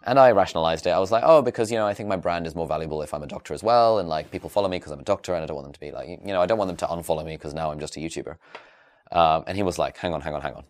And 0.05 0.17
I 0.17 0.31
rationalized 0.31 0.87
it. 0.87 0.91
I 0.91 0.99
was 0.99 1.11
like, 1.11 1.23
oh, 1.25 1.41
because, 1.41 1.71
you 1.71 1.77
know, 1.77 1.85
I 1.85 1.93
think 1.93 2.07
my 2.07 2.15
brand 2.15 2.47
is 2.47 2.55
more 2.55 2.65
valuable 2.67 3.01
if 3.01 3.13
I'm 3.13 3.23
a 3.23 3.27
doctor 3.27 3.53
as 3.53 3.61
well. 3.61 3.99
And 3.99 4.07
like 4.07 4.31
people 4.31 4.49
follow 4.49 4.69
me 4.69 4.77
because 4.77 4.91
I'm 4.91 4.99
a 4.99 5.03
doctor 5.03 5.33
and 5.33 5.43
I 5.43 5.45
don't 5.45 5.55
want 5.55 5.65
them 5.65 5.73
to 5.73 5.79
be 5.79 5.91
like, 5.91 6.07
you 6.07 6.27
know, 6.27 6.41
I 6.41 6.45
don't 6.45 6.57
want 6.57 6.69
them 6.69 6.77
to 6.77 6.87
unfollow 6.87 7.25
me 7.25 7.35
because 7.35 7.53
now 7.53 7.71
I'm 7.71 7.79
just 7.79 7.97
a 7.97 7.99
YouTuber. 7.99 8.37
Um, 9.11 9.43
and 9.45 9.57
he 9.57 9.63
was 9.63 9.77
like, 9.77 9.97
hang 9.97 10.13
on, 10.13 10.21
hang 10.21 10.33
on, 10.33 10.41
hang 10.41 10.53
on. 10.53 10.63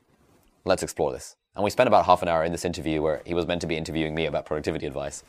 Let's 0.65 0.81
explore 0.81 1.11
this. 1.11 1.35
And 1.55 1.63
we 1.63 1.69
spent 1.69 1.87
about 1.87 2.05
half 2.05 2.21
an 2.21 2.27
hour 2.27 2.43
in 2.43 2.51
this 2.51 2.65
interview 2.65 3.01
where 3.01 3.21
he 3.25 3.33
was 3.33 3.45
meant 3.45 3.61
to 3.61 3.67
be 3.67 3.75
interviewing 3.75 4.15
me 4.15 4.25
about 4.25 4.45
productivity 4.45 4.87
advice. 4.87 5.23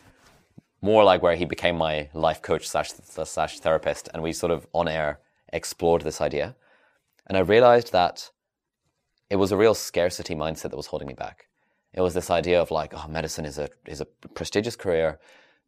More 0.81 1.05
like 1.05 1.23
where 1.23 1.37
he 1.37 1.45
became 1.45 1.77
my 1.77 2.09
life 2.15 2.41
coach 2.41 2.69
slash, 2.69 2.93
slash 2.93 3.61
therapist. 3.61 4.09
And 4.15 4.23
we 4.23 4.33
sort 4.33 4.53
of 4.53 4.67
on 4.73 4.89
air 4.89 5.21
explored 5.53 6.03
this 6.03 6.21
idea. 6.21 6.57
And 7.27 7.37
I 7.37 7.41
realized 7.41 7.93
that 7.93 8.31
it 9.29 9.37
was 9.37 9.53
a 9.53 9.57
real 9.57 9.75
scarcity 9.75 10.35
mindset 10.35 10.71
that 10.71 10.77
was 10.77 10.87
holding 10.87 11.09
me 11.09 11.15
back. 11.15 11.50
It 11.93 12.01
was 12.01 12.15
this 12.15 12.31
idea 12.31 12.61
of 12.61 12.71
like, 12.71 12.93
oh, 12.95 13.07
medicine 13.09 13.45
is 13.45 13.59
a 13.59 13.69
is 13.87 14.01
a 14.01 14.05
prestigious 14.35 14.77
career. 14.77 15.19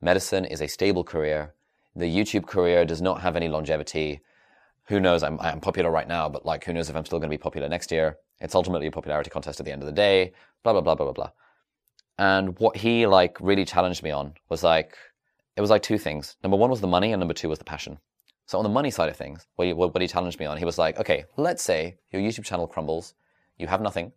Medicine 0.01 0.45
is 0.45 0.61
a 0.61 0.69
stable 0.69 1.05
career. 1.05 1.55
The 1.97 2.07
YouTube 2.07 2.47
career 2.47 2.85
does 2.85 3.03
not 3.03 3.21
have 3.21 3.37
any 3.37 3.49
longevity. 3.49 4.21
Who 4.85 5.01
knows? 5.01 5.23
I'm 5.23 5.41
I'm 5.41 5.61
popular 5.61 5.91
right 5.91 6.09
now, 6.09 6.29
but 6.29 6.47
like, 6.47 6.65
who 6.65 6.73
knows 6.73 6.89
if 6.89 6.97
I'm 6.97 7.05
still 7.05 7.19
going 7.19 7.31
to 7.31 7.37
be 7.37 7.43
popular 7.43 7.69
next 7.69 7.91
year? 7.91 8.19
It's 8.41 8.55
ultimately 8.55 8.87
a 8.87 8.91
popularity 8.91 9.31
contest 9.31 9.61
at 9.61 9.67
the 9.67 9.73
end 9.73 9.83
of 9.83 9.87
the 9.87 9.93
day. 9.93 10.33
Blah 10.63 10.73
blah 10.73 10.83
blah 10.83 10.95
blah 10.95 11.07
blah 11.07 11.13
blah. 11.13 11.31
And 12.19 12.59
what 12.59 12.77
he 12.77 13.07
like 13.07 13.37
really 13.41 13.65
challenged 13.65 14.03
me 14.03 14.11
on 14.11 14.35
was 14.49 14.63
like, 14.63 14.97
it 15.57 15.61
was 15.61 15.71
like 15.71 15.83
two 15.83 15.99
things. 15.99 16.37
Number 16.43 16.57
one 16.57 16.71
was 16.71 16.81
the 16.81 16.87
money, 16.87 17.13
and 17.13 17.21
number 17.21 17.35
two 17.35 17.49
was 17.49 17.59
the 17.59 17.65
passion. 17.65 17.99
So 18.47 18.59
on 18.59 18.65
the 18.65 18.71
money 18.71 18.91
side 18.91 19.09
of 19.09 19.17
things, 19.17 19.47
what 19.57 19.67
he, 19.67 19.73
what 19.73 20.03
he 20.03 20.09
challenged 20.09 20.39
me 20.39 20.47
on, 20.47 20.59
he 20.59 20.65
was 20.65 20.79
like, 20.79 20.99
okay, 20.99 21.25
let's 21.37 21.63
say 21.63 21.97
your 22.11 22.21
YouTube 22.21 22.45
channel 22.45 22.67
crumbles, 22.67 23.15
you 23.57 23.67
have 23.67 23.81
nothing, 23.81 24.13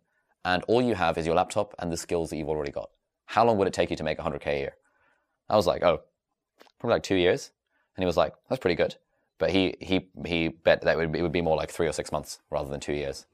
and 0.46 0.62
all 0.68 0.80
you 0.80 0.94
have 0.94 1.18
is 1.18 1.26
your 1.26 1.34
laptop 1.34 1.74
and 1.80 1.92
the 1.92 1.96
skills 1.96 2.30
that 2.30 2.36
you've 2.36 2.48
already 2.48 2.70
got. 2.70 2.88
How 3.26 3.44
long 3.44 3.58
would 3.58 3.66
it 3.66 3.74
take 3.74 3.90
you 3.90 3.96
to 3.96 4.04
make 4.04 4.16
100k 4.16 4.46
a 4.46 4.58
year? 4.58 4.76
I 5.50 5.56
was 5.56 5.66
like, 5.66 5.82
oh, 5.82 6.02
probably 6.78 6.94
like 6.94 7.02
two 7.02 7.16
years. 7.16 7.50
And 7.96 8.02
he 8.02 8.06
was 8.06 8.16
like, 8.16 8.32
that's 8.48 8.60
pretty 8.60 8.76
good. 8.76 8.94
But 9.38 9.50
he 9.50 9.74
he 9.80 10.08
he 10.24 10.48
bet 10.48 10.82
that 10.82 10.94
it 10.94 10.96
would 10.96 11.12
be, 11.12 11.18
it 11.18 11.22
would 11.22 11.32
be 11.32 11.42
more 11.42 11.56
like 11.56 11.70
three 11.70 11.88
or 11.88 11.92
six 11.92 12.12
months 12.12 12.38
rather 12.48 12.70
than 12.70 12.80
two 12.80 12.94
years. 12.94 13.26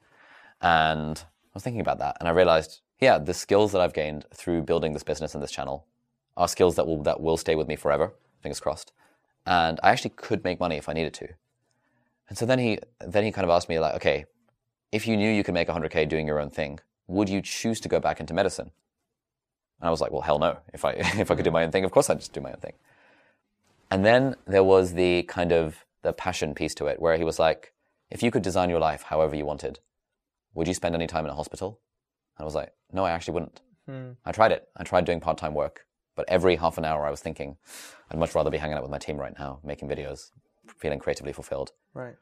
And 0.63 1.19
I 1.19 1.55
was 1.55 1.63
thinking 1.63 1.83
about 1.83 1.99
that, 1.99 2.17
and 2.19 2.29
I 2.29 2.33
realized, 2.33 2.81
yeah, 2.99 3.19
the 3.19 3.35
skills 3.35 3.73
that 3.73 3.83
I've 3.83 3.93
gained 3.93 4.25
through 4.35 4.63
building 4.63 4.95
this 4.95 5.03
business 5.03 5.35
and 5.35 5.43
this 5.43 5.53
channel 5.53 5.87
are 6.37 6.49
skills 6.49 6.77
that 6.77 6.87
will 6.87 7.03
that 7.03 7.21
will 7.21 7.37
stay 7.37 7.55
with 7.55 7.69
me 7.69 7.77
forever. 7.77 8.15
Fingers 8.43 8.59
crossed. 8.59 8.93
And 9.47 9.79
I 9.83 9.91
actually 9.91 10.15
could 10.17 10.43
make 10.45 10.59
money 10.59 10.77
if 10.77 10.89
I 10.89 10.93
needed 10.95 11.15
to. 11.15 11.29
And 12.29 12.39
so 12.39 12.47
then 12.47 12.59
he 12.59 12.79
then 13.01 13.25
he 13.25 13.33
kind 13.33 13.45
of 13.45 13.51
asked 13.51 13.69
me 13.69 13.79
like, 13.79 13.95
okay, 13.97 14.25
if 14.91 15.07
you 15.07 15.17
knew 15.17 15.31
you 15.31 15.45
could 15.45 15.55
make 15.55 15.69
100k 15.69 16.09
doing 16.09 16.27
your 16.27 16.41
own 16.41 16.51
thing, 16.51 16.81
would 17.07 17.29
you 17.29 17.41
choose 17.43 17.81
to 17.81 17.89
go 17.89 18.01
back 18.01 18.21
into 18.21 18.35
medicine? 18.35 18.71
And 19.81 19.89
I 19.89 19.91
was 19.91 20.01
like, 20.01 20.13
well, 20.13 20.21
hell 20.23 20.39
no. 20.39 20.59
If 20.73 20.85
I, 20.85 20.91
if 20.97 21.31
I 21.31 21.35
could 21.35 21.45
do 21.45 21.51
my 21.51 21.65
own 21.65 21.71
thing, 21.71 21.85
of 21.85 21.91
course 21.91 22.09
I'd 22.09 22.21
just 22.21 22.33
do 22.33 22.41
my 22.41 22.51
own 22.51 22.59
thing. 22.59 22.75
And 23.91 24.05
then 24.05 24.37
there 24.47 24.65
was 24.65 24.95
the 24.95 25.25
kind 25.25 25.53
of 25.53 25.85
the 26.03 26.13
passion 26.13 26.55
piece 26.55 26.75
to 26.77 26.87
it 26.87 27.01
where 27.01 27.17
he 27.17 27.25
was 27.25 27.39
like, 27.39 27.73
if 28.11 28.23
you 28.23 28.31
could 28.31 28.43
design 28.43 28.71
your 28.71 28.81
life 28.81 29.03
however 29.03 29.37
you 29.37 29.45
wanted, 29.45 29.81
would 30.55 30.69
you 30.69 30.75
spend 30.75 30.95
any 30.95 31.07
time 31.07 31.25
in 31.25 31.31
a 31.31 31.35
hospital? 31.35 31.81
And 32.37 32.45
I 32.45 32.47
was 32.47 32.55
like, 32.55 32.73
no, 32.93 33.05
I 33.05 33.11
actually 33.11 33.35
wouldn't. 33.35 33.61
Hmm. 33.87 34.13
I 34.25 34.33
tried 34.33 34.53
it. 34.53 34.69
I 34.77 34.85
tried 34.85 35.05
doing 35.05 35.21
part-time 35.21 35.55
work, 35.55 35.87
but 36.15 36.29
every 36.29 36.57
half 36.57 36.79
an 36.79 36.85
hour 36.85 37.07
I 37.07 37.11
was 37.11 37.21
thinking, 37.21 37.57
I'd 38.11 38.19
much 38.19 38.35
rather 38.35 38.51
be 38.51 38.59
hanging 38.59 38.77
out 38.77 38.83
with 38.83 38.91
my 38.91 38.99
team 38.99 39.17
right 39.17 39.35
now, 39.39 39.61
making 39.65 39.89
videos, 39.89 40.31
feeling 40.79 40.99
creatively 40.99 41.33
fulfilled. 41.33 41.73
Right. 41.95 42.15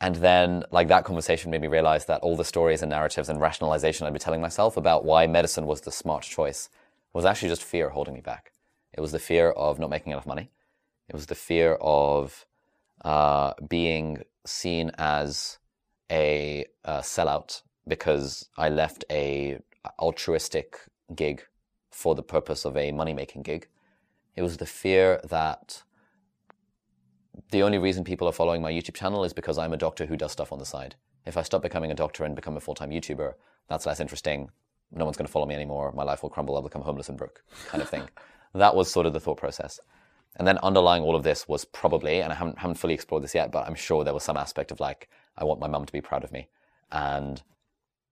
And 0.00 0.16
then, 0.16 0.64
like, 0.70 0.88
that 0.88 1.04
conversation 1.04 1.50
made 1.50 1.62
me 1.62 1.68
realize 1.68 2.04
that 2.04 2.20
all 2.20 2.36
the 2.36 2.44
stories 2.44 2.82
and 2.82 2.90
narratives 2.90 3.28
and 3.28 3.40
rationalization 3.40 4.06
I'd 4.06 4.12
be 4.12 4.18
telling 4.18 4.42
myself 4.42 4.76
about 4.76 5.04
why 5.04 5.26
medicine 5.26 5.66
was 5.66 5.80
the 5.80 5.92
smart 5.92 6.22
choice 6.22 6.68
was 7.12 7.24
actually 7.24 7.48
just 7.48 7.62
fear 7.64 7.90
holding 7.90 8.14
me 8.14 8.20
back. 8.20 8.52
It 8.92 9.00
was 9.00 9.12
the 9.12 9.18
fear 9.18 9.50
of 9.50 9.78
not 9.78 9.90
making 9.90 10.12
enough 10.12 10.26
money. 10.26 10.50
It 11.08 11.14
was 11.14 11.26
the 11.26 11.34
fear 11.34 11.74
of 11.80 12.44
uh, 13.04 13.54
being 13.68 14.22
seen 14.44 14.90
as 14.98 15.58
a, 16.10 16.66
uh 16.84 17.00
sellout 17.00 17.62
because 17.88 18.48
I 18.56 18.68
left 18.68 19.04
a 19.10 19.58
altruistic 19.98 20.78
gig 21.14 21.42
for 21.90 22.14
the 22.14 22.22
purpose 22.22 22.64
of 22.64 22.76
a 22.76 22.92
money 22.92 23.14
making 23.14 23.42
gig. 23.42 23.68
It 24.34 24.42
was 24.42 24.58
the 24.58 24.66
fear 24.66 25.20
that 25.24 25.82
the 27.50 27.62
only 27.62 27.78
reason 27.78 28.04
people 28.04 28.28
are 28.28 28.32
following 28.32 28.62
my 28.62 28.72
YouTube 28.72 28.94
channel 28.94 29.24
is 29.24 29.32
because 29.32 29.58
I'm 29.58 29.72
a 29.72 29.76
doctor 29.76 30.06
who 30.06 30.16
does 30.16 30.32
stuff 30.32 30.52
on 30.52 30.58
the 30.58 30.64
side. 30.64 30.96
If 31.24 31.36
I 31.36 31.42
stop 31.42 31.62
becoming 31.62 31.90
a 31.90 31.94
doctor 31.94 32.24
and 32.24 32.34
become 32.34 32.56
a 32.56 32.60
full 32.60 32.74
time 32.74 32.90
YouTuber, 32.90 33.34
that's 33.68 33.86
less 33.86 34.00
interesting. 34.00 34.50
No 34.92 35.04
one's 35.04 35.16
going 35.16 35.26
to 35.26 35.32
follow 35.32 35.46
me 35.46 35.54
anymore. 35.54 35.92
My 35.92 36.04
life 36.04 36.22
will 36.22 36.30
crumble. 36.30 36.56
I'll 36.56 36.62
become 36.62 36.82
homeless 36.82 37.08
and 37.08 37.18
broke, 37.18 37.42
kind 37.68 37.82
of 37.82 37.88
thing. 37.88 38.08
that 38.54 38.74
was 38.74 38.90
sort 38.90 39.06
of 39.06 39.12
the 39.12 39.20
thought 39.20 39.38
process. 39.38 39.80
And 40.36 40.46
then 40.46 40.58
underlying 40.58 41.02
all 41.02 41.16
of 41.16 41.22
this 41.22 41.48
was 41.48 41.64
probably, 41.64 42.20
and 42.20 42.32
I 42.32 42.36
haven't, 42.36 42.58
haven't 42.58 42.76
fully 42.76 42.94
explored 42.94 43.24
this 43.24 43.34
yet, 43.34 43.50
but 43.50 43.66
I'm 43.66 43.74
sure 43.74 44.04
there 44.04 44.14
was 44.14 44.22
some 44.22 44.36
aspect 44.36 44.70
of 44.70 44.80
like, 44.80 45.08
I 45.36 45.44
want 45.44 45.60
my 45.60 45.66
mum 45.66 45.86
to 45.86 45.92
be 45.92 46.00
proud 46.00 46.24
of 46.24 46.32
me. 46.32 46.48
And 46.92 47.42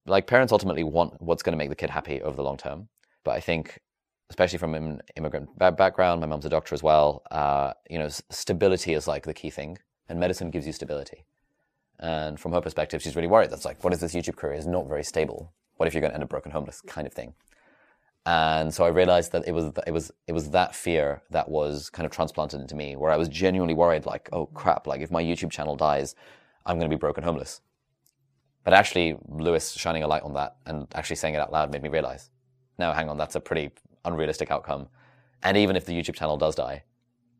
like 0.07 0.27
parents 0.27 0.53
ultimately 0.53 0.85
want 0.85 1.21
what's 1.21 1.43
going 1.43 1.53
to 1.53 1.59
make 1.59 1.69
the 1.69 1.77
kid 1.77 1.91
happy 1.91 2.23
over 2.23 2.37
the 2.37 2.43
long 2.43 2.57
term. 2.57 2.89
But 3.25 3.33
I 3.33 3.41
think, 3.41 3.81
especially 4.35 4.59
from 4.59 4.75
an 4.75 5.01
immigrant 5.15 5.49
background, 5.57 6.21
my 6.21 6.27
mom's 6.27 6.45
a 6.45 6.49
doctor 6.49 6.75
as 6.75 6.83
well. 6.83 7.23
Uh, 7.31 7.73
you 7.89 8.01
know, 8.01 8.09
stability 8.31 8.93
is 8.93 9.07
like 9.07 9.23
the 9.23 9.33
key 9.33 9.49
thing, 9.49 9.79
and 10.09 10.19
medicine 10.19 10.51
gives 10.51 10.67
you 10.67 10.73
stability. 10.73 11.25
And 12.01 12.41
from 12.41 12.51
her 12.51 12.61
perspective, 12.61 13.01
she's 13.01 13.15
really 13.15 13.29
worried. 13.29 13.51
That's 13.51 13.65
like, 13.65 13.85
what 13.85 13.93
is 13.93 14.01
this 14.01 14.13
YouTube 14.13 14.35
career? 14.35 14.55
is 14.55 14.67
not 14.67 14.89
very 14.89 15.05
stable. 15.05 15.53
What 15.77 15.87
if 15.87 15.95
you're 15.95 16.01
going 16.01 16.11
to 16.11 16.17
end 16.17 16.25
up 16.25 16.31
broken 16.31 16.51
homeless, 16.51 16.81
kind 16.81 17.07
of 17.07 17.13
thing. 17.13 17.35
And 18.27 18.75
so 18.75 18.85
I 18.85 18.89
realized 18.89 19.31
that 19.31 19.47
it 19.47 19.53
was 19.53 19.71
it 19.87 19.93
was 19.93 20.11
it 20.27 20.33
was 20.33 20.51
that 20.51 20.75
fear 20.75 21.23
that 21.31 21.49
was 21.49 21.89
kind 21.89 22.05
of 22.05 22.11
transplanted 22.11 22.61
into 22.61 22.75
me, 22.75 22.97
where 22.97 23.13
I 23.13 23.17
was 23.17 23.29
genuinely 23.29 23.75
worried, 23.75 24.05
like, 24.05 24.29
oh 24.33 24.47
crap, 24.47 24.89
like 24.89 25.01
if 25.01 25.13
my 25.13 25.23
YouTube 25.23 25.53
channel 25.53 25.77
dies, 25.77 26.17
I'm 26.67 26.79
going 26.79 26.91
to 26.91 26.97
be 26.97 26.99
broken 27.07 27.23
homeless. 27.23 27.61
But 28.65 28.75
actually, 28.75 29.17
Lewis 29.29 29.75
shining 29.75 30.03
a 30.03 30.09
light 30.09 30.25
on 30.25 30.33
that 30.35 30.57
and 30.67 30.89
actually 30.93 31.17
saying 31.17 31.35
it 31.35 31.41
out 31.41 31.53
loud 31.53 31.71
made 31.71 31.83
me 31.85 31.89
realize, 31.89 32.31
no, 32.81 32.93
hang 32.93 33.09
on, 33.09 33.17
that's 33.17 33.37
a 33.37 33.41
pretty 33.41 33.71
unrealistic 34.05 34.51
outcome. 34.51 34.89
And 35.43 35.57
even 35.57 35.77
if 35.77 35.85
the 35.85 35.93
YouTube 35.93 36.15
channel 36.15 36.37
does 36.37 36.55
die, 36.55 36.85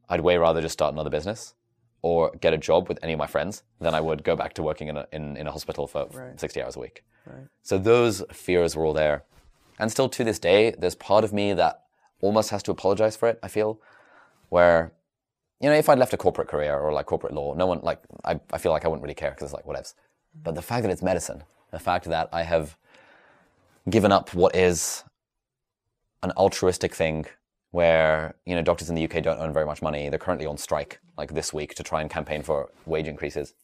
I'd 0.09 0.21
way 0.21 0.37
rather 0.37 0.61
just 0.61 0.75
start 0.75 0.93
another 0.93 1.11
business 1.11 1.55
or 2.03 2.31
get 2.41 2.53
a 2.53 2.59
job 2.59 2.89
with 2.89 2.99
any 3.03 3.15
of 3.15 3.19
my 3.19 3.27
friends 3.27 3.63
than 3.81 3.95
I 3.95 4.01
would 4.01 4.23
go 4.23 4.37
back 4.37 4.53
to 4.55 4.63
working 4.63 4.89
in 4.89 4.99
a, 4.99 5.07
in, 5.13 5.37
in 5.39 5.47
a 5.47 5.51
hospital 5.51 5.87
for 5.87 6.07
right. 6.13 6.39
60 6.39 6.63
hours 6.63 6.77
a 6.77 6.81
week. 6.81 7.03
Right. 7.27 7.47
So 7.63 7.79
those 7.79 8.23
fears 8.31 8.77
were 8.77 8.85
all 8.85 8.93
there. 8.93 9.25
And 9.79 9.91
still 9.91 10.09
to 10.11 10.23
this 10.23 10.39
day, 10.39 10.75
there's 10.79 10.95
part 10.95 11.25
of 11.25 11.33
me 11.33 11.55
that 11.55 11.85
almost 12.21 12.51
has 12.51 12.63
to 12.65 12.71
apologize 12.71 13.17
for 13.17 13.29
it, 13.29 13.39
I 13.43 13.49
feel, 13.49 13.81
where, 14.51 14.93
you 15.61 15.71
know, 15.71 15.75
if 15.75 15.89
I'd 15.89 15.99
left 15.99 16.13
a 16.13 16.19
corporate 16.19 16.49
career 16.49 16.79
or 16.79 16.93
like 16.93 17.07
corporate 17.07 17.33
law, 17.33 17.55
no 17.55 17.67
one, 17.67 17.81
like, 17.83 18.03
I, 18.25 18.39
I 18.53 18.59
feel 18.59 18.71
like 18.71 18.85
I 18.85 18.89
wouldn't 18.89 19.03
really 19.03 19.15
care 19.15 19.31
because 19.31 19.45
it's 19.45 19.55
like, 19.55 19.65
whatevs. 19.65 19.95
But 20.43 20.55
the 20.55 20.63
fact 20.63 20.83
that 20.83 20.93
it's 20.93 21.03
medicine, 21.03 21.43
the 21.71 21.79
fact 21.79 22.05
that 22.07 22.29
I 22.33 22.43
have 22.43 22.77
given 23.89 24.13
up 24.13 24.35
what 24.35 24.55
is 24.55 25.05
an 26.25 26.33
altruistic 26.33 26.95
thing 26.95 27.27
where 27.71 28.35
you 28.47 28.55
know 28.55 28.63
doctors 28.63 28.89
in 28.89 28.95
the 28.95 29.05
UK 29.05 29.23
don't 29.23 29.39
earn 29.39 29.53
very 29.53 29.67
much 29.67 29.83
money. 29.83 30.09
They're 30.09 30.19
currently 30.19 30.47
on 30.47 30.57
strike, 30.57 31.01
like 31.17 31.35
this 31.35 31.53
week, 31.53 31.75
to 31.77 31.83
try 31.83 32.01
and 32.01 32.11
campaign 32.11 32.43
for 32.43 32.71
wage 32.87 33.07
increases. 33.07 33.55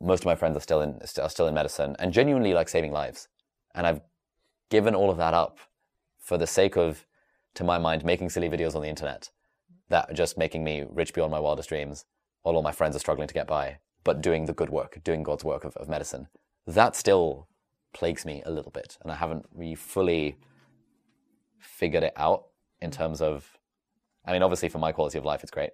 Most 0.00 0.20
of 0.20 0.26
my 0.26 0.36
friends 0.36 0.56
are 0.56 0.60
still 0.60 0.80
in 0.80 1.00
are 1.22 1.28
still 1.28 1.48
in 1.48 1.54
medicine 1.54 1.96
and 1.98 2.12
genuinely 2.12 2.54
like 2.54 2.68
saving 2.68 2.92
lives. 2.92 3.28
And 3.74 3.86
I've 3.86 4.00
given 4.70 4.94
all 4.94 5.10
of 5.10 5.18
that 5.18 5.34
up 5.34 5.58
for 6.18 6.38
the 6.38 6.46
sake 6.46 6.76
of, 6.76 7.04
to 7.54 7.64
my 7.64 7.78
mind, 7.78 8.04
making 8.04 8.30
silly 8.30 8.48
videos 8.48 8.74
on 8.74 8.82
the 8.82 8.88
internet 8.88 9.30
that 9.88 10.10
are 10.10 10.14
just 10.14 10.38
making 10.38 10.64
me 10.64 10.84
rich 10.88 11.12
beyond 11.12 11.30
my 11.30 11.38
wildest 11.38 11.68
dreams, 11.68 12.04
while 12.42 12.56
all 12.56 12.62
my 12.62 12.72
friends 12.72 12.96
are 12.96 13.00
struggling 13.00 13.28
to 13.28 13.34
get 13.34 13.46
by 13.46 13.78
but 14.06 14.22
doing 14.22 14.46
the 14.46 14.52
good 14.52 14.70
work, 14.70 15.00
doing 15.02 15.24
God's 15.24 15.42
work 15.42 15.64
of, 15.64 15.76
of 15.76 15.88
medicine. 15.88 16.28
That 16.64 16.94
still 16.94 17.48
plagues 17.92 18.24
me 18.24 18.40
a 18.46 18.52
little 18.52 18.70
bit, 18.70 18.96
and 19.02 19.10
I 19.10 19.16
haven't 19.16 19.46
really 19.52 19.74
fully 19.74 20.36
figured 21.66 22.02
it 22.02 22.12
out 22.16 22.46
in 22.80 22.90
terms 22.90 23.20
of. 23.20 23.58
I 24.24 24.32
mean, 24.32 24.42
obviously, 24.42 24.68
for 24.68 24.78
my 24.78 24.92
quality 24.92 25.18
of 25.18 25.24
life, 25.24 25.42
it's 25.42 25.52
great, 25.52 25.70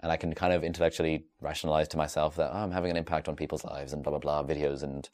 and 0.00 0.12
I 0.12 0.16
can 0.16 0.32
kind 0.34 0.52
of 0.52 0.62
intellectually 0.62 1.26
rationalize 1.40 1.88
to 1.88 1.96
myself 1.96 2.36
that 2.36 2.50
oh, 2.52 2.58
I'm 2.58 2.70
having 2.70 2.90
an 2.90 2.96
impact 2.96 3.28
on 3.28 3.36
people's 3.36 3.64
lives 3.64 3.92
and 3.92 4.02
blah 4.02 4.16
blah 4.16 4.42
blah, 4.42 4.54
videos 4.54 4.82
and 4.82 5.08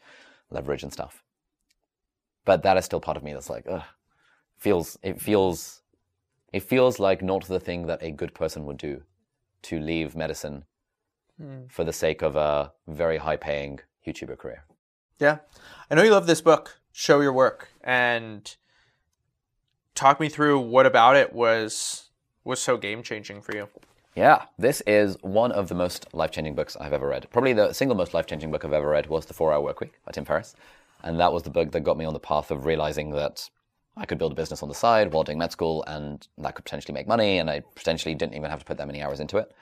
leverage 0.50 0.82
and 0.82 0.92
stuff. 0.92 1.22
But 2.44 2.62
that 2.64 2.76
is 2.76 2.84
still 2.84 3.00
part 3.00 3.16
of 3.16 3.22
me 3.22 3.32
that's 3.32 3.48
like, 3.50 3.66
ugh, 3.68 3.84
feels 4.58 4.98
it 5.02 5.20
feels 5.20 5.82
it 6.52 6.62
feels 6.62 6.98
like 6.98 7.22
not 7.22 7.46
the 7.46 7.60
thing 7.60 7.86
that 7.86 8.02
a 8.02 8.10
good 8.10 8.34
person 8.34 8.66
would 8.66 8.76
do 8.76 9.02
to 9.62 9.80
leave 9.80 10.14
medicine 10.14 10.64
mm. 11.40 11.70
for 11.70 11.84
the 11.84 11.92
sake 11.92 12.22
of 12.22 12.36
a 12.36 12.72
very 12.86 13.18
high 13.18 13.36
paying 13.36 13.80
YouTuber 14.06 14.38
career. 14.38 14.64
Yeah. 15.18 15.38
I 15.90 15.94
know 15.94 16.02
you 16.02 16.10
love 16.10 16.26
this 16.26 16.40
book, 16.40 16.80
Show 16.92 17.20
Your 17.20 17.32
Work, 17.32 17.68
and 17.82 18.56
talk 19.94 20.20
me 20.20 20.28
through 20.28 20.60
what 20.60 20.86
about 20.86 21.16
it 21.16 21.32
was 21.32 22.10
was 22.44 22.60
so 22.60 22.76
game 22.76 23.02
changing 23.02 23.40
for 23.40 23.54
you. 23.54 23.68
Yeah, 24.14 24.44
this 24.58 24.82
is 24.86 25.16
one 25.22 25.52
of 25.52 25.68
the 25.68 25.74
most 25.74 26.12
life 26.12 26.32
changing 26.32 26.54
books 26.54 26.76
I've 26.78 26.92
ever 26.92 27.08
read. 27.08 27.28
Probably 27.30 27.54
the 27.54 27.72
single 27.72 27.96
most 27.96 28.12
life 28.12 28.26
changing 28.26 28.50
book 28.50 28.64
I've 28.64 28.72
ever 28.72 28.88
read 28.88 29.06
was 29.06 29.26
The 29.26 29.34
Four 29.34 29.52
Hour 29.52 29.62
Work 29.62 29.80
Week 29.80 29.94
by 30.04 30.12
Tim 30.12 30.24
Ferriss. 30.24 30.54
And 31.02 31.18
that 31.18 31.32
was 31.32 31.44
the 31.44 31.50
book 31.50 31.72
that 31.72 31.80
got 31.80 31.96
me 31.96 32.04
on 32.04 32.12
the 32.12 32.20
path 32.20 32.50
of 32.50 32.66
realizing 32.66 33.10
that 33.12 33.48
I 33.96 34.04
could 34.04 34.18
build 34.18 34.32
a 34.32 34.34
business 34.34 34.62
on 34.62 34.68
the 34.68 34.74
side 34.74 35.12
while 35.12 35.24
doing 35.24 35.38
med 35.38 35.52
school 35.52 35.82
and 35.86 36.26
that 36.38 36.54
could 36.54 36.64
potentially 36.64 36.94
make 36.94 37.08
money 37.08 37.38
and 37.38 37.50
I 37.50 37.60
potentially 37.74 38.14
didn't 38.14 38.34
even 38.34 38.50
have 38.50 38.58
to 38.58 38.64
put 38.64 38.76
that 38.78 38.86
many 38.86 39.02
hours 39.02 39.20
into 39.20 39.38
it. 39.38 39.52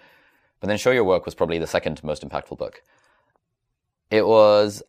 But 0.61 0.67
then 0.69 0.79
Show 0.79 0.91
Your 0.91 1.05
Work 1.05 1.25
was 1.25 1.35
probably 1.35 1.59
the 1.59 1.67
second 1.67 2.03
most 2.03 2.27
impactful 2.29 2.59
book. 2.59 2.83
It 4.11 4.27
was 4.27 4.83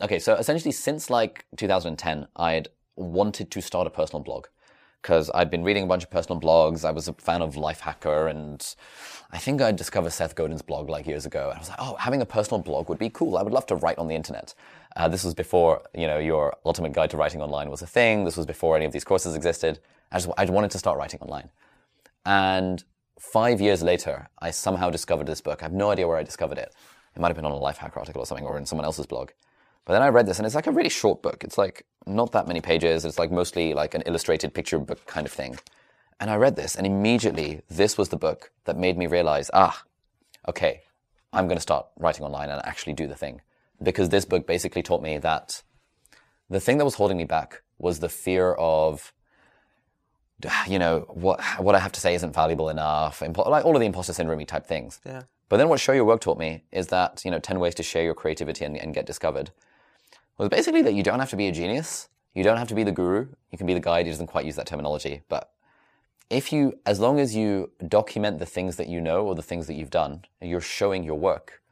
okay. 0.00 0.18
So 0.18 0.34
essentially, 0.34 0.72
since 0.72 1.10
like 1.10 1.46
2010, 1.56 2.28
I'd 2.36 2.68
wanted 2.96 3.50
to 3.50 3.60
start 3.60 3.86
a 3.86 3.90
personal 3.90 4.22
blog 4.22 4.46
because 5.02 5.30
I'd 5.34 5.50
been 5.50 5.64
reading 5.64 5.84
a 5.84 5.86
bunch 5.86 6.04
of 6.04 6.10
personal 6.10 6.40
blogs. 6.40 6.84
I 6.84 6.90
was 6.90 7.08
a 7.08 7.12
fan 7.14 7.42
of 7.42 7.54
Lifehacker, 7.54 8.30
and 8.30 8.74
I 9.30 9.38
think 9.38 9.62
I 9.62 9.72
discovered 9.72 10.10
Seth 10.10 10.34
Godin's 10.34 10.62
blog 10.62 10.88
like 10.88 11.06
years 11.06 11.26
ago. 11.26 11.52
I 11.54 11.58
was 11.58 11.68
like, 11.68 11.78
oh, 11.80 11.96
having 11.96 12.20
a 12.20 12.26
personal 12.26 12.60
blog 12.60 12.88
would 12.88 12.98
be 12.98 13.10
cool. 13.10 13.38
I 13.38 13.42
would 13.42 13.52
love 13.52 13.66
to 13.66 13.76
write 13.76 13.98
on 13.98 14.08
the 14.08 14.14
internet. 14.14 14.54
Uh, 14.96 15.08
this 15.08 15.24
was 15.24 15.34
before 15.34 15.82
you 15.94 16.06
know 16.06 16.18
your 16.18 16.56
ultimate 16.64 16.92
guide 16.92 17.10
to 17.10 17.16
writing 17.16 17.40
online 17.40 17.70
was 17.70 17.82
a 17.82 17.86
thing. 17.86 18.24
This 18.24 18.36
was 18.36 18.46
before 18.46 18.76
any 18.76 18.84
of 18.84 18.92
these 18.92 19.04
courses 19.04 19.34
existed. 19.34 19.80
I 20.10 20.18
just 20.18 20.30
I 20.36 20.44
wanted 20.46 20.70
to 20.72 20.78
start 20.78 20.98
writing 20.98 21.20
online, 21.20 21.50
and 22.26 22.82
five 23.18 23.60
years 23.60 23.82
later, 23.82 24.28
I 24.38 24.50
somehow 24.50 24.90
discovered 24.90 25.26
this 25.26 25.40
book. 25.40 25.62
I 25.62 25.66
have 25.66 25.72
no 25.72 25.90
idea 25.90 26.08
where 26.08 26.16
I 26.16 26.22
discovered 26.22 26.58
it. 26.58 26.74
It 27.14 27.20
might 27.20 27.28
have 27.28 27.36
been 27.36 27.44
on 27.44 27.52
a 27.52 27.56
Lifehacker 27.56 27.96
article 27.96 28.22
or 28.22 28.26
something, 28.26 28.46
or 28.46 28.58
in 28.58 28.66
someone 28.66 28.84
else's 28.84 29.06
blog. 29.06 29.30
But 29.88 29.94
then 29.94 30.02
I 30.02 30.08
read 30.08 30.26
this, 30.26 30.38
and 30.38 30.44
it's 30.44 30.54
like 30.54 30.66
a 30.66 30.70
really 30.70 30.90
short 30.90 31.22
book. 31.22 31.42
It's 31.42 31.56
like 31.56 31.86
not 32.06 32.32
that 32.32 32.46
many 32.46 32.60
pages. 32.60 33.06
It's 33.06 33.18
like 33.18 33.32
mostly 33.32 33.72
like 33.72 33.94
an 33.94 34.02
illustrated 34.02 34.52
picture 34.52 34.78
book 34.78 35.06
kind 35.06 35.26
of 35.26 35.32
thing. 35.32 35.58
And 36.20 36.28
I 36.28 36.36
read 36.36 36.56
this, 36.56 36.76
and 36.76 36.86
immediately 36.86 37.62
this 37.70 37.96
was 37.96 38.10
the 38.10 38.18
book 38.18 38.50
that 38.66 38.76
made 38.76 38.98
me 38.98 39.06
realize, 39.06 39.50
ah, 39.54 39.82
okay, 40.46 40.82
I'm 41.32 41.46
going 41.46 41.56
to 41.56 41.62
start 41.62 41.86
writing 41.98 42.22
online 42.22 42.50
and 42.50 42.60
actually 42.66 42.92
do 42.92 43.06
the 43.06 43.14
thing. 43.14 43.40
Because 43.82 44.10
this 44.10 44.26
book 44.26 44.46
basically 44.46 44.82
taught 44.82 45.02
me 45.02 45.16
that 45.16 45.62
the 46.50 46.60
thing 46.60 46.76
that 46.76 46.84
was 46.84 46.96
holding 46.96 47.16
me 47.16 47.24
back 47.24 47.62
was 47.78 48.00
the 48.00 48.10
fear 48.10 48.52
of 48.58 49.14
you 50.66 50.78
know, 50.78 51.06
what 51.08 51.42
what 51.58 51.74
I 51.74 51.78
have 51.78 51.92
to 51.92 52.00
say 52.00 52.14
isn't 52.14 52.34
valuable 52.34 52.68
enough, 52.68 53.22
like 53.22 53.64
all 53.64 53.74
of 53.74 53.80
the 53.80 53.86
imposter 53.86 54.12
syndrome 54.12 54.44
type 54.44 54.66
things. 54.66 55.00
Yeah. 55.06 55.22
But 55.48 55.56
then 55.56 55.70
what 55.70 55.80
Show 55.80 55.92
Your 55.92 56.04
Work 56.04 56.20
taught 56.20 56.38
me 56.38 56.64
is 56.72 56.88
that, 56.88 57.24
you 57.24 57.30
know, 57.30 57.38
10 57.38 57.58
ways 57.58 57.74
to 57.76 57.82
share 57.82 58.04
your 58.04 58.14
creativity 58.14 58.66
and, 58.66 58.76
and 58.76 58.92
get 58.92 59.06
discovered 59.06 59.50
was 60.38 60.48
basically 60.48 60.82
that 60.82 60.94
you 60.94 61.02
don't 61.02 61.18
have 61.18 61.30
to 61.30 61.36
be 61.36 61.48
a 61.48 61.52
genius. 61.52 62.08
You 62.34 62.44
don't 62.44 62.56
have 62.56 62.68
to 62.68 62.74
be 62.74 62.84
the 62.84 62.92
guru. 62.92 63.26
You 63.50 63.58
can 63.58 63.66
be 63.66 63.74
the 63.74 63.80
guide. 63.80 64.06
He 64.06 64.12
doesn't 64.12 64.28
quite 64.28 64.46
use 64.46 64.56
that 64.56 64.66
terminology. 64.66 65.22
But 65.28 65.50
if 66.30 66.52
you, 66.52 66.78
as 66.86 67.00
long 67.00 67.18
as 67.18 67.34
you 67.34 67.72
document 67.88 68.38
the 68.38 68.46
things 68.46 68.76
that 68.76 68.88
you 68.88 69.00
know 69.00 69.26
or 69.26 69.34
the 69.34 69.42
things 69.42 69.66
that 69.66 69.74
you've 69.74 69.90
done, 69.90 70.24
you're 70.40 70.60
showing 70.60 71.02
your 71.02 71.18
work, 71.18 71.62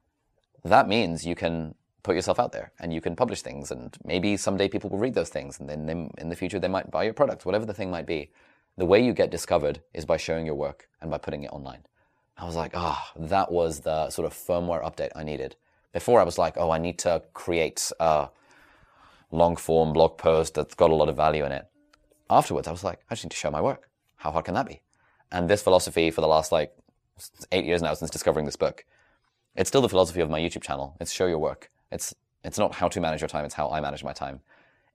that 0.64 0.88
means 0.88 1.24
you 1.24 1.34
can 1.34 1.74
put 2.02 2.16
yourself 2.16 2.40
out 2.40 2.52
there 2.52 2.72
and 2.80 2.92
you 2.92 3.00
can 3.00 3.14
publish 3.14 3.42
things. 3.42 3.70
And 3.70 3.96
maybe 4.04 4.36
someday 4.36 4.68
people 4.68 4.90
will 4.90 4.98
read 4.98 5.14
those 5.14 5.28
things 5.28 5.60
and 5.60 5.68
then 5.68 5.86
they, 5.86 6.22
in 6.22 6.28
the 6.28 6.36
future 6.36 6.58
they 6.58 6.68
might 6.68 6.90
buy 6.90 7.04
your 7.04 7.12
product, 7.12 7.46
whatever 7.46 7.66
the 7.66 7.74
thing 7.74 7.90
might 7.90 8.06
be. 8.06 8.30
The 8.78 8.84
way 8.86 9.02
you 9.04 9.12
get 9.12 9.30
discovered 9.30 9.80
is 9.94 10.04
by 10.04 10.16
showing 10.16 10.44
your 10.44 10.54
work 10.54 10.88
and 11.00 11.10
by 11.10 11.18
putting 11.18 11.44
it 11.44 11.52
online. 11.52 11.80
I 12.36 12.44
was 12.44 12.56
like, 12.56 12.72
ah, 12.74 13.12
oh, 13.16 13.26
that 13.26 13.50
was 13.50 13.80
the 13.80 14.10
sort 14.10 14.26
of 14.26 14.34
firmware 14.34 14.84
update 14.84 15.10
I 15.16 15.24
needed. 15.24 15.56
Before 15.92 16.20
I 16.20 16.24
was 16.24 16.36
like, 16.36 16.54
oh, 16.58 16.70
I 16.70 16.78
need 16.78 16.98
to 17.00 17.22
create 17.32 17.90
a 17.98 18.28
long 19.30 19.56
form 19.56 19.92
blog 19.92 20.18
post 20.18 20.54
that's 20.54 20.74
got 20.74 20.90
a 20.90 20.94
lot 20.94 21.08
of 21.08 21.16
value 21.16 21.44
in 21.44 21.52
it. 21.52 21.66
Afterwards, 22.28 22.68
I 22.68 22.72
was 22.72 22.84
like, 22.84 23.00
I 23.10 23.14
just 23.14 23.24
need 23.24 23.30
to 23.30 23.36
show 23.36 23.50
my 23.50 23.60
work. 23.60 23.88
How 24.16 24.32
hard 24.32 24.44
can 24.44 24.54
that 24.54 24.66
be? 24.66 24.82
And 25.30 25.48
this 25.48 25.62
philosophy 25.62 26.10
for 26.10 26.20
the 26.20 26.28
last 26.28 26.52
like 26.52 26.74
eight 27.52 27.64
years 27.64 27.82
now 27.82 27.94
since 27.94 28.10
discovering 28.10 28.46
this 28.46 28.56
book, 28.56 28.84
it's 29.54 29.68
still 29.68 29.82
the 29.82 29.88
philosophy 29.88 30.20
of 30.20 30.30
my 30.30 30.40
YouTube 30.40 30.62
channel. 30.62 30.96
It's 31.00 31.12
show 31.12 31.26
your 31.26 31.38
work. 31.38 31.70
It's 31.90 32.14
it's 32.44 32.58
not 32.58 32.74
how 32.74 32.88
to 32.88 33.00
manage 33.00 33.20
your 33.20 33.28
time. 33.28 33.44
It's 33.44 33.54
how 33.54 33.68
I 33.70 33.80
manage 33.80 34.04
my 34.04 34.12
time. 34.12 34.40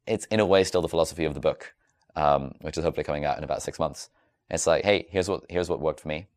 It's 0.08 0.26
in 0.26 0.40
a 0.40 0.46
way 0.46 0.64
still 0.64 0.82
the 0.82 0.88
philosophy 0.88 1.26
of 1.26 1.34
the 1.34 1.40
book 1.40 1.74
um, 2.16 2.54
which 2.62 2.78
is 2.78 2.84
hopefully 2.84 3.04
coming 3.04 3.26
out 3.26 3.38
in 3.38 3.44
about 3.44 3.62
six 3.62 3.80
months. 3.80 4.10
It's 4.50 4.68
like, 4.68 4.84
hey, 4.84 5.08
here's 5.10 5.30
what 5.30 5.44
here's 5.50 5.70
what 5.70 5.80
worked 5.80 6.02
for 6.02 6.08
me, 6.08 6.28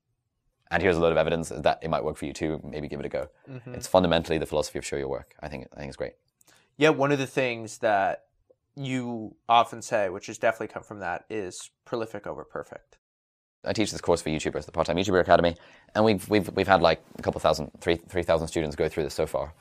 and 0.71 0.83
here's 0.83 0.97
a 0.97 1.01
load 1.01 1.13
of 1.13 1.19
evidence 1.19 1.49
that 1.49 1.81
it 1.83 1.89
might 1.89 2.05
work 2.05 2.17
for 2.17 2.27
you 2.27 2.33
too. 2.33 2.61
Maybe 2.63 2.89
give 2.89 3.01
it 3.01 3.07
a 3.07 3.09
go. 3.09 3.29
Mm-hmm. 3.51 3.75
It's 3.75 3.87
fundamentally 3.87 4.39
the 4.39 4.47
philosophy 4.47 4.79
of 4.79 4.87
show 4.87 4.97
your 4.97 5.09
work. 5.09 5.35
I 5.41 5.49
think 5.49 5.67
I 5.73 5.77
think 5.77 5.89
it's 5.89 5.97
great. 5.97 6.15
Yeah, 6.77 6.91
one 6.91 7.13
of 7.13 7.19
the 7.19 7.27
things 7.27 7.79
that 7.79 8.25
you 8.77 9.37
often 9.49 9.83
say, 9.83 10.09
which 10.09 10.27
has 10.27 10.39
definitely 10.39 10.69
come 10.69 10.83
from 10.83 11.01
that, 11.01 11.25
is 11.31 11.71
prolific 11.85 12.27
over 12.27 12.45
perfect. 12.45 12.99
I 13.65 13.73
teach 13.73 13.93
this 13.93 14.01
course 14.01 14.21
for 14.21 14.29
YouTubers, 14.31 14.67
the 14.67 14.73
Part-Time 14.73 14.97
YouTuber 14.97 15.21
Academy, 15.21 15.57
and 15.95 16.05
we've 16.05 16.29
we've 16.29 16.49
we've 16.55 16.69
had 16.69 16.83
like 16.83 17.03
a 17.19 17.23
couple 17.23 17.41
thousand, 17.41 17.71
three 17.81 17.97
three 17.97 18.23
thousand 18.23 18.49
students 18.49 18.77
go 18.77 18.89
through 18.89 19.05
this 19.05 19.15
so 19.15 19.27
far. 19.27 19.55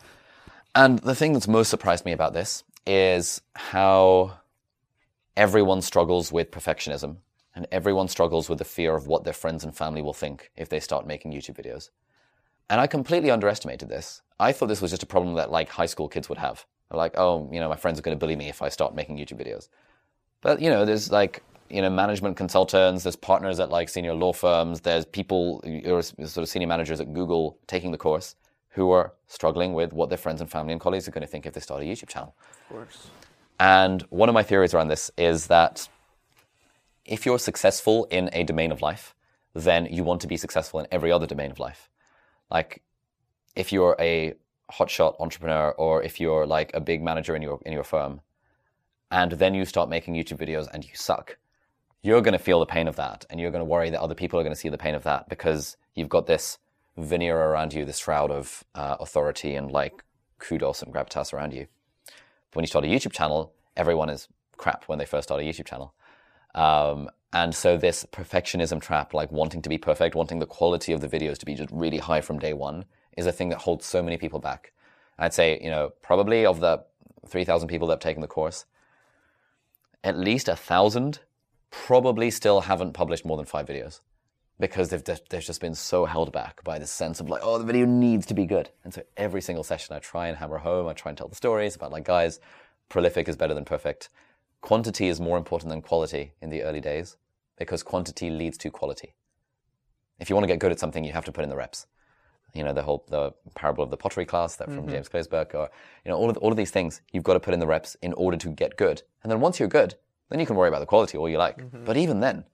And 0.75 0.99
the 0.99 1.15
thing 1.15 1.33
that's 1.33 1.47
most 1.47 1.69
surprised 1.69 2.03
me 2.03 2.11
about 2.11 2.33
this 2.33 2.63
is 2.87 3.41
how 3.55 4.39
everyone 5.37 5.81
struggles 5.81 6.31
with 6.31 6.51
perfectionism, 6.51 7.17
and 7.55 7.67
everyone 7.71 8.07
struggles 8.07 8.49
with 8.49 8.57
the 8.57 8.65
fear 8.65 8.95
of 8.95 9.07
what 9.07 9.23
their 9.23 9.33
friends 9.33 9.63
and 9.63 9.77
family 9.77 10.01
will 10.01 10.13
think 10.13 10.51
if 10.57 10.67
they 10.67 10.79
start 10.79 11.07
making 11.07 11.31
YouTube 11.31 11.55
videos. 11.55 11.91
And 12.69 12.81
I 12.81 12.87
completely 12.87 13.29
underestimated 13.29 13.87
this. 13.87 14.21
I 14.39 14.51
thought 14.51 14.67
this 14.67 14.81
was 14.81 14.91
just 14.91 15.03
a 15.03 15.07
problem 15.07 15.35
that 15.35 15.51
like 15.51 15.69
high 15.69 15.85
school 15.85 16.09
kids 16.09 16.27
would 16.27 16.39
have. 16.39 16.65
Like, 16.93 17.13
oh, 17.17 17.49
you 17.51 17.59
know, 17.59 17.69
my 17.69 17.75
friends 17.75 17.99
are 17.99 18.01
going 18.01 18.15
to 18.15 18.19
bully 18.19 18.35
me 18.35 18.49
if 18.49 18.61
I 18.61 18.69
start 18.69 18.95
making 18.95 19.17
YouTube 19.17 19.41
videos. 19.45 19.69
But 20.41 20.61
you 20.61 20.69
know, 20.69 20.85
there's 20.85 21.11
like 21.11 21.43
you 21.69 21.81
know 21.81 21.89
management 21.89 22.37
consultants, 22.37 23.03
there's 23.03 23.15
partners 23.15 23.59
at 23.59 23.69
like 23.69 23.89
senior 23.89 24.13
law 24.13 24.33
firms, 24.33 24.81
there's 24.81 25.05
people 25.05 25.61
are 25.85 26.01
sort 26.01 26.37
of 26.37 26.49
senior 26.49 26.67
managers 26.67 26.99
at 26.99 27.13
Google 27.13 27.57
taking 27.67 27.91
the 27.91 27.97
course 27.97 28.35
who 28.69 28.91
are 28.91 29.13
struggling 29.27 29.73
with 29.73 29.93
what 29.93 30.09
their 30.09 30.17
friends 30.17 30.41
and 30.41 30.49
family 30.49 30.73
and 30.73 30.81
colleagues 30.81 31.07
are 31.07 31.11
going 31.11 31.21
to 31.21 31.27
think 31.27 31.45
if 31.45 31.53
they 31.53 31.59
start 31.59 31.81
a 31.81 31.85
YouTube 31.85 32.09
channel. 32.09 32.35
Of 32.69 32.75
course. 32.75 33.07
And 33.59 34.01
one 34.03 34.29
of 34.29 34.33
my 34.33 34.43
theories 34.43 34.73
around 34.73 34.87
this 34.87 35.11
is 35.17 35.47
that 35.47 35.87
if 37.05 37.25
you're 37.25 37.39
successful 37.39 38.05
in 38.05 38.29
a 38.33 38.43
domain 38.43 38.71
of 38.71 38.81
life, 38.81 39.13
then 39.53 39.85
you 39.85 40.03
want 40.03 40.21
to 40.21 40.27
be 40.27 40.37
successful 40.37 40.79
in 40.79 40.87
every 40.91 41.11
other 41.11 41.27
domain 41.27 41.51
of 41.51 41.59
life. 41.59 41.89
Like 42.49 42.81
if 43.55 43.71
you're 43.71 43.95
a 43.99 44.33
hotshot 44.71 45.19
entrepreneur 45.19 45.71
or 45.71 46.01
if 46.01 46.19
you're 46.19 46.45
like 46.45 46.71
a 46.73 46.79
big 46.79 47.01
manager 47.01 47.35
in 47.35 47.41
your 47.41 47.59
in 47.65 47.73
your 47.73 47.83
firm 47.83 48.21
and 49.11 49.33
then 49.33 49.53
you 49.53 49.65
start 49.65 49.89
making 49.89 50.15
YouTube 50.15 50.39
videos 50.39 50.67
and 50.73 50.83
you 50.83 50.91
suck, 50.95 51.37
you're 52.01 52.21
going 52.21 52.33
to 52.33 52.39
feel 52.39 52.59
the 52.59 52.65
pain 52.65 52.87
of 52.87 52.95
that 52.95 53.25
and 53.29 53.39
you're 53.39 53.51
going 53.51 53.61
to 53.61 53.65
worry 53.65 53.89
that 53.89 54.01
other 54.01 54.15
people 54.15 54.39
are 54.39 54.43
going 54.43 54.55
to 54.55 54.59
see 54.59 54.69
the 54.69 54.77
pain 54.77 54.95
of 54.95 55.03
that 55.03 55.29
because 55.29 55.77
you've 55.95 56.09
got 56.09 56.25
this 56.25 56.57
veneer 56.97 57.37
around 57.37 57.73
you, 57.73 57.85
this 57.85 57.99
shroud 57.99 58.31
of 58.31 58.63
uh, 58.75 58.97
authority 58.99 59.55
and 59.55 59.71
like 59.71 60.03
kudos 60.39 60.81
and 60.81 60.93
gravitas 60.93 61.33
around 61.33 61.53
you. 61.53 61.67
But 62.05 62.57
when 62.57 62.63
you 62.63 62.67
start 62.67 62.85
a 62.85 62.87
YouTube 62.87 63.13
channel, 63.13 63.53
everyone 63.77 64.09
is 64.09 64.27
crap 64.57 64.85
when 64.85 64.99
they 64.99 65.05
first 65.05 65.27
start 65.27 65.41
a 65.41 65.43
YouTube 65.43 65.65
channel. 65.65 65.93
Um, 66.55 67.09
and 67.31 67.55
so 67.55 67.77
this 67.77 68.05
perfectionism 68.11 68.79
trap, 68.79 69.13
like 69.13 69.31
wanting 69.31 69.61
to 69.63 69.69
be 69.69 69.77
perfect, 69.77 70.15
wanting 70.15 70.39
the 70.39 70.45
quality 70.45 70.93
of 70.93 71.01
the 71.01 71.07
videos 71.07 71.37
to 71.39 71.45
be 71.45 71.55
just 71.55 71.69
really 71.71 71.97
high 71.97 72.21
from 72.21 72.37
day 72.37 72.53
one, 72.53 72.85
is 73.17 73.25
a 73.25 73.31
thing 73.31 73.49
that 73.49 73.59
holds 73.59 73.85
so 73.85 74.01
many 74.01 74.17
people 74.17 74.39
back. 74.39 74.73
I'd 75.17 75.33
say, 75.33 75.59
you 75.61 75.69
know, 75.69 75.91
probably 76.01 76.45
of 76.45 76.59
the 76.59 76.83
3,000 77.27 77.67
people 77.67 77.87
that 77.87 77.93
have 77.93 77.99
taken 77.99 78.21
the 78.21 78.27
course, 78.27 78.65
at 80.03 80.17
least 80.17 80.47
a 80.47 80.55
thousand 80.55 81.19
probably 81.71 82.29
still 82.29 82.61
haven't 82.61 82.93
published 82.93 83.25
more 83.25 83.37
than 83.37 83.45
five 83.45 83.65
videos 83.65 84.01
because 84.59 84.89
they've, 84.89 85.03
they've 85.29 85.43
just 85.43 85.61
been 85.61 85.75
so 85.75 86.05
held 86.05 86.31
back 86.31 86.63
by 86.63 86.77
this 86.77 86.91
sense 86.91 87.19
of 87.19 87.29
like, 87.29 87.41
oh, 87.43 87.57
the 87.57 87.65
video 87.65 87.85
needs 87.85 88.25
to 88.27 88.33
be 88.33 88.45
good. 88.45 88.69
And 88.83 88.93
so 88.93 89.01
every 89.17 89.41
single 89.41 89.63
session 89.63 89.95
I 89.95 89.99
try 89.99 90.27
and 90.27 90.37
hammer 90.37 90.59
home, 90.59 90.87
I 90.87 90.93
try 90.93 91.09
and 91.09 91.17
tell 91.17 91.27
the 91.27 91.35
stories 91.35 91.75
about 91.75 91.91
like, 91.91 92.05
guys, 92.05 92.39
prolific 92.89 93.27
is 93.27 93.35
better 93.35 93.53
than 93.53 93.65
perfect. 93.65 94.09
Quantity 94.61 95.07
is 95.07 95.19
more 95.19 95.37
important 95.37 95.69
than 95.69 95.81
quality 95.81 96.33
in 96.41 96.49
the 96.49 96.63
early 96.63 96.79
days 96.79 97.17
because 97.57 97.83
quantity 97.83 98.29
leads 98.29 98.57
to 98.59 98.69
quality. 98.69 99.13
If 100.19 100.29
you 100.29 100.35
want 100.35 100.43
to 100.43 100.53
get 100.53 100.59
good 100.59 100.71
at 100.71 100.79
something, 100.79 101.03
you 101.03 101.11
have 101.11 101.25
to 101.25 101.31
put 101.31 101.43
in 101.43 101.49
the 101.49 101.55
reps. 101.55 101.87
You 102.53 102.63
know, 102.63 102.73
the 102.73 102.83
whole 102.83 103.03
the 103.09 103.33
parable 103.55 103.83
of 103.83 103.89
the 103.89 103.97
pottery 103.97 104.25
class 104.25 104.55
that 104.57 104.67
from 104.67 104.81
Mm-hmm. 104.83 104.89
James 104.91 105.09
Clear's 105.09 105.27
book, 105.27 105.55
or 105.55 105.69
you 106.05 106.11
know, 106.11 106.17
all 106.17 106.29
of 106.29 106.37
all 106.37 106.51
of 106.51 106.57
these 106.57 106.71
things, 106.71 107.01
you've 107.11 107.23
got 107.23 107.33
to 107.33 107.39
put 107.39 107.53
in 107.53 107.59
the 107.59 107.67
reps 107.67 107.95
in 108.01 108.13
order 108.13 108.37
to 108.37 108.49
get 108.49 108.77
good. 108.77 109.01
And 109.23 109.31
then 109.31 109.39
once 109.39 109.59
you're 109.59 109.69
good, 109.69 109.95
then 110.29 110.39
you 110.39 110.45
can 110.45 110.55
worry 110.55 110.67
about 110.69 110.79
the 110.79 110.85
quality 110.85 111.17
all 111.17 111.27
you 111.29 111.37
like. 111.37 111.57
Mm-hmm. 111.57 111.85
But 111.85 111.97
even 111.97 112.19
then, 112.19 112.45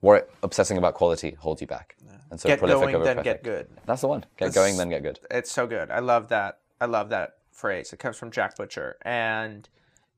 worry, 0.00 0.22
obsessing 0.42 0.78
about 0.78 0.94
quality 0.94 1.32
holds 1.38 1.60
you 1.60 1.66
back. 1.66 1.96
And 2.30 2.40
so 2.40 2.48
Get 2.48 2.60
prolific 2.60 2.80
going, 2.82 2.94
over 2.94 3.04
then 3.04 3.16
perfect. 3.16 3.44
get 3.44 3.52
good. 3.52 3.66
That's 3.84 4.00
the 4.00 4.08
one. 4.08 4.20
Get 4.38 4.46
That's- 4.46 4.54
going, 4.54 4.78
then 4.78 4.88
get 4.88 5.02
good. 5.02 5.20
It's 5.30 5.52
so 5.52 5.66
good. 5.66 5.90
I 5.90 5.98
love 5.98 6.28
that. 6.28 6.60
I 6.80 6.86
love 6.86 7.10
that 7.10 7.34
phrase. 7.50 7.92
It 7.92 7.98
comes 7.98 8.16
from 8.16 8.30
Jack 8.30 8.56
Butcher. 8.56 8.96
And 9.02 9.68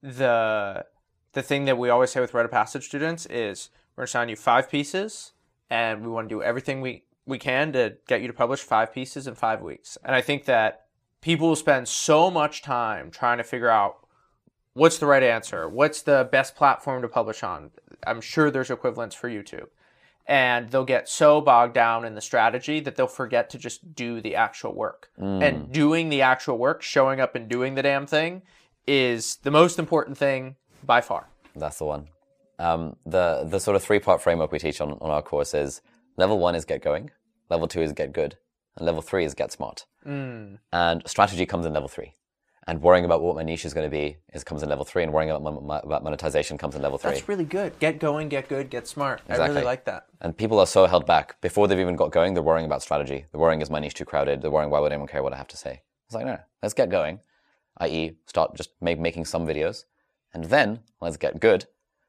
the 0.03 0.85
the 1.33 1.43
thing 1.43 1.65
that 1.65 1.77
we 1.79 1.89
always 1.89 2.11
say 2.13 2.21
with 2.21 2.35
Write 2.35 2.45
of 2.45 2.51
Passage 2.53 2.85
students 2.85 3.27
is 3.27 3.71
we're 3.97 4.03
gonna 4.03 4.05
assign 4.05 4.29
you 4.29 4.37
five 4.37 4.71
pieces 4.71 5.33
and 5.71 6.03
we 6.03 6.09
want 6.09 6.29
to 6.29 6.35
do 6.35 6.43
everything 6.43 6.81
we, 6.81 7.04
we 7.27 7.39
can 7.39 7.73
to 7.73 7.97
get 8.07 8.21
you 8.21 8.27
to 8.27 8.33
publish 8.33 8.61
five 8.61 8.93
pieces 8.93 9.27
in 9.27 9.35
five 9.35 9.63
weeks. 9.63 9.97
And 10.05 10.15
I 10.15 10.21
think 10.21 10.45
that 10.45 10.87
people 11.21 11.49
will 11.49 11.57
spend 11.57 11.89
so 11.89 12.31
much 12.31 12.63
time 12.63 13.11
trying 13.11 13.39
to 13.39 13.45
figure 13.45 13.71
out 13.71 14.07
what's 14.75 14.99
the 14.99 15.07
right 15.07 15.23
answer, 15.23 15.69
what's 15.69 16.03
the 16.03 16.29
best 16.31 16.55
platform 16.55 17.03
to 17.03 17.09
publish 17.09 17.43
on. 17.43 17.71
I'm 18.07 18.21
sure 18.21 18.51
there's 18.51 18.71
equivalents 18.71 19.15
for 19.15 19.29
YouTube. 19.29 19.69
And 20.27 20.71
they'll 20.71 20.85
get 20.85 21.07
so 21.07 21.43
bogged 21.43 21.75
down 21.75 22.07
in 22.07 22.15
the 22.15 22.21
strategy 22.23 22.81
that 22.81 22.97
they'll 22.97 23.07
forget 23.07 23.51
to 23.51 23.59
just 23.59 23.95
do 23.95 24.23
the 24.23 24.37
actual 24.37 24.75
work. 24.75 25.11
And 25.43 25.71
doing 25.71 26.09
the 26.09 26.23
actual 26.23 26.57
work, 26.57 26.81
showing 26.81 27.21
up 27.21 27.35
and 27.35 27.47
doing 27.47 27.75
the 27.75 27.83
damn 27.83 28.07
thing, 28.07 28.41
is 28.87 29.37
the 29.43 29.51
most 29.51 29.79
important 29.79 30.17
thing 30.17 30.57
by 30.83 31.03
far. 31.03 31.29
That's 31.55 31.77
the 31.79 31.85
one. 31.85 32.09
Um, 32.59 32.97
the 33.05 33.45
the 33.45 33.59
sort 33.59 33.77
of 33.77 33.83
three 33.83 33.99
part 33.99 34.23
framework 34.23 34.53
we 34.53 34.59
teach 34.59 34.81
on, 34.81 34.93
on 34.93 35.11
our 35.11 35.23
course 35.23 35.55
is 35.55 35.83
level 36.17 36.39
one 36.39 36.55
is 36.55 36.65
get 36.65 36.83
going, 36.83 37.11
level 37.51 37.67
two 37.69 37.83
is 37.83 37.93
get 37.93 38.13
good, 38.13 38.37
and 38.77 38.87
level 38.87 39.03
three 39.03 39.25
is 39.25 39.35
get 39.35 39.53
smart. 39.53 39.87
Mm. 40.07 40.59
And 40.73 41.03
strategy 41.07 41.47
comes 41.47 41.67
in 41.67 41.73
level 41.73 41.89
three. 41.89 42.15
And 42.67 42.81
worrying 42.81 43.05
about 43.05 43.21
what 43.21 43.37
my 43.37 43.43
niche 43.43 43.67
is 43.67 43.75
going 43.75 43.85
to 43.85 43.91
be 43.91 44.17
is 44.33 44.43
comes 44.43 44.63
in 44.63 44.71
level 44.71 44.87
three, 44.87 45.03
and 45.03 45.13
worrying 45.13 45.31
about, 45.31 45.43
mon- 45.43 45.81
about 45.85 46.03
monetization 46.03 46.57
comes 46.57 46.75
in 46.75 46.81
level 46.81 46.97
three. 46.97 47.11
That's 47.11 47.29
really 47.29 47.45
good. 47.45 47.79
Get 47.79 47.99
going, 47.99 48.31
get 48.31 48.49
good, 48.49 48.71
get 48.71 48.87
smart. 48.89 49.21
I 49.29 49.33
really 49.33 49.45
Exactly. 49.45 49.65
like 49.65 49.85
that. 49.85 50.07
And 50.23 50.35
people 50.35 50.59
are 50.59 50.67
so 50.67 50.87
held 50.87 51.05
back 51.05 51.39
before 51.43 51.69
they've 51.69 51.79
even 51.79 51.95
got 51.95 52.11
going. 52.11 52.33
They're 52.33 52.43
worrying 52.43 52.65
about 52.65 52.81
strategy. 52.81 53.27
They're 53.31 53.41
worrying 53.41 53.61
is 53.61 53.69
my 53.69 53.81
niche 53.81 53.95
too 53.95 54.07
crowded. 54.07 54.41
They're 54.41 54.51
worrying 54.51 54.71
why 54.71 54.81
would 54.81 54.93
anyone 54.93 55.09
care 55.09 55.23
what 55.23 55.35
I 55.35 55.37
have 55.37 55.49
to 55.49 55.59
say. 55.59 55.83
It's 56.07 56.15
like 56.15 56.25
no, 56.25 56.33
no, 56.35 56.41
let's 56.63 56.75
get 56.75 56.89
going. 56.89 57.21
I.e., 57.79 58.17
start 58.27 58.55
just 58.55 58.71
make, 58.81 58.99
making 58.99 59.27
some 59.27 59.47
videos, 59.47 59.85
and 60.33 60.45
then 60.45 60.81
let's 61.03 61.17
get 61.19 61.41
good. 61.41 61.67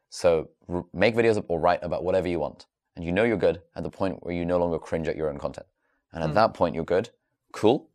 So 0.10 0.49
r- 0.70 0.86
make 0.93 1.16
videos 1.16 1.43
or 1.49 1.60
write 1.60 1.80
about 1.84 2.03
whatever 2.06 2.28
you 2.30 2.39
want, 2.39 2.66
and 2.96 3.04
you 3.04 3.12
know 3.12 3.24
you're 3.24 3.38
good 3.38 3.62
at 3.76 3.84
the 3.84 3.89
point 3.89 4.24
where 4.24 4.34
you 4.34 4.46
no 4.46 4.58
longer 4.58 4.80
cringe 4.80 5.08
at 5.08 5.16
your 5.16 5.30
own 5.30 5.38
content. 5.38 5.68
And 6.14 6.24
at 6.24 6.30
hmm. 6.30 6.36
that 6.36 6.54
point, 6.54 6.76
you're 6.76 6.86
good. 6.86 7.10
Cool. 7.52 7.89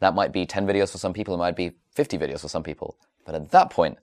That 0.00 0.14
might 0.14 0.32
be 0.32 0.46
10 0.46 0.66
videos 0.66 0.90
for 0.90 0.98
some 0.98 1.12
people. 1.12 1.34
It 1.34 1.38
might 1.38 1.56
be 1.56 1.72
50 1.94 2.18
videos 2.18 2.40
for 2.40 2.48
some 2.48 2.62
people. 2.62 2.98
But 3.24 3.34
at 3.34 3.50
that 3.50 3.70
point, 3.70 3.98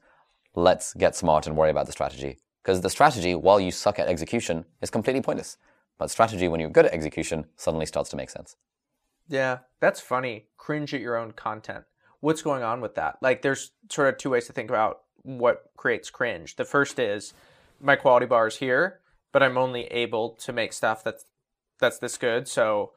let's 0.56 0.93
get 0.93 1.16
smart 1.16 1.45
and 1.45 1.56
worry 1.56 1.70
about 1.70 1.86
the 1.86 1.91
strategy. 1.91 2.39
Because 2.64 2.82
the 2.82 2.89
strategy, 2.89 3.36
while 3.36 3.60
you 3.60 3.72
suck 3.72 4.00
at 4.00 4.08
execution, 4.08 4.66
is 4.82 4.89
completely 4.89 5.22
pointless. 5.22 5.58
But 5.97 6.10
strategy, 6.10 6.47
when 6.47 6.60
you're 6.60 6.70
good 6.70 6.86
at 6.86 6.93
execution, 6.93 7.45
suddenly 7.56 7.86
starts 7.86 8.10
to 8.12 8.16
make 8.16 8.30
sense. 8.30 8.56
Yeah, 9.28 9.60
that's 9.80 10.00
funny. 10.00 10.47
Cringe 10.58 10.93
at 10.93 11.02
your 11.02 11.18
own 11.18 11.34
content. 11.34 11.86
What's 12.22 12.41
going 12.41 12.64
on 12.64 12.82
with 12.82 12.95
that? 12.95 13.18
Like, 13.22 13.41
there's 13.41 13.72
sort 13.89 14.08
of 14.08 14.18
two 14.18 14.32
ways 14.32 14.47
to 14.47 14.54
think 14.54 14.70
about 14.70 15.02
what 15.24 15.70
creates 15.78 16.10
cringe. 16.10 16.56
The 16.56 16.66
first 16.66 16.97
is 17.00 17.34
my 17.80 17.95
quality 17.95 18.26
bar 18.26 18.47
is 18.47 18.58
here, 18.58 19.00
but 19.32 19.44
I'm 19.44 19.58
only 19.58 19.86
able 19.86 20.32
to 20.36 20.54
make 20.54 20.74
stuff 20.74 21.04
that's 21.04 21.26
that's 21.80 22.00
this 22.00 22.18
good. 22.18 22.48
So 22.48 22.92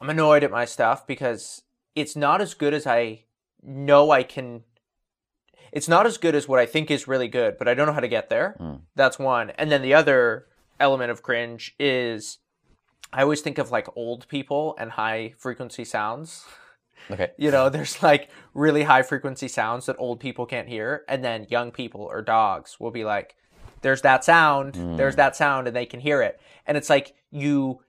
I'm 0.00 0.10
annoyed 0.10 0.44
at 0.44 0.50
my 0.50 0.64
stuff 0.64 1.06
because 1.06 1.62
it's 1.94 2.16
not 2.16 2.40
as 2.40 2.54
good 2.54 2.74
as 2.74 2.86
I 2.86 3.24
know 3.62 4.10
I 4.10 4.22
can. 4.22 4.64
It's 5.72 5.88
not 5.88 6.06
as 6.06 6.18
good 6.18 6.34
as 6.34 6.48
what 6.48 6.58
I 6.58 6.66
think 6.66 6.90
is 6.90 7.08
really 7.08 7.28
good, 7.28 7.58
but 7.58 7.68
I 7.68 7.74
don't 7.74 7.86
know 7.86 7.92
how 7.92 8.00
to 8.00 8.08
get 8.08 8.30
there. 8.30 8.56
Hmm. 8.58 8.74
That's 8.94 9.18
one. 9.18 9.50
And 9.50 9.70
then 9.70 9.82
the 9.82 9.94
other 9.94 10.46
element 10.80 11.10
of 11.10 11.22
cringe 11.22 11.74
is 11.78 12.38
I 13.12 13.22
always 13.22 13.40
think 13.40 13.58
of 13.58 13.70
like 13.70 13.88
old 13.96 14.28
people 14.28 14.76
and 14.78 14.90
high 14.90 15.34
frequency 15.38 15.84
sounds. 15.84 16.44
Okay. 17.10 17.30
You 17.38 17.50
know, 17.50 17.68
there's 17.68 18.02
like 18.02 18.28
really 18.54 18.82
high 18.82 19.02
frequency 19.02 19.48
sounds 19.48 19.86
that 19.86 19.96
old 19.98 20.20
people 20.20 20.46
can't 20.46 20.68
hear, 20.68 21.04
and 21.08 21.24
then 21.24 21.46
young 21.48 21.70
people 21.70 22.02
or 22.02 22.22
dogs 22.22 22.78
will 22.80 22.90
be 22.90 23.04
like, 23.04 23.36
"There's 23.82 24.02
that 24.02 24.24
sound, 24.24 24.74
there's 24.98 25.16
that 25.16 25.36
sound," 25.36 25.66
and 25.66 25.76
they 25.76 25.86
can 25.86 26.00
hear 26.00 26.22
it. 26.22 26.40
And 26.66 26.76
it's 26.76 26.90
like 26.90 27.14
you, 27.30 27.80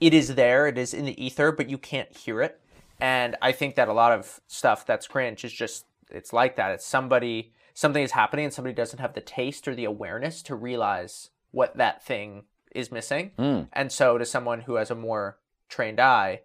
it 0.00 0.14
is 0.14 0.34
there, 0.34 0.66
it 0.66 0.78
is 0.78 0.94
in 0.94 1.04
the 1.04 1.22
ether, 1.22 1.52
but 1.52 1.68
you 1.68 1.78
can't 1.78 2.14
hear 2.16 2.42
it. 2.42 2.60
And 3.00 3.36
I 3.40 3.52
think 3.52 3.76
that 3.76 3.88
a 3.88 3.92
lot 3.92 4.12
of 4.12 4.40
stuff 4.46 4.84
that's 4.84 5.06
cringe 5.06 5.44
is 5.44 5.52
just 5.52 5.86
it's 6.10 6.32
like 6.32 6.56
that. 6.56 6.70
It's 6.72 6.86
somebody 6.86 7.52
something 7.74 8.02
is 8.02 8.12
happening, 8.12 8.44
and 8.46 8.54
somebody 8.54 8.74
doesn't 8.74 8.98
have 8.98 9.14
the 9.14 9.20
taste 9.20 9.68
or 9.68 9.74
the 9.74 9.84
awareness 9.84 10.42
to 10.42 10.54
realize 10.54 11.30
what 11.52 11.76
that 11.76 12.02
thing 12.02 12.44
is 12.74 12.90
missing. 12.90 13.30
And 13.72 13.92
so, 13.92 14.18
to 14.18 14.24
someone 14.26 14.62
who 14.62 14.74
has 14.74 14.90
a 14.90 14.94
more 14.94 15.38
trained 15.68 16.00
eye, 16.00 16.40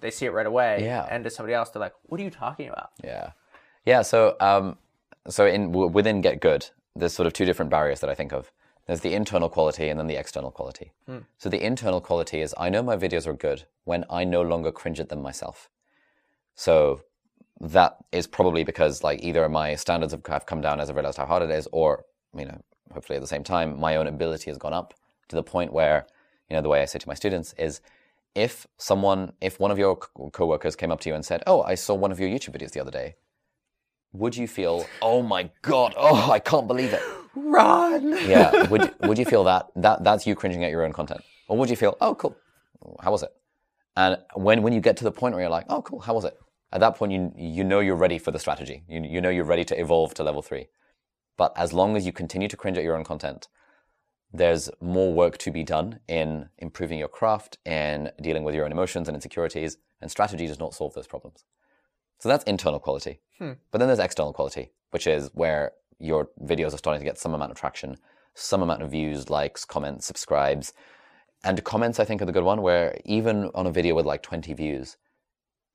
they 0.00 0.10
see 0.10 0.26
it 0.26 0.32
right 0.32 0.46
away. 0.46 0.80
Yeah. 0.82 1.06
And 1.08 1.24
to 1.24 1.30
somebody 1.30 1.54
else, 1.54 1.70
they're 1.70 1.80
like, 1.80 1.94
"What 2.04 2.20
are 2.20 2.24
you 2.24 2.30
talking 2.30 2.68
about?" 2.68 2.90
Yeah, 3.02 3.30
yeah. 3.84 4.02
So, 4.02 4.36
um, 4.40 4.76
so 5.28 5.46
in 5.46 5.72
w- 5.72 5.90
within 5.90 6.20
Get 6.20 6.40
Good, 6.40 6.70
there's 6.98 7.14
sort 7.14 7.26
of 7.26 7.32
two 7.32 7.44
different 7.44 7.70
barriers 7.70 8.00
that 8.00 8.10
I 8.10 8.14
think 8.14 8.32
of. 8.32 8.52
There's 8.86 9.00
the 9.00 9.14
internal 9.14 9.48
quality 9.48 9.88
and 9.88 9.98
then 10.00 10.06
the 10.06 10.16
external 10.16 10.50
quality. 10.50 10.92
Hmm. 11.06 11.18
So 11.36 11.48
the 11.48 11.62
internal 11.62 12.00
quality 12.00 12.40
is 12.40 12.54
I 12.58 12.70
know 12.70 12.82
my 12.82 12.96
videos 12.96 13.26
are 13.26 13.34
good 13.34 13.64
when 13.84 14.04
I 14.08 14.24
no 14.24 14.42
longer 14.42 14.72
cringe 14.72 14.98
at 14.98 15.08
them 15.10 15.22
myself. 15.22 15.68
So 16.54 17.02
that 17.60 17.96
is 18.12 18.26
probably 18.26 18.64
because 18.64 19.02
like 19.04 19.22
either 19.22 19.48
my 19.48 19.74
standards 19.74 20.12
have, 20.12 20.24
have 20.26 20.46
come 20.46 20.60
down 20.60 20.80
as 20.80 20.88
I've 20.88 20.96
realized 20.96 21.18
how 21.18 21.26
hard 21.26 21.42
it 21.42 21.50
is, 21.50 21.68
or 21.72 22.04
you 22.36 22.46
know, 22.46 22.60
hopefully 22.92 23.16
at 23.16 23.20
the 23.22 23.28
same 23.28 23.44
time, 23.44 23.78
my 23.78 23.96
own 23.96 24.06
ability 24.06 24.50
has 24.50 24.58
gone 24.58 24.72
up 24.72 24.94
to 25.28 25.36
the 25.36 25.42
point 25.42 25.72
where, 25.72 26.06
you 26.48 26.56
know, 26.56 26.62
the 26.62 26.68
way 26.68 26.80
I 26.80 26.84
say 26.86 26.98
to 26.98 27.08
my 27.08 27.14
students 27.14 27.54
is, 27.58 27.80
if 28.34 28.66
someone, 28.76 29.32
if 29.40 29.58
one 29.58 29.70
of 29.70 29.78
your 29.78 29.96
co- 29.96 30.30
coworkers 30.30 30.76
came 30.76 30.90
up 30.90 31.00
to 31.00 31.08
you 31.08 31.14
and 31.14 31.24
said, 31.24 31.42
"Oh, 31.46 31.62
I 31.62 31.74
saw 31.74 31.94
one 31.94 32.12
of 32.12 32.20
your 32.20 32.28
YouTube 32.28 32.56
videos 32.56 32.70
the 32.70 32.80
other 32.80 32.90
day," 32.90 33.16
would 34.12 34.36
you 34.36 34.48
feel, 34.48 34.86
"Oh 35.02 35.22
my 35.22 35.50
god, 35.62 35.94
oh, 35.96 36.30
I 36.30 36.38
can't 36.38 36.66
believe 36.66 36.92
it"? 36.92 37.02
Run. 37.34 38.12
yeah. 38.26 38.62
Would 38.70 38.82
you, 38.82 38.94
would 39.06 39.18
you 39.18 39.24
feel 39.24 39.44
that 39.44 39.68
that 39.76 40.02
that's 40.02 40.26
you 40.26 40.34
cringing 40.34 40.64
at 40.64 40.70
your 40.70 40.82
own 40.82 40.92
content, 40.92 41.20
or 41.46 41.56
would 41.56 41.70
you 41.70 41.76
feel, 41.76 41.96
"Oh, 42.00 42.14
cool, 42.14 42.36
how 43.00 43.12
was 43.12 43.22
it?" 43.22 43.30
And 43.96 44.18
when 44.34 44.62
when 44.62 44.72
you 44.72 44.80
get 44.80 44.96
to 44.98 45.04
the 45.04 45.12
point 45.12 45.34
where 45.34 45.42
you're 45.42 45.50
like, 45.50 45.66
"Oh, 45.68 45.82
cool, 45.82 46.00
how 46.00 46.14
was 46.14 46.24
it?" 46.24 46.36
At 46.72 46.80
that 46.80 46.96
point, 46.96 47.12
you 47.12 47.32
you 47.36 47.64
know 47.64 47.80
you're 47.80 47.96
ready 47.96 48.18
for 48.18 48.32
the 48.32 48.38
strategy. 48.38 48.82
You 48.88 49.02
you 49.02 49.20
know 49.20 49.30
you're 49.30 49.44
ready 49.44 49.64
to 49.66 49.80
evolve 49.80 50.14
to 50.14 50.24
level 50.24 50.42
three. 50.42 50.68
But 51.36 51.52
as 51.56 51.72
long 51.72 51.96
as 51.96 52.04
you 52.04 52.12
continue 52.12 52.48
to 52.48 52.56
cringe 52.56 52.76
at 52.76 52.84
your 52.84 52.96
own 52.96 53.04
content, 53.04 53.46
there's 54.32 54.68
more 54.80 55.12
work 55.14 55.38
to 55.38 55.50
be 55.50 55.62
done 55.62 56.00
in 56.08 56.48
improving 56.58 56.98
your 56.98 57.08
craft 57.08 57.58
and 57.64 58.12
dealing 58.20 58.42
with 58.42 58.54
your 58.54 58.64
own 58.64 58.72
emotions 58.72 59.08
and 59.08 59.14
insecurities. 59.16 59.76
And 60.00 60.10
strategy 60.10 60.46
does 60.46 60.58
not 60.58 60.74
solve 60.74 60.94
those 60.94 61.06
problems. 61.06 61.44
So 62.18 62.28
that's 62.28 62.44
internal 62.44 62.80
quality. 62.80 63.20
Hmm. 63.38 63.52
But 63.70 63.78
then 63.78 63.88
there's 63.88 63.98
external 63.98 64.32
quality, 64.32 64.72
which 64.90 65.06
is 65.06 65.30
where 65.34 65.72
your 65.98 66.28
videos 66.42 66.74
are 66.74 66.78
starting 66.78 67.00
to 67.00 67.04
get 67.04 67.18
some 67.18 67.34
amount 67.34 67.52
of 67.52 67.58
traction, 67.58 67.96
some 68.34 68.62
amount 68.62 68.82
of 68.82 68.90
views, 68.90 69.30
likes, 69.30 69.64
comments, 69.64 70.06
subscribes. 70.06 70.72
And 71.44 71.62
comments, 71.64 72.00
I 72.00 72.04
think, 72.04 72.20
are 72.20 72.26
the 72.26 72.32
good 72.32 72.44
one, 72.44 72.62
where 72.62 72.98
even 73.04 73.50
on 73.54 73.66
a 73.66 73.70
video 73.70 73.94
with 73.94 74.06
like 74.06 74.22
20 74.22 74.52
views, 74.54 74.96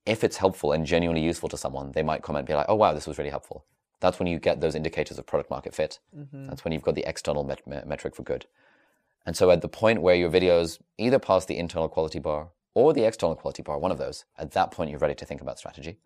if 0.05 0.23
it's 0.23 0.37
helpful 0.37 0.73
and 0.73 0.85
genuinely 0.85 1.23
useful 1.23 1.49
to 1.49 1.57
someone, 1.57 1.91
they 1.93 2.03
might 2.03 2.21
comment, 2.21 2.45
be 2.45 2.53
like, 2.53 2.65
oh, 2.67 2.75
wow, 2.75 2.93
this 2.93 3.07
was 3.07 3.17
really 3.17 3.29
helpful. 3.29 3.65
That's 4.01 4.19
when 4.19 4.27
you 4.27 4.37
get 4.37 4.59
those 4.59 4.75
indicators 4.75 5.17
of 5.17 5.25
product 5.25 5.49
market 5.49 5.73
fit. 5.73 5.99
Mm-hmm. 6.17 6.47
That's 6.47 6.65
when 6.65 6.73
you've 6.73 6.81
got 6.81 6.95
the 6.95 7.07
external 7.07 7.45
met- 7.45 7.65
me- 7.65 7.79
metric 7.85 8.15
for 8.15 8.23
good. 8.23 8.45
And 9.25 9.37
so 9.37 9.49
at 9.51 9.61
the 9.61 9.69
point 9.69 10.01
where 10.01 10.15
your 10.15 10.29
videos 10.29 10.79
either 10.97 11.19
pass 11.19 11.45
the 11.45 11.57
internal 11.57 11.87
quality 11.87 12.19
bar 12.19 12.49
or 12.73 12.91
the 12.91 13.05
external 13.05 13.35
quality 13.35 13.63
bar, 13.63 13.77
one 13.79 13.91
of 13.91 13.97
those, 13.97 14.25
at 14.37 14.51
that 14.51 14.71
point 14.71 14.89
you're 14.89 14.99
ready 14.99 15.15
to 15.15 15.25
think 15.25 15.39
about 15.39 15.57
strategy, 15.57 15.99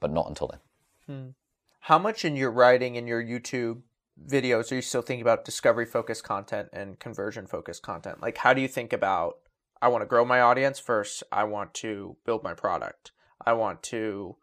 but 0.00 0.12
not 0.12 0.28
until 0.28 0.48
then. 0.48 1.34
How 1.80 1.98
much 1.98 2.24
in 2.24 2.36
your 2.36 2.50
writing 2.50 2.96
and 2.96 3.08
your 3.08 3.22
YouTube 3.22 3.82
videos 4.26 4.70
are 4.70 4.76
you 4.76 4.82
still 4.82 5.02
thinking 5.02 5.22
about 5.22 5.44
discovery 5.44 5.86
focused 5.86 6.24
content 6.24 6.68
and 6.72 6.98
conversion 6.98 7.46
focused 7.46 7.82
content? 7.82 8.20
Like, 8.20 8.38
how 8.38 8.52
do 8.52 8.60
you 8.60 8.68
think 8.68 8.92
about, 8.92 9.38
I 9.80 9.88
want 9.88 10.02
to 10.02 10.06
grow 10.06 10.24
my 10.24 10.40
audience 10.40 10.78
first, 10.78 11.22
I 11.32 11.44
want 11.44 11.74
to 11.74 12.16
build 12.24 12.42
my 12.42 12.54
product, 12.54 13.12
I 13.44 13.54
want 13.54 13.82
to 13.84 14.36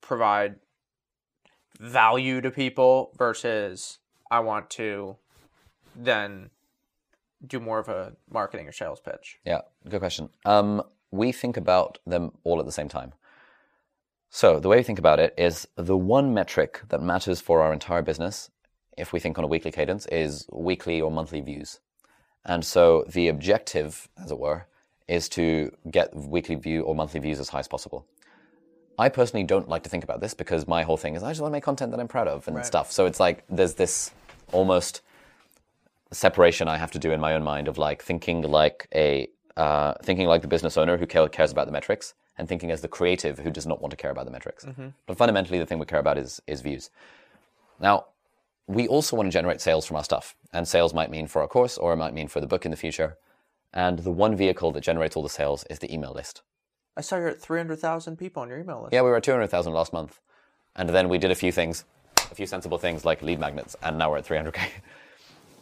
provide 0.00 0.56
value 1.78 2.40
to 2.40 2.50
people 2.50 3.12
versus 3.16 3.98
I 4.30 4.40
want 4.40 4.70
to 4.70 5.16
then 5.94 6.50
do 7.46 7.60
more 7.60 7.78
of 7.78 7.88
a 7.88 8.14
marketing 8.30 8.66
or 8.66 8.72
sales 8.72 9.00
pitch? 9.00 9.38
Yeah, 9.44 9.60
good 9.88 10.00
question. 10.00 10.30
Um, 10.44 10.82
we 11.10 11.32
think 11.32 11.56
about 11.56 11.98
them 12.06 12.32
all 12.44 12.58
at 12.58 12.66
the 12.66 12.72
same 12.72 12.88
time. 12.88 13.12
So 14.30 14.60
the 14.60 14.68
way 14.68 14.76
we 14.76 14.82
think 14.82 14.98
about 14.98 15.18
it 15.18 15.34
is 15.38 15.66
the 15.76 15.96
one 15.96 16.34
metric 16.34 16.82
that 16.88 17.02
matters 17.02 17.40
for 17.40 17.62
our 17.62 17.72
entire 17.72 18.02
business, 18.02 18.50
if 18.96 19.12
we 19.12 19.20
think 19.20 19.38
on 19.38 19.44
a 19.44 19.48
weekly 19.48 19.72
cadence, 19.72 20.06
is 20.06 20.46
weekly 20.52 21.00
or 21.00 21.10
monthly 21.10 21.40
views. 21.40 21.80
And 22.44 22.64
so 22.64 23.04
the 23.08 23.28
objective, 23.28 24.08
as 24.22 24.30
it 24.30 24.38
were, 24.38 24.66
is 25.06 25.28
to 25.30 25.72
get 25.90 26.14
weekly 26.14 26.54
view 26.54 26.82
or 26.82 26.94
monthly 26.94 27.20
views 27.20 27.40
as 27.40 27.48
high 27.48 27.60
as 27.60 27.68
possible. 27.68 28.06
I 28.98 29.08
personally 29.08 29.44
don't 29.44 29.68
like 29.68 29.84
to 29.84 29.88
think 29.88 30.04
about 30.04 30.20
this 30.20 30.34
because 30.34 30.66
my 30.66 30.82
whole 30.82 30.96
thing 30.96 31.14
is 31.14 31.22
I 31.22 31.30
just 31.30 31.40
want 31.40 31.52
to 31.52 31.56
make 31.56 31.62
content 31.62 31.92
that 31.92 32.00
I'm 32.00 32.08
proud 32.08 32.28
of 32.28 32.46
and 32.48 32.64
stuff. 32.66 32.90
So 32.90 33.06
it's 33.06 33.20
like 33.20 33.44
there's 33.48 33.74
this 33.74 34.10
almost 34.52 35.02
separation 36.10 36.68
I 36.68 36.78
have 36.78 36.90
to 36.92 36.98
do 36.98 37.12
in 37.12 37.20
my 37.20 37.34
own 37.34 37.44
mind 37.44 37.68
of 37.68 37.78
like 37.78 38.02
thinking 38.02 38.42
like 38.42 38.88
a 38.94 39.28
uh, 39.58 39.94
thinking 40.02 40.26
like 40.28 40.42
the 40.42 40.48
business 40.48 40.76
owner 40.76 40.96
who 40.96 41.06
cares 41.06 41.50
about 41.52 41.66
the 41.66 41.72
metrics 41.72 42.14
and 42.38 42.48
thinking 42.48 42.70
as 42.70 42.80
the 42.80 42.88
creative 42.88 43.40
who 43.40 43.50
does 43.50 43.66
not 43.66 43.82
want 43.82 43.90
to 43.90 43.96
care 43.96 44.12
about 44.12 44.24
the 44.24 44.30
metrics. 44.30 44.64
But 45.06 45.18
fundamentally, 45.18 45.58
the 45.58 45.66
thing 45.66 45.78
we 45.78 45.86
care 45.86 45.98
about 45.98 46.16
is 46.16 46.40
is 46.46 46.60
views. 46.60 46.90
Now, 47.80 48.06
we 48.66 48.86
also 48.86 49.16
want 49.16 49.26
to 49.26 49.32
generate 49.32 49.60
sales 49.60 49.84
from 49.86 49.96
our 49.96 50.04
stuff, 50.04 50.36
and 50.52 50.66
sales 50.66 50.94
might 50.94 51.10
mean 51.10 51.26
for 51.26 51.42
our 51.42 51.48
course 51.48 51.76
or 51.76 51.92
it 51.92 51.96
might 51.96 52.14
mean 52.14 52.28
for 52.28 52.40
the 52.40 52.46
book 52.46 52.64
in 52.64 52.70
the 52.70 52.76
future. 52.76 53.18
And 53.72 53.98
the 53.98 54.10
one 54.10 54.34
vehicle 54.36 54.72
that 54.72 54.82
generates 54.82 55.16
all 55.16 55.22
the 55.22 55.28
sales 55.28 55.64
is 55.68 55.78
the 55.80 55.92
email 55.92 56.12
list. 56.12 56.42
I 56.96 57.00
saw 57.02 57.16
you're 57.16 57.28
at 57.28 57.40
300,000 57.40 58.16
people 58.16 58.42
on 58.42 58.48
your 58.48 58.58
email 58.58 58.80
list. 58.82 58.92
Yeah, 58.92 59.02
we 59.02 59.10
were 59.10 59.16
at 59.16 59.22
200,000 59.22 59.72
last 59.72 59.92
month. 59.92 60.20
And 60.74 60.88
then 60.88 61.08
we 61.08 61.18
did 61.18 61.30
a 61.30 61.34
few 61.34 61.52
things, 61.52 61.84
a 62.30 62.34
few 62.34 62.46
sensible 62.46 62.78
things 62.78 63.04
like 63.04 63.22
lead 63.22 63.38
magnets, 63.38 63.76
and 63.82 63.98
now 63.98 64.10
we're 64.10 64.18
at 64.18 64.26
300K. 64.26 64.60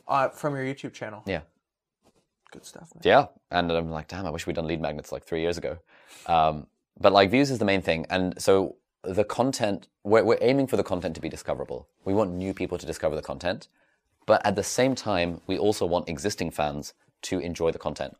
Uh, 0.09 0.29
from 0.29 0.55
your 0.55 0.65
YouTube 0.65 0.93
channel. 0.93 1.23
yeah. 1.27 1.41
Good 2.57 2.65
stuff. 2.65 2.95
Man. 2.95 3.03
Yeah. 3.05 3.27
And 3.51 3.71
I'm 3.71 3.91
like, 3.91 4.09
damn, 4.09 4.25
I 4.25 4.31
wish 4.31 4.47
we'd 4.47 4.57
done 4.57 4.67
lead 4.67 4.81
magnets 4.81 5.13
like 5.13 5.25
three 5.25 5.43
years 5.43 5.59
ago. 5.59 5.77
Um, 6.27 6.67
but 6.99 7.13
like 7.13 7.31
views 7.31 7.51
is 7.51 7.59
the 7.59 7.67
main 7.67 7.83
thing. 7.83 8.07
And 8.09 8.41
so 8.41 8.77
the 9.05 9.25
content, 9.25 9.89
we're, 10.05 10.25
we're 10.25 10.39
aiming 10.41 10.67
for 10.67 10.79
the 10.79 10.83
content 10.83 11.15
to 11.17 11.21
be 11.21 11.29
discoverable. 11.29 11.87
We 12.07 12.15
want 12.15 12.33
new 12.33 12.55
people 12.55 12.79
to 12.79 12.87
discover 12.87 13.15
the 13.15 13.21
content. 13.21 13.69
But 14.25 14.45
at 14.47 14.57
the 14.57 14.63
same 14.63 14.95
time, 14.95 15.43
we 15.47 15.59
also 15.59 15.85
want 15.85 16.09
existing 16.09 16.51
fans 16.51 16.95
to 17.23 17.41
enjoy 17.41 17.73
the 17.73 17.79
content. 17.79 18.17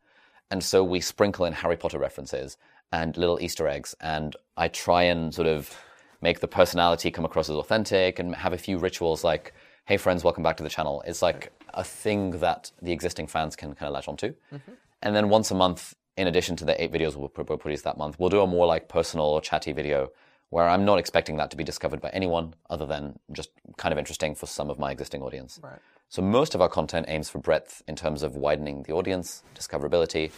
And 0.51 0.63
so 0.63 0.85
we 0.85 1.01
sprinkle 1.01 1.47
in 1.47 1.55
Harry 1.55 1.77
Potter 1.79 1.99
references 1.99 2.59
and 2.93 3.17
little 3.17 3.41
Easter 3.41 3.67
eggs. 3.67 3.95
And 4.03 4.37
I 4.59 4.69
try 4.69 5.05
and 5.05 5.35
sort 5.35 5.49
of 5.49 5.75
make 6.21 6.41
the 6.41 6.49
personality 6.49 7.11
come 7.11 7.25
across 7.25 7.49
as 7.49 7.57
authentic 7.57 8.19
and 8.19 8.35
have 8.35 8.53
a 8.53 8.59
few 8.59 8.77
rituals 8.77 9.25
like, 9.25 9.55
hey, 9.87 9.97
friends, 9.97 10.25
welcome 10.25 10.43
back 10.43 10.59
to 10.59 10.63
the 10.63 10.69
channel. 10.69 11.03
It's 11.07 11.23
like 11.23 11.56
a 11.77 11.85
thing 11.85 12.33
that 12.41 12.73
the 12.83 12.93
existing 12.93 13.27
fans 13.27 13.55
can 13.55 13.75
kind 13.75 13.89
of 13.89 13.95
latch 13.95 14.09
onto. 14.09 14.35
Mm-hmm. 14.53 14.73
And 15.03 15.15
then 15.15 15.29
once 15.29 15.51
a 15.51 15.55
month, 15.55 15.95
in 16.17 16.27
addition 16.27 16.57
to 16.57 16.65
the 16.65 16.83
eight 16.83 16.93
videos 16.93 17.15
we'll, 17.15 17.31
we'll 17.37 17.59
produce 17.59 17.83
that 17.83 17.99
month, 17.99 18.19
we'll 18.19 18.31
do 18.31 18.41
a 18.41 18.47
more 18.47 18.67
like 18.67 18.89
personal 18.89 19.27
or 19.27 19.41
chatty 19.41 19.73
video 19.73 20.11
where 20.51 20.69
I'm 20.69 20.85
not 20.85 20.99
expecting 20.99 21.37
that 21.37 21.51
to 21.51 21.57
be 21.57 21.65
discovered 21.65 22.01
by 22.01 22.09
anyone 22.11 22.55
other 22.71 22.87
than 22.87 23.19
just 23.33 23.51
kind 23.77 23.93
of 23.93 23.99
interesting 23.99 24.35
for 24.35 24.47
some 24.47 24.71
of 24.71 24.79
my 24.79 24.91
existing 24.91 25.23
audience. 25.23 25.61
Right. 25.63 25.79
So 26.09 26.23
most 26.23 26.55
of 26.55 26.61
our 26.61 26.69
content 26.69 27.07
aims 27.09 27.29
for 27.29 27.39
breadth 27.39 27.83
in 27.89 27.97
terms 27.97 28.23
of 28.23 28.37
widening 28.37 28.85
the 28.85 28.93
audience, 28.93 29.43
discoverability. 29.55 30.31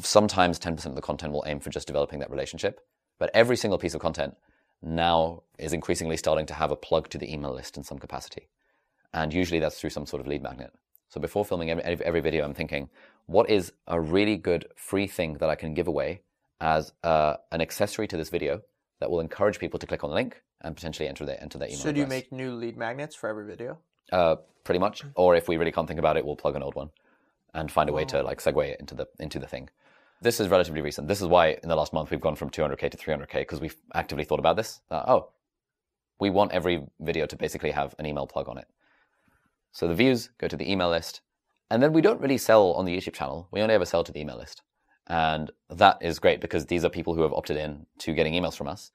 Sometimes 0.00 0.58
10% 0.58 0.86
of 0.86 0.94
the 0.94 1.02
content 1.02 1.32
will 1.32 1.44
aim 1.46 1.60
for 1.60 1.70
just 1.70 1.86
developing 1.86 2.20
that 2.20 2.30
relationship. 2.30 2.80
But 3.18 3.30
every 3.34 3.56
single 3.56 3.78
piece 3.78 3.94
of 3.94 4.00
content 4.00 4.36
now 4.82 5.42
is 5.58 5.72
increasingly 5.72 6.16
starting 6.16 6.46
to 6.46 6.54
have 6.54 6.70
a 6.70 6.76
plug 6.76 7.08
to 7.10 7.18
the 7.18 7.32
email 7.32 7.52
list 7.52 7.76
in 7.76 7.84
some 7.84 7.98
capacity. 7.98 8.48
And 9.14 9.32
usually 9.32 9.60
that's 9.60 9.80
through 9.80 9.90
some 9.90 10.06
sort 10.06 10.20
of 10.20 10.26
lead 10.26 10.42
magnet. 10.42 10.72
So 11.08 11.20
before 11.20 11.44
filming 11.44 11.70
every, 11.70 12.04
every 12.04 12.20
video, 12.20 12.44
I'm 12.44 12.52
thinking, 12.52 12.90
what 13.26 13.48
is 13.48 13.72
a 13.86 14.00
really 14.00 14.36
good 14.36 14.66
free 14.76 15.06
thing 15.06 15.34
that 15.34 15.48
I 15.48 15.54
can 15.54 15.72
give 15.72 15.88
away 15.88 16.22
as 16.60 16.92
uh, 17.04 17.36
an 17.52 17.60
accessory 17.62 18.08
to 18.08 18.16
this 18.16 18.28
video 18.28 18.60
that 19.00 19.10
will 19.10 19.20
encourage 19.20 19.58
people 19.58 19.78
to 19.78 19.86
click 19.86 20.04
on 20.04 20.10
the 20.10 20.16
link 20.16 20.42
and 20.62 20.74
potentially 20.74 21.08
enter 21.08 21.24
their 21.24 21.40
enter 21.40 21.58
their 21.58 21.68
email 21.68 21.78
So 21.78 21.92
do 21.92 22.00
you 22.00 22.06
make 22.06 22.32
new 22.32 22.52
lead 22.52 22.76
magnets 22.76 23.14
for 23.14 23.28
every 23.28 23.46
video? 23.46 23.78
uh, 24.12 24.36
pretty 24.64 24.78
much. 24.78 25.02
Or 25.14 25.34
if 25.36 25.48
we 25.48 25.56
really 25.56 25.72
can't 25.72 25.86
think 25.86 26.00
about 26.00 26.16
it, 26.16 26.24
we'll 26.24 26.36
plug 26.36 26.56
an 26.56 26.62
old 26.62 26.74
one 26.74 26.90
and 27.54 27.70
find 27.70 27.88
a 27.88 27.92
way 27.92 28.04
to 28.06 28.22
like 28.22 28.40
segue 28.40 28.66
it 28.66 28.80
into 28.80 28.94
the 28.94 29.06
into 29.20 29.38
the 29.38 29.46
thing. 29.46 29.68
This 30.20 30.40
is 30.40 30.48
relatively 30.48 30.80
recent. 30.80 31.06
This 31.06 31.20
is 31.20 31.28
why 31.28 31.58
in 31.62 31.68
the 31.68 31.76
last 31.76 31.92
month 31.92 32.10
we've 32.10 32.20
gone 32.20 32.34
from 32.34 32.50
200k 32.50 32.90
to 32.90 32.96
300k 32.96 33.32
because 33.40 33.60
we've 33.60 33.76
actively 33.94 34.24
thought 34.24 34.38
about 34.38 34.56
this. 34.56 34.80
Uh, 34.90 35.02
oh, 35.06 35.28
we 36.18 36.30
want 36.30 36.52
every 36.52 36.86
video 37.00 37.26
to 37.26 37.36
basically 37.36 37.70
have 37.70 37.94
an 37.98 38.06
email 38.06 38.26
plug 38.26 38.48
on 38.48 38.58
it. 38.58 38.66
So 39.74 39.88
the 39.88 39.94
views 39.94 40.30
go 40.38 40.48
to 40.48 40.56
the 40.56 40.70
email 40.70 40.88
list, 40.88 41.20
and 41.68 41.82
then 41.82 41.92
we 41.92 42.00
don't 42.00 42.20
really 42.20 42.38
sell 42.38 42.72
on 42.74 42.84
the 42.84 42.96
YouTube 42.96 43.12
channel. 43.12 43.48
We 43.50 43.60
only 43.60 43.74
ever 43.74 43.84
sell 43.84 44.04
to 44.04 44.12
the 44.12 44.20
email 44.20 44.38
list, 44.38 44.62
and 45.08 45.50
that 45.68 45.98
is 46.00 46.20
great 46.20 46.40
because 46.40 46.66
these 46.66 46.84
are 46.84 46.88
people 46.88 47.14
who 47.14 47.22
have 47.22 47.32
opted 47.32 47.56
in 47.56 47.84
to 47.98 48.14
getting 48.14 48.34
emails 48.34 48.56
from 48.56 48.68
us. 48.68 48.92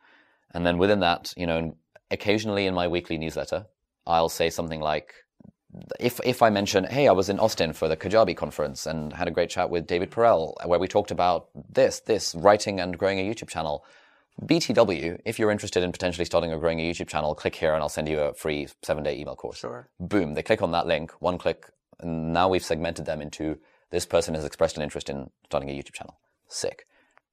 And 0.53 0.65
then 0.65 0.77
within 0.77 1.01
that, 1.01 1.33
you 1.35 1.45
know, 1.45 1.75
occasionally 2.09 2.65
in 2.65 2.73
my 2.73 2.87
weekly 2.87 3.17
newsletter, 3.17 3.67
I'll 4.07 4.29
say 4.29 4.49
something 4.49 4.79
like, 4.79 5.13
if 5.99 6.21
if 6.23 6.41
I 6.41 6.49
mention, 6.49 6.85
hey, 6.85 7.09
I 7.09 7.11
was 7.11 7.27
in 7.27 7.39
Austin 7.39 7.73
for 7.73 7.89
the 7.89 7.97
Kajabi 7.97 8.35
conference 8.35 8.85
and 8.85 9.11
had 9.11 9.27
a 9.27 9.31
great 9.31 9.49
chat 9.49 9.69
with 9.69 9.85
David 9.85 10.11
Perell, 10.11 10.53
where 10.65 10.79
we 10.79 10.87
talked 10.87 11.11
about 11.11 11.49
this, 11.69 11.99
this, 11.99 12.33
writing 12.35 12.79
and 12.79 12.97
growing 12.97 13.19
a 13.19 13.29
YouTube 13.29 13.49
channel. 13.49 13.85
BTW, 14.41 15.19
if 15.25 15.37
you're 15.37 15.51
interested 15.51 15.83
in 15.83 15.91
potentially 15.91 16.25
starting 16.25 16.51
or 16.51 16.59
growing 16.59 16.79
a 16.79 16.89
YouTube 16.89 17.07
channel, 17.07 17.35
click 17.35 17.55
here 17.55 17.73
and 17.73 17.81
I'll 17.83 17.89
send 17.89 18.07
you 18.07 18.19
a 18.19 18.33
free 18.33 18.67
seven 18.83 19.03
day 19.03 19.17
email 19.17 19.35
course. 19.35 19.57
Sure. 19.57 19.89
Boom, 19.99 20.33
they 20.33 20.43
click 20.43 20.61
on 20.61 20.71
that 20.71 20.87
link, 20.87 21.11
one 21.19 21.37
click, 21.37 21.65
and 21.99 22.31
now 22.33 22.47
we've 22.47 22.63
segmented 22.63 23.05
them 23.05 23.21
into 23.21 23.57
this 23.91 24.05
person 24.05 24.35
has 24.35 24.45
expressed 24.45 24.77
an 24.77 24.83
interest 24.83 25.09
in 25.09 25.29
starting 25.45 25.69
a 25.69 25.73
YouTube 25.73 25.93
channel. 25.93 26.17
Sick. 26.47 26.85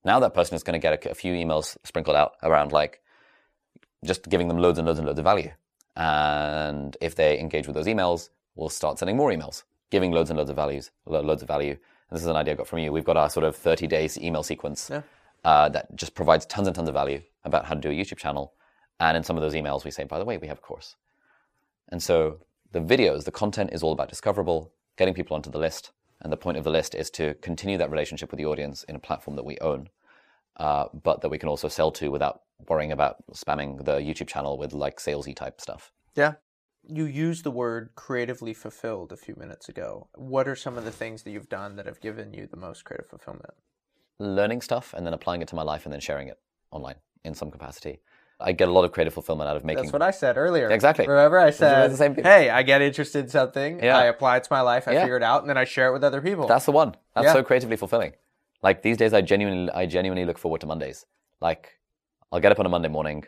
Now 0.04 0.18
that 0.20 0.34
person 0.34 0.56
is 0.56 0.62
going 0.62 0.80
to 0.80 0.82
get 0.82 1.04
a, 1.06 1.10
a 1.10 1.14
few 1.14 1.32
emails 1.34 1.76
sprinkled 1.84 2.16
out 2.16 2.32
around 2.42 2.72
like 2.72 3.00
just 4.04 4.28
giving 4.28 4.48
them 4.48 4.58
loads 4.58 4.78
and 4.78 4.86
loads 4.86 4.98
and 4.98 5.06
loads 5.06 5.18
of 5.18 5.24
value. 5.24 5.50
And 5.96 6.96
if 7.00 7.14
they 7.14 7.38
engage 7.38 7.66
with 7.66 7.74
those 7.74 7.86
emails, 7.86 8.30
we'll 8.54 8.68
start 8.68 8.98
sending 8.98 9.16
more 9.16 9.30
emails, 9.30 9.64
giving 9.90 10.12
loads 10.12 10.30
and 10.30 10.38
loads 10.38 10.50
of 10.50 10.56
values, 10.56 10.90
lo- 11.06 11.22
loads 11.22 11.42
of 11.42 11.48
value. 11.48 11.70
And 11.72 12.16
this 12.16 12.22
is 12.22 12.28
an 12.28 12.36
idea 12.36 12.54
I 12.54 12.56
got 12.56 12.68
from 12.68 12.80
you. 12.80 12.92
We've 12.92 13.04
got 13.04 13.16
our 13.16 13.30
sort 13.30 13.44
of 13.44 13.56
30 13.56 13.86
days 13.86 14.18
email 14.18 14.42
sequence 14.42 14.88
Yeah. 14.90 15.02
Uh, 15.44 15.68
that 15.70 15.94
just 15.96 16.14
provides 16.14 16.46
tons 16.46 16.66
and 16.66 16.74
tons 16.74 16.88
of 16.88 16.94
value 16.94 17.22
about 17.44 17.66
how 17.66 17.74
to 17.74 17.80
do 17.80 17.90
a 17.90 17.92
YouTube 17.92 18.18
channel. 18.18 18.54
And 18.98 19.16
in 19.16 19.22
some 19.22 19.36
of 19.36 19.42
those 19.42 19.54
emails, 19.54 19.84
we 19.84 19.90
say, 19.90 20.04
by 20.04 20.18
the 20.18 20.24
way, 20.24 20.38
we 20.38 20.48
have 20.48 20.58
a 20.58 20.62
course. 20.62 20.96
And 21.90 22.02
so 22.02 22.40
the 22.72 22.80
videos, 22.80 23.24
the 23.24 23.30
content 23.30 23.70
is 23.72 23.82
all 23.82 23.92
about 23.92 24.08
discoverable, 24.08 24.72
getting 24.96 25.14
people 25.14 25.36
onto 25.36 25.50
the 25.50 25.58
list. 25.58 25.92
And 26.20 26.32
the 26.32 26.36
point 26.36 26.56
of 26.56 26.64
the 26.64 26.70
list 26.70 26.94
is 26.94 27.10
to 27.10 27.34
continue 27.34 27.78
that 27.78 27.90
relationship 27.90 28.30
with 28.30 28.38
the 28.38 28.46
audience 28.46 28.84
in 28.84 28.96
a 28.96 28.98
platform 28.98 29.36
that 29.36 29.44
we 29.44 29.58
own, 29.58 29.88
uh, 30.56 30.86
but 31.04 31.20
that 31.20 31.28
we 31.28 31.38
can 31.38 31.48
also 31.48 31.68
sell 31.68 31.90
to 31.92 32.10
without 32.10 32.42
worrying 32.68 32.92
about 32.92 33.16
spamming 33.32 33.84
the 33.84 33.98
YouTube 33.98 34.28
channel 34.28 34.56
with 34.56 34.72
like 34.72 34.98
salesy 34.98 35.36
type 35.36 35.60
stuff. 35.60 35.92
Yeah. 36.14 36.34
You 36.88 37.04
used 37.04 37.44
the 37.44 37.50
word 37.50 37.90
creatively 37.96 38.54
fulfilled 38.54 39.12
a 39.12 39.16
few 39.16 39.34
minutes 39.36 39.68
ago. 39.68 40.08
What 40.14 40.48
are 40.48 40.56
some 40.56 40.78
of 40.78 40.84
the 40.84 40.92
things 40.92 41.24
that 41.24 41.32
you've 41.32 41.48
done 41.48 41.76
that 41.76 41.86
have 41.86 42.00
given 42.00 42.32
you 42.32 42.46
the 42.46 42.56
most 42.56 42.84
creative 42.84 43.08
fulfillment? 43.08 43.54
Learning 44.18 44.60
stuff 44.60 44.94
and 44.96 45.06
then 45.06 45.12
applying 45.12 45.42
it 45.42 45.48
to 45.48 45.54
my 45.54 45.62
life 45.62 45.84
and 45.84 45.92
then 45.92 46.00
sharing 46.00 46.28
it 46.28 46.38
online 46.70 46.96
in 47.24 47.34
some 47.34 47.50
capacity. 47.50 48.00
I 48.38 48.52
get 48.52 48.68
a 48.68 48.72
lot 48.72 48.84
of 48.84 48.92
creative 48.92 49.14
fulfillment 49.14 49.48
out 49.48 49.56
of 49.56 49.64
making. 49.64 49.84
That's 49.84 49.92
what 49.92 50.02
I 50.02 50.10
said 50.10 50.36
earlier. 50.36 50.70
Exactly. 50.70 51.06
Remember, 51.06 51.38
I 51.38 51.50
said, 51.50 51.90
the 51.90 51.96
same 51.96 52.14
thing. 52.14 52.24
"Hey, 52.24 52.50
I 52.50 52.62
get 52.62 52.82
interested 52.82 53.24
in 53.24 53.30
something. 53.30 53.82
Yeah. 53.82 53.96
I 53.96 54.04
apply 54.04 54.36
it 54.38 54.44
to 54.44 54.52
my 54.52 54.60
life. 54.60 54.86
I 54.88 54.92
Yeah. 54.92 55.00
figure 55.02 55.16
it 55.16 55.22
out, 55.22 55.40
and 55.40 55.48
then 55.48 55.56
I 55.56 55.64
share 55.64 55.88
it 55.88 55.92
with 55.94 56.04
other 56.04 56.20
people." 56.20 56.46
That's 56.46 56.66
the 56.66 56.72
one. 56.72 56.94
That's 57.14 57.26
Yeah. 57.26 57.32
so 57.32 57.42
creatively 57.42 57.76
fulfilling. 57.76 58.12
Like 58.62 58.82
these 58.82 58.96
days, 58.98 59.12
I 59.14 59.22
genuinely, 59.22 59.70
I 59.72 59.86
genuinely 59.86 60.24
look 60.26 60.38
forward 60.38 60.60
to 60.62 60.66
Mondays. 60.66 61.06
Like, 61.40 61.78
I'll 62.30 62.40
get 62.40 62.52
up 62.52 62.58
on 62.58 62.66
a 62.66 62.68
Monday 62.68 62.88
morning, 62.88 63.24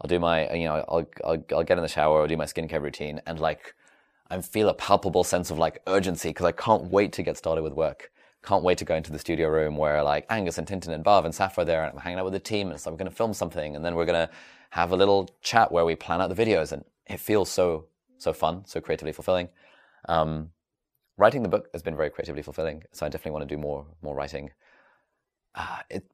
I'll 0.00 0.08
do 0.08 0.18
my, 0.20 0.52
you 0.52 0.66
know, 0.66 0.84
I'll, 0.88 1.06
I'll, 1.24 1.44
I'll 1.56 1.64
get 1.64 1.78
in 1.78 1.82
the 1.82 1.88
shower, 1.88 2.20
I'll 2.20 2.26
do 2.28 2.36
my 2.36 2.44
skincare 2.44 2.82
routine, 2.82 3.20
and 3.26 3.38
like, 3.40 3.74
I 4.30 4.40
feel 4.40 4.68
a 4.68 4.74
palpable 4.74 5.24
sense 5.24 5.50
of 5.50 5.58
like 5.58 5.82
urgency 5.86 6.30
because 6.30 6.46
I 6.46 6.52
can't 6.52 6.84
wait 6.84 7.12
to 7.14 7.22
get 7.22 7.36
started 7.36 7.62
with 7.62 7.72
work. 7.72 8.10
Can't 8.42 8.64
wait 8.64 8.78
to 8.78 8.84
go 8.84 8.96
into 8.96 9.12
the 9.12 9.18
studio 9.18 9.48
room 9.48 9.76
where 9.76 10.02
like 10.02 10.26
Angus 10.28 10.58
and 10.58 10.66
Tintin 10.66 10.92
and 10.92 11.04
Bav 11.04 11.24
and 11.24 11.32
Saf 11.32 11.58
are 11.58 11.64
there, 11.64 11.84
and 11.84 11.92
I'm 11.92 11.98
hanging 11.98 12.18
out 12.18 12.24
with 12.24 12.32
the 12.32 12.40
team, 12.40 12.70
and 12.70 12.80
so 12.80 12.90
we're 12.90 12.96
going 12.96 13.10
to 13.10 13.16
film 13.16 13.32
something, 13.32 13.76
and 13.76 13.84
then 13.84 13.94
we're 13.94 14.06
going 14.06 14.26
to 14.26 14.32
have 14.70 14.90
a 14.92 14.96
little 14.96 15.30
chat 15.42 15.70
where 15.70 15.84
we 15.84 15.94
plan 15.94 16.20
out 16.20 16.34
the 16.34 16.44
videos, 16.44 16.72
and 16.72 16.84
it 17.06 17.20
feels 17.20 17.50
so, 17.50 17.86
so 18.18 18.32
fun, 18.32 18.64
so 18.66 18.80
creatively 18.80 19.12
fulfilling. 19.12 19.48
Um, 20.08 20.50
writing 21.16 21.42
the 21.42 21.48
book 21.48 21.68
has 21.72 21.82
been 21.82 21.96
very 21.96 22.10
creatively 22.10 22.42
fulfilling. 22.42 22.82
So 22.92 23.06
I 23.06 23.08
definitely 23.08 23.32
want 23.32 23.48
to 23.48 23.54
do 23.54 23.60
more 23.60 23.86
more 24.02 24.14
writing. 24.14 24.50
Uh, 25.54 25.78
it, 25.90 26.04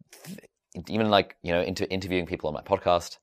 even 0.89 1.11
like 1.11 1.37
you 1.43 1.53
know, 1.53 1.63
inter- 1.63 1.87
interviewing 1.89 2.27
people 2.27 2.49
on 2.49 2.55
my 2.55 2.63
podcast 2.63 3.19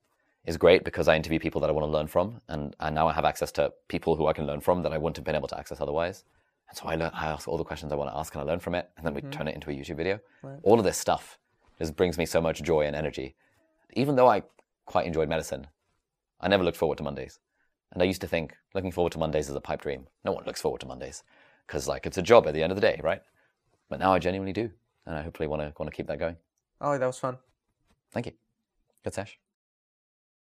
is 0.45 0.57
great 0.57 0.83
because 0.83 1.07
I 1.07 1.15
interview 1.15 1.39
people 1.39 1.61
that 1.61 1.69
I 1.69 1.73
want 1.73 1.85
to 1.85 1.91
learn 1.91 2.07
from, 2.07 2.41
and, 2.47 2.75
and 2.79 2.95
now 2.95 3.07
I 3.07 3.13
have 3.13 3.25
access 3.25 3.51
to 3.53 3.73
people 3.87 4.15
who 4.15 4.27
I 4.27 4.33
can 4.33 4.45
learn 4.45 4.61
from 4.61 4.83
that 4.83 4.93
I 4.93 4.97
wouldn't 4.97 5.17
have 5.17 5.25
been 5.25 5.35
able 5.35 5.47
to 5.49 5.59
access 5.59 5.81
otherwise. 5.81 6.23
And 6.69 6.77
so 6.77 6.85
I 6.85 6.95
learn, 6.95 7.11
I 7.13 7.27
ask 7.27 7.47
all 7.47 7.57
the 7.57 7.63
questions 7.63 7.91
I 7.91 7.95
want 7.95 8.11
to 8.11 8.17
ask, 8.17 8.33
and 8.33 8.41
I 8.41 8.45
learn 8.45 8.59
from 8.59 8.75
it, 8.75 8.89
and 8.97 9.05
then 9.05 9.13
we 9.13 9.21
mm-hmm. 9.21 9.31
turn 9.31 9.47
it 9.47 9.55
into 9.55 9.69
a 9.69 9.73
YouTube 9.73 9.97
video. 9.97 10.19
All 10.63 10.79
of 10.79 10.85
this 10.85 10.97
stuff 10.97 11.37
just 11.79 11.95
brings 11.95 12.17
me 12.17 12.25
so 12.25 12.41
much 12.41 12.61
joy 12.63 12.81
and 12.81 12.95
energy. 12.95 13.35
Even 13.93 14.15
though 14.15 14.27
I 14.27 14.43
quite 14.85 15.05
enjoyed 15.05 15.29
medicine, 15.29 15.67
I 16.39 16.47
never 16.47 16.63
looked 16.63 16.77
forward 16.77 16.97
to 16.97 17.03
Mondays. 17.03 17.39
And 17.91 18.01
I 18.01 18.05
used 18.05 18.21
to 18.21 18.27
think 18.27 18.55
looking 18.73 18.91
forward 18.91 19.13
to 19.13 19.19
Mondays 19.19 19.49
is 19.49 19.55
a 19.55 19.61
pipe 19.61 19.81
dream. 19.81 20.07
No 20.23 20.31
one 20.31 20.43
looks 20.45 20.61
forward 20.61 20.81
to 20.81 20.87
Mondays 20.87 21.23
because 21.65 21.87
like 21.87 22.05
it's 22.05 22.17
a 22.17 22.21
job 22.21 22.47
at 22.47 22.53
the 22.53 22.61
end 22.61 22.71
of 22.71 22.75
the 22.75 22.81
day, 22.81 22.99
right? 23.03 23.21
But 23.89 23.99
now 23.99 24.13
I 24.13 24.19
genuinely 24.19 24.53
do, 24.53 24.69
and 25.05 25.15
I 25.15 25.21
hopefully 25.21 25.47
want 25.47 25.61
to 25.61 25.73
want 25.79 25.91
to 25.91 25.95
keep 25.95 26.07
that 26.07 26.19
going. 26.19 26.35
oh, 26.81 26.97
that 26.97 27.05
was 27.05 27.19
fun. 27.19 27.37
Thank 28.11 28.25
you. 28.25 28.33
Good 29.03 29.13
sesh. 29.13 29.39